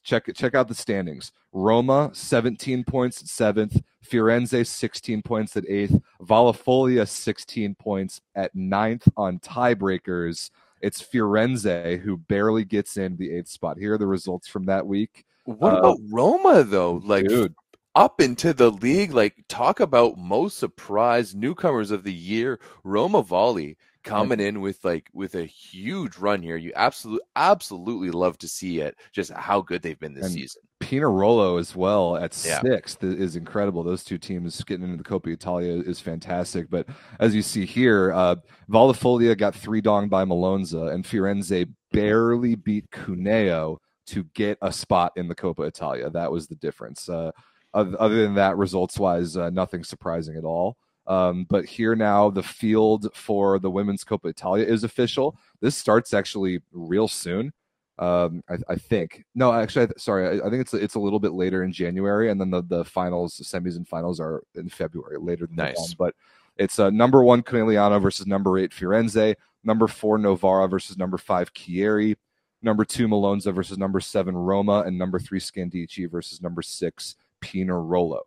check 0.03 0.25
check 0.35 0.55
out 0.55 0.67
the 0.67 0.75
standings. 0.75 1.31
Roma 1.53 2.09
17 2.13 2.83
points 2.83 3.21
at 3.21 3.27
seventh, 3.27 3.81
Firenze 4.05 4.65
16 4.65 5.21
points 5.21 5.55
at 5.57 5.69
eighth, 5.69 5.99
Vallefoglia 6.21 7.07
16 7.07 7.75
points 7.75 8.21
at 8.35 8.55
ninth 8.55 9.07
on 9.17 9.39
tiebreakers. 9.39 10.49
It's 10.81 11.01
Firenze 11.01 11.99
who 11.99 12.17
barely 12.17 12.65
gets 12.65 12.97
in 12.97 13.17
the 13.17 13.31
eighth 13.31 13.49
spot. 13.49 13.77
Here 13.77 13.93
are 13.93 13.97
the 13.97 14.07
results 14.07 14.47
from 14.47 14.65
that 14.65 14.85
week. 14.87 15.25
What 15.45 15.73
uh, 15.73 15.77
about 15.77 15.97
Roma 16.09 16.63
though? 16.63 17.01
Like 17.03 17.27
dude, 17.27 17.53
up 17.95 18.21
into 18.21 18.53
the 18.53 18.71
league, 18.71 19.13
like 19.13 19.35
talk 19.47 19.79
about 19.79 20.17
most 20.17 20.57
surprised 20.57 21.35
newcomers 21.35 21.91
of 21.91 22.03
the 22.03 22.13
year, 22.13 22.59
Roma 22.83 23.21
Volley 23.21 23.77
coming 24.03 24.39
in 24.39 24.61
with 24.61 24.83
like 24.83 25.09
with 25.13 25.35
a 25.35 25.45
huge 25.45 26.17
run 26.17 26.41
here. 26.41 26.57
You 26.57 26.71
absolutely 26.75 27.25
absolutely 27.35 28.11
love 28.11 28.37
to 28.39 28.47
see 28.47 28.79
it. 28.79 28.95
Just 29.11 29.31
how 29.31 29.61
good 29.61 29.81
they've 29.81 29.99
been 29.99 30.13
this 30.13 30.25
and 30.25 30.33
season. 30.33 30.61
Pinerolo 30.79 31.59
as 31.59 31.75
well 31.75 32.17
at 32.17 32.39
yeah. 32.45 32.61
sixth 32.61 33.03
is 33.03 33.35
incredible. 33.35 33.83
Those 33.83 34.03
two 34.03 34.17
teams 34.17 34.63
getting 34.63 34.85
into 34.85 34.97
the 34.97 35.03
Coppa 35.03 35.31
Italia 35.31 35.81
is 35.81 35.99
fantastic. 35.99 36.69
But 36.69 36.87
as 37.19 37.35
you 37.35 37.41
see 37.41 37.65
here, 37.65 38.11
uh, 38.13 38.35
Vallefoglia 38.69 39.37
got 39.37 39.55
three 39.55 39.81
donged 39.81 40.09
by 40.09 40.25
Malonza, 40.25 40.91
and 40.91 41.05
Firenze 41.05 41.69
barely 41.91 42.55
beat 42.55 42.89
Cuneo 42.91 43.79
to 44.07 44.23
get 44.33 44.57
a 44.61 44.71
spot 44.71 45.13
in 45.15 45.27
the 45.27 45.35
Coppa 45.35 45.67
Italia. 45.67 46.09
That 46.09 46.31
was 46.31 46.47
the 46.47 46.55
difference. 46.55 47.07
Uh, 47.07 47.31
other 47.73 48.21
than 48.23 48.35
that, 48.35 48.57
results 48.57 48.99
wise, 48.99 49.37
uh, 49.37 49.49
nothing 49.49 49.83
surprising 49.83 50.35
at 50.35 50.43
all. 50.43 50.75
Um, 51.07 51.45
but 51.49 51.65
here 51.65 51.95
now, 51.95 52.29
the 52.29 52.43
field 52.43 53.07
for 53.13 53.59
the 53.59 53.69
women's 53.69 54.03
Coppa 54.03 54.29
Italia 54.29 54.65
is 54.65 54.83
official. 54.83 55.37
This 55.59 55.75
starts 55.75 56.13
actually 56.13 56.61
real 56.71 57.07
soon. 57.07 57.53
Um, 57.99 58.43
I, 58.49 58.55
I, 58.69 58.75
think 58.75 59.25
no, 59.35 59.51
actually, 59.53 59.85
I, 59.85 59.89
sorry, 59.97 60.27
I, 60.27 60.47
I, 60.47 60.49
think 60.49 60.61
it's 60.61 60.73
it's 60.73 60.95
a 60.95 60.99
little 60.99 61.19
bit 61.19 61.33
later 61.33 61.63
in 61.63 61.71
January, 61.71 62.31
and 62.31 62.41
then 62.41 62.49
the 62.49 62.63
the 62.63 62.83
finals, 62.83 63.37
the 63.37 63.43
semis 63.43 63.75
and 63.75 63.87
finals 63.87 64.19
are 64.19 64.41
in 64.55 64.69
February, 64.69 65.17
later 65.19 65.45
than 65.45 65.57
nice. 65.57 65.89
That 65.89 65.97
but 65.97 66.15
it's 66.57 66.79
uh, 66.79 66.89
number 66.89 67.23
one 67.23 67.43
Conegliano 67.43 68.01
versus 68.01 68.25
number 68.25 68.57
eight 68.57 68.71
Firenze, 68.71 69.35
number 69.63 69.87
four 69.87 70.17
Novara 70.17 70.67
versus 70.67 70.97
number 70.97 71.17
five 71.17 71.53
Chieri, 71.53 72.15
number 72.61 72.85
two 72.85 73.07
Malonza 73.07 73.53
versus 73.53 73.77
number 73.77 73.99
seven 73.99 74.35
Roma, 74.35 74.83
and 74.85 74.97
number 74.97 75.19
three 75.19 75.39
Scandicci 75.39 76.09
versus 76.09 76.41
number 76.41 76.61
six 76.61 77.15
Pinerolo. 77.41 78.21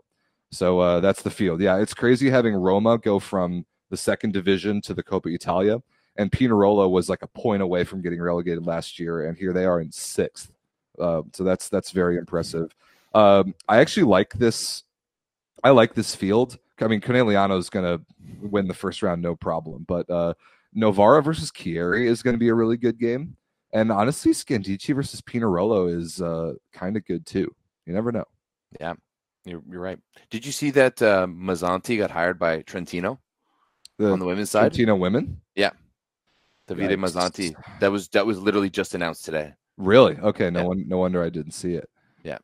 So 0.54 0.78
uh, 0.78 1.00
that's 1.00 1.22
the 1.22 1.30
field. 1.30 1.60
Yeah, 1.60 1.78
it's 1.78 1.94
crazy 1.94 2.30
having 2.30 2.54
Roma 2.54 2.98
go 2.98 3.18
from 3.18 3.66
the 3.90 3.96
second 3.96 4.32
division 4.32 4.80
to 4.82 4.94
the 4.94 5.02
Coppa 5.02 5.32
Italia, 5.34 5.82
and 6.16 6.30
Pinerolo 6.30 6.88
was 6.88 7.08
like 7.08 7.22
a 7.22 7.26
point 7.26 7.62
away 7.62 7.84
from 7.84 8.02
getting 8.02 8.20
relegated 8.20 8.64
last 8.64 8.98
year, 8.98 9.26
and 9.26 9.36
here 9.36 9.52
they 9.52 9.64
are 9.64 9.80
in 9.80 9.90
sixth. 9.90 10.52
Uh, 10.98 11.22
so 11.32 11.42
that's 11.42 11.68
that's 11.68 11.90
very 11.90 12.16
impressive. 12.16 12.74
Um, 13.14 13.54
I 13.68 13.78
actually 13.78 14.04
like 14.04 14.32
this. 14.34 14.84
I 15.62 15.70
like 15.70 15.94
this 15.94 16.14
field. 16.14 16.58
I 16.80 16.88
mean, 16.88 17.00
Conegliano 17.00 17.58
is 17.58 17.70
going 17.70 17.84
to 17.84 18.04
win 18.40 18.66
the 18.66 18.74
first 18.74 19.02
round, 19.02 19.22
no 19.22 19.36
problem. 19.36 19.84
But 19.88 20.08
uh, 20.10 20.34
Novara 20.72 21.22
versus 21.22 21.50
Chieri 21.50 22.06
is 22.06 22.22
going 22.22 22.34
to 22.34 22.38
be 22.38 22.48
a 22.48 22.54
really 22.54 22.76
good 22.76 22.98
game. 22.98 23.36
And 23.72 23.90
honestly, 23.90 24.32
Scandicci 24.32 24.94
versus 24.94 25.20
Pinerolo 25.20 25.92
is 25.92 26.20
uh, 26.20 26.54
kind 26.72 26.96
of 26.96 27.04
good 27.06 27.26
too. 27.26 27.52
You 27.86 27.92
never 27.92 28.12
know. 28.12 28.24
Yeah, 28.80 28.94
you're, 29.44 29.62
you're 29.70 29.80
right. 29.80 29.98
Did 30.30 30.46
you 30.46 30.52
see 30.52 30.70
that 30.70 31.00
uh, 31.02 31.26
Mazzanti 31.26 31.98
got 31.98 32.10
hired 32.10 32.38
by 32.38 32.62
Trentino 32.62 33.20
the, 33.98 34.10
on 34.10 34.18
the 34.18 34.24
women's 34.24 34.50
side? 34.50 34.72
Trentino 34.72 34.96
women? 34.96 35.40
Yeah, 35.54 35.70
Davide 36.68 36.96
Mazzanti. 36.98 37.54
That 37.80 37.92
was 37.92 38.08
that 38.08 38.26
was 38.26 38.38
literally 38.38 38.70
just 38.70 38.94
announced 38.94 39.24
today. 39.24 39.54
Really? 39.76 40.16
Okay. 40.16 40.50
No 40.50 40.60
yeah. 40.60 40.66
one. 40.66 40.88
No 40.88 40.98
wonder 40.98 41.22
I 41.22 41.28
didn't 41.28 41.52
see 41.52 41.74
it. 41.74 41.88
Yeah. 42.22 42.38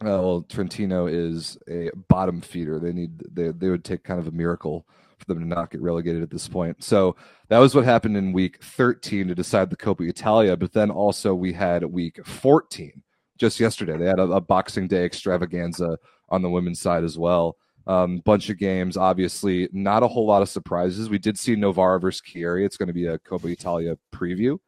Uh, 0.00 0.20
well, 0.20 0.46
Trentino 0.48 1.06
is 1.06 1.56
a 1.68 1.90
bottom 2.08 2.40
feeder. 2.40 2.78
They 2.78 2.92
need 2.92 3.18
they 3.32 3.48
they 3.48 3.70
would 3.70 3.84
take 3.84 4.04
kind 4.04 4.20
of 4.20 4.28
a 4.28 4.32
miracle 4.32 4.86
for 5.18 5.24
them 5.26 5.40
to 5.40 5.46
not 5.46 5.70
get 5.70 5.80
relegated 5.80 6.22
at 6.22 6.30
this 6.30 6.46
point. 6.46 6.82
So 6.82 7.16
that 7.48 7.58
was 7.58 7.74
what 7.74 7.84
happened 7.84 8.16
in 8.16 8.32
week 8.32 8.62
13 8.62 9.28
to 9.28 9.34
decide 9.34 9.68
the 9.68 9.76
Coppa 9.76 10.08
Italia. 10.08 10.56
But 10.56 10.72
then 10.72 10.90
also 10.90 11.34
we 11.34 11.52
had 11.52 11.84
week 11.84 12.24
14 12.24 13.02
just 13.36 13.58
yesterday. 13.58 13.96
They 13.96 14.06
had 14.06 14.20
a, 14.20 14.30
a 14.30 14.40
Boxing 14.40 14.86
Day 14.86 15.04
extravaganza 15.04 15.98
on 16.28 16.42
the 16.42 16.50
women's 16.50 16.80
side 16.80 17.04
as 17.04 17.18
well. 17.18 17.56
Um, 17.86 18.18
bunch 18.18 18.50
of 18.50 18.58
games, 18.58 18.98
obviously, 18.98 19.68
not 19.72 20.02
a 20.02 20.08
whole 20.08 20.26
lot 20.26 20.42
of 20.42 20.48
surprises. 20.48 21.08
We 21.08 21.18
did 21.18 21.38
see 21.38 21.56
Novara 21.56 21.98
versus 21.98 22.20
Chieri. 22.20 22.66
It's 22.66 22.76
going 22.76 22.88
to 22.88 22.92
be 22.92 23.06
a 23.06 23.18
Coppa 23.18 23.50
Italia 23.50 23.96
preview. 24.14 24.58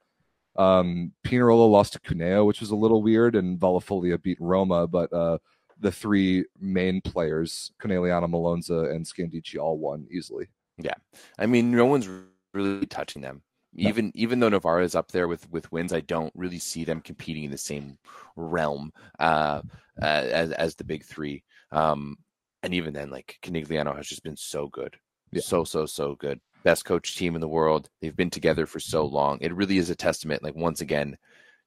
Um, 0.56 1.12
Pinerolo 1.24 1.70
lost 1.70 1.92
to 1.92 2.00
Cuneo, 2.00 2.44
which 2.44 2.60
was 2.60 2.70
a 2.70 2.76
little 2.76 3.02
weird, 3.02 3.36
and 3.36 3.58
Vallefoglia 3.58 4.20
beat 4.20 4.38
Roma, 4.40 4.86
but 4.86 5.12
uh, 5.12 5.38
the 5.78 5.92
three 5.92 6.44
main 6.58 7.00
players, 7.00 7.72
Conegliano, 7.80 8.28
Malonza, 8.28 8.90
and 8.90 9.04
Scandicci, 9.04 9.58
all 9.58 9.78
won 9.78 10.06
easily. 10.10 10.48
Yeah. 10.78 10.94
I 11.38 11.46
mean, 11.46 11.70
no 11.70 11.86
one's 11.86 12.08
really 12.52 12.86
touching 12.86 13.22
them. 13.22 13.42
No. 13.72 13.88
Even 13.88 14.10
even 14.16 14.40
though 14.40 14.48
Novara 14.48 14.82
is 14.82 14.96
up 14.96 15.12
there 15.12 15.28
with 15.28 15.48
with 15.50 15.70
wins, 15.70 15.92
I 15.92 16.00
don't 16.00 16.32
really 16.34 16.58
see 16.58 16.82
them 16.82 17.00
competing 17.00 17.44
in 17.44 17.52
the 17.52 17.58
same 17.58 17.98
realm 18.34 18.92
uh, 19.20 19.62
uh, 20.02 20.04
as 20.04 20.50
as 20.52 20.74
the 20.74 20.82
big 20.82 21.04
three. 21.04 21.44
Um, 21.72 22.18
and 22.62 22.74
even 22.74 22.92
then, 22.92 23.10
like 23.10 23.38
Conegliano 23.42 23.96
has 23.96 24.06
just 24.06 24.22
been 24.22 24.36
so 24.36 24.68
good, 24.68 24.96
Yeah. 25.32 25.40
so 25.42 25.64
so 25.64 25.86
so 25.86 26.14
good. 26.16 26.40
Best 26.62 26.84
coach 26.84 27.16
team 27.16 27.34
in 27.34 27.40
the 27.40 27.48
world. 27.48 27.88
They've 28.00 28.14
been 28.16 28.28
together 28.30 28.66
for 28.66 28.80
so 28.80 29.04
long. 29.06 29.38
It 29.40 29.54
really 29.54 29.78
is 29.78 29.88
a 29.88 29.94
testament. 29.94 30.42
Like 30.42 30.54
once 30.54 30.80
again, 30.82 31.16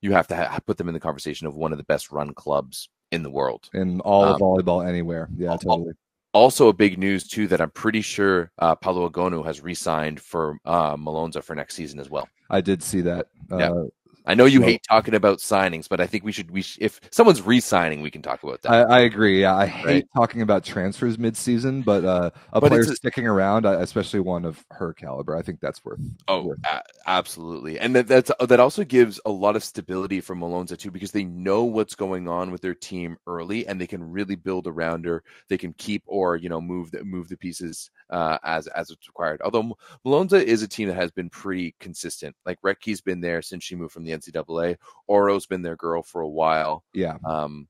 you 0.02 0.12
have 0.12 0.28
to 0.28 0.36
ha- 0.36 0.60
put 0.66 0.78
them 0.78 0.88
in 0.88 0.94
the 0.94 1.00
conversation 1.00 1.48
of 1.48 1.56
one 1.56 1.72
of 1.72 1.78
the 1.80 1.84
best 1.86 2.12
run 2.12 2.34
clubs 2.34 2.90
in 3.12 3.24
the 3.24 3.32
world. 3.32 3.70
in 3.74 4.02
all 4.02 4.24
of 4.26 4.36
Um, 4.36 4.42
volleyball 4.42 4.88
anywhere. 4.88 5.30
Yeah, 5.36 5.50
all- 5.52 5.58
totally. 5.58 5.94
Also, 6.34 6.68
a 6.68 6.74
big 6.74 6.98
news 6.98 7.28
too 7.28 7.48
that 7.48 7.62
I'm 7.62 7.70
pretty 7.70 8.02
sure 8.02 8.52
uh, 8.58 8.74
Paola 8.76 9.10
Egonu 9.12 9.46
has 9.46 9.62
re-signed 9.62 10.20
for 10.20 10.58
uh, 10.66 10.96
Malonza 10.98 11.44
for 11.44 11.56
next 11.56 11.76
season 11.76 12.00
as 12.00 12.10
well. 12.10 12.28
I 12.50 12.60
did 12.60 12.82
see 12.82 13.02
that. 13.02 13.28
Yeah. 13.52 13.84
I 14.26 14.36
know 14.36 14.46
you 14.46 14.62
hate 14.62 14.82
talking 14.90 15.16
about 15.16 15.40
signings, 15.40 15.90
but 15.90 16.00
I 16.00 16.08
think 16.08 16.24
we 16.24 16.32
should. 16.32 16.50
We 16.52 16.62
sh- 16.62 16.78
if 16.80 17.02
someone's 17.12 17.42
re-signing, 17.42 18.02
we 18.02 18.10
can 18.10 18.22
talk 18.22 18.42
about 18.44 18.62
that. 18.62 18.72
I, 18.72 18.82
I 18.82 19.00
agree. 19.02 19.42
Yeah, 19.42 19.56
I 19.56 19.66
hate 19.66 19.86
Right. 19.86 20.06
talking 20.16 20.42
about 20.42 20.64
transfers 20.64 21.18
mid-season, 21.20 21.82
but 21.82 22.06
uh, 22.06 22.32
a 22.54 22.62
But 22.62 22.70
player 22.70 22.82
a- 22.82 22.96
sticking 22.96 23.28
around, 23.28 23.66
especially 23.66 24.22
one 24.22 24.46
of 24.46 24.64
her 24.72 24.94
caliber, 24.94 25.36
I 25.36 25.42
think 25.42 25.60
that's 25.60 25.84
worth. 25.84 26.00
Oh, 26.30 26.44
worth 26.46 26.60
a- 26.64 26.82
absolutely, 27.06 27.80
and 27.80 27.96
that 27.96 28.08
that's 28.08 28.32
that 28.40 28.60
also 28.62 28.84
gives 28.86 29.20
a 29.26 29.30
lot 29.32 29.56
of 29.58 29.64
stability 29.64 30.22
for 30.22 30.36
Malonza 30.36 30.78
too, 30.78 30.92
because 30.92 31.12
they 31.12 31.26
know 31.26 31.64
what's 31.66 31.96
going 31.96 32.28
on 32.30 32.50
with 32.52 32.62
their 32.62 32.76
team 32.76 33.18
early, 33.28 33.68
and 33.68 33.80
they 33.80 33.88
can 33.88 34.10
really 34.10 34.36
build 34.36 34.68
around 34.68 35.04
her. 35.06 35.22
They 35.50 35.58
can 35.58 35.74
keep 35.74 36.02
or 36.06 36.38
you 36.38 36.48
know 36.48 36.62
move 36.62 36.92
the 36.92 37.04
move 37.04 37.28
the 37.28 37.36
pieces 37.38 37.92
uh, 38.10 38.38
as 38.46 38.68
as 38.68 38.90
it's 38.90 39.08
required. 39.08 39.42
Although 39.44 39.78
Malonza 40.06 40.42
is 40.42 40.62
a 40.64 40.68
team 40.68 40.88
that 40.88 40.96
has 40.96 41.12
been 41.12 41.30
pretty 41.30 41.76
consistent. 41.82 42.36
Like 42.46 42.58
Recky's 42.64 43.02
been 43.02 43.20
there 43.20 43.42
since 43.42 43.66
she 43.66 43.76
moved 43.76 43.92
from 43.92 44.04
the 44.06 44.13
NCAA. 44.14 44.78
Orro's 45.10 45.46
been 45.46 45.62
their 45.62 45.76
girl 45.76 46.02
for 46.04 46.22
a 46.22 46.30
while. 46.30 46.84
Yeah, 46.94 47.18
Um, 47.26 47.68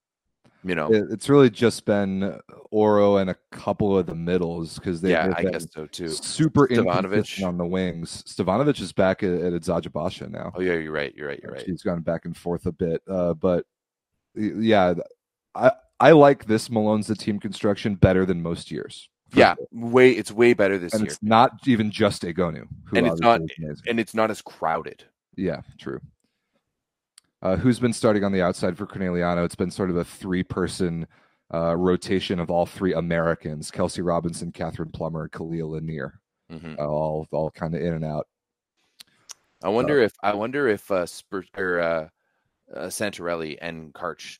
you 0.65 0.75
know, 0.75 0.87
it, 0.93 1.05
it's 1.11 1.27
really 1.27 1.49
just 1.49 1.83
been 1.83 2.39
Orro 2.71 3.19
and 3.19 3.29
a 3.29 3.35
couple 3.51 3.97
of 3.97 4.05
the 4.05 4.15
middles 4.15 4.75
because 4.79 5.01
they, 5.01 5.11
yeah, 5.11 5.33
I 5.35 5.43
guess 5.43 5.67
so 5.71 5.85
too. 5.87 6.07
super 6.07 6.69
Stevanovic. 6.69 7.45
on 7.45 7.57
the 7.57 7.65
wings. 7.65 8.23
Stevanovic 8.25 8.79
is 8.79 8.93
back 8.93 9.23
at, 9.23 9.33
at 9.33 9.51
Eczacibasi 9.51 10.29
now. 10.31 10.53
Oh 10.55 10.61
yeah, 10.61 10.75
you're 10.75 10.93
right. 10.93 11.13
You're 11.17 11.27
right. 11.27 11.39
You're 11.43 11.51
right. 11.51 11.63
She's 11.65 11.83
gone 11.83 11.99
back 12.01 12.23
and 12.23 12.35
forth 12.37 12.65
a 12.65 12.71
bit, 12.71 13.01
uh, 13.09 13.33
but 13.33 13.65
yeah, 14.35 14.93
I 15.53 15.71
I 15.99 16.11
like 16.13 16.45
this 16.45 16.69
Malonza 16.69 17.17
team 17.17 17.39
construction 17.41 17.95
better 17.95 18.25
than 18.25 18.41
most 18.41 18.71
years. 18.71 19.09
Yeah, 19.35 19.55
sure. 19.55 19.67
way 19.73 20.11
it's 20.11 20.31
way 20.31 20.53
better 20.53 20.77
this 20.77 20.93
and 20.93 21.01
year, 21.03 21.11
it's 21.11 21.21
not 21.21 21.51
even 21.67 21.91
just 21.91 22.21
Egonu, 22.23 22.67
And 22.95 23.07
it's 23.07 23.19
not- 23.19 23.41
obviously 23.41 23.65
is 23.65 23.69
amazing. 23.69 23.83
and 23.89 23.99
it's 23.99 24.13
not 24.13 24.31
as 24.31 24.41
crowded. 24.41 25.03
Yeah, 25.35 25.61
true. 25.77 25.99
Uh, 27.43 27.57
who's 27.57 27.77
been 27.77 27.91
starting 27.91 28.23
on 28.23 28.31
the 28.31 28.41
outside 28.41 28.77
for 28.77 28.87
Conegliano? 28.87 29.43
It's 29.43 29.53
been 29.53 29.69
sort 29.69 29.89
of 29.89 29.97
a 29.97 30.05
three-person 30.05 31.05
uh, 31.53 31.75
rotation 31.75 32.39
of 32.39 32.49
all 32.49 32.65
three 32.65 32.93
Americans: 32.93 33.69
Kelsey 33.69 34.01
Robinson, 34.01 34.53
Kathryn 34.53 34.93
Plummer, 34.93 35.27
Khalia 35.27 35.69
Lanier, 35.69 36.21
Mhm. 36.49 36.79
uh, 36.79 36.87
all 36.87 37.27
all 37.31 37.51
kind 37.51 37.75
of 37.75 37.81
in 37.81 37.93
and 37.93 38.05
out. 38.05 38.27
I 39.61 39.67
wonder 39.67 39.99
if 39.99 40.13
I 40.23 40.33
wonder 40.33 40.69
if 40.69 40.89
uh, 40.89 41.05
Spur, 41.05 41.43
or 41.57 41.79
uh, 41.79 42.09
uh, 42.73 42.87
Santarelli 42.87 43.57
and 43.61 43.93
Karch 43.93 44.39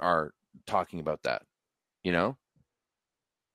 are 0.00 0.34
talking 0.66 0.98
about 0.98 1.22
that. 1.22 1.42
You 2.02 2.10
know, 2.10 2.36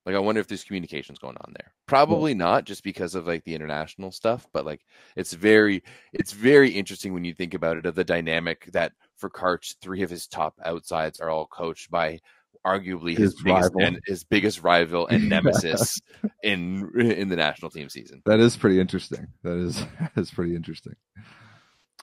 like 0.07 0.15
I 0.15 0.19
wonder 0.19 0.39
if 0.39 0.47
there's 0.47 0.63
communications 0.63 1.19
going 1.19 1.35
on 1.35 1.53
there. 1.53 1.73
Probably 1.85 2.33
not, 2.33 2.63
just 2.63 2.81
because 2.81 3.13
of 3.13 3.27
like 3.27 3.43
the 3.43 3.53
international 3.53 4.13
stuff. 4.13 4.47
But 4.53 4.65
like, 4.65 4.85
it's 5.17 5.33
very 5.33 5.83
it's 6.13 6.31
very 6.31 6.69
interesting 6.71 7.13
when 7.13 7.25
you 7.25 7.33
think 7.33 7.53
about 7.53 7.75
it 7.75 7.85
of 7.85 7.93
the 7.93 8.05
dynamic 8.05 8.69
that 8.71 8.93
for 9.17 9.29
Karch, 9.29 9.75
three 9.81 10.03
of 10.03 10.09
his 10.09 10.25
top 10.25 10.55
outsides 10.63 11.19
are 11.19 11.29
all 11.29 11.45
coached 11.45 11.91
by 11.91 12.19
arguably 12.65 13.17
his, 13.17 13.33
His 13.33 13.43
biggest 13.43 13.73
rival. 13.73 13.81
and 13.81 13.99
his 14.05 14.23
biggest 14.23 14.63
rival 14.63 15.07
and 15.07 15.27
nemesis 15.29 15.99
in 16.41 16.89
in 16.97 17.27
the 17.27 17.35
national 17.35 17.69
team 17.69 17.89
season. 17.89 18.21
That 18.25 18.39
is 18.39 18.55
pretty 18.55 18.79
interesting. 18.79 19.27
That 19.43 19.57
is 19.57 19.75
that 19.99 20.13
is 20.15 20.31
pretty 20.31 20.55
interesting. 20.55 20.95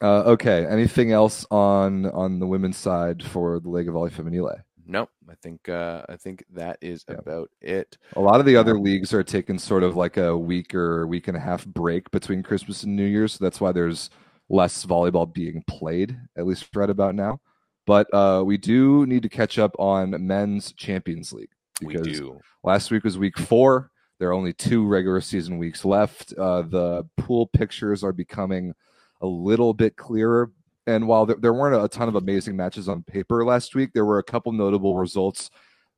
Uh, 0.02 0.24
okay. 0.26 0.66
Anything 0.66 1.10
else 1.10 1.46
on 1.50 2.04
on 2.10 2.38
the 2.38 2.46
women's 2.46 2.76
side 2.76 3.22
for 3.22 3.60
the 3.60 3.70
Lega 3.70 3.92
Volley 3.92 4.10
Femminile? 4.10 4.60
No, 4.86 5.08
I 5.30 5.34
think 5.42 5.68
uh, 5.68 6.02
I 6.08 6.16
think 6.16 6.44
that 6.52 6.78
is 6.80 7.04
Yeah. 7.08 7.16
about 7.16 7.50
it. 7.60 7.96
A 8.16 8.20
lot 8.20 8.40
of 8.40 8.46
the 8.46 8.56
other 8.56 8.76
Um, 8.76 8.82
leagues 8.82 9.14
are 9.14 9.22
taking 9.22 9.58
sort 9.58 9.82
of 9.82 9.96
like 9.96 10.16
a 10.16 10.36
week 10.36 10.74
or 10.74 11.06
week 11.06 11.28
and 11.28 11.36
a 11.36 11.40
half 11.40 11.64
break 11.66 12.10
between 12.10 12.42
Christmas 12.42 12.82
and 12.82 12.94
New 12.94 13.06
Year's. 13.06 13.34
So 13.34 13.44
that's 13.44 13.60
why 13.60 13.72
there's 13.72 14.10
less 14.50 14.84
volleyball 14.84 15.32
being 15.32 15.64
played, 15.66 16.18
at 16.36 16.46
least 16.46 16.74
right 16.76 16.90
about 16.90 17.14
now. 17.14 17.40
But 17.86 18.12
uh, 18.14 18.42
we 18.44 18.56
do 18.58 19.06
need 19.06 19.22
to 19.22 19.28
catch 19.28 19.58
up 19.58 19.74
on 19.78 20.26
men's 20.26 20.72
Champions 20.72 21.32
League 21.32 21.50
We 21.82 21.88
because 21.94 22.06
do. 22.18 22.40
last 22.62 22.90
week 22.90 23.04
was 23.04 23.18
week 23.18 23.38
four. 23.38 23.90
There 24.18 24.28
are 24.30 24.34
only 24.34 24.52
two 24.52 24.86
regular 24.86 25.20
season 25.20 25.58
weeks 25.58 25.84
left. 25.84 26.32
Uh, 26.38 26.62
the 26.62 27.06
pool 27.16 27.46
pictures 27.48 28.04
are 28.04 28.12
becoming 28.12 28.74
a 29.20 29.26
little 29.26 29.74
bit 29.74 29.96
clearer. 29.96 30.50
And 30.86 31.08
while 31.08 31.26
there, 31.26 31.36
there 31.36 31.54
weren't 31.54 31.82
a 31.82 31.88
ton 31.88 32.08
of 32.08 32.14
amazing 32.14 32.56
matches 32.56 32.88
on 32.88 33.02
paper 33.02 33.44
last 33.44 33.74
week, 33.74 33.92
there 33.94 34.04
were 34.04 34.18
a 34.18 34.22
couple 34.22 34.52
notable 34.52 34.96
results. 34.98 35.50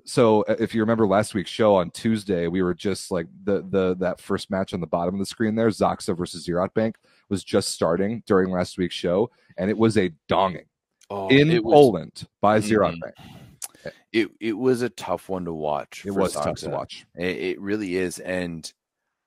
So 0.04 0.42
uh, 0.42 0.54
if 0.60 0.74
you 0.74 0.80
remember 0.82 1.06
last 1.06 1.34
week's 1.34 1.50
show 1.50 1.74
on 1.74 1.90
Tuesday, 1.90 2.46
we 2.46 2.62
were 2.62 2.74
just 2.74 3.10
like 3.10 3.26
the 3.42 3.66
the 3.68 3.96
that 3.96 4.20
first 4.20 4.50
match 4.50 4.72
on 4.72 4.80
the 4.80 4.86
bottom 4.86 5.14
of 5.14 5.18
the 5.18 5.26
screen 5.26 5.56
there, 5.56 5.68
Zaksa 5.68 6.16
versus 6.16 6.46
Ziraat 6.46 6.72
Bank 6.74 6.96
was 7.28 7.42
just 7.42 7.70
starting 7.70 8.22
during 8.26 8.52
last 8.52 8.78
week's 8.78 8.94
show, 8.94 9.30
and 9.56 9.68
it 9.68 9.76
was 9.76 9.96
a 9.98 10.12
donging 10.30 10.66
Oh, 11.10 11.28
in 11.28 11.48
was, 11.62 11.72
Poland 11.72 12.28
by 12.40 12.60
Ziraat 12.60 12.94
Mhm. 12.96 13.00
Bank. 13.00 13.94
It 14.12 14.30
it 14.40 14.52
was 14.52 14.82
a 14.82 14.88
tough 14.90 15.28
one 15.28 15.44
to 15.46 15.52
watch. 15.52 16.04
It 16.06 16.12
was 16.12 16.34
tough 16.34 16.58
to 16.58 16.70
watch. 16.70 17.04
It, 17.16 17.36
it 17.36 17.60
really 17.60 17.96
is, 17.96 18.20
and 18.20 18.72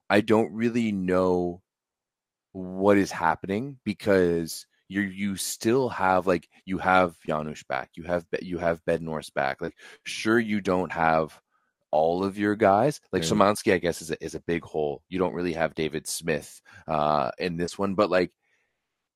I 0.10 0.22
don't 0.22 0.51
really 0.53 0.93
know 0.93 1.62
what 2.53 2.97
is 2.97 3.12
happening 3.12 3.78
because 3.84 4.66
you 4.90 5.02
you 5.02 5.38
still 5.38 5.88
have 5.88 6.28
like 6.28 6.50
you 6.66 6.80
have 6.80 7.16
Janusz 7.26 7.64
back, 7.64 7.92
you 7.94 8.04
have 8.04 8.26
you 8.42 8.58
have 8.58 8.84
Bednorz 8.86 9.34
back. 9.34 9.62
Like, 9.62 9.76
sure, 10.04 10.40
you 10.40 10.60
don't 10.60 10.92
have 10.92 11.40
all 11.92 12.24
of 12.24 12.38
your 12.38 12.56
guys. 12.56 13.00
Like 13.14 13.24
Yeah. 13.24 13.30
Szymanski, 13.30 13.74
I 13.74 13.78
guess, 13.78 14.02
is 14.02 14.12
a, 14.12 14.24
is 14.24 14.36
a 14.36 14.42
big 14.42 14.64
hole. 14.64 15.04
You 15.08 15.20
don't 15.20 15.34
really 15.34 15.54
have 15.54 15.76
David 15.76 16.08
Smith 16.08 16.62
uh, 16.88 17.32
in 17.38 17.56
this 17.56 17.78
one, 17.78 17.96
but 17.96 18.10
like 18.10 18.32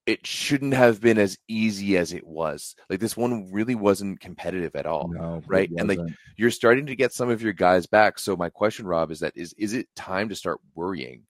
it 0.05 0.27
shouldn't 0.27 0.73
have 0.73 0.99
been 0.99 1.17
as 1.17 1.37
easy 1.47 1.97
as 1.97 2.13
it 2.13 2.27
was. 2.27 2.75
Like 2.89 2.99
this 2.99 3.15
one 3.15 3.51
really 3.51 3.75
wasn't 3.75 4.19
competitive 4.19 4.75
at 4.75 4.85
all 4.85 5.07
No, 5.07 5.41
right? 5.47 5.69
And, 5.77 5.87
like, 5.87 5.99
you're 6.35 6.51
starting 6.51 6.85
to 6.87 6.95
get 6.95 7.13
some 7.13 7.29
of 7.29 7.41
your 7.41 7.53
guys 7.53 7.87
back. 7.87 8.19
So 8.19 8.35
my 8.35 8.49
question, 8.49 8.85
Rob, 8.85 9.11
is 9.11 9.21
that 9.21 9.33
is 9.35 9.53
is 9.57 9.73
it 9.73 9.87
time 9.95 10.29
to 10.29 10.35
start 10.35 10.59
worrying 10.75 11.23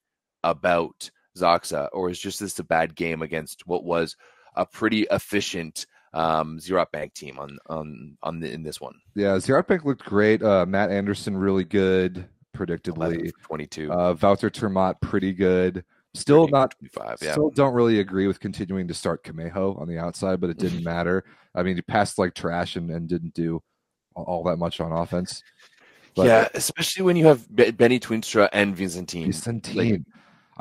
about 0.44 1.10
Zaksa, 1.38 1.89
or 1.94 2.10
is 2.10 2.20
just 2.20 2.39
this 2.39 2.60
a 2.60 2.64
bad 2.64 2.96
game 2.96 3.22
against 3.22 3.66
what 3.68 3.84
was 3.84 4.16
a 4.56 4.66
pretty 4.66 5.06
efficient 5.12 5.86
um 6.14 6.60
Ziraat 6.60 6.91
Bank 6.91 7.14
team 7.14 7.39
on 7.39 7.58
on 7.68 8.18
on 8.22 8.39
the, 8.39 8.51
in 8.51 8.64
this 8.64 8.80
one? 8.80 8.95
Yeah, 9.16 9.36
Ziraat 9.38 9.68
Bank 9.68 9.86
looked 9.86 10.06
great. 10.06 10.43
Uh, 10.43 10.66
Matt 10.66 10.91
Anderson 10.91 11.36
really 11.36 11.64
good, 11.64 12.26
predictably. 12.56 13.32
22, 13.43 13.91
Uh, 13.91 14.16
Wouter 14.22 14.49
ter 14.49 14.70
Maat 14.70 15.01
pretty 15.01 15.34
good. 15.34 15.84
Still 16.14 16.47
not. 16.47 16.76
25. 16.78 17.18
Yeah, 17.22 17.32
Still 17.32 17.49
don't 17.49 17.74
really 17.74 17.99
agree 17.99 18.28
with 18.28 18.39
continuing 18.39 18.88
to 18.88 18.93
start 18.93 19.24
Kameho 19.24 19.80
on 19.82 19.88
the 19.88 19.97
outside, 19.97 20.39
but 20.39 20.51
it 20.51 20.58
didn't 20.58 20.84
matter. 20.93 21.24
I 21.56 21.64
mean, 21.64 21.76
he 21.76 21.82
passed 21.82 22.20
like 22.20 22.36
trash 22.36 22.76
and, 22.76 22.91
and 22.91 23.08
didn't 23.10 23.34
do 23.34 23.62
all, 24.16 24.43
that 24.43 24.58
much 24.58 24.80
on 24.80 24.91
offense. 24.91 25.41
But 26.16 26.28
yeah, 26.28 26.47
especially 26.54 27.01
when 27.04 27.16
you 27.16 27.26
have 27.26 27.56
Be- 27.56 27.72
Bennie 27.72 27.99
Tuinstra 27.99 28.47
and 28.54 28.76
Vincentine. 28.76 29.32
Vicentine. 29.32 30.06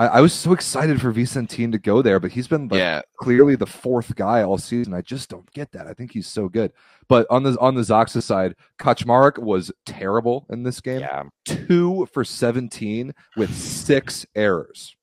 I, 0.03 0.07
I 0.07 0.21
was 0.21 0.33
so 0.33 0.53
excited 0.53 1.01
for 1.01 1.13
Vicentine 1.13 1.71
to 1.71 1.79
go 1.79 2.03
there, 2.03 2.19
but 2.19 2.33
he's 2.33 2.49
been 2.49 2.67
like 2.67 2.79
yeah, 2.79 3.03
clearly 3.19 3.55
the 3.55 3.67
fourth 3.67 4.17
guy 4.17 4.43
all 4.43 4.59
season. 4.59 4.95
I 4.95 5.01
just 5.01 5.29
don't 5.29 5.51
get 5.53 5.71
that. 5.73 5.87
I 5.87 5.95
think 5.95 6.13
he's 6.13 6.27
so 6.27 6.49
good. 6.49 6.73
But 7.09 7.27
on 7.31 7.45
the 7.45 7.57
on 7.61 7.77
the 7.77 7.83
Zaksa 7.83 8.21
side, 8.21 8.57
Kaczmarek 8.81 9.39
was 9.39 9.71
terrible 9.87 10.47
in 10.51 10.65
this 10.65 10.81
game. 10.81 11.01
yeah, 11.01 11.23
Two 11.45 12.07
for 12.13 12.25
17 12.25 13.15
with 13.37 13.55
six 13.55 14.27
errors. 14.35 14.97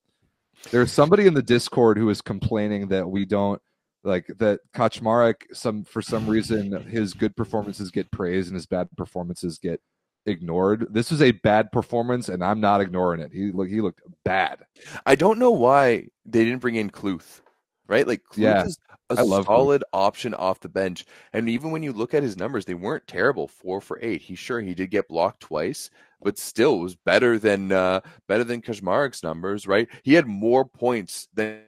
There's 0.69 0.91
somebody 0.91 1.27
in 1.27 1.33
the 1.33 1.41
Discord 1.41 1.97
who 1.97 2.09
is 2.09 2.21
complaining 2.21 2.89
that 2.89 3.09
we 3.09 3.23
don't 3.23 3.61
like 4.03 4.27
that 4.39 4.59
Kaczmarek 4.73 5.35
some 5.53 5.85
for 5.85 6.01
some 6.01 6.27
reason 6.27 6.71
his 6.87 7.13
good 7.13 7.35
performances 7.37 7.89
get 7.89 8.11
praised 8.11 8.49
and 8.49 8.55
his 8.55 8.65
bad 8.65 8.89
performances 8.97 9.59
get 9.59 9.81
ignored. 10.29 10.87
This 10.91 11.11
is 11.11 11.21
a 11.21 11.31
bad 11.31 11.71
performance 11.71 12.29
and 12.29 12.43
I'm 12.43 12.59
not 12.61 12.81
ignoring 12.81 13.19
it. 13.21 13.31
He 13.33 13.51
look 13.51 13.67
he 13.67 13.81
looked 13.81 14.01
bad. 14.23 14.59
I 15.05 15.15
don't 15.15 15.39
know 15.39 15.51
why 15.51 16.07
they 16.25 16.43
didn't 16.45 16.59
bring 16.61 16.75
in 16.75 16.89
Kluth, 16.89 17.41
right? 17.87 18.07
Like 18.07 18.21
Kluth 18.31 18.37
Yeah. 18.37 18.65
is 18.65 18.77
a 19.11 19.15
I 19.17 19.21
love 19.23 19.45
Vooch. 19.45 19.47
solid 19.47 19.83
option 19.91 20.33
off 20.35 20.59
the 20.59 20.69
bench. 20.69 21.03
And 21.33 21.49
even 21.49 21.71
when 21.71 21.81
you 21.83 21.91
look 21.91 22.13
at 22.13 22.21
his 22.23 22.37
numbers, 22.37 22.65
they 22.65 22.75
weren't 22.75 23.07
terrible. 23.07 23.47
Four 23.47 23.81
for 23.81 23.97
eight. 24.01 24.21
He 24.21 24.35
sure 24.35 24.61
he 24.61 24.75
did 24.75 24.91
get 24.91 25.07
blocked 25.07 25.39
twice, 25.39 25.89
but 26.21 26.37
still 26.37 26.77
was 26.79 26.95
better 26.95 27.39
than 27.39 27.71
uh, 27.71 28.01
better 28.27 28.43
than 28.43 28.61
Kaczmarek's 28.61 29.23
numbers. 29.23 29.65
Right? 29.65 29.87
He 30.03 30.13
had 30.13 30.27
more 30.27 30.63
points 30.63 31.27
than 31.33 31.61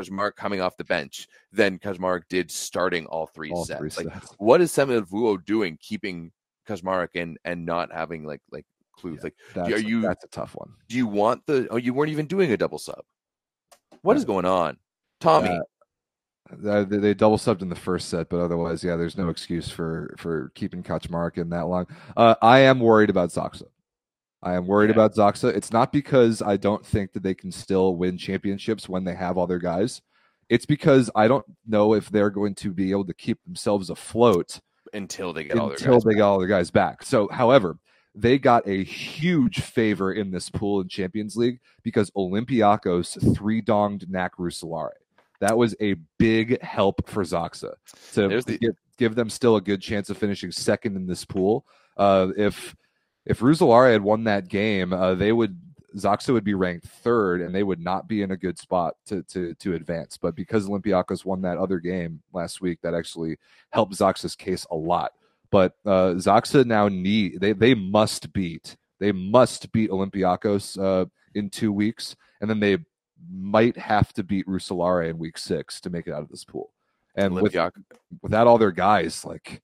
Kaczmarek 0.00 0.36
coming 0.36 0.62
off 0.62 0.78
the 0.78 0.84
bench 0.84 1.28
than 1.52 1.78
Kaczmarek 1.78 2.22
did 2.30 2.50
starting 2.50 3.04
all 3.06 3.26
three 3.26 3.50
All 3.50 3.66
sets. 3.66 3.78
three 3.78 3.90
like, 4.06 4.14
sets. 4.14 4.34
what 4.38 4.62
is 4.62 4.72
Sammelvuo 4.72 5.44
doing, 5.44 5.76
keeping 5.78 6.32
Kaczmarek 6.66 7.08
and 7.14 7.38
and 7.44 7.64
not 7.66 7.92
having 7.92 8.24
like 8.24 8.40
like 8.50 8.64
clues? 8.96 9.18
Yeah. 9.18 9.24
Like, 9.24 9.34
That's, 9.54 9.72
are 9.72 9.78
you- 9.78 10.00
that's 10.02 10.24
a 10.24 10.28
tough 10.28 10.54
one. 10.54 10.72
do 10.88 10.96
you 10.96 11.06
want 11.06 11.44
the? 11.46 11.66
Oh, 11.70 11.76
you 11.76 11.94
weren't 11.94 12.10
even 12.12 12.26
doing 12.26 12.52
a 12.52 12.56
double 12.56 12.78
sub. 12.78 13.02
What 14.02 14.16
is 14.16 14.22
Yeah. 14.22 14.26
going 14.28 14.44
on, 14.44 14.76
Tommy? 15.20 15.58
Uh, 16.64 16.84
they, 16.84 16.98
they 16.98 17.14
double 17.14 17.38
subbed 17.38 17.62
in 17.62 17.68
the 17.68 17.74
first 17.74 18.08
set, 18.08 18.28
but 18.28 18.38
otherwise, 18.38 18.84
yeah, 18.84 18.94
there's 18.96 19.16
no 19.16 19.28
excuse 19.28 19.68
for 19.68 20.14
for 20.16 20.52
keeping 20.54 20.82
Kaczmarek 20.82 21.38
in 21.38 21.48
that 21.50 21.66
long. 21.66 21.86
Uh, 22.16 22.36
I 22.40 22.60
am 22.60 22.78
worried 22.78 23.10
about 23.10 23.30
Zaksa. 23.30 23.64
I 24.42 24.54
am 24.54 24.66
worried 24.68 24.90
Yeah. 24.90 24.94
about 25.02 25.14
Zaksa. 25.14 25.54
It's 25.56 25.72
not 25.72 25.90
because 25.92 26.42
I 26.42 26.56
don't 26.56 26.86
think 26.86 27.12
that 27.14 27.22
they 27.24 27.34
can 27.34 27.50
still 27.50 27.96
win 27.96 28.16
championships 28.16 28.88
when 28.88 29.02
they 29.02 29.14
have 29.16 29.36
all 29.36 29.48
their 29.48 29.58
guys. 29.58 30.02
It's 30.48 30.66
because 30.66 31.10
I 31.16 31.26
don't 31.26 31.44
know 31.66 31.94
if 31.94 32.08
they're 32.10 32.30
going 32.30 32.54
to 32.56 32.72
be 32.72 32.92
able 32.92 33.06
to 33.06 33.14
keep 33.14 33.42
themselves 33.44 33.90
afloat 33.90 34.60
until 34.96 35.32
they 35.32 35.44
get 35.44 35.58
all 35.58 35.68
their 35.68 35.76
until 35.76 35.94
guys 35.94 36.04
they 36.04 36.10
back. 36.10 36.18
got 36.18 36.28
all 36.30 36.38
their 36.38 36.48
guys 36.48 36.70
back. 36.70 37.02
So, 37.02 37.28
however, 37.28 37.78
they 38.14 38.38
got 38.38 38.66
a 38.66 38.82
huge 38.82 39.60
favor 39.60 40.12
in 40.12 40.30
this 40.30 40.48
pool 40.50 40.80
in 40.80 40.88
Champions 40.88 41.36
League 41.36 41.60
because 41.82 42.10
Olympiacos 42.12 43.36
three 43.36 43.60
donged 43.62 44.08
Knack 44.08 44.36
Roeselare. 44.38 44.90
That 45.40 45.58
was 45.58 45.74
a 45.80 45.96
big 46.18 46.60
help 46.62 47.08
for 47.08 47.22
Zaksa 47.22 47.74
to 48.14 48.52
the- 48.52 48.58
give, 48.58 48.74
give 48.96 49.14
them 49.14 49.28
still 49.28 49.56
a 49.56 49.60
good 49.60 49.82
chance 49.82 50.08
of 50.08 50.16
finishing 50.16 50.50
second 50.50 50.96
in 50.96 51.06
this 51.06 51.24
pool. 51.24 51.66
Uh, 51.96 52.28
if 52.36 52.74
if 53.26 53.40
Roeselare 53.40 53.92
had 53.92 54.02
won 54.02 54.24
that 54.24 54.48
game, 54.48 54.92
uh, 54.92 55.14
they 55.14 55.32
would 55.32 55.60
Zaksa 55.96 56.32
would 56.32 56.44
be 56.44 56.54
ranked 56.54 56.86
third, 56.86 57.40
and 57.40 57.54
they 57.54 57.62
would 57.62 57.80
not 57.80 58.08
be 58.08 58.22
in 58.22 58.30
a 58.30 58.36
good 58.36 58.58
spot 58.58 58.94
to 59.06 59.22
to 59.24 59.54
to 59.54 59.74
advance. 59.74 60.16
But 60.16 60.34
because 60.34 60.68
Olympiacos 60.68 61.24
won 61.24 61.40
that 61.42 61.58
other 61.58 61.78
game 61.78 62.22
last 62.32 62.60
week, 62.60 62.80
that 62.82 62.94
actually 62.94 63.38
helped 63.72 63.94
Zaksa's 63.94 64.36
case 64.36 64.66
a 64.70 64.76
lot. 64.76 65.12
But 65.50 65.74
uh, 65.84 66.14
Zaksa 66.14 66.64
now 66.64 66.88
need 66.88 67.40
they 67.40 67.52
they 67.52 67.74
must 67.74 68.32
beat 68.32 68.76
they 68.98 69.12
must 69.12 69.70
beat 69.72 69.90
Olympiacos 69.90 70.78
uh, 70.82 71.06
in 71.34 71.50
two 71.50 71.72
weeks, 71.72 72.16
and 72.40 72.48
then 72.48 72.60
they 72.60 72.78
might 73.30 73.76
have 73.76 74.12
to 74.14 74.22
beat 74.22 74.46
Roeselare 74.46 75.08
in 75.08 75.18
week 75.18 75.38
six 75.38 75.80
to 75.82 75.90
make 75.90 76.06
it 76.06 76.12
out 76.12 76.22
of 76.22 76.28
this 76.28 76.44
pool. 76.44 76.72
And 77.14 77.34
with, 77.34 77.44
without 78.22 78.46
all 78.46 78.58
their 78.58 78.72
guys, 78.72 79.24
like 79.24 79.62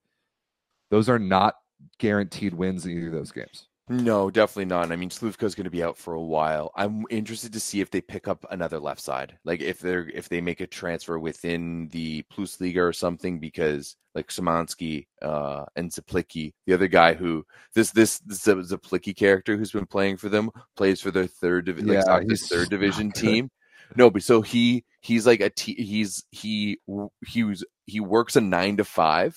those 0.91 1.09
are 1.09 1.19
not 1.19 1.57
guaranteed 1.99 2.55
wins 2.55 2.87
in 2.87 2.93
either 2.93 3.09
of 3.09 3.13
those 3.13 3.33
games. 3.33 3.69
No, 3.89 4.31
definitely 4.31 4.67
not. 4.67 4.93
I 4.93 4.97
mean, 4.97 5.11
Sliwka's 5.11 5.57
going 5.57 5.65
to 5.65 5.71
be 5.71 5.83
out 5.83 5.99
for 5.99 6.15
a 6.15 6.23
while. 6.23 6.71
I'm 6.77 7.05
interested 7.11 7.53
to 7.53 7.61
see 7.61 7.81
if 7.81 7.91
they 7.91 8.01
pick 8.01 8.29
up 8.29 8.47
another 8.51 8.79
left 8.79 9.01
side, 9.01 9.37
like 9.45 9.61
if 9.61 9.81
they're 9.81 10.09
if 10.09 10.29
they 10.29 10.41
make 10.41 10.61
a 10.61 10.67
transfer 10.69 11.19
within 11.19 11.89
the 11.89 12.23
Plus 12.31 12.61
Liga 12.61 12.81
or 12.81 12.93
something, 12.93 13.41
because 13.41 13.97
like 14.15 14.29
Szymanski 14.29 15.07
uh, 15.21 15.65
and 15.75 15.91
Zaplicki, 15.91 16.53
the 16.67 16.75
other 16.75 16.87
guy 16.87 17.15
who 17.15 17.45
this 17.75 17.91
this, 17.91 18.21
this 18.21 18.47
Zaplicki 18.47 19.17
character 19.17 19.57
who's 19.57 19.73
been 19.73 19.87
playing 19.87 20.17
for 20.17 20.29
them 20.29 20.51
plays 20.77 21.01
for 21.01 21.11
their 21.11 21.27
third 21.27 21.67
divi- 21.67 21.83
like 21.83 21.97
Yeah, 21.97 22.05
Soccer's 22.05 22.41
he's 22.41 22.49
third 22.49 22.71
division 22.71 23.11
team. 23.11 23.51
No, 23.97 24.11
but 24.11 24.23
so 24.23 24.43
he 24.43 24.85
he's 25.01 25.27
like 25.27 25.41
a 25.41 25.51
t- 25.51 25.83
he's 25.83 26.25
he 26.31 26.79
he 27.27 27.43
was 27.43 27.65
he 27.87 27.99
works 27.99 28.37
a 28.37 28.41
nine 28.41 28.77
to 28.77 28.85
five. 28.85 29.37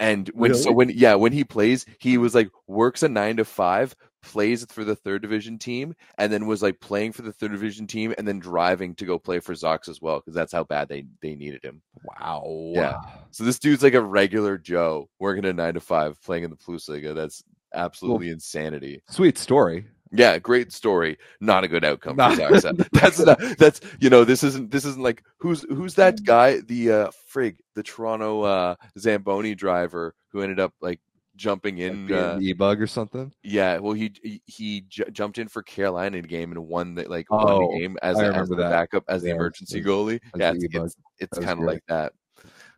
And 0.00 0.28
when 0.28 0.54
so 0.54 0.72
when 0.72 0.90
yeah 0.90 1.14
when 1.14 1.32
he 1.32 1.44
plays 1.44 1.86
he 1.98 2.18
was 2.18 2.34
like 2.34 2.48
works 2.66 3.02
a 3.02 3.08
nine 3.08 3.36
to 3.36 3.44
five 3.44 3.94
plays 4.22 4.64
for 4.68 4.84
the 4.84 4.96
third 4.96 5.22
division 5.22 5.58
team 5.58 5.94
and 6.18 6.32
then 6.32 6.46
was 6.46 6.62
like 6.62 6.80
playing 6.80 7.12
for 7.12 7.22
the 7.22 7.32
third 7.32 7.52
division 7.52 7.86
team 7.86 8.14
and 8.18 8.26
then 8.26 8.38
driving 8.38 8.94
to 8.94 9.04
go 9.04 9.18
play 9.18 9.40
for 9.40 9.54
Zox 9.54 9.88
as 9.88 10.00
well 10.00 10.18
because 10.18 10.34
that's 10.34 10.52
how 10.52 10.64
bad 10.64 10.88
they 10.88 11.04
they 11.22 11.34
needed 11.34 11.64
him. 11.64 11.82
Wow. 12.04 12.72
Yeah. 12.74 13.00
So 13.30 13.44
this 13.44 13.58
dude's 13.58 13.82
like 13.82 13.94
a 13.94 14.00
regular 14.00 14.58
Joe 14.58 15.08
working 15.18 15.44
a 15.44 15.52
nine 15.52 15.74
to 15.74 15.80
five 15.80 16.20
playing 16.22 16.44
in 16.44 16.50
the 16.50 16.56
Plus 16.56 16.88
Liga. 16.88 17.14
That's 17.14 17.42
absolutely 17.74 18.30
insanity. 18.30 19.02
Sweet 19.08 19.38
story. 19.38 19.86
Yeah, 20.12 20.38
great 20.38 20.72
story. 20.72 21.18
Not 21.40 21.64
a 21.64 21.68
good 21.68 21.84
outcome 21.84 22.16
for. 22.16 22.36
That's 22.92 23.18
not, 23.20 23.38
that's 23.58 23.80
you 24.00 24.10
know 24.10 24.24
this 24.24 24.42
isn't 24.42 24.70
this 24.70 24.84
isn't 24.84 25.02
like 25.02 25.22
who's 25.38 25.62
who's 25.68 25.94
that 25.94 26.24
guy 26.24 26.60
the 26.60 26.90
uh 26.92 27.10
frig 27.32 27.56
the 27.76 27.82
Toronto 27.82 28.42
uh 28.42 28.74
Zamboni 28.98 29.54
driver 29.54 30.14
who 30.32 30.42
ended 30.42 30.58
up 30.58 30.72
like 30.80 31.00
jumping 31.36 31.78
in 31.78 32.08
Like 32.08 32.16
uh, 32.16 32.38
e-bug 32.40 32.82
or 32.82 32.86
something. 32.86 33.32
yeah 33.42 33.78
well 33.78 33.92
he 33.94 34.12
he, 34.22 34.42
he 34.46 34.80
j- 34.82 35.04
jumped 35.12 35.38
in 35.38 35.48
for 35.48 35.62
Carolina 35.62 36.16
in 36.18 36.24
game 36.24 36.50
and 36.52 36.66
won 36.66 36.94
the 36.96 37.08
like 37.08 37.30
won 37.30 37.46
Oh, 37.48 37.72
the 37.72 37.78
game 37.78 37.96
as, 38.02 38.18
a, 38.18 38.34
as 38.34 38.48
the 38.48 38.56
backup 38.56 39.04
as 39.08 39.22
the 39.22 39.30
emergency 39.30 39.80
goalie 39.82 40.20
yeah 40.36 40.52
it's, 40.52 40.64
e-bug. 40.64 40.86
it's, 40.86 40.96
it's 41.20 41.38
kind 41.38 41.60
of 41.60 41.64
like 41.66 41.82
that 41.88 42.12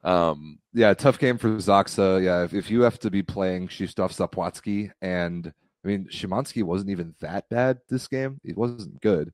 um 0.05 0.59
Yeah, 0.75 0.95
tough 0.95 1.19
game 1.19 1.39
for 1.39 1.49
Zaksa. 1.57 2.23
Yeah, 2.23 2.45
if, 2.45 2.53
if 2.55 2.71
you 2.71 2.83
have 2.83 2.99
to 3.01 3.11
be 3.11 3.23
playing 3.23 3.69
Krzysztof 3.69 4.13
Zapłatsky, 4.17 4.91
and 5.01 5.53
I 5.85 5.89
mean 5.89 6.07
Szymanski 6.11 6.63
wasn't 6.63 6.91
even 6.91 7.15
that 7.21 7.49
bad 7.49 7.79
this 7.89 8.07
game. 8.09 8.39
He 8.45 8.53
wasn't 8.53 9.01
good, 9.01 9.33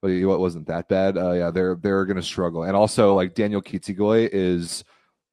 but 0.00 0.10
he 0.10 0.24
wasn't 0.24 0.66
that 0.68 0.88
bad. 0.88 1.18
Uh, 1.18 1.32
yeah, 1.32 1.50
they're 1.50 1.74
they're 1.76 2.04
gonna 2.06 2.22
struggle, 2.22 2.64
and 2.64 2.76
also 2.76 3.14
like 3.14 3.34
Daniel 3.34 3.62
Chitigoi 3.62 4.28
is 4.32 4.84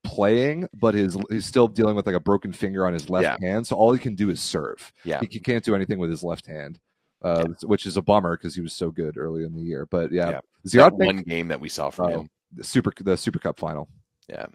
playing, 0.03 0.67
but 0.73 0.93
his 0.95 1.17
he's 1.29 1.45
still 1.45 1.67
dealing 1.67 1.95
with 1.95 2.05
like 2.05 2.15
a 2.15 2.19
broken 2.19 2.51
finger 2.53 2.85
on 2.85 2.93
his 2.93 3.09
left 3.09 3.41
hand, 3.41 3.65
so 3.67 3.75
all 3.75 3.91
he 3.91 3.99
can 3.99 4.15
do 4.15 4.29
is 4.29 4.41
serve. 4.41 4.91
yeah 5.03 5.19
He, 5.21 5.27
he 5.31 5.39
can't 5.39 5.63
do 5.63 5.75
anything 5.75 5.99
with 5.99 6.09
his 6.09 6.23
left 6.23 6.45
hand. 6.47 6.79
Uh, 7.21 7.47
which 7.63 7.85
is 7.85 7.97
a 7.97 8.01
bummer 8.01 8.37
because 8.37 8.55
he 8.55 8.61
was 8.61 8.71
so 8.71 8.89
good 8.91 9.17
early 9.17 9.43
in 9.43 9.53
the 9.53 9.61
year. 9.61 9.85
But 9.85 10.09
yeah, 10.09 10.29
Yeah. 10.29 10.39
Ziyad 10.65 10.97
that 10.97 11.05
one 11.05 11.17
game 11.23 11.49
that 11.49 11.59
we 11.59 11.67
saw 11.67 11.89
from 11.89 12.05
Oh, 12.05 12.19
him 12.21 12.29
the 12.53 12.63
super 12.63 12.93
the 13.01 13.17
Super 13.17 13.39
Cup 13.39 13.59
final. 13.59 13.89
yeah 14.29 14.45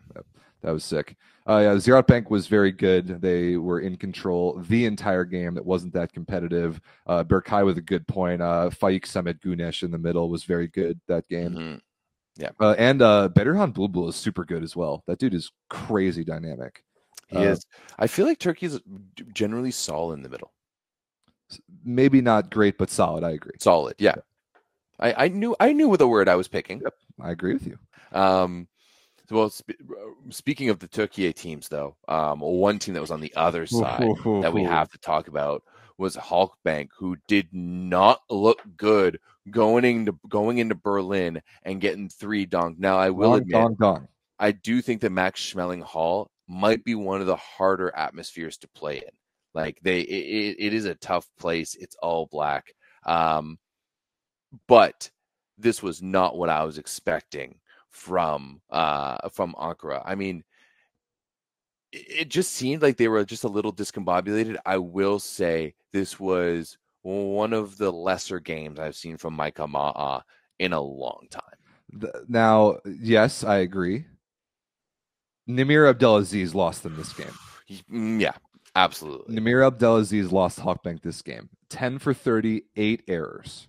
That 0.64 0.72
was 0.72 0.82
sick. 0.82 1.16
Uh, 1.46 1.58
yeah, 1.58 1.74
Ziraat 1.74 2.06
Bank 2.06 2.30
was 2.30 2.46
very 2.46 2.72
good. 2.72 3.20
They 3.20 3.58
were 3.58 3.80
in 3.80 3.98
control 3.98 4.58
the 4.66 4.86
entire 4.86 5.26
game. 5.26 5.58
It 5.58 5.64
wasn't 5.64 5.92
that 5.92 6.10
competitive. 6.14 6.80
Uh, 7.06 7.22
Berkai 7.22 7.66
with 7.66 7.76
a 7.76 7.82
good 7.82 8.08
point. 8.08 8.40
Uh, 8.40 8.70
Faik 8.70 9.02
Samet 9.02 9.40
Gunesh 9.40 9.82
in 9.82 9.90
the 9.90 9.98
middle 9.98 10.30
was 10.30 10.44
very 10.44 10.68
good 10.68 10.98
that 11.06 11.28
game. 11.28 11.80
Mhm. 12.40 12.50
Uh, 12.58 12.74
and 12.78 13.02
uh, 13.02 13.28
Bedirhan 13.30 13.74
Bulbul 13.74 14.08
is 14.08 14.16
super 14.16 14.44
good 14.44 14.62
as 14.62 14.74
well. 14.74 15.04
That 15.06 15.18
dude 15.18 15.34
is 15.34 15.52
crazy 15.68 16.24
dynamic. 16.24 16.82
he 17.28 17.36
Uh, 17.36 17.42
is 17.52 17.66
I 17.98 18.06
feel 18.06 18.24
like 18.24 18.38
Turkey's 18.38 18.80
generally 19.34 19.70
solid 19.70 20.14
in 20.14 20.22
the 20.22 20.28
middle 20.30 20.52
Maybe 21.84 22.22
not 22.22 22.50
great, 22.50 22.78
but 22.78 22.90
solid. 22.90 23.22
I 23.22 23.32
agree. 23.32 23.56
solid 23.60 23.96
yeah 23.98 24.14
I, 24.98 25.24
I 25.26 25.28
knew 25.28 25.54
I 25.60 25.72
knew 25.74 25.94
the 25.96 26.08
word 26.08 26.28
I 26.28 26.36
was 26.36 26.48
picking 26.48 26.82
I 27.20 27.30
agree 27.30 27.52
with 27.52 27.66
you. 27.66 27.78
Um, 28.12 28.66
well, 29.30 29.50
sp- 29.50 29.80
speaking 30.30 30.68
of 30.68 30.78
the 30.78 30.88
Turkey 30.88 31.32
teams, 31.32 31.68
though, 31.68 31.96
um, 32.08 32.40
one 32.40 32.78
team 32.78 32.94
that 32.94 33.00
was 33.00 33.10
on 33.10 33.20
the 33.20 33.34
other 33.34 33.66
side 33.66 34.08
that 34.42 34.52
we 34.52 34.62
have 34.62 34.90
to 34.90 34.98
talk 34.98 35.28
about 35.28 35.62
was 35.96 36.16
Halkbank, 36.16 36.88
who 36.96 37.16
did 37.28 37.48
not 37.52 38.20
look 38.28 38.62
good 38.76 39.18
going 39.50 39.84
into 39.84 40.18
going 40.28 40.58
into 40.58 40.74
Berlin 40.74 41.40
and 41.62 41.80
getting 41.80 42.08
three 42.08 42.46
dunk. 42.46 42.78
Now, 42.78 42.98
I 42.98 43.10
will 43.10 43.32
Dong, 43.32 43.40
admit, 43.40 43.52
dong, 43.52 43.76
dong. 43.78 44.08
I 44.38 44.52
do 44.52 44.82
think 44.82 45.00
that 45.02 45.10
Max 45.10 45.40
Schmeling 45.40 45.82
Hall 45.82 46.30
might 46.48 46.84
be 46.84 46.94
one 46.94 47.20
of 47.20 47.26
the 47.26 47.36
harder 47.36 47.94
atmospheres 47.94 48.56
to 48.58 48.68
play 48.68 48.98
in. 48.98 49.10
Like 49.54 49.78
they, 49.82 50.00
it, 50.00 50.56
it 50.58 50.74
is 50.74 50.84
a 50.84 50.96
tough 50.96 51.26
place. 51.38 51.76
It's 51.76 51.96
all 52.02 52.26
black. 52.30 52.74
Um, 53.06 53.58
but 54.66 55.10
this 55.56 55.82
was 55.82 56.02
not 56.02 56.36
what 56.36 56.50
I 56.50 56.64
was 56.64 56.78
expecting 56.78 57.60
from 57.94 58.60
uh 58.70 59.28
from 59.30 59.54
Ankara. 59.54 60.02
I 60.04 60.16
mean, 60.16 60.42
it, 61.92 62.28
just 62.28 62.52
seemed 62.52 62.82
like 62.82 62.96
they 62.96 63.08
were 63.08 63.24
just 63.24 63.44
a 63.44 63.48
little 63.48 63.72
discombobulated. 63.72 64.56
I 64.66 64.78
will 64.78 65.20
say 65.20 65.74
this 65.92 66.18
was 66.18 66.76
one 67.02 67.52
of 67.52 67.78
the 67.78 67.92
lesser 67.92 68.40
games 68.40 68.78
I've 68.78 68.96
seen 68.96 69.16
from 69.16 69.34
Micah 69.34 69.66
Ma'a 69.66 70.22
in 70.58 70.72
a 70.72 70.80
long 70.80 71.28
time. 71.30 72.10
Now, 72.28 72.78
yes, 72.84 73.44
I 73.44 73.58
agree. 73.58 74.06
Nimir 75.48 75.88
Abdelaziz 75.88 76.54
lost 76.54 76.82
them 76.82 76.96
this 76.96 77.12
game. 77.12 77.34
Mm, 77.92 78.20
yeah, 78.20 78.32
absolutely. 78.74 79.36
Nimir 79.36 79.64
Abdelaziz 79.64 80.32
lost 80.32 80.58
Halkbank 80.58 81.02
this 81.02 81.22
game. 81.22 81.50
10 81.68 81.98
for 81.98 82.12
30, 82.12 82.64
eight 82.76 83.02
errors. 83.06 83.68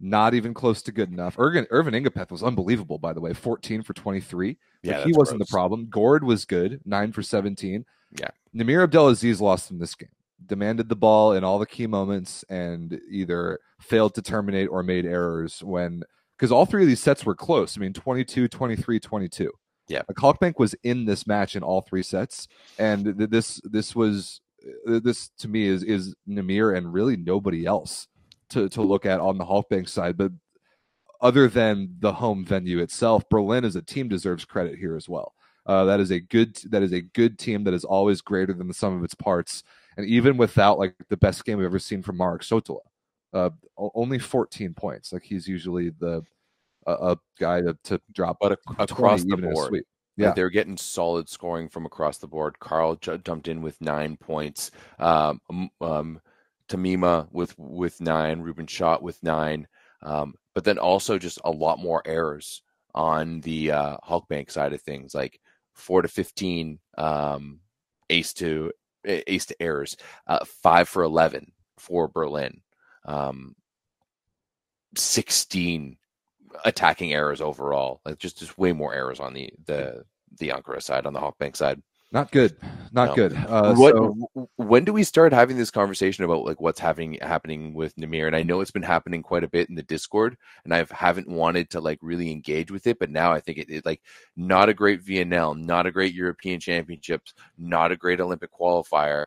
Not 0.00 0.34
even 0.34 0.52
close 0.54 0.82
to 0.82 0.92
good 0.92 1.10
enough. 1.12 1.38
Irvin, 1.38 1.66
Earvin 1.70 1.94
Ngapeth 1.94 2.30
was 2.30 2.42
unbelievable, 2.42 2.98
by 2.98 3.12
the 3.12 3.20
way. 3.20 3.32
14 3.32 3.82
for 3.82 3.92
23. 3.94 4.56
Yeah, 4.82 4.98
Like, 4.98 5.06
he 5.06 5.12
wasn't 5.12 5.38
the 5.38 5.46
problem. 5.46 5.86
Gord 5.88 6.24
was 6.24 6.44
good, 6.44 6.80
9 6.84 7.12
for 7.12 7.22
17. 7.22 7.84
Yeah. 8.18 8.28
Nimir 8.54 8.82
Abdelaziz 8.82 9.40
lost 9.40 9.70
in 9.70 9.78
this 9.78 9.94
game. 9.94 10.08
Demanded 10.46 10.88
the 10.88 10.96
ball 10.96 11.32
in 11.32 11.44
all 11.44 11.58
the 11.58 11.66
key 11.66 11.86
moments 11.86 12.44
and 12.50 13.00
either 13.10 13.60
failed 13.80 14.14
to 14.16 14.22
terminate 14.22 14.68
or 14.68 14.82
made 14.82 15.06
errors 15.06 15.62
when, 15.62 16.02
because 16.36 16.52
all 16.52 16.66
three 16.66 16.82
of 16.82 16.88
these 16.88 17.00
sets 17.00 17.24
were 17.24 17.34
close. 17.34 17.76
I 17.78 17.80
mean, 17.80 17.92
22, 17.92 18.48
23, 18.48 19.00
22. 19.00 19.50
Yeah. 19.88 20.02
like 20.08 20.16
Halkbank 20.16 20.54
was 20.58 20.74
in 20.82 21.04
this 21.04 21.26
match 21.26 21.56
in 21.56 21.62
all 21.62 21.82
three 21.82 22.02
sets, 22.02 22.48
and 22.78 23.04
th- 23.18 23.28
this 23.30 23.60
this 23.64 23.94
was 23.94 24.40
uh, 24.88 24.98
this 25.04 25.28
to 25.38 25.48
me 25.48 25.66
is 25.66 25.82
is 25.82 26.14
Nimir 26.26 26.74
and 26.74 26.90
really 26.90 27.18
nobody 27.18 27.66
else 27.66 28.08
to 28.54 28.68
to 28.70 28.82
look 28.82 29.06
at 29.06 29.20
on 29.20 29.38
the 29.38 29.44
Halkbank 29.44 29.88
side, 29.88 30.16
but 30.16 30.32
other 31.20 31.48
than 31.48 31.96
the 32.00 32.12
home 32.12 32.44
venue 32.44 32.80
itself, 32.80 33.28
Berlin 33.28 33.64
as 33.64 33.76
a 33.76 33.82
team 33.82 34.08
deserves 34.08 34.44
credit 34.44 34.78
here 34.78 34.96
as 34.96 35.08
well. 35.08 35.34
Uh, 35.66 35.84
that 35.84 36.00
is 36.00 36.10
a 36.10 36.20
good 36.20 36.56
that 36.70 36.82
is 36.82 36.92
a 36.92 37.00
good 37.00 37.38
team 37.38 37.64
that 37.64 37.74
is 37.74 37.84
always 37.84 38.20
greater 38.20 38.52
than 38.52 38.68
the 38.68 38.74
sum 38.74 38.96
of 38.96 39.04
its 39.04 39.14
parts, 39.14 39.62
and 39.96 40.06
even 40.06 40.36
without 40.36 40.78
like 40.78 40.94
the 41.08 41.16
best 41.16 41.44
game 41.44 41.58
we've 41.58 41.66
ever 41.66 41.78
seen 41.78 42.02
from 42.02 42.16
Mark 42.16 42.42
Sotola, 42.42 42.80
uh, 43.32 43.50
only 43.76 44.18
14 44.18 44.74
points. 44.74 45.12
Like 45.12 45.22
he's 45.22 45.48
usually 45.48 45.90
the 45.90 46.22
a, 46.86 46.92
a 46.92 47.18
guy 47.38 47.62
to, 47.62 47.76
to 47.84 48.00
drop 48.12 48.38
But 48.40 48.52
ac- 48.52 48.76
across 48.78 49.22
the 49.22 49.28
even 49.28 49.44
in 49.44 49.50
a 49.50 49.54
board. 49.54 49.84
Yeah, 50.16 50.32
they're 50.32 50.50
getting 50.50 50.76
solid 50.76 51.28
scoring 51.28 51.68
from 51.68 51.86
across 51.86 52.18
the 52.18 52.28
board. 52.28 52.58
Carl 52.60 52.94
j- 52.96 53.18
jumped 53.18 53.48
in 53.48 53.62
with 53.62 53.80
nine 53.80 54.16
points. 54.16 54.70
Um, 54.98 55.40
um, 55.80 56.20
Tamima 56.68 57.28
with 57.30 57.54
with 57.58 58.00
nine. 58.00 58.40
Ruben 58.40 58.66
Schott 58.66 59.02
with 59.02 59.22
nine. 59.22 59.66
Um, 60.02 60.34
but 60.54 60.64
then 60.64 60.78
also 60.78 61.18
just 61.18 61.40
a 61.44 61.50
lot 61.50 61.78
more 61.78 62.02
errors 62.04 62.62
on 62.94 63.40
the 63.40 63.72
uh, 63.72 63.96
Halkbank 64.08 64.50
side 64.50 64.72
of 64.72 64.82
things, 64.82 65.14
like 65.14 65.40
four 65.74 66.02
to 66.02 66.08
fifteen 66.08 66.78
um, 66.96 67.60
ace 68.10 68.32
to 68.34 68.70
ace 69.04 69.46
to 69.46 69.56
errors, 69.60 69.96
uh, 70.26 70.44
five 70.44 70.88
for 70.88 71.02
eleven 71.02 71.52
for 71.78 72.08
Berlin, 72.08 72.60
um, 73.04 73.56
sixteen 74.96 75.96
attacking 76.64 77.12
errors 77.12 77.40
overall. 77.40 78.00
Like 78.04 78.18
just 78.18 78.38
just 78.38 78.56
way 78.56 78.72
more 78.72 78.94
errors 78.94 79.20
on 79.20 79.34
the 79.34 79.50
the 79.66 80.04
the 80.38 80.50
Ankara 80.50 80.82
side 80.82 81.06
on 81.06 81.12
the 81.12 81.20
Halkbank 81.20 81.56
side. 81.56 81.82
Not 82.14 82.30
good. 82.30 82.56
Not 82.92 83.08
No. 83.08 83.14
good. 83.16 83.32
Uh, 83.34 83.74
what 83.74 83.94
so- 83.96 84.48
when 84.54 84.84
do 84.84 84.92
we 84.92 85.02
start 85.02 85.32
having 85.32 85.56
this 85.56 85.72
conversation 85.72 86.22
about 86.24 86.44
like 86.44 86.60
what's 86.60 86.78
happening 86.78 87.18
happening 87.20 87.74
with 87.74 87.96
Nimir? 87.96 88.28
And 88.28 88.36
I 88.36 88.44
know 88.44 88.60
it's 88.60 88.70
been 88.70 88.84
happening 88.84 89.20
quite 89.20 89.42
a 89.42 89.48
bit 89.48 89.68
in 89.68 89.74
the 89.74 89.82
Discord, 89.82 90.36
and 90.64 90.72
I 90.72 90.86
haven't 90.92 91.28
wanted 91.28 91.70
to 91.70 91.80
like 91.80 91.98
really 92.02 92.30
engage 92.30 92.70
with 92.70 92.86
it, 92.86 93.00
but 93.00 93.10
now 93.10 93.32
I 93.32 93.40
think 93.40 93.58
it, 93.58 93.68
it 93.68 93.84
like 93.84 94.00
not 94.36 94.68
a 94.68 94.74
great 94.74 95.02
VNL, 95.04 95.58
not 95.58 95.86
a 95.86 95.90
great 95.90 96.14
European 96.14 96.60
Championships, 96.60 97.34
not 97.58 97.90
a 97.90 97.96
great 97.96 98.20
Olympic 98.20 98.52
qualifier, 98.52 99.24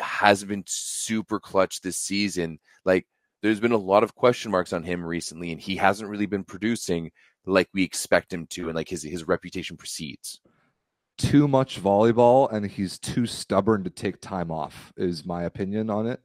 hasn't 0.00 0.48
been 0.48 0.64
super 0.66 1.38
clutch 1.38 1.82
this 1.82 1.98
season. 1.98 2.58
Like 2.86 3.06
there's 3.42 3.60
been 3.60 3.72
a 3.72 3.76
lot 3.76 4.04
of 4.04 4.14
question 4.14 4.50
marks 4.50 4.72
on 4.72 4.82
him 4.82 5.04
recently, 5.04 5.52
and 5.52 5.60
he 5.60 5.76
hasn't 5.76 6.08
really 6.08 6.26
been 6.26 6.44
producing 6.44 7.10
like 7.44 7.68
we 7.74 7.82
expect 7.82 8.32
him 8.32 8.46
to, 8.46 8.68
and 8.68 8.74
like 8.74 8.88
his 8.88 9.02
his 9.02 9.28
reputation 9.28 9.76
precedes. 9.76 10.40
Too 11.18 11.46
much 11.46 11.80
volleyball 11.80 12.50
and 12.52 12.66
he's 12.66 12.98
too 12.98 13.26
stubborn 13.26 13.84
to 13.84 13.90
take 13.90 14.20
time 14.20 14.50
off 14.50 14.92
is 14.96 15.24
my 15.24 15.44
opinion 15.44 15.90
on 15.90 16.06
it. 16.06 16.20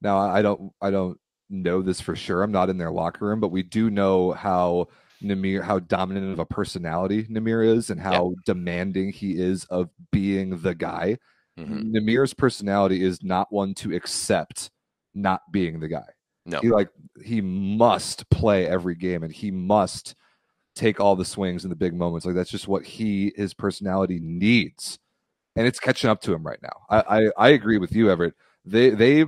Now 0.00 0.18
i 0.18 0.42
don't 0.42 0.72
i 0.82 0.90
don't 0.90 1.18
know 1.48 1.80
this 1.82 2.00
for 2.00 2.16
sure. 2.16 2.42
I'm 2.42 2.52
not 2.52 2.68
in 2.70 2.76
their 2.78 2.90
locker 2.90 3.26
room 3.26 3.40
but 3.40 3.50
we 3.52 3.62
do 3.62 3.88
know 3.90 4.32
how 4.32 4.88
nimir 5.22 5.62
how 5.62 5.78
dominant 5.78 6.32
of 6.32 6.38
a 6.40 6.44
personality 6.44 7.24
nimir 7.24 7.64
is 7.64 7.90
and 7.90 8.00
how 8.00 8.34
demanding 8.44 9.12
he 9.12 9.38
is 9.38 9.64
of 9.66 9.88
being 10.10 10.58
the 10.58 10.74
guy. 10.74 11.16
Mhm. 11.58 11.92
nimir's 11.92 12.34
personality 12.34 13.02
is 13.04 13.22
not 13.22 13.52
one 13.52 13.74
to 13.74 13.94
accept 13.94 14.70
not 15.14 15.40
being 15.52 15.78
the 15.80 15.88
guy. 15.88 16.08
No. 16.44 16.58
he 16.60 16.68
like 16.70 16.88
he 17.24 17.40
must 17.40 18.28
play 18.30 18.66
every 18.66 18.96
game 18.96 19.22
and 19.22 19.32
he 19.32 19.50
must 19.52 20.16
take 20.74 21.00
all 21.00 21.16
the 21.16 21.24
swings 21.24 21.64
in 21.64 21.70
the 21.70 21.76
big 21.76 21.94
moments. 21.94 22.26
Like 22.26 22.34
that's 22.34 22.50
just 22.50 22.68
what 22.68 22.84
he 22.84 23.32
his 23.36 23.54
personality 23.54 24.20
needs, 24.20 24.98
and 25.56 25.66
it's 25.66 25.80
catching 25.80 26.10
up 26.10 26.20
to 26.22 26.32
him 26.32 26.42
right 26.42 26.60
now. 26.62 26.82
I 26.90 27.20
I, 27.20 27.30
I 27.36 27.48
agree 27.50 27.78
with 27.78 27.94
you, 27.94 28.10
Everett. 28.10 28.34
They 28.64 28.90
they 28.90 29.26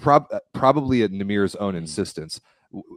prob- 0.00 0.28
probably 0.52 1.02
at 1.02 1.10
Nimir's 1.10 1.54
own 1.56 1.72
hmm. 1.74 1.78
insistence. 1.78 2.40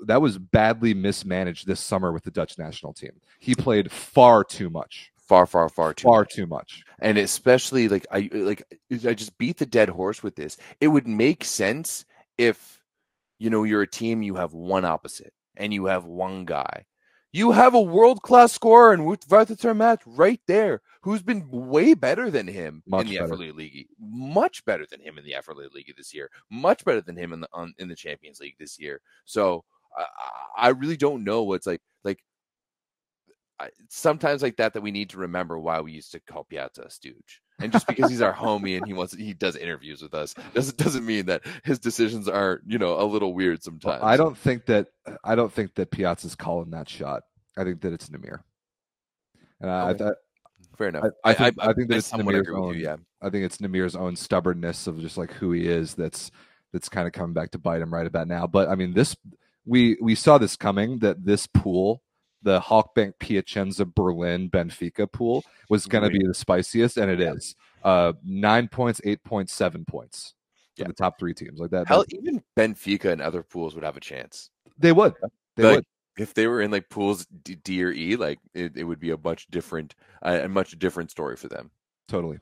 That 0.05 0.21
was 0.21 0.37
badly 0.37 0.93
mismanaged 0.93 1.65
this 1.65 1.79
summer 1.79 2.11
with 2.11 2.23
the 2.23 2.31
Dutch 2.31 2.57
national 2.57 2.93
team. 2.93 3.11
He 3.39 3.55
played 3.55 3.89
far 3.89 4.43
too 4.43 4.69
much, 4.69 5.13
Far, 5.31 5.45
far, 5.45 5.69
far 5.69 5.93
too. 5.93 6.03
far 6.03 6.19
much. 6.21 6.33
too 6.33 6.45
much. 6.45 6.83
and 6.99 7.17
especially 7.17 7.87
like 7.87 8.05
I 8.11 8.29
like 8.33 8.63
I 8.91 9.13
just 9.13 9.37
beat 9.37 9.57
the 9.57 9.65
dead 9.65 9.87
horse 9.87 10.21
with 10.21 10.35
this. 10.35 10.57
It 10.81 10.89
would 10.89 11.07
make 11.07 11.45
sense 11.45 12.05
if 12.37 12.81
you 13.39 13.49
know 13.49 13.63
you're 13.63 13.83
a 13.83 13.87
team 13.87 14.21
you 14.21 14.35
have 14.35 14.53
one 14.53 14.83
opposite 14.83 15.33
and 15.55 15.73
you 15.73 15.85
have 15.85 16.03
one 16.03 16.43
guy. 16.43 16.85
You 17.33 17.51
have 17.51 17.73
a 17.73 17.81
world 17.81 18.21
class 18.21 18.51
scorer 18.51 18.93
in 18.93 19.01
Wout 19.01 19.75
match 19.75 20.01
right 20.05 20.41
there, 20.47 20.81
who's 21.01 21.21
been 21.21 21.49
way 21.49 21.93
better 21.93 22.29
than 22.29 22.47
him 22.47 22.83
Much 22.85 23.07
in 23.07 23.13
the 23.13 23.19
better. 23.19 23.53
League, 23.53 23.87
much 23.99 24.65
better 24.65 24.85
than 24.89 24.99
him 24.99 25.17
in 25.17 25.23
the 25.23 25.33
Efeler 25.33 25.71
League 25.71 25.93
this 25.95 26.13
year, 26.13 26.29
much 26.49 26.83
better 26.83 27.01
than 27.01 27.15
him 27.15 27.31
in 27.31 27.39
the 27.41 27.49
on, 27.53 27.73
in 27.77 27.87
the 27.87 27.95
Champions 27.95 28.39
League 28.39 28.57
this 28.59 28.79
year. 28.79 28.99
So 29.25 29.63
I, 29.97 30.05
I 30.57 30.69
really 30.69 30.97
don't 30.97 31.23
know 31.23 31.43
what's 31.43 31.67
like 31.67 31.81
sometimes 33.89 34.41
like 34.41 34.57
that 34.57 34.73
that 34.73 34.81
we 34.81 34.91
need 34.91 35.09
to 35.11 35.17
remember 35.17 35.59
why 35.59 35.79
we 35.81 35.91
used 35.91 36.11
to 36.13 36.19
call 36.19 36.43
Piazza 36.43 36.83
a 36.83 36.89
stooge. 36.89 37.41
And 37.59 37.71
just 37.71 37.85
because 37.85 38.09
he's 38.09 38.21
our 38.21 38.33
homie 38.33 38.75
and 38.77 38.87
he 38.87 38.93
wants 38.93 39.13
he 39.13 39.33
does 39.33 39.55
interviews 39.55 40.01
with 40.01 40.13
us 40.15 40.33
doesn't 40.53 40.77
doesn't 40.77 41.05
mean 41.05 41.27
that 41.27 41.43
his 41.63 41.77
decisions 41.79 42.27
aren't 42.27 42.61
you 42.65 42.79
know 42.79 42.99
a 42.99 43.05
little 43.05 43.33
weird 43.33 43.57
Well, 43.59 43.61
sometimes. 43.61 44.03
I 44.03 44.17
don't 44.17 44.37
think 44.37 44.65
that 44.65 44.87
I 45.23 45.35
don't 45.35 45.53
think 45.53 45.75
that 45.75 45.91
Piazza's 45.91 46.35
calling 46.35 46.71
that 46.71 46.89
shot. 46.89 47.21
I 47.57 47.63
think 47.63 47.81
that 47.81 47.93
it's 47.93 48.09
Nimir. 48.09 48.39
And 49.59 49.69
I, 49.69 49.89
Okay. 49.89 50.05
I, 50.05 50.11
fair 50.77 50.87
enough. 50.89 51.03
I- 51.23 51.29
I 51.29 51.33
think- 51.33 51.55
I 51.59 51.73
think 51.73 51.89
that 51.89 51.97
it's 51.97 52.11
Nimir's 52.11 52.49
with 52.49 52.75
you. 52.77 52.83
Yeah, 52.83 52.95
I 53.21 53.29
think 53.29 53.45
it's 53.45 53.57
Nimir's 53.57 53.95
own 53.95 54.15
stubbornness 54.15 54.87
of 54.87 54.99
just 54.99 55.17
like 55.17 55.31
who 55.33 55.51
he 55.51 55.67
is 55.67 55.93
that's 55.93 56.31
that's 56.73 56.89
kind 56.89 57.05
of 57.05 57.13
coming 57.13 57.33
back 57.33 57.51
to 57.51 57.59
bite 57.59 57.81
him 57.81 57.93
right 57.93 58.07
about 58.07 58.27
now. 58.27 58.47
But 58.47 58.69
I 58.69 58.75
mean, 58.75 58.93
this 58.93 59.15
we 59.65 59.97
we 60.01 60.15
saw 60.15 60.39
this 60.39 60.55
coming 60.55 60.97
that 60.99 61.23
this 61.25 61.45
pool, 61.45 62.01
the 62.43 62.59
Halkbank 62.59 63.13
Piacenza 63.19 63.85
Berlin 63.85 64.49
Benfica 64.49 65.11
pool, 65.11 65.43
was 65.69 65.85
going 65.85 66.03
to 66.03 66.09
be 66.09 66.25
the 66.25 66.33
spiciest, 66.33 66.97
and 66.97 67.11
it 67.11 67.21
is. 67.21 67.55
Uh, 67.83 68.13
nine 68.23 68.67
points, 68.67 69.01
eight 69.03 69.23
points, 69.23 69.53
seven 69.53 69.85
points 69.85 70.33
Yeah. 70.77 70.87
the 70.87 70.93
top 70.93 71.17
three 71.19 71.33
teams. 71.33 71.59
Like 71.59 71.71
that, 71.71 71.87
hell, 71.87 72.05
even 72.09 72.41
Benfica 72.57 73.11
and 73.11 73.21
other 73.21 73.43
pools 73.43 73.75
would 73.75 73.83
have 73.83 73.97
a 73.97 74.01
chance. 74.01 74.49
they 74.77 74.91
would. 74.91 75.13
They 75.55 75.63
Like, 75.63 75.75
would. 75.77 75.85
if 76.17 76.33
they 76.33 76.47
were 76.47 76.61
in 76.61 76.71
like 76.71 76.89
pools 76.89 77.25
D, 77.43 77.55
D 77.55 77.83
or 77.83 77.91
E, 77.91 78.15
like 78.15 78.39
it, 78.53 78.75
it 78.77 78.83
would 78.83 78.99
be 78.99 79.11
a 79.11 79.17
much 79.17 79.47
different, 79.49 79.95
uh, 80.23 80.39
a 80.43 80.47
much 80.47 80.77
different 80.79 81.11
story 81.11 81.35
for 81.35 81.47
them. 81.47 81.71
Totally. 82.07 82.39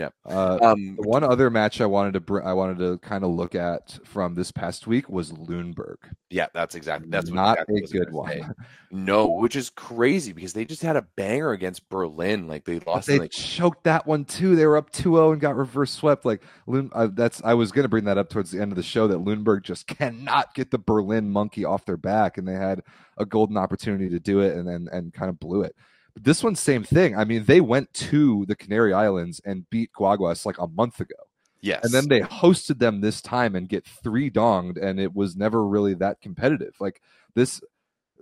Yeah. 0.00 0.08
Uh, 0.24 0.58
Um, 0.62 0.96
one 0.96 1.22
other 1.22 1.50
match 1.50 1.82
I 1.82 1.86
wanted 1.86 2.14
to 2.14 2.20
br- 2.20 2.42
I 2.42 2.54
wanted 2.54 2.78
to 2.78 2.96
kind 3.06 3.22
of 3.22 3.30
look 3.32 3.54
at 3.54 3.98
from 4.06 4.34
this 4.34 4.50
past 4.50 4.86
week 4.86 5.10
was 5.10 5.30
Lüneburg. 5.32 5.96
yeah, 6.30 6.46
that's 6.54 6.74
exactly 6.74 7.10
that's 7.10 7.28
not 7.30 7.58
exactly 7.68 7.74
a 7.74 7.74
what 7.74 7.78
I 7.78 7.82
was 7.82 7.92
good 7.92 8.12
one. 8.12 8.28
say. 8.30 8.44
No, 8.92 9.26
which 9.32 9.56
is 9.56 9.68
crazy 9.68 10.32
because 10.32 10.54
they 10.54 10.64
just 10.64 10.80
had 10.80 10.96
a 10.96 11.02
banger 11.16 11.50
against 11.50 11.86
Berlin. 11.90 12.48
Like 12.48 12.64
they 12.64 12.78
But 12.78 12.86
lost, 12.86 13.08
they 13.08 13.16
in, 13.16 13.20
like 13.20 13.30
choked 13.30 13.84
that 13.84 14.06
one 14.06 14.24
too. 14.24 14.56
They 14.56 14.64
were 14.66 14.78
up 14.78 14.90
2-0 14.90 15.32
and 15.32 15.40
got 15.40 15.54
reverse 15.54 15.92
swept. 15.92 16.24
Like 16.24 16.42
Lund, 16.66 16.90
uh, 16.94 17.08
that's 17.12 17.42
I 17.44 17.52
was 17.52 17.70
going 17.70 17.82
to 17.84 17.88
bring 17.90 18.04
that 18.04 18.16
up 18.16 18.30
towards 18.30 18.50
the 18.52 18.60
end 18.62 18.72
of 18.72 18.76
the 18.76 18.82
show 18.82 19.06
that 19.06 19.18
Lüneburg 19.18 19.64
just 19.64 19.86
cannot 19.86 20.54
get 20.54 20.70
the 20.70 20.78
Berlin 20.78 21.30
monkey 21.30 21.66
off 21.66 21.84
their 21.84 21.98
back, 21.98 22.38
and 22.38 22.48
they 22.48 22.54
had 22.54 22.82
a 23.18 23.26
golden 23.26 23.58
opportunity 23.58 24.08
to 24.08 24.18
do 24.18 24.40
it 24.40 24.56
and 24.56 24.66
then 24.66 24.88
and 24.92 25.12
kind 25.12 25.28
of 25.28 25.38
blew 25.38 25.60
it. 25.62 25.76
But 26.14 26.24
this 26.24 26.42
one, 26.42 26.54
same 26.56 26.82
thing. 26.82 27.16
I 27.16 27.24
mean, 27.24 27.44
they 27.44 27.60
went 27.60 27.92
to 27.94 28.44
the 28.46 28.56
Canary 28.56 28.92
Islands 28.92 29.40
and 29.44 29.68
beat 29.70 29.90
Guaguas 29.92 30.44
like 30.46 30.58
a 30.58 30.66
month 30.66 31.00
ago. 31.00 31.14
yes, 31.60 31.84
and 31.84 31.92
then 31.92 32.08
they 32.08 32.20
hosted 32.20 32.78
them 32.78 33.00
this 33.00 33.20
time 33.20 33.54
and 33.54 33.68
get 33.68 33.84
three 33.86 34.30
donged 34.30 34.82
and 34.82 34.98
it 34.98 35.14
was 35.14 35.36
never 35.36 35.66
really 35.66 35.94
that 35.94 36.20
competitive 36.22 36.74
like 36.80 37.00
this 37.34 37.60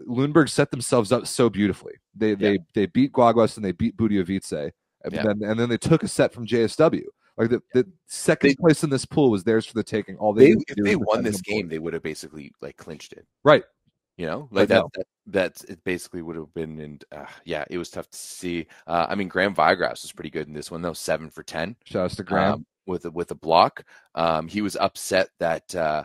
Lüneburg 0.09 0.49
set 0.49 0.71
themselves 0.71 1.11
up 1.13 1.27
so 1.27 1.49
beautifully 1.51 1.95
they 2.15 2.35
they 2.35 2.59
they 2.75 2.87
beat 2.87 3.13
Guaguas 3.13 3.57
and 3.57 3.65
they 3.65 3.73
beat 3.73 3.97
Budejovice 3.97 4.53
and 5.05 5.13
Yeah. 5.13 5.23
then 5.23 5.43
and 5.43 5.59
then 5.59 5.69
they 5.69 5.77
took 5.79 6.03
a 6.03 6.09
set 6.09 6.33
from 6.33 6.47
JSW 6.47 7.05
like 7.37 7.51
the, 7.51 7.63
the 7.75 7.87
second 8.07 8.51
They- 8.51 8.57
place 8.57 8.83
in 8.83 8.91
this 8.91 9.05
pool 9.05 9.31
was 9.31 9.45
theirs 9.45 9.67
for 9.67 9.75
the 9.75 9.85
taking 9.85 10.17
all 10.17 10.33
they, 10.33 10.55
they, 10.55 10.61
if 10.69 10.77
they 10.85 10.97
won 10.97 11.23
this 11.23 11.37
board. 11.41 11.45
game, 11.45 11.69
they 11.69 11.79
would 11.79 11.93
have 11.95 12.03
basically 12.03 12.53
like 12.61 12.77
clinched 12.77 13.13
it. 13.13 13.25
right 13.45 13.63
You 14.19 14.27
know, 14.27 14.49
like 14.51 14.69
that, 14.69 14.81
no. 14.81 14.91
that. 14.97 15.07
That's 15.27 15.65
it. 15.65 15.85
Basically, 15.85 16.23
would 16.23 16.35
have 16.35 16.53
been, 16.53 16.81
and 16.81 17.05
uh, 17.13 17.27
yeah, 17.45 17.65
it 17.71 17.79
was 17.79 17.89
tough 17.89 18.11
to 18.11 18.19
see. 18.19 18.67
Uh, 18.85 19.07
I 19.09 19.15
mean, 19.15 19.29
Graham 19.29 19.55
Vigrass 19.55 20.03
was 20.03 20.13
pretty 20.13 20.31
good 20.31 20.49
in 20.49 20.55
this 20.55 20.73
one, 20.73 20.83
though. 20.83 20.93
Seven 20.93 21.31
for 21.31 21.45
ten 21.45 21.77
shout 21.85 22.07
outs 22.07 22.17
to 22.17 22.25
Graham 22.25 22.53
um, 22.55 22.67
with 22.85 23.05
a, 23.05 23.13
with 23.13 23.31
a 23.31 23.37
block. 23.37 23.85
Um, 24.17 24.49
he 24.49 24.61
was 24.61 24.75
upset 24.75 25.29
that 25.39 25.73
uh, 25.73 26.03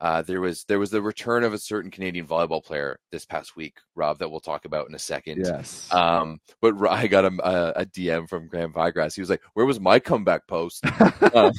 uh, 0.00 0.22
there 0.22 0.40
was 0.40 0.62
there 0.64 0.78
was 0.78 0.90
the 0.90 1.02
return 1.02 1.42
of 1.42 1.54
a 1.54 1.58
certain 1.58 1.90
Canadian 1.90 2.24
volleyball 2.24 2.64
player 2.64 3.00
this 3.10 3.24
past 3.24 3.56
week, 3.56 3.78
Rob, 3.96 4.20
that 4.20 4.30
we'll 4.30 4.38
talk 4.38 4.64
about 4.64 4.88
in 4.88 4.94
a 4.94 4.98
second. 5.00 5.44
yes 5.44 5.92
Um, 5.92 6.40
but 6.60 6.74
I 6.88 7.08
got 7.08 7.24
a, 7.24 7.80
a, 7.80 7.86
DM 7.86 8.28
from 8.28 8.46
Graham 8.46 8.72
Vigrass. 8.72 9.16
He 9.16 9.22
was 9.22 9.30
like, 9.30 9.42
"Where 9.54 9.66
was 9.66 9.80
my 9.80 9.98
comeback 9.98 10.46
post?" 10.46 10.84
um, 11.34 11.52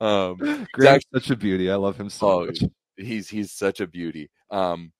um, 0.00 0.66
Graham's 0.72 1.04
such 1.12 1.30
a 1.30 1.36
beauty 1.36 1.68
I 1.68 1.74
love 1.74 1.98
him 1.98 2.10
so 2.10 2.42
Oh, 2.42 2.46
much 2.46 2.62
he's 3.02 3.28
he's 3.28 3.52
such 3.52 3.80
a 3.80 3.86
beauty. 3.86 4.30
Um, 4.50 4.92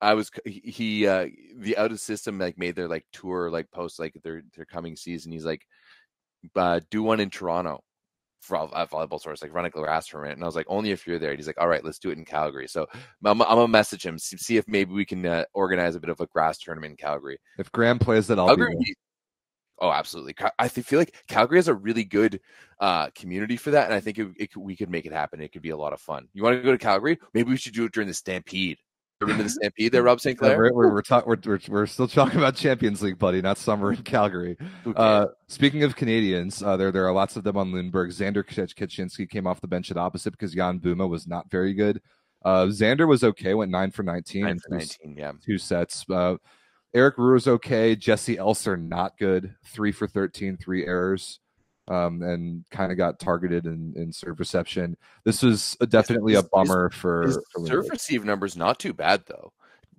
I 0.00 0.14
was 0.14 0.30
he 0.44 1.06
uh 1.06 1.26
the 1.56 1.76
out 1.76 1.90
of 1.90 2.00
system 2.00 2.38
like 2.38 2.58
made 2.58 2.76
their 2.76 2.88
like 2.88 3.04
tour 3.12 3.50
like 3.50 3.70
post 3.70 3.98
like 3.98 4.14
their 4.22 4.42
their 4.54 4.64
coming 4.64 4.96
season. 4.96 5.32
He's 5.32 5.44
like, 5.44 5.66
uh, 6.54 6.80
do 6.90 7.02
one 7.02 7.20
in 7.20 7.30
Toronto 7.30 7.82
for 8.40 8.56
uh, 8.56 8.86
volleyball 8.86 9.20
source, 9.20 9.42
like 9.42 9.52
run 9.52 9.64
a 9.64 9.70
grass 9.70 10.06
tournament. 10.06 10.36
And 10.36 10.44
I 10.44 10.46
was 10.46 10.56
like, 10.56 10.66
only 10.68 10.90
if 10.90 11.06
you're 11.06 11.18
there. 11.18 11.30
And 11.30 11.38
he's 11.38 11.46
like, 11.46 11.60
all 11.60 11.68
right, 11.68 11.84
let's 11.84 11.98
do 11.98 12.10
it 12.10 12.18
in 12.18 12.24
Calgary. 12.24 12.68
So 12.68 12.86
I'm, 13.24 13.42
I'm 13.42 13.48
gonna 13.48 13.68
message 13.68 14.06
him, 14.06 14.18
see 14.18 14.56
if 14.56 14.66
maybe 14.68 14.92
we 14.92 15.04
can 15.04 15.26
uh, 15.26 15.44
organize 15.54 15.96
a 15.96 16.00
bit 16.00 16.10
of 16.10 16.20
a 16.20 16.26
grass 16.26 16.58
tournament 16.58 16.92
in 16.92 16.96
Calgary. 16.96 17.38
If 17.58 17.72
Graham 17.72 17.98
plays 17.98 18.26
that, 18.28 18.38
I'll 18.38 18.46
Calgary, 18.46 18.76
be 18.76 18.94
Oh, 19.80 19.90
absolutely. 19.90 20.34
I 20.58 20.68
feel 20.68 20.98
like 20.98 21.14
Calgary 21.28 21.58
has 21.58 21.68
a 21.68 21.74
really 21.74 22.04
good 22.04 22.40
uh, 22.80 23.10
community 23.14 23.56
for 23.56 23.70
that, 23.70 23.86
and 23.86 23.94
I 23.94 24.00
think 24.00 24.18
it, 24.18 24.28
it, 24.36 24.56
we 24.56 24.76
could 24.76 24.90
make 24.90 25.06
it 25.06 25.12
happen. 25.12 25.40
It 25.40 25.52
could 25.52 25.62
be 25.62 25.70
a 25.70 25.76
lot 25.76 25.92
of 25.92 26.00
fun. 26.00 26.28
You 26.32 26.42
want 26.42 26.56
to 26.56 26.62
go 26.62 26.72
to 26.72 26.78
Calgary? 26.78 27.18
Maybe 27.34 27.50
we 27.50 27.56
should 27.56 27.74
do 27.74 27.84
it 27.84 27.92
during 27.92 28.08
the 28.08 28.14
Stampede. 28.14 28.78
Remember 29.20 29.42
the 29.42 29.48
Stampede 29.48 29.90
there, 29.90 30.02
Rob 30.04 30.20
St. 30.20 30.38
Clair? 30.38 30.56
we're 30.56 30.72
we're, 30.72 30.92
we're, 30.92 31.02
talk, 31.02 31.26
we're, 31.26 31.36
we're, 31.44 31.60
we're, 31.68 31.86
still 31.86 32.06
talking 32.06 32.38
about 32.38 32.54
Champions 32.54 33.02
League, 33.02 33.18
buddy, 33.18 33.40
not 33.40 33.58
summer 33.58 33.92
in 33.92 34.02
Calgary. 34.02 34.56
Uh, 34.94 35.26
speaking 35.48 35.82
of 35.82 35.96
Canadians, 35.96 36.62
uh, 36.62 36.76
there 36.76 36.92
there 36.92 37.06
are 37.06 37.12
lots 37.12 37.36
of 37.36 37.42
them 37.42 37.56
on 37.56 37.72
Lüneburg. 37.72 38.10
Xander 38.10 38.44
Ketrzynski 38.44 39.28
came 39.28 39.46
off 39.46 39.60
the 39.60 39.66
bench 39.66 39.90
at 39.90 39.96
opposite 39.96 40.32
because 40.32 40.54
Jan 40.54 40.78
Buma 40.78 41.08
was 41.08 41.26
not 41.26 41.50
very 41.50 41.74
good. 41.74 42.00
Uh, 42.44 42.66
Xander 42.66 43.08
was 43.08 43.24
okay, 43.24 43.54
went 43.54 43.72
nine 43.72 43.90
for 43.90 44.04
19. 44.04 44.42
Nine 44.42 44.58
for 44.60 44.76
19, 44.76 45.16
yeah. 45.16 45.32
Two 45.44 45.58
sets. 45.58 46.04
Uh, 46.08 46.36
Eric 46.94 47.16
Ruhr's 47.16 47.46
okay. 47.46 47.94
Jesse 47.96 48.36
Elser 48.36 48.80
not 48.80 49.18
good. 49.18 49.54
Three 49.66 49.92
for 49.92 50.06
13, 50.06 50.56
three 50.56 50.86
errors, 50.86 51.40
um, 51.86 52.22
and 52.22 52.64
kind 52.70 52.92
of 52.92 52.98
got 52.98 53.18
targeted 53.18 53.66
in, 53.66 53.92
in 53.96 54.12
serve 54.12 54.38
reception. 54.38 54.96
This 55.24 55.42
was 55.42 55.76
definitely 55.88 56.34
a 56.34 56.42
bummer 56.42 56.90
for, 56.90 57.22
his 57.22 57.38
for 57.52 57.66
serve 57.66 57.88
receive 57.90 58.24
numbers. 58.24 58.56
Not 58.56 58.78
too 58.78 58.92
bad 58.92 59.22
though 59.26 59.52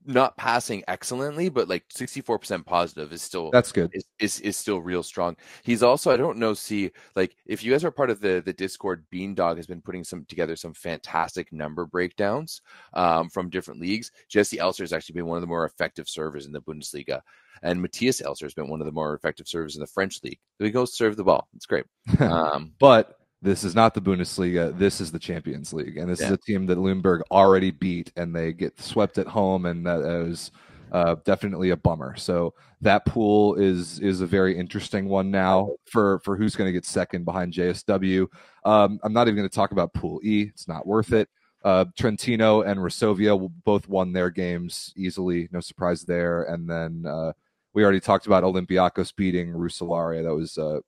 not 0.06 0.38
passing 0.38 0.84
excellently, 0.88 1.50
but 1.50 1.68
like 1.68 1.88
64% 1.90 2.66
positive 2.66 3.12
is 3.14 3.22
still 3.22 3.52
that's 3.52 3.72
good. 3.72 3.90
Is, 3.94 4.06
is, 4.20 4.40
is 4.42 4.58
still 4.58 4.82
real 4.82 5.04
strong. 5.04 5.36
He's 5.64 5.84
also 5.84 6.12
I 6.12 6.18
don't 6.18 6.38
know 6.38 6.54
see 6.54 6.92
like 7.16 7.36
if 7.46 7.64
you 7.64 7.72
guys 7.72 7.84
are 7.84 7.92
part 7.92 8.10
of 8.10 8.20
the 8.20 8.42
the 8.46 8.54
Discord, 8.54 9.06
Beandog 9.14 9.58
has 9.58 9.68
been 9.68 9.82
putting 9.82 10.04
some 10.04 10.26
together 10.26 10.56
some 10.56 10.74
fantastic 10.74 11.52
number 11.52 11.86
breakdowns 11.86 12.62
um, 12.94 13.30
from 13.30 13.50
different 13.50 13.80
leagues. 13.80 14.12
Jesse 14.28 14.58
Elser 14.58 14.80
has 14.80 14.94
actually 14.94 15.14
been 15.14 15.28
one 15.28 15.38
of 15.38 15.42
the 15.42 15.48
more 15.48 15.66
effective 15.66 16.08
servers 16.08 16.46
in 16.46 16.52
the 16.52 16.62
Bundesliga, 16.62 17.22
and 17.64 17.82
Matthias 17.82 18.22
Elser 18.22 18.44
has 18.44 18.54
been 18.54 18.70
one 18.70 18.82
of 18.82 18.86
the 18.86 18.92
more 18.92 19.14
effective 19.16 19.48
servers 19.48 19.76
in 19.76 19.82
the 19.82 19.88
French 19.88 20.24
league. 20.24 20.40
he 20.60 20.72
goes 20.72 20.96
serve 20.96 21.16
the 21.16 21.24
ball. 21.24 21.48
It's 21.56 21.66
great. 21.66 21.86
Um, 22.20 22.74
but 22.80 23.19
this 23.42 23.64
is 23.64 23.74
not 23.74 23.94
the 23.94 24.02
Bundesliga. 24.02 24.78
This 24.78 25.00
is 25.00 25.12
the 25.12 25.20
Champions 25.20 25.72
League, 25.72 25.98
and 25.98 26.10
this 26.10 26.20
yeah. 26.20 26.28
is 26.28 26.32
a 26.34 26.38
team 26.38 26.66
that 26.66 26.78
Lüneburg 26.78 27.22
already 27.32 27.72
beat, 27.72 28.12
and 28.18 28.36
they 28.36 28.52
get 28.52 28.80
swept 28.82 29.18
at 29.18 29.28
home, 29.28 29.66
and 29.66 29.86
that 29.86 30.02
is 30.02 30.52
uh, 30.92 31.16
definitely 31.24 31.70
a 31.70 31.78
bummer. 31.78 32.18
So 32.18 32.54
that 32.82 33.06
pool 33.06 33.56
is 33.56 34.00
is 34.00 34.22
a 34.22 34.26
very 34.26 34.58
interesting 34.58 35.08
one 35.08 35.32
now 35.32 35.72
for 35.86 36.20
for 36.20 36.36
who's 36.36 36.56
going 36.56 36.68
to 36.68 36.74
get 36.74 36.86
second 36.86 37.24
behind 37.24 37.54
JSW. 37.54 38.28
Um, 38.66 39.00
I'm 39.04 39.14
not 39.14 39.28
even 39.28 39.38
going 39.38 39.50
to 39.50 39.56
talk 39.56 39.72
about 39.72 39.94
Pool 39.94 40.20
E; 40.24 40.48
it's 40.50 40.68
not 40.68 40.86
worth 40.86 41.14
it. 41.14 41.30
Uh, 41.64 41.86
Trentino 41.98 42.62
and 42.62 42.80
Resovia 42.80 43.50
both 43.64 43.88
won 43.88 44.14
their 44.14 44.30
games 44.30 44.94
easily, 44.96 45.50
no 45.52 45.60
surprise 45.60 46.04
there. 46.04 46.44
And 46.44 46.70
then 46.70 47.06
uh, 47.06 47.34
we 47.74 47.84
already 47.84 48.00
talked 48.00 48.28
about 48.28 48.44
Olympiacos 48.44 49.14
beating 49.14 49.50
Roeselare. 49.50 50.24
That 50.24 50.36
was 50.36 50.58
uh, 50.58 50.80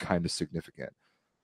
kind 0.00 0.24
of 0.24 0.32
significant 0.32 0.92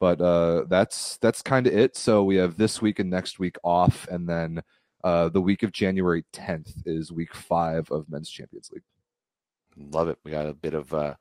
but 0.03 0.21
uh, 0.21 0.65
that's 0.69 1.17
that's 1.19 1.43
kind 1.43 1.65
of 1.69 1.73
it. 1.73 1.97
So 1.97 2.25
we 2.25 2.35
have 2.35 2.57
this 2.57 2.83
week 2.83 2.99
and 2.99 3.09
next 3.09 3.39
week 3.39 3.55
off, 3.63 4.09
and 4.09 4.29
then 4.29 4.61
uh, 5.05 5.29
the 5.29 5.41
week 5.41 5.63
of 5.63 5.71
January 5.71 6.25
10th 6.33 6.73
is 6.87 7.13
week 7.13 7.33
five 7.33 7.89
of 7.93 8.11
Men's 8.11 8.29
Champions 8.29 8.69
League. 8.73 8.83
Love 9.77 10.09
it. 10.09 10.19
We 10.25 10.33
got 10.33 10.49
a 10.49 10.55
bit 10.55 10.75
of 10.75 10.93
uh, 10.93 11.15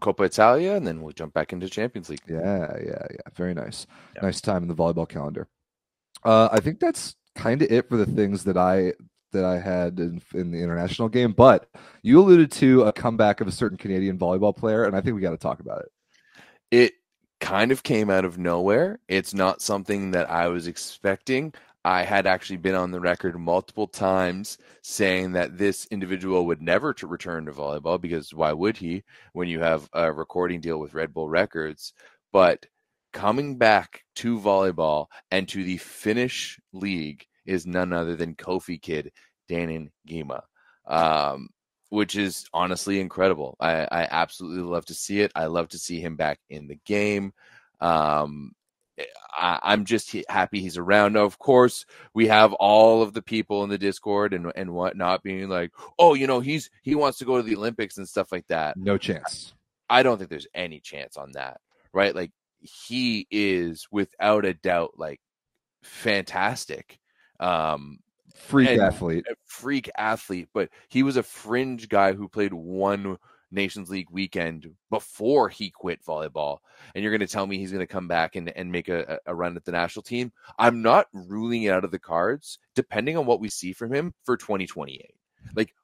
Coppa 0.00 0.24
Italia, 0.24 0.74
and 0.74 0.86
then 0.86 1.02
we'll 1.02 1.12
jump 1.12 1.34
back 1.34 1.52
into 1.52 1.68
Champions 1.68 2.08
League. 2.08 2.22
Yeah, 2.26 2.78
yeah, 2.82 3.06
yeah. 3.10 3.30
Very 3.34 3.52
nice. 3.52 3.86
Yeah. 4.16 4.22
Nice 4.22 4.40
time 4.40 4.62
in 4.62 4.68
the 4.68 4.74
volleyball 4.74 5.06
calendar. 5.06 5.46
Uh, 6.24 6.48
I 6.50 6.60
think 6.60 6.80
that's 6.80 7.14
kind 7.34 7.60
of 7.60 7.70
it 7.70 7.90
for 7.90 7.98
the 7.98 8.06
things 8.06 8.42
that 8.44 8.56
I 8.56 8.94
that 9.32 9.44
I 9.44 9.58
had 9.58 10.00
in, 10.00 10.22
in, 10.32 10.50
the 10.50 10.62
international 10.62 11.10
game. 11.10 11.32
But 11.32 11.68
you 12.02 12.20
alluded 12.20 12.52
to 12.52 12.84
a 12.84 12.92
comeback 12.94 13.42
of 13.42 13.48
a 13.48 13.52
certain 13.52 13.76
Canadian 13.76 14.16
volleyball 14.16 14.56
player, 14.56 14.84
and 14.84 14.96
I 14.96 15.02
think 15.02 15.14
we 15.14 15.20
got 15.20 15.32
to 15.32 15.36
talk 15.36 15.60
about 15.60 15.82
it. 15.82 15.92
It 16.70 16.92
kind 17.40 17.72
of 17.72 17.82
came 17.82 18.10
out 18.10 18.24
of 18.24 18.38
nowhere. 18.38 19.00
It's 19.08 19.34
not 19.34 19.62
something 19.62 20.10
that 20.12 20.30
I 20.30 20.48
was 20.48 20.66
expecting. 20.66 21.52
I 21.84 22.02
had 22.02 22.26
actually 22.26 22.58
been 22.58 22.74
on 22.74 22.90
the 22.90 23.00
record 23.00 23.38
multiple 23.38 23.86
times 23.86 24.58
saying 24.82 25.32
that 25.32 25.56
this 25.56 25.86
individual 25.90 26.44
would 26.46 26.60
never 26.60 26.92
to 26.94 27.06
return 27.06 27.46
to 27.46 27.52
volleyball 27.52 27.98
because 27.98 28.34
why 28.34 28.52
would 28.52 28.76
he 28.76 29.02
when 29.32 29.48
you 29.48 29.60
have 29.60 29.88
a 29.94 30.12
recording 30.12 30.60
deal 30.60 30.78
with 30.78 30.92
Red 30.92 31.14
Bull 31.14 31.28
Records? 31.28 31.94
But 32.32 32.66
coming 33.14 33.56
back 33.56 34.04
to 34.16 34.38
volleyball 34.38 35.06
and 35.30 35.48
to 35.48 35.64
the 35.64 35.78
Finnish 35.78 36.60
league 36.74 37.24
is 37.46 37.66
none 37.66 37.94
other 37.94 38.14
than 38.14 38.34
Kofi 38.34 38.80
Kid 38.80 39.12
Daenan 39.48 39.90
Gyimah. 40.06 40.42
Um, 40.86 41.48
which 41.90 42.16
is 42.16 42.46
honestly 42.54 43.00
incredible. 43.00 43.56
I, 43.60 43.82
I 43.90 44.08
absolutely 44.10 44.62
love 44.62 44.86
to 44.86 44.94
see 44.94 45.20
it. 45.20 45.32
I 45.34 45.46
love 45.46 45.68
to 45.70 45.78
see 45.78 46.00
him 46.00 46.16
back 46.16 46.38
in 46.48 46.68
the 46.68 46.78
game. 46.86 47.32
Um, 47.80 48.52
eh, 48.96 49.04
I, 49.36 49.72
am 49.72 49.84
just 49.84 50.14
happy 50.28 50.60
he's 50.60 50.78
around. 50.78 51.12
Now, 51.12 51.24
of 51.24 51.38
course, 51.38 51.84
we 52.14 52.28
have 52.28 52.52
all 52.54 53.02
of 53.02 53.12
the 53.12 53.22
people 53.22 53.64
in 53.64 53.70
the 53.70 53.78
Discord 53.78 54.32
and 54.32 54.50
and 54.54 54.72
whatnot 54.72 55.22
being 55.22 55.48
like, 55.48 55.72
"Oh, 55.98 56.14
you 56.14 56.26
know, 56.26 56.40
he's 56.40 56.70
he 56.82 56.94
wants 56.94 57.18
to 57.18 57.24
go 57.24 57.36
to 57.36 57.42
the 57.42 57.56
Olympics 57.56 57.98
and 57.98 58.08
stuff 58.08 58.32
like 58.32 58.46
that." 58.48 58.76
No 58.76 58.96
chance. 58.96 59.52
I 59.88 60.04
don't 60.04 60.18
think 60.18 60.30
there's 60.30 60.46
any 60.54 60.80
chance 60.80 61.16
on 61.16 61.32
that, 61.32 61.60
right? 61.92 62.14
Like 62.14 62.30
he 62.60 63.26
is 63.30 63.88
without 63.90 64.44
a 64.44 64.54
doubt 64.54 64.92
like 64.96 65.20
fantastic. 65.82 66.98
Um, 67.40 67.98
freak 68.40 68.78
athlete, 68.78 69.26
freak 69.46 69.90
athlete. 69.96 70.48
But 70.52 70.70
he 70.88 71.02
was 71.02 71.16
a 71.16 71.22
fringe 71.22 71.88
guy 71.88 72.12
who 72.12 72.28
played 72.28 72.52
one 72.52 73.18
Nations 73.50 73.90
League 73.90 74.10
weekend 74.10 74.70
before 74.90 75.48
he 75.48 75.70
quit 75.70 76.04
volleyball. 76.04 76.58
And 76.94 77.02
you're 77.02 77.12
going 77.12 77.26
to 77.26 77.32
tell 77.32 77.46
me 77.46 77.58
he's 77.58 77.72
going 77.72 77.86
to 77.86 77.92
come 77.92 78.08
back 78.08 78.36
and, 78.36 78.48
and 78.50 78.70
make 78.70 78.88
a, 78.88 79.18
a 79.26 79.34
run 79.34 79.56
at 79.56 79.64
the 79.64 79.72
national 79.72 80.02
team? 80.02 80.32
I'm 80.58 80.82
not 80.82 81.08
ruling 81.12 81.64
it 81.64 81.70
out 81.70 81.84
of 81.84 81.90
the 81.90 81.98
cards, 81.98 82.58
depending 82.74 83.16
on 83.16 83.26
what 83.26 83.40
we 83.40 83.48
see 83.48 83.72
from 83.72 83.92
him 83.92 84.14
for 84.24 84.36
2028. 84.36 85.14
Like, 85.54 85.74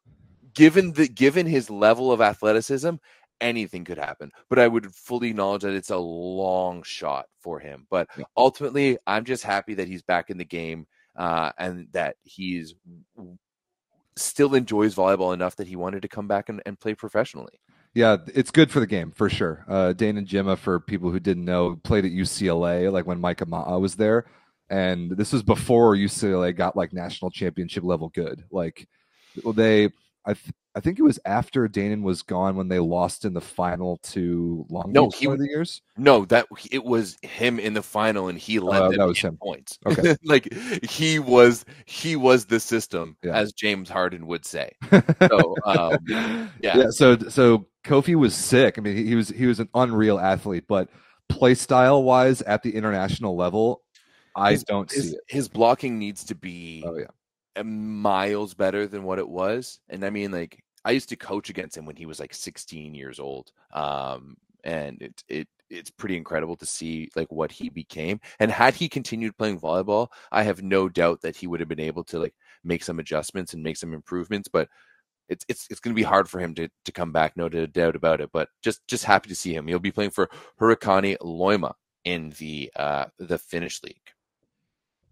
given 0.55 0.93
the 0.93 1.09
given 1.09 1.47
his 1.47 1.69
level 1.69 2.12
of 2.12 2.20
athleticism 2.20 2.95
anything 3.41 3.85
could 3.85 3.99
happen. 3.99 4.31
But 4.49 4.59
I 4.59 4.69
would 4.69 4.95
fully 4.95 5.28
acknowledge 5.28 5.62
that 5.62 5.74
it's 5.74 5.91
a 5.91 5.99
long 5.99 6.83
shot 6.83 7.27
for 7.41 7.59
him. 7.59 7.87
But 7.91 8.09
ultimately, 8.37 8.99
I'm 9.07 9.24
just 9.24 9.43
happy 9.43 9.74
that 9.74 9.89
he's 9.89 10.03
back 10.03 10.31
in 10.31 10.39
the 10.39 10.45
game 10.45 10.87
uh, 11.16 11.52
and 11.59 11.88
that 11.93 12.16
he's 12.22 12.74
still 14.16 14.55
enjoys 14.55 14.94
volleyball 14.94 15.34
enough 15.34 15.56
that 15.56 15.66
he 15.66 15.76
wanted 15.76 16.02
to 16.02 16.09
come 16.09 16.28
back 16.28 16.48
and, 16.48 16.62
and 16.66 16.78
play 16.78 16.94
professionally. 16.94 17.60
Yeah, 17.94 18.18
it's 18.34 18.51
good 18.51 18.70
for 18.70 18.80
the 18.80 18.86
game 18.86 19.10
for 19.10 19.30
sure. 19.30 19.64
Uh, 19.66 19.94
Daenan 19.97 20.26
Gyimah, 20.26 20.59
for 20.59 20.80
people 20.80 21.10
who 21.10 21.18
didn't 21.18 21.47
know, 21.47 21.76
played 21.82 22.05
at 22.05 22.10
UCLA 22.10 22.93
like 22.93 23.06
when 23.06 23.20
Micah 23.20 23.47
Ma'a 23.47 23.80
was 23.80 23.97
there, 23.97 24.26
and 24.68 25.10
this 25.12 25.32
was 25.32 25.43
before 25.43 25.97
UCLA 25.97 26.55
got 26.55 26.76
like 26.76 26.93
national 26.93 27.30
championship 27.30 27.84
level 27.84 28.10
good. 28.10 28.44
Like 28.51 28.86
they, 29.55 29.86
I 30.26 30.34
th- 30.34 30.55
I 30.77 30.81
think 30.81 30.98
it 30.98 31.03
was 31.03 31.19
after 31.24 31.66
Daenan 31.69 32.03
was 32.03 32.20
gone 32.20 32.55
when 32.55 32.69
they 32.69 32.78
lost 32.78 33.24
in 33.24 33.32
the 33.32 33.40
final 33.40 33.97
to 34.03 34.66
Long 34.69 34.93
no, 34.93 35.07
Beach 35.07 35.16
he, 35.16 35.27
the 35.27 35.48
years. 35.48 35.81
No, 35.97 36.27
that 36.27 36.47
it 36.70 36.85
was 36.85 37.16
him 37.23 37.59
in 37.59 37.73
the 37.73 37.82
final, 37.82 38.28
and 38.28 38.39
he 38.39 38.59
led 38.59 38.82
uh, 38.82 38.89
them 38.90 38.98
that 38.98 39.09
was 39.09 39.19
him. 39.19 39.39
points. 39.43 39.78
Okay, 39.86 40.16
like 40.24 40.53
he 40.85 41.19
was 41.19 41.65
he 41.86 42.15
was 42.15 42.44
the 42.44 42.61
system, 42.61 43.16
yeah. 43.23 43.35
as 43.35 43.55
James 43.55 43.89
Harden 43.89 44.27
would 44.27 44.44
say. 44.44 44.70
So 45.28 45.57
um, 45.65 45.98
yeah. 46.07 46.48
yeah, 46.61 46.90
so 46.90 47.16
so 47.16 47.66
Kofi 47.82 48.15
was 48.15 48.35
sick. 48.35 48.77
I 48.77 48.82
mean, 48.82 48.97
he, 48.97 49.07
he 49.07 49.15
was 49.15 49.31
he 49.31 49.47
was 49.47 49.61
an 49.61 49.70
unreal 49.74 50.19
athlete, 50.19 50.65
but 50.69 50.90
play 51.28 51.55
style 51.55 52.03
wise 52.03 52.43
at 52.43 52.62
the 52.62 52.74
international 52.74 53.35
level, 53.35 53.82
I 54.36 54.53
his, 54.53 54.65
don't 54.65 54.90
his, 54.90 55.11
see 55.11 55.16
it. 55.16 55.20
His 55.27 55.48
blocking 55.48 55.98
needs 55.98 56.24
to 56.24 56.35
be. 56.35 56.85
Oh 56.86 56.98
yeah 56.98 57.07
miles 57.65 58.53
better 58.53 58.86
than 58.86 59.03
what 59.03 59.19
it 59.19 59.27
was. 59.27 59.81
And 59.89 60.05
I 60.05 60.11
mean, 60.11 60.31
like 60.31 60.62
I 60.87 60.93
used 60.93 61.09
to 61.09 61.17
coach 61.17 61.51
against 61.51 61.77
him 61.77 61.85
when 61.85 61.97
he 61.97 62.07
was 62.07 62.21
like 62.21 62.33
16 62.33 62.95
years 62.95 63.19
old. 63.19 63.51
Um, 63.73 64.37
and 64.63 65.03
it 65.03 65.23
it 65.29 65.49
it's 65.69 65.91
pretty 65.91 66.17
incredible 66.17 66.57
to 66.57 66.67
see 66.67 67.11
like 67.17 67.31
what 67.33 67.51
he 67.51 67.69
became. 67.69 68.21
And 68.39 68.51
had 68.53 68.75
he 68.75 68.89
continued 68.89 69.37
playing 69.37 69.61
volleyball, 69.61 70.09
I 70.31 70.45
have 70.45 70.63
no 70.63 70.89
doubt 70.89 71.23
that 71.23 71.37
he 71.37 71.49
would 71.49 71.59
have 71.59 71.69
been 71.69 71.81
able 71.81 72.05
to 72.05 72.21
like 72.21 72.35
make 72.63 72.85
some 72.85 73.01
adjustments 73.01 73.53
and 73.53 73.65
make 73.65 73.77
some 73.77 73.93
improvements. 73.93 74.49
But 74.49 74.69
it's 75.29 75.45
it's 75.49 75.67
it's 75.71 75.81
going 75.81 75.93
to 75.93 76.01
be 76.01 76.05
hard 76.05 76.29
for 76.29 76.39
him 76.39 76.55
to 76.55 76.69
to 76.85 76.93
come 76.93 77.11
back, 77.11 77.37
no 77.37 77.49
doubt 77.49 77.97
about 77.97 78.21
it. 78.21 78.31
But 78.33 78.49
just 78.63 78.87
just 78.87 79.05
happy 79.05 79.29
to 79.29 79.35
see 79.35 79.55
him. 79.55 79.67
He'll 79.67 79.81
be 79.81 79.91
playing 79.91 80.11
for 80.11 80.31
Hurrikaani 80.61 81.17
Loimaa 81.19 81.75
in 82.05 82.33
the 82.39 82.71
uh 82.77 83.07
the 83.19 83.39
Finnish 83.39 83.83
league. 83.83 83.97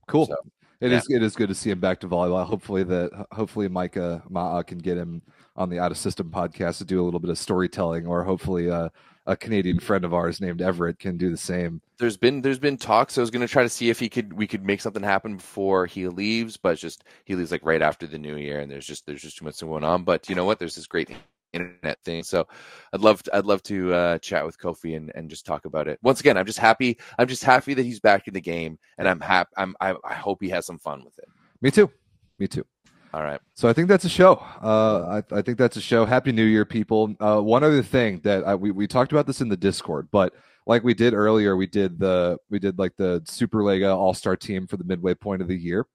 Cool. 0.06 0.26
So, 0.26 0.36
It 0.80 0.90
Yeah. 0.90 0.98
is. 0.98 1.06
It 1.10 1.22
is 1.22 1.36
good 1.36 1.48
to 1.48 1.54
see 1.54 1.70
him 1.70 1.80
back 1.80 2.00
to 2.00 2.08
volleyball. 2.08 2.44
Hopefully 2.46 2.82
that. 2.84 3.26
Hopefully 3.32 3.68
Micah 3.68 4.22
Ma'a 4.30 4.66
can 4.66 4.78
get 4.78 4.96
him 4.96 5.22
on 5.56 5.70
the 5.70 5.78
Out 5.78 5.92
of 5.92 5.98
System 5.98 6.30
podcast 6.30 6.78
to 6.78 6.84
do 6.84 7.00
a 7.00 7.04
little 7.04 7.20
bit 7.20 7.30
of 7.30 7.38
storytelling, 7.38 8.06
or 8.06 8.24
hopefully 8.24 8.68
uh, 8.70 8.88
a 9.26 9.36
Canadian 9.36 9.78
friend 9.78 10.04
of 10.04 10.12
ours 10.12 10.40
named 10.40 10.60
Everett 10.60 10.98
can 10.98 11.16
do 11.16 11.30
the 11.30 11.36
same. 11.36 11.80
there's 11.98 12.16
been 12.16 12.42
there's 12.42 12.58
been 12.58 12.76
talks. 12.76 13.16
I 13.16 13.20
was 13.20 13.30
going 13.30 13.46
to 13.46 13.50
try 13.50 13.62
to 13.62 13.68
see 13.68 13.88
if 13.88 13.98
he 14.00 14.08
could 14.08 14.32
we 14.32 14.46
could 14.46 14.64
make 14.66 14.80
something 14.80 15.02
happen 15.02 15.36
before 15.36 15.86
he 15.86 16.08
leaves, 16.08 16.56
but 16.56 16.76
just 16.76 17.04
he 17.24 17.34
leaves 17.36 17.52
like 17.52 17.64
right 17.64 17.80
after 17.80 18.06
the 18.06 18.18
new 18.18 18.36
year, 18.36 18.60
and 18.60 18.70
there's 18.70 18.86
just 18.86 19.06
there's 19.06 19.22
just 19.22 19.38
too 19.38 19.44
much 19.44 19.60
going 19.60 19.84
on. 19.84 20.02
But 20.04 20.28
you 20.28 20.34
know 20.34 20.44
what? 20.44 20.58
There's 20.58 20.74
this 20.74 20.86
great 20.88 21.08
internet 21.54 21.98
thing, 22.04 22.22
so 22.22 22.46
I'd 22.92 23.00
love 23.00 23.22
to, 23.22 23.36
I'd 23.36 23.46
love 23.46 23.62
to 23.64 23.94
uh, 23.94 24.18
chat 24.18 24.44
with 24.44 24.58
Kofi 24.58 24.96
and, 24.96 25.10
and 25.14 25.30
just 25.30 25.46
talk 25.46 25.64
about 25.64 25.88
it. 25.88 25.98
Once 26.02 26.20
again, 26.20 26.36
I'm 26.36 26.46
just 26.46 26.58
happy 26.58 26.98
I'm 27.18 27.28
just 27.28 27.44
happy 27.44 27.72
that 27.74 27.84
he's 27.84 28.00
back 28.00 28.28
in 28.28 28.34
the 28.34 28.40
game, 28.40 28.78
and 28.98 29.08
I'm 29.08 29.20
happy 29.20 29.50
I'm 29.56 29.74
I, 29.80 29.94
I 30.04 30.14
hope 30.14 30.42
he 30.42 30.50
has 30.50 30.66
some 30.66 30.78
fun 30.78 31.04
with 31.04 31.18
it. 31.18 31.28
Me 31.62 31.70
too. 31.70 31.90
Me 32.38 32.46
too. 32.46 32.66
All 33.14 33.22
right, 33.22 33.40
So 33.54 33.68
I 33.68 33.72
think 33.72 33.86
that's 33.86 34.04
a 34.04 34.08
show. 34.08 34.42
Uh, 34.60 35.22
I, 35.30 35.36
I 35.38 35.40
think 35.40 35.56
that's 35.56 35.76
a 35.76 35.80
show. 35.80 36.04
Happy 36.04 36.32
New 36.32 36.42
Year, 36.42 36.64
people. 36.64 37.14
Uh, 37.20 37.40
one 37.40 37.62
other 37.62 37.80
thing 37.80 38.18
that 38.24 38.42
I, 38.44 38.56
we 38.56 38.72
we 38.72 38.88
talked 38.88 39.12
about 39.12 39.28
this 39.28 39.40
in 39.40 39.48
the 39.48 39.56
Discord, 39.56 40.08
but 40.10 40.34
like 40.66 40.82
we 40.82 40.94
did 40.94 41.14
earlier, 41.14 41.56
we 41.56 41.68
did 41.68 42.00
the 42.00 42.38
we 42.50 42.58
did 42.58 42.76
like 42.76 42.96
the 42.96 43.20
Superlega 43.20 43.96
All 43.96 44.14
Star 44.14 44.34
team 44.34 44.66
for 44.66 44.78
the 44.78 44.84
midway 44.84 45.14
point 45.14 45.42
of 45.42 45.46
the 45.46 45.56
year. 45.56 45.86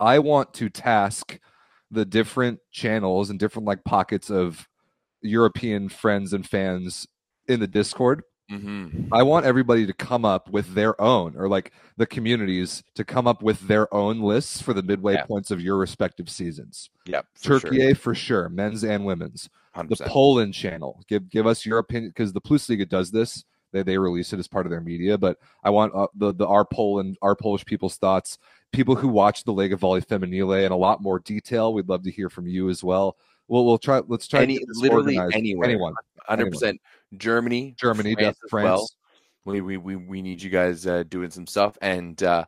I 0.00 0.18
want 0.18 0.52
to 0.54 0.68
task 0.68 1.38
the 1.94 2.04
different 2.04 2.60
channels 2.70 3.30
and 3.30 3.38
different 3.38 3.66
like 3.66 3.84
pockets 3.84 4.30
of 4.30 4.68
European 5.22 5.88
friends 5.88 6.32
and 6.32 6.46
fans 6.46 7.06
in 7.48 7.60
the 7.60 7.66
Discord 7.66 8.22
mm-hmm. 8.50 9.12
I 9.12 9.22
want 9.22 9.46
everybody 9.46 9.86
to 9.86 9.92
come 9.92 10.24
up 10.24 10.50
with 10.50 10.74
their 10.74 11.00
own, 11.00 11.34
or 11.36 11.48
like 11.48 11.72
the 11.96 12.06
communities 12.06 12.82
to 12.94 13.04
come 13.04 13.26
up 13.26 13.42
with 13.42 13.60
their 13.68 13.92
own 13.92 14.20
lists 14.20 14.60
for 14.60 14.72
the 14.72 14.82
midway 14.82 15.14
Yeah. 15.14 15.24
points 15.26 15.50
of 15.50 15.60
your 15.60 15.76
respective 15.78 16.28
seasons. 16.28 16.90
yeah, 17.06 17.22
for 17.34 17.60
sure. 17.60 17.70
Turkey 17.70 17.94
for 17.94 18.14
sure, 18.14 18.48
men's 18.48 18.84
and 18.84 19.04
women's. 19.04 19.48
The 19.74 19.82
100%. 19.82 20.06
Poland 20.06 20.54
channel, 20.54 21.02
give 21.08 21.28
give 21.28 21.46
us 21.46 21.66
your 21.66 21.78
opinion 21.78 22.10
because 22.10 22.32
the 22.32 22.40
Plus 22.40 22.68
Liga 22.68 22.86
does 22.86 23.10
this. 23.10 23.44
They 23.72 23.82
they 23.82 23.98
release 23.98 24.32
it 24.32 24.38
as 24.38 24.46
part 24.46 24.66
of 24.66 24.70
their 24.70 24.80
media, 24.80 25.18
but 25.18 25.38
I 25.64 25.70
want 25.70 25.92
uh, 25.94 26.06
the 26.14 26.32
the 26.32 26.46
our 26.46 26.64
Poland 26.64 27.18
our 27.22 27.34
Polish 27.34 27.64
people's 27.64 27.96
thoughts. 27.96 28.38
People 28.74 28.96
who 28.96 29.08
watch 29.08 29.44
the 29.44 29.52
Lega 29.52 29.78
Volley 29.78 30.02
Femminile 30.02 30.66
in 30.66 30.72
a 30.72 30.76
lot 30.76 31.00
more 31.00 31.18
detail. 31.18 31.72
We'd 31.72 31.88
love 31.88 32.02
to 32.04 32.10
hear 32.10 32.28
from 32.28 32.46
you 32.46 32.68
as 32.68 32.82
well. 32.82 33.16
We'll 33.48 33.64
we'll 33.64 33.78
try. 33.78 34.02
Let's 34.06 34.26
try. 34.26 34.42
Any 34.42 34.58
literally 34.74 35.18
anywhere. 35.32 35.68
anyone. 35.68 35.94
hundred 36.26 36.50
percent. 36.50 36.80
Germany, 37.16 37.74
Germany, 37.78 38.14
France, 38.14 38.38
France. 38.48 38.64
well. 38.64 38.88
We, 39.44 39.60
we 39.60 39.76
we 39.76 39.96
we 39.96 40.22
need 40.22 40.42
you 40.42 40.50
guys 40.50 40.86
uh, 40.86 41.04
doing 41.04 41.30
some 41.30 41.46
stuff, 41.46 41.76
and 41.82 42.20
uh, 42.22 42.46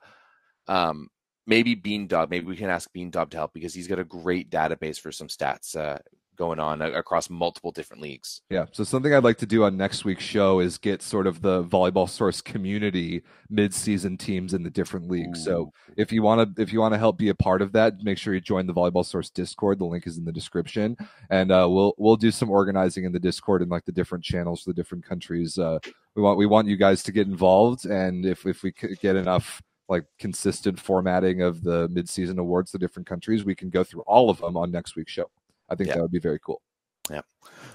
um, 0.66 1.08
maybe 1.46 1.74
Bean 1.74 2.06
Dog. 2.06 2.30
Maybe 2.30 2.46
we 2.46 2.56
can 2.56 2.70
ask 2.70 2.90
Bean 2.92 3.10
Dog 3.10 3.30
to 3.30 3.36
help 3.36 3.52
because 3.52 3.74
he's 3.74 3.86
got 3.86 3.98
a 3.98 4.04
great 4.04 4.50
database 4.50 4.98
for 4.98 5.12
some 5.12 5.28
stats 5.28 5.76
uh, 5.76 5.98
going 6.36 6.58
on 6.58 6.82
across 6.82 7.30
multiple 7.30 7.72
different 7.72 8.02
leagues. 8.02 8.42
Yeah. 8.50 8.66
So 8.72 8.84
something 8.84 9.12
I'd 9.12 9.24
like 9.24 9.38
to 9.38 9.46
do 9.46 9.64
on 9.64 9.76
next 9.76 10.04
week's 10.04 10.24
show 10.24 10.60
is 10.60 10.78
get 10.78 11.02
sort 11.02 11.26
of 11.26 11.42
the 11.42 11.64
volleyball 11.64 12.08
source 12.08 12.40
community 12.40 13.22
mid-season 13.48 14.16
teams 14.18 14.54
in 14.54 14.62
the 14.62 14.70
different 14.70 15.08
leagues. 15.08 15.42
So 15.44 15.72
if 15.96 16.12
you 16.12 16.22
want 16.22 16.56
to 16.56 16.62
if 16.62 16.72
you 16.72 16.80
want 16.80 16.94
to 16.94 16.98
help 16.98 17.18
be 17.18 17.28
a 17.28 17.34
part 17.34 17.62
of 17.62 17.72
that, 17.72 18.02
make 18.02 18.18
sure 18.18 18.34
you 18.34 18.40
join 18.40 18.66
the 18.66 18.74
volleyball 18.74 19.04
source 19.04 19.30
Discord. 19.30 19.78
The 19.78 19.84
link 19.84 20.06
is 20.06 20.18
in 20.18 20.24
the 20.24 20.32
description, 20.32 20.96
and 21.30 21.50
uh, 21.50 21.66
we'll 21.68 21.94
we'll 21.98 22.16
do 22.16 22.30
some 22.30 22.50
organizing 22.50 23.04
in 23.04 23.12
the 23.12 23.20
Discord 23.20 23.62
and 23.62 23.70
like 23.70 23.84
the 23.84 23.92
different 23.92 24.24
channels 24.24 24.62
for 24.62 24.70
the 24.70 24.74
different 24.74 25.04
countries. 25.04 25.58
Uh, 25.58 25.78
we 26.14 26.22
want 26.22 26.38
we 26.38 26.46
want 26.46 26.68
you 26.68 26.76
guys 26.76 27.02
to 27.04 27.12
get 27.12 27.26
involved, 27.26 27.86
and 27.86 28.26
if 28.26 28.46
if 28.46 28.62
we 28.62 28.72
could 28.72 28.98
get 29.00 29.16
enough 29.16 29.62
like 29.88 30.04
consistent 30.18 30.80
formatting 30.80 31.42
of 31.42 31.62
the 31.62 31.88
mid-season 31.90 32.40
awards 32.40 32.72
to 32.72 32.78
different 32.78 33.06
countries, 33.06 33.44
we 33.44 33.54
can 33.54 33.70
go 33.70 33.84
through 33.84 34.02
all 34.02 34.30
of 34.30 34.38
them 34.38 34.56
on 34.56 34.70
next 34.72 34.96
week's 34.96 35.12
show. 35.12 35.30
I 35.68 35.74
think 35.74 35.88
Yeah. 35.88 35.94
that 35.97 36.02
would 36.02 36.12
be 36.12 36.18
very 36.18 36.38
cool. 36.38 36.62
Yeah. 37.10 37.22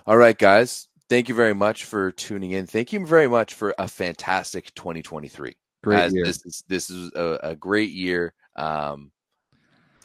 All 0.06 0.18
right, 0.18 0.38
guys. 0.38 0.88
Thank 1.10 1.28
you 1.28 1.36
very 1.36 1.54
much 1.54 1.86
for 1.86 2.12
tuning 2.12 2.52
in. 2.52 2.68
Thank 2.68 2.94
you 2.94 3.06
very 3.06 3.28
much 3.28 3.54
for 3.54 3.76
a 3.78 3.88
fantastic 3.88 4.74
2023. 4.76 5.56
Great 5.84 6.12
year. 6.14 6.26
This 6.26 6.46
is 6.46 6.64
this 6.68 6.90
is 6.90 7.12
a, 7.16 7.40
a 7.44 7.56
great 7.56 7.92
year. 7.92 8.34
Um, 8.56 9.12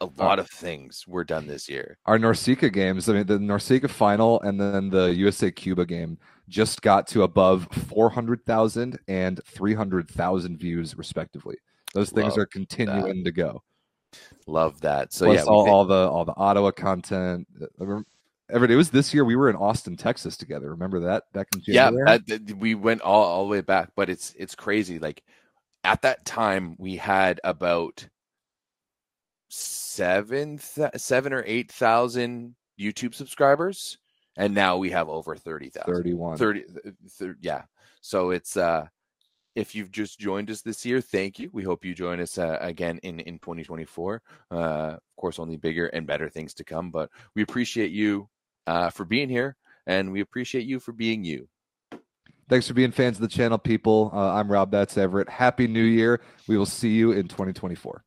a 0.00 0.08
lot 0.18 0.38
of 0.38 0.48
things 0.50 1.04
were 1.06 1.24
done 1.24 1.46
this 1.46 1.68
year. 1.68 1.96
our 2.06 2.18
NORCECA 2.18 2.72
games, 2.72 3.08
I 3.08 3.14
mean, 3.14 3.26
the 3.26 3.38
NORCECA 3.38 3.88
final 3.88 4.40
and 4.42 4.60
then 4.60 4.90
the 4.90 5.14
USA 5.14 5.50
Cuba 5.50 5.86
game 5.86 6.18
just 6.48 6.82
got 6.82 7.06
to 7.08 7.22
above 7.22 7.66
400,000 7.88 8.98
and 9.08 9.40
300,000 9.46 10.58
views, 10.58 10.96
respectively. 10.98 11.56
Those 11.94 12.10
things 12.10 12.30
Love 12.30 12.38
are 12.38 12.46
continuing 12.46 13.24
to 13.24 13.32
go. 13.32 13.62
Love 14.46 14.80
that. 14.82 15.12
So 15.12 15.26
Plus 15.26 15.38
yeah, 15.38 15.44
all, 15.44 15.68
all 15.68 15.84
the 15.84 16.08
all 16.08 16.24
the 16.24 16.36
Ottawa 16.36 16.70
content. 16.70 17.46
Everett, 18.48 18.70
it 18.70 18.76
was 18.76 18.90
this 18.90 19.12
year 19.12 19.24
we 19.24 19.34
were 19.34 19.50
in 19.50 19.56
Austin, 19.56 19.96
Texas 19.96 20.36
together. 20.36 20.70
Remember 20.70 21.00
that 21.00 21.24
back 21.32 21.48
in 21.52 21.62
yeah, 21.66 21.86
January? 21.86 22.06
that, 22.06 22.46
that- 22.46 22.56
we 22.58 22.74
went 22.76 23.00
all, 23.00 23.24
all 23.24 23.44
the 23.44 23.50
way 23.50 23.60
back, 23.60 23.90
but 23.96 24.08
it's 24.08 24.32
it's 24.38 24.54
crazy. 24.54 24.98
Like 24.98 25.22
at 25.82 26.02
that 26.02 26.24
time, 26.24 26.76
we 26.78 26.96
had 26.96 27.40
about 27.42 28.06
seven 29.48 30.58
seven 30.58 31.32
or 31.32 31.42
eight 31.46 31.72
thousand 31.72 32.54
YouTube 32.78 33.14
subscribers, 33.14 33.98
and 34.36 34.54
now 34.54 34.76
we 34.76 34.90
have 34.90 35.08
over 35.08 35.34
thirty 35.34 35.70
thousand. 35.70 35.94
31. 35.94 36.38
30, 36.38 36.60
th- 36.62 36.94
th- 37.18 37.34
yeah. 37.40 37.62
So 38.00 38.30
it's 38.30 38.56
uh 38.56 38.86
if 39.56 39.74
you've 39.74 39.90
just 39.90 40.20
joined 40.20 40.50
us 40.50 40.62
this 40.62 40.84
year, 40.86 41.00
thank 41.00 41.38
you. 41.38 41.50
We 41.52 41.64
hope 41.64 41.84
you 41.84 41.94
join 41.94 42.20
us 42.20 42.38
uh, 42.38 42.58
again 42.60 42.98
in 43.02 43.20
in 43.20 43.38
2024. 43.40 44.22
Uh 44.50 44.54
of 44.54 45.00
course 45.16 45.38
only 45.38 45.56
bigger 45.56 45.86
and 45.88 46.06
better 46.06 46.28
things 46.28 46.54
to 46.54 46.64
come, 46.64 46.90
but 46.90 47.10
we 47.34 47.42
appreciate 47.42 47.90
you 47.90 48.28
uh 48.66 48.90
for 48.90 49.04
being 49.04 49.28
here 49.28 49.56
and 49.86 50.12
we 50.12 50.20
appreciate 50.20 50.66
you 50.66 50.78
for 50.78 50.92
being 50.92 51.24
you. 51.24 51.48
Thanks 52.48 52.68
for 52.68 52.74
being 52.74 52.92
fans 52.92 53.16
of 53.16 53.22
the 53.22 53.28
channel, 53.28 53.58
people. 53.58 54.10
Uh, 54.12 54.34
I'm 54.34 54.50
Rob. 54.50 54.70
That's 54.70 54.96
Everett. 54.96 55.28
Happy 55.28 55.66
New 55.66 55.82
Year. 55.82 56.20
We 56.46 56.56
will 56.56 56.66
see 56.66 56.90
you 56.90 57.10
in 57.10 57.26
2024. 57.26 58.04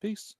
Peace. 0.00 0.36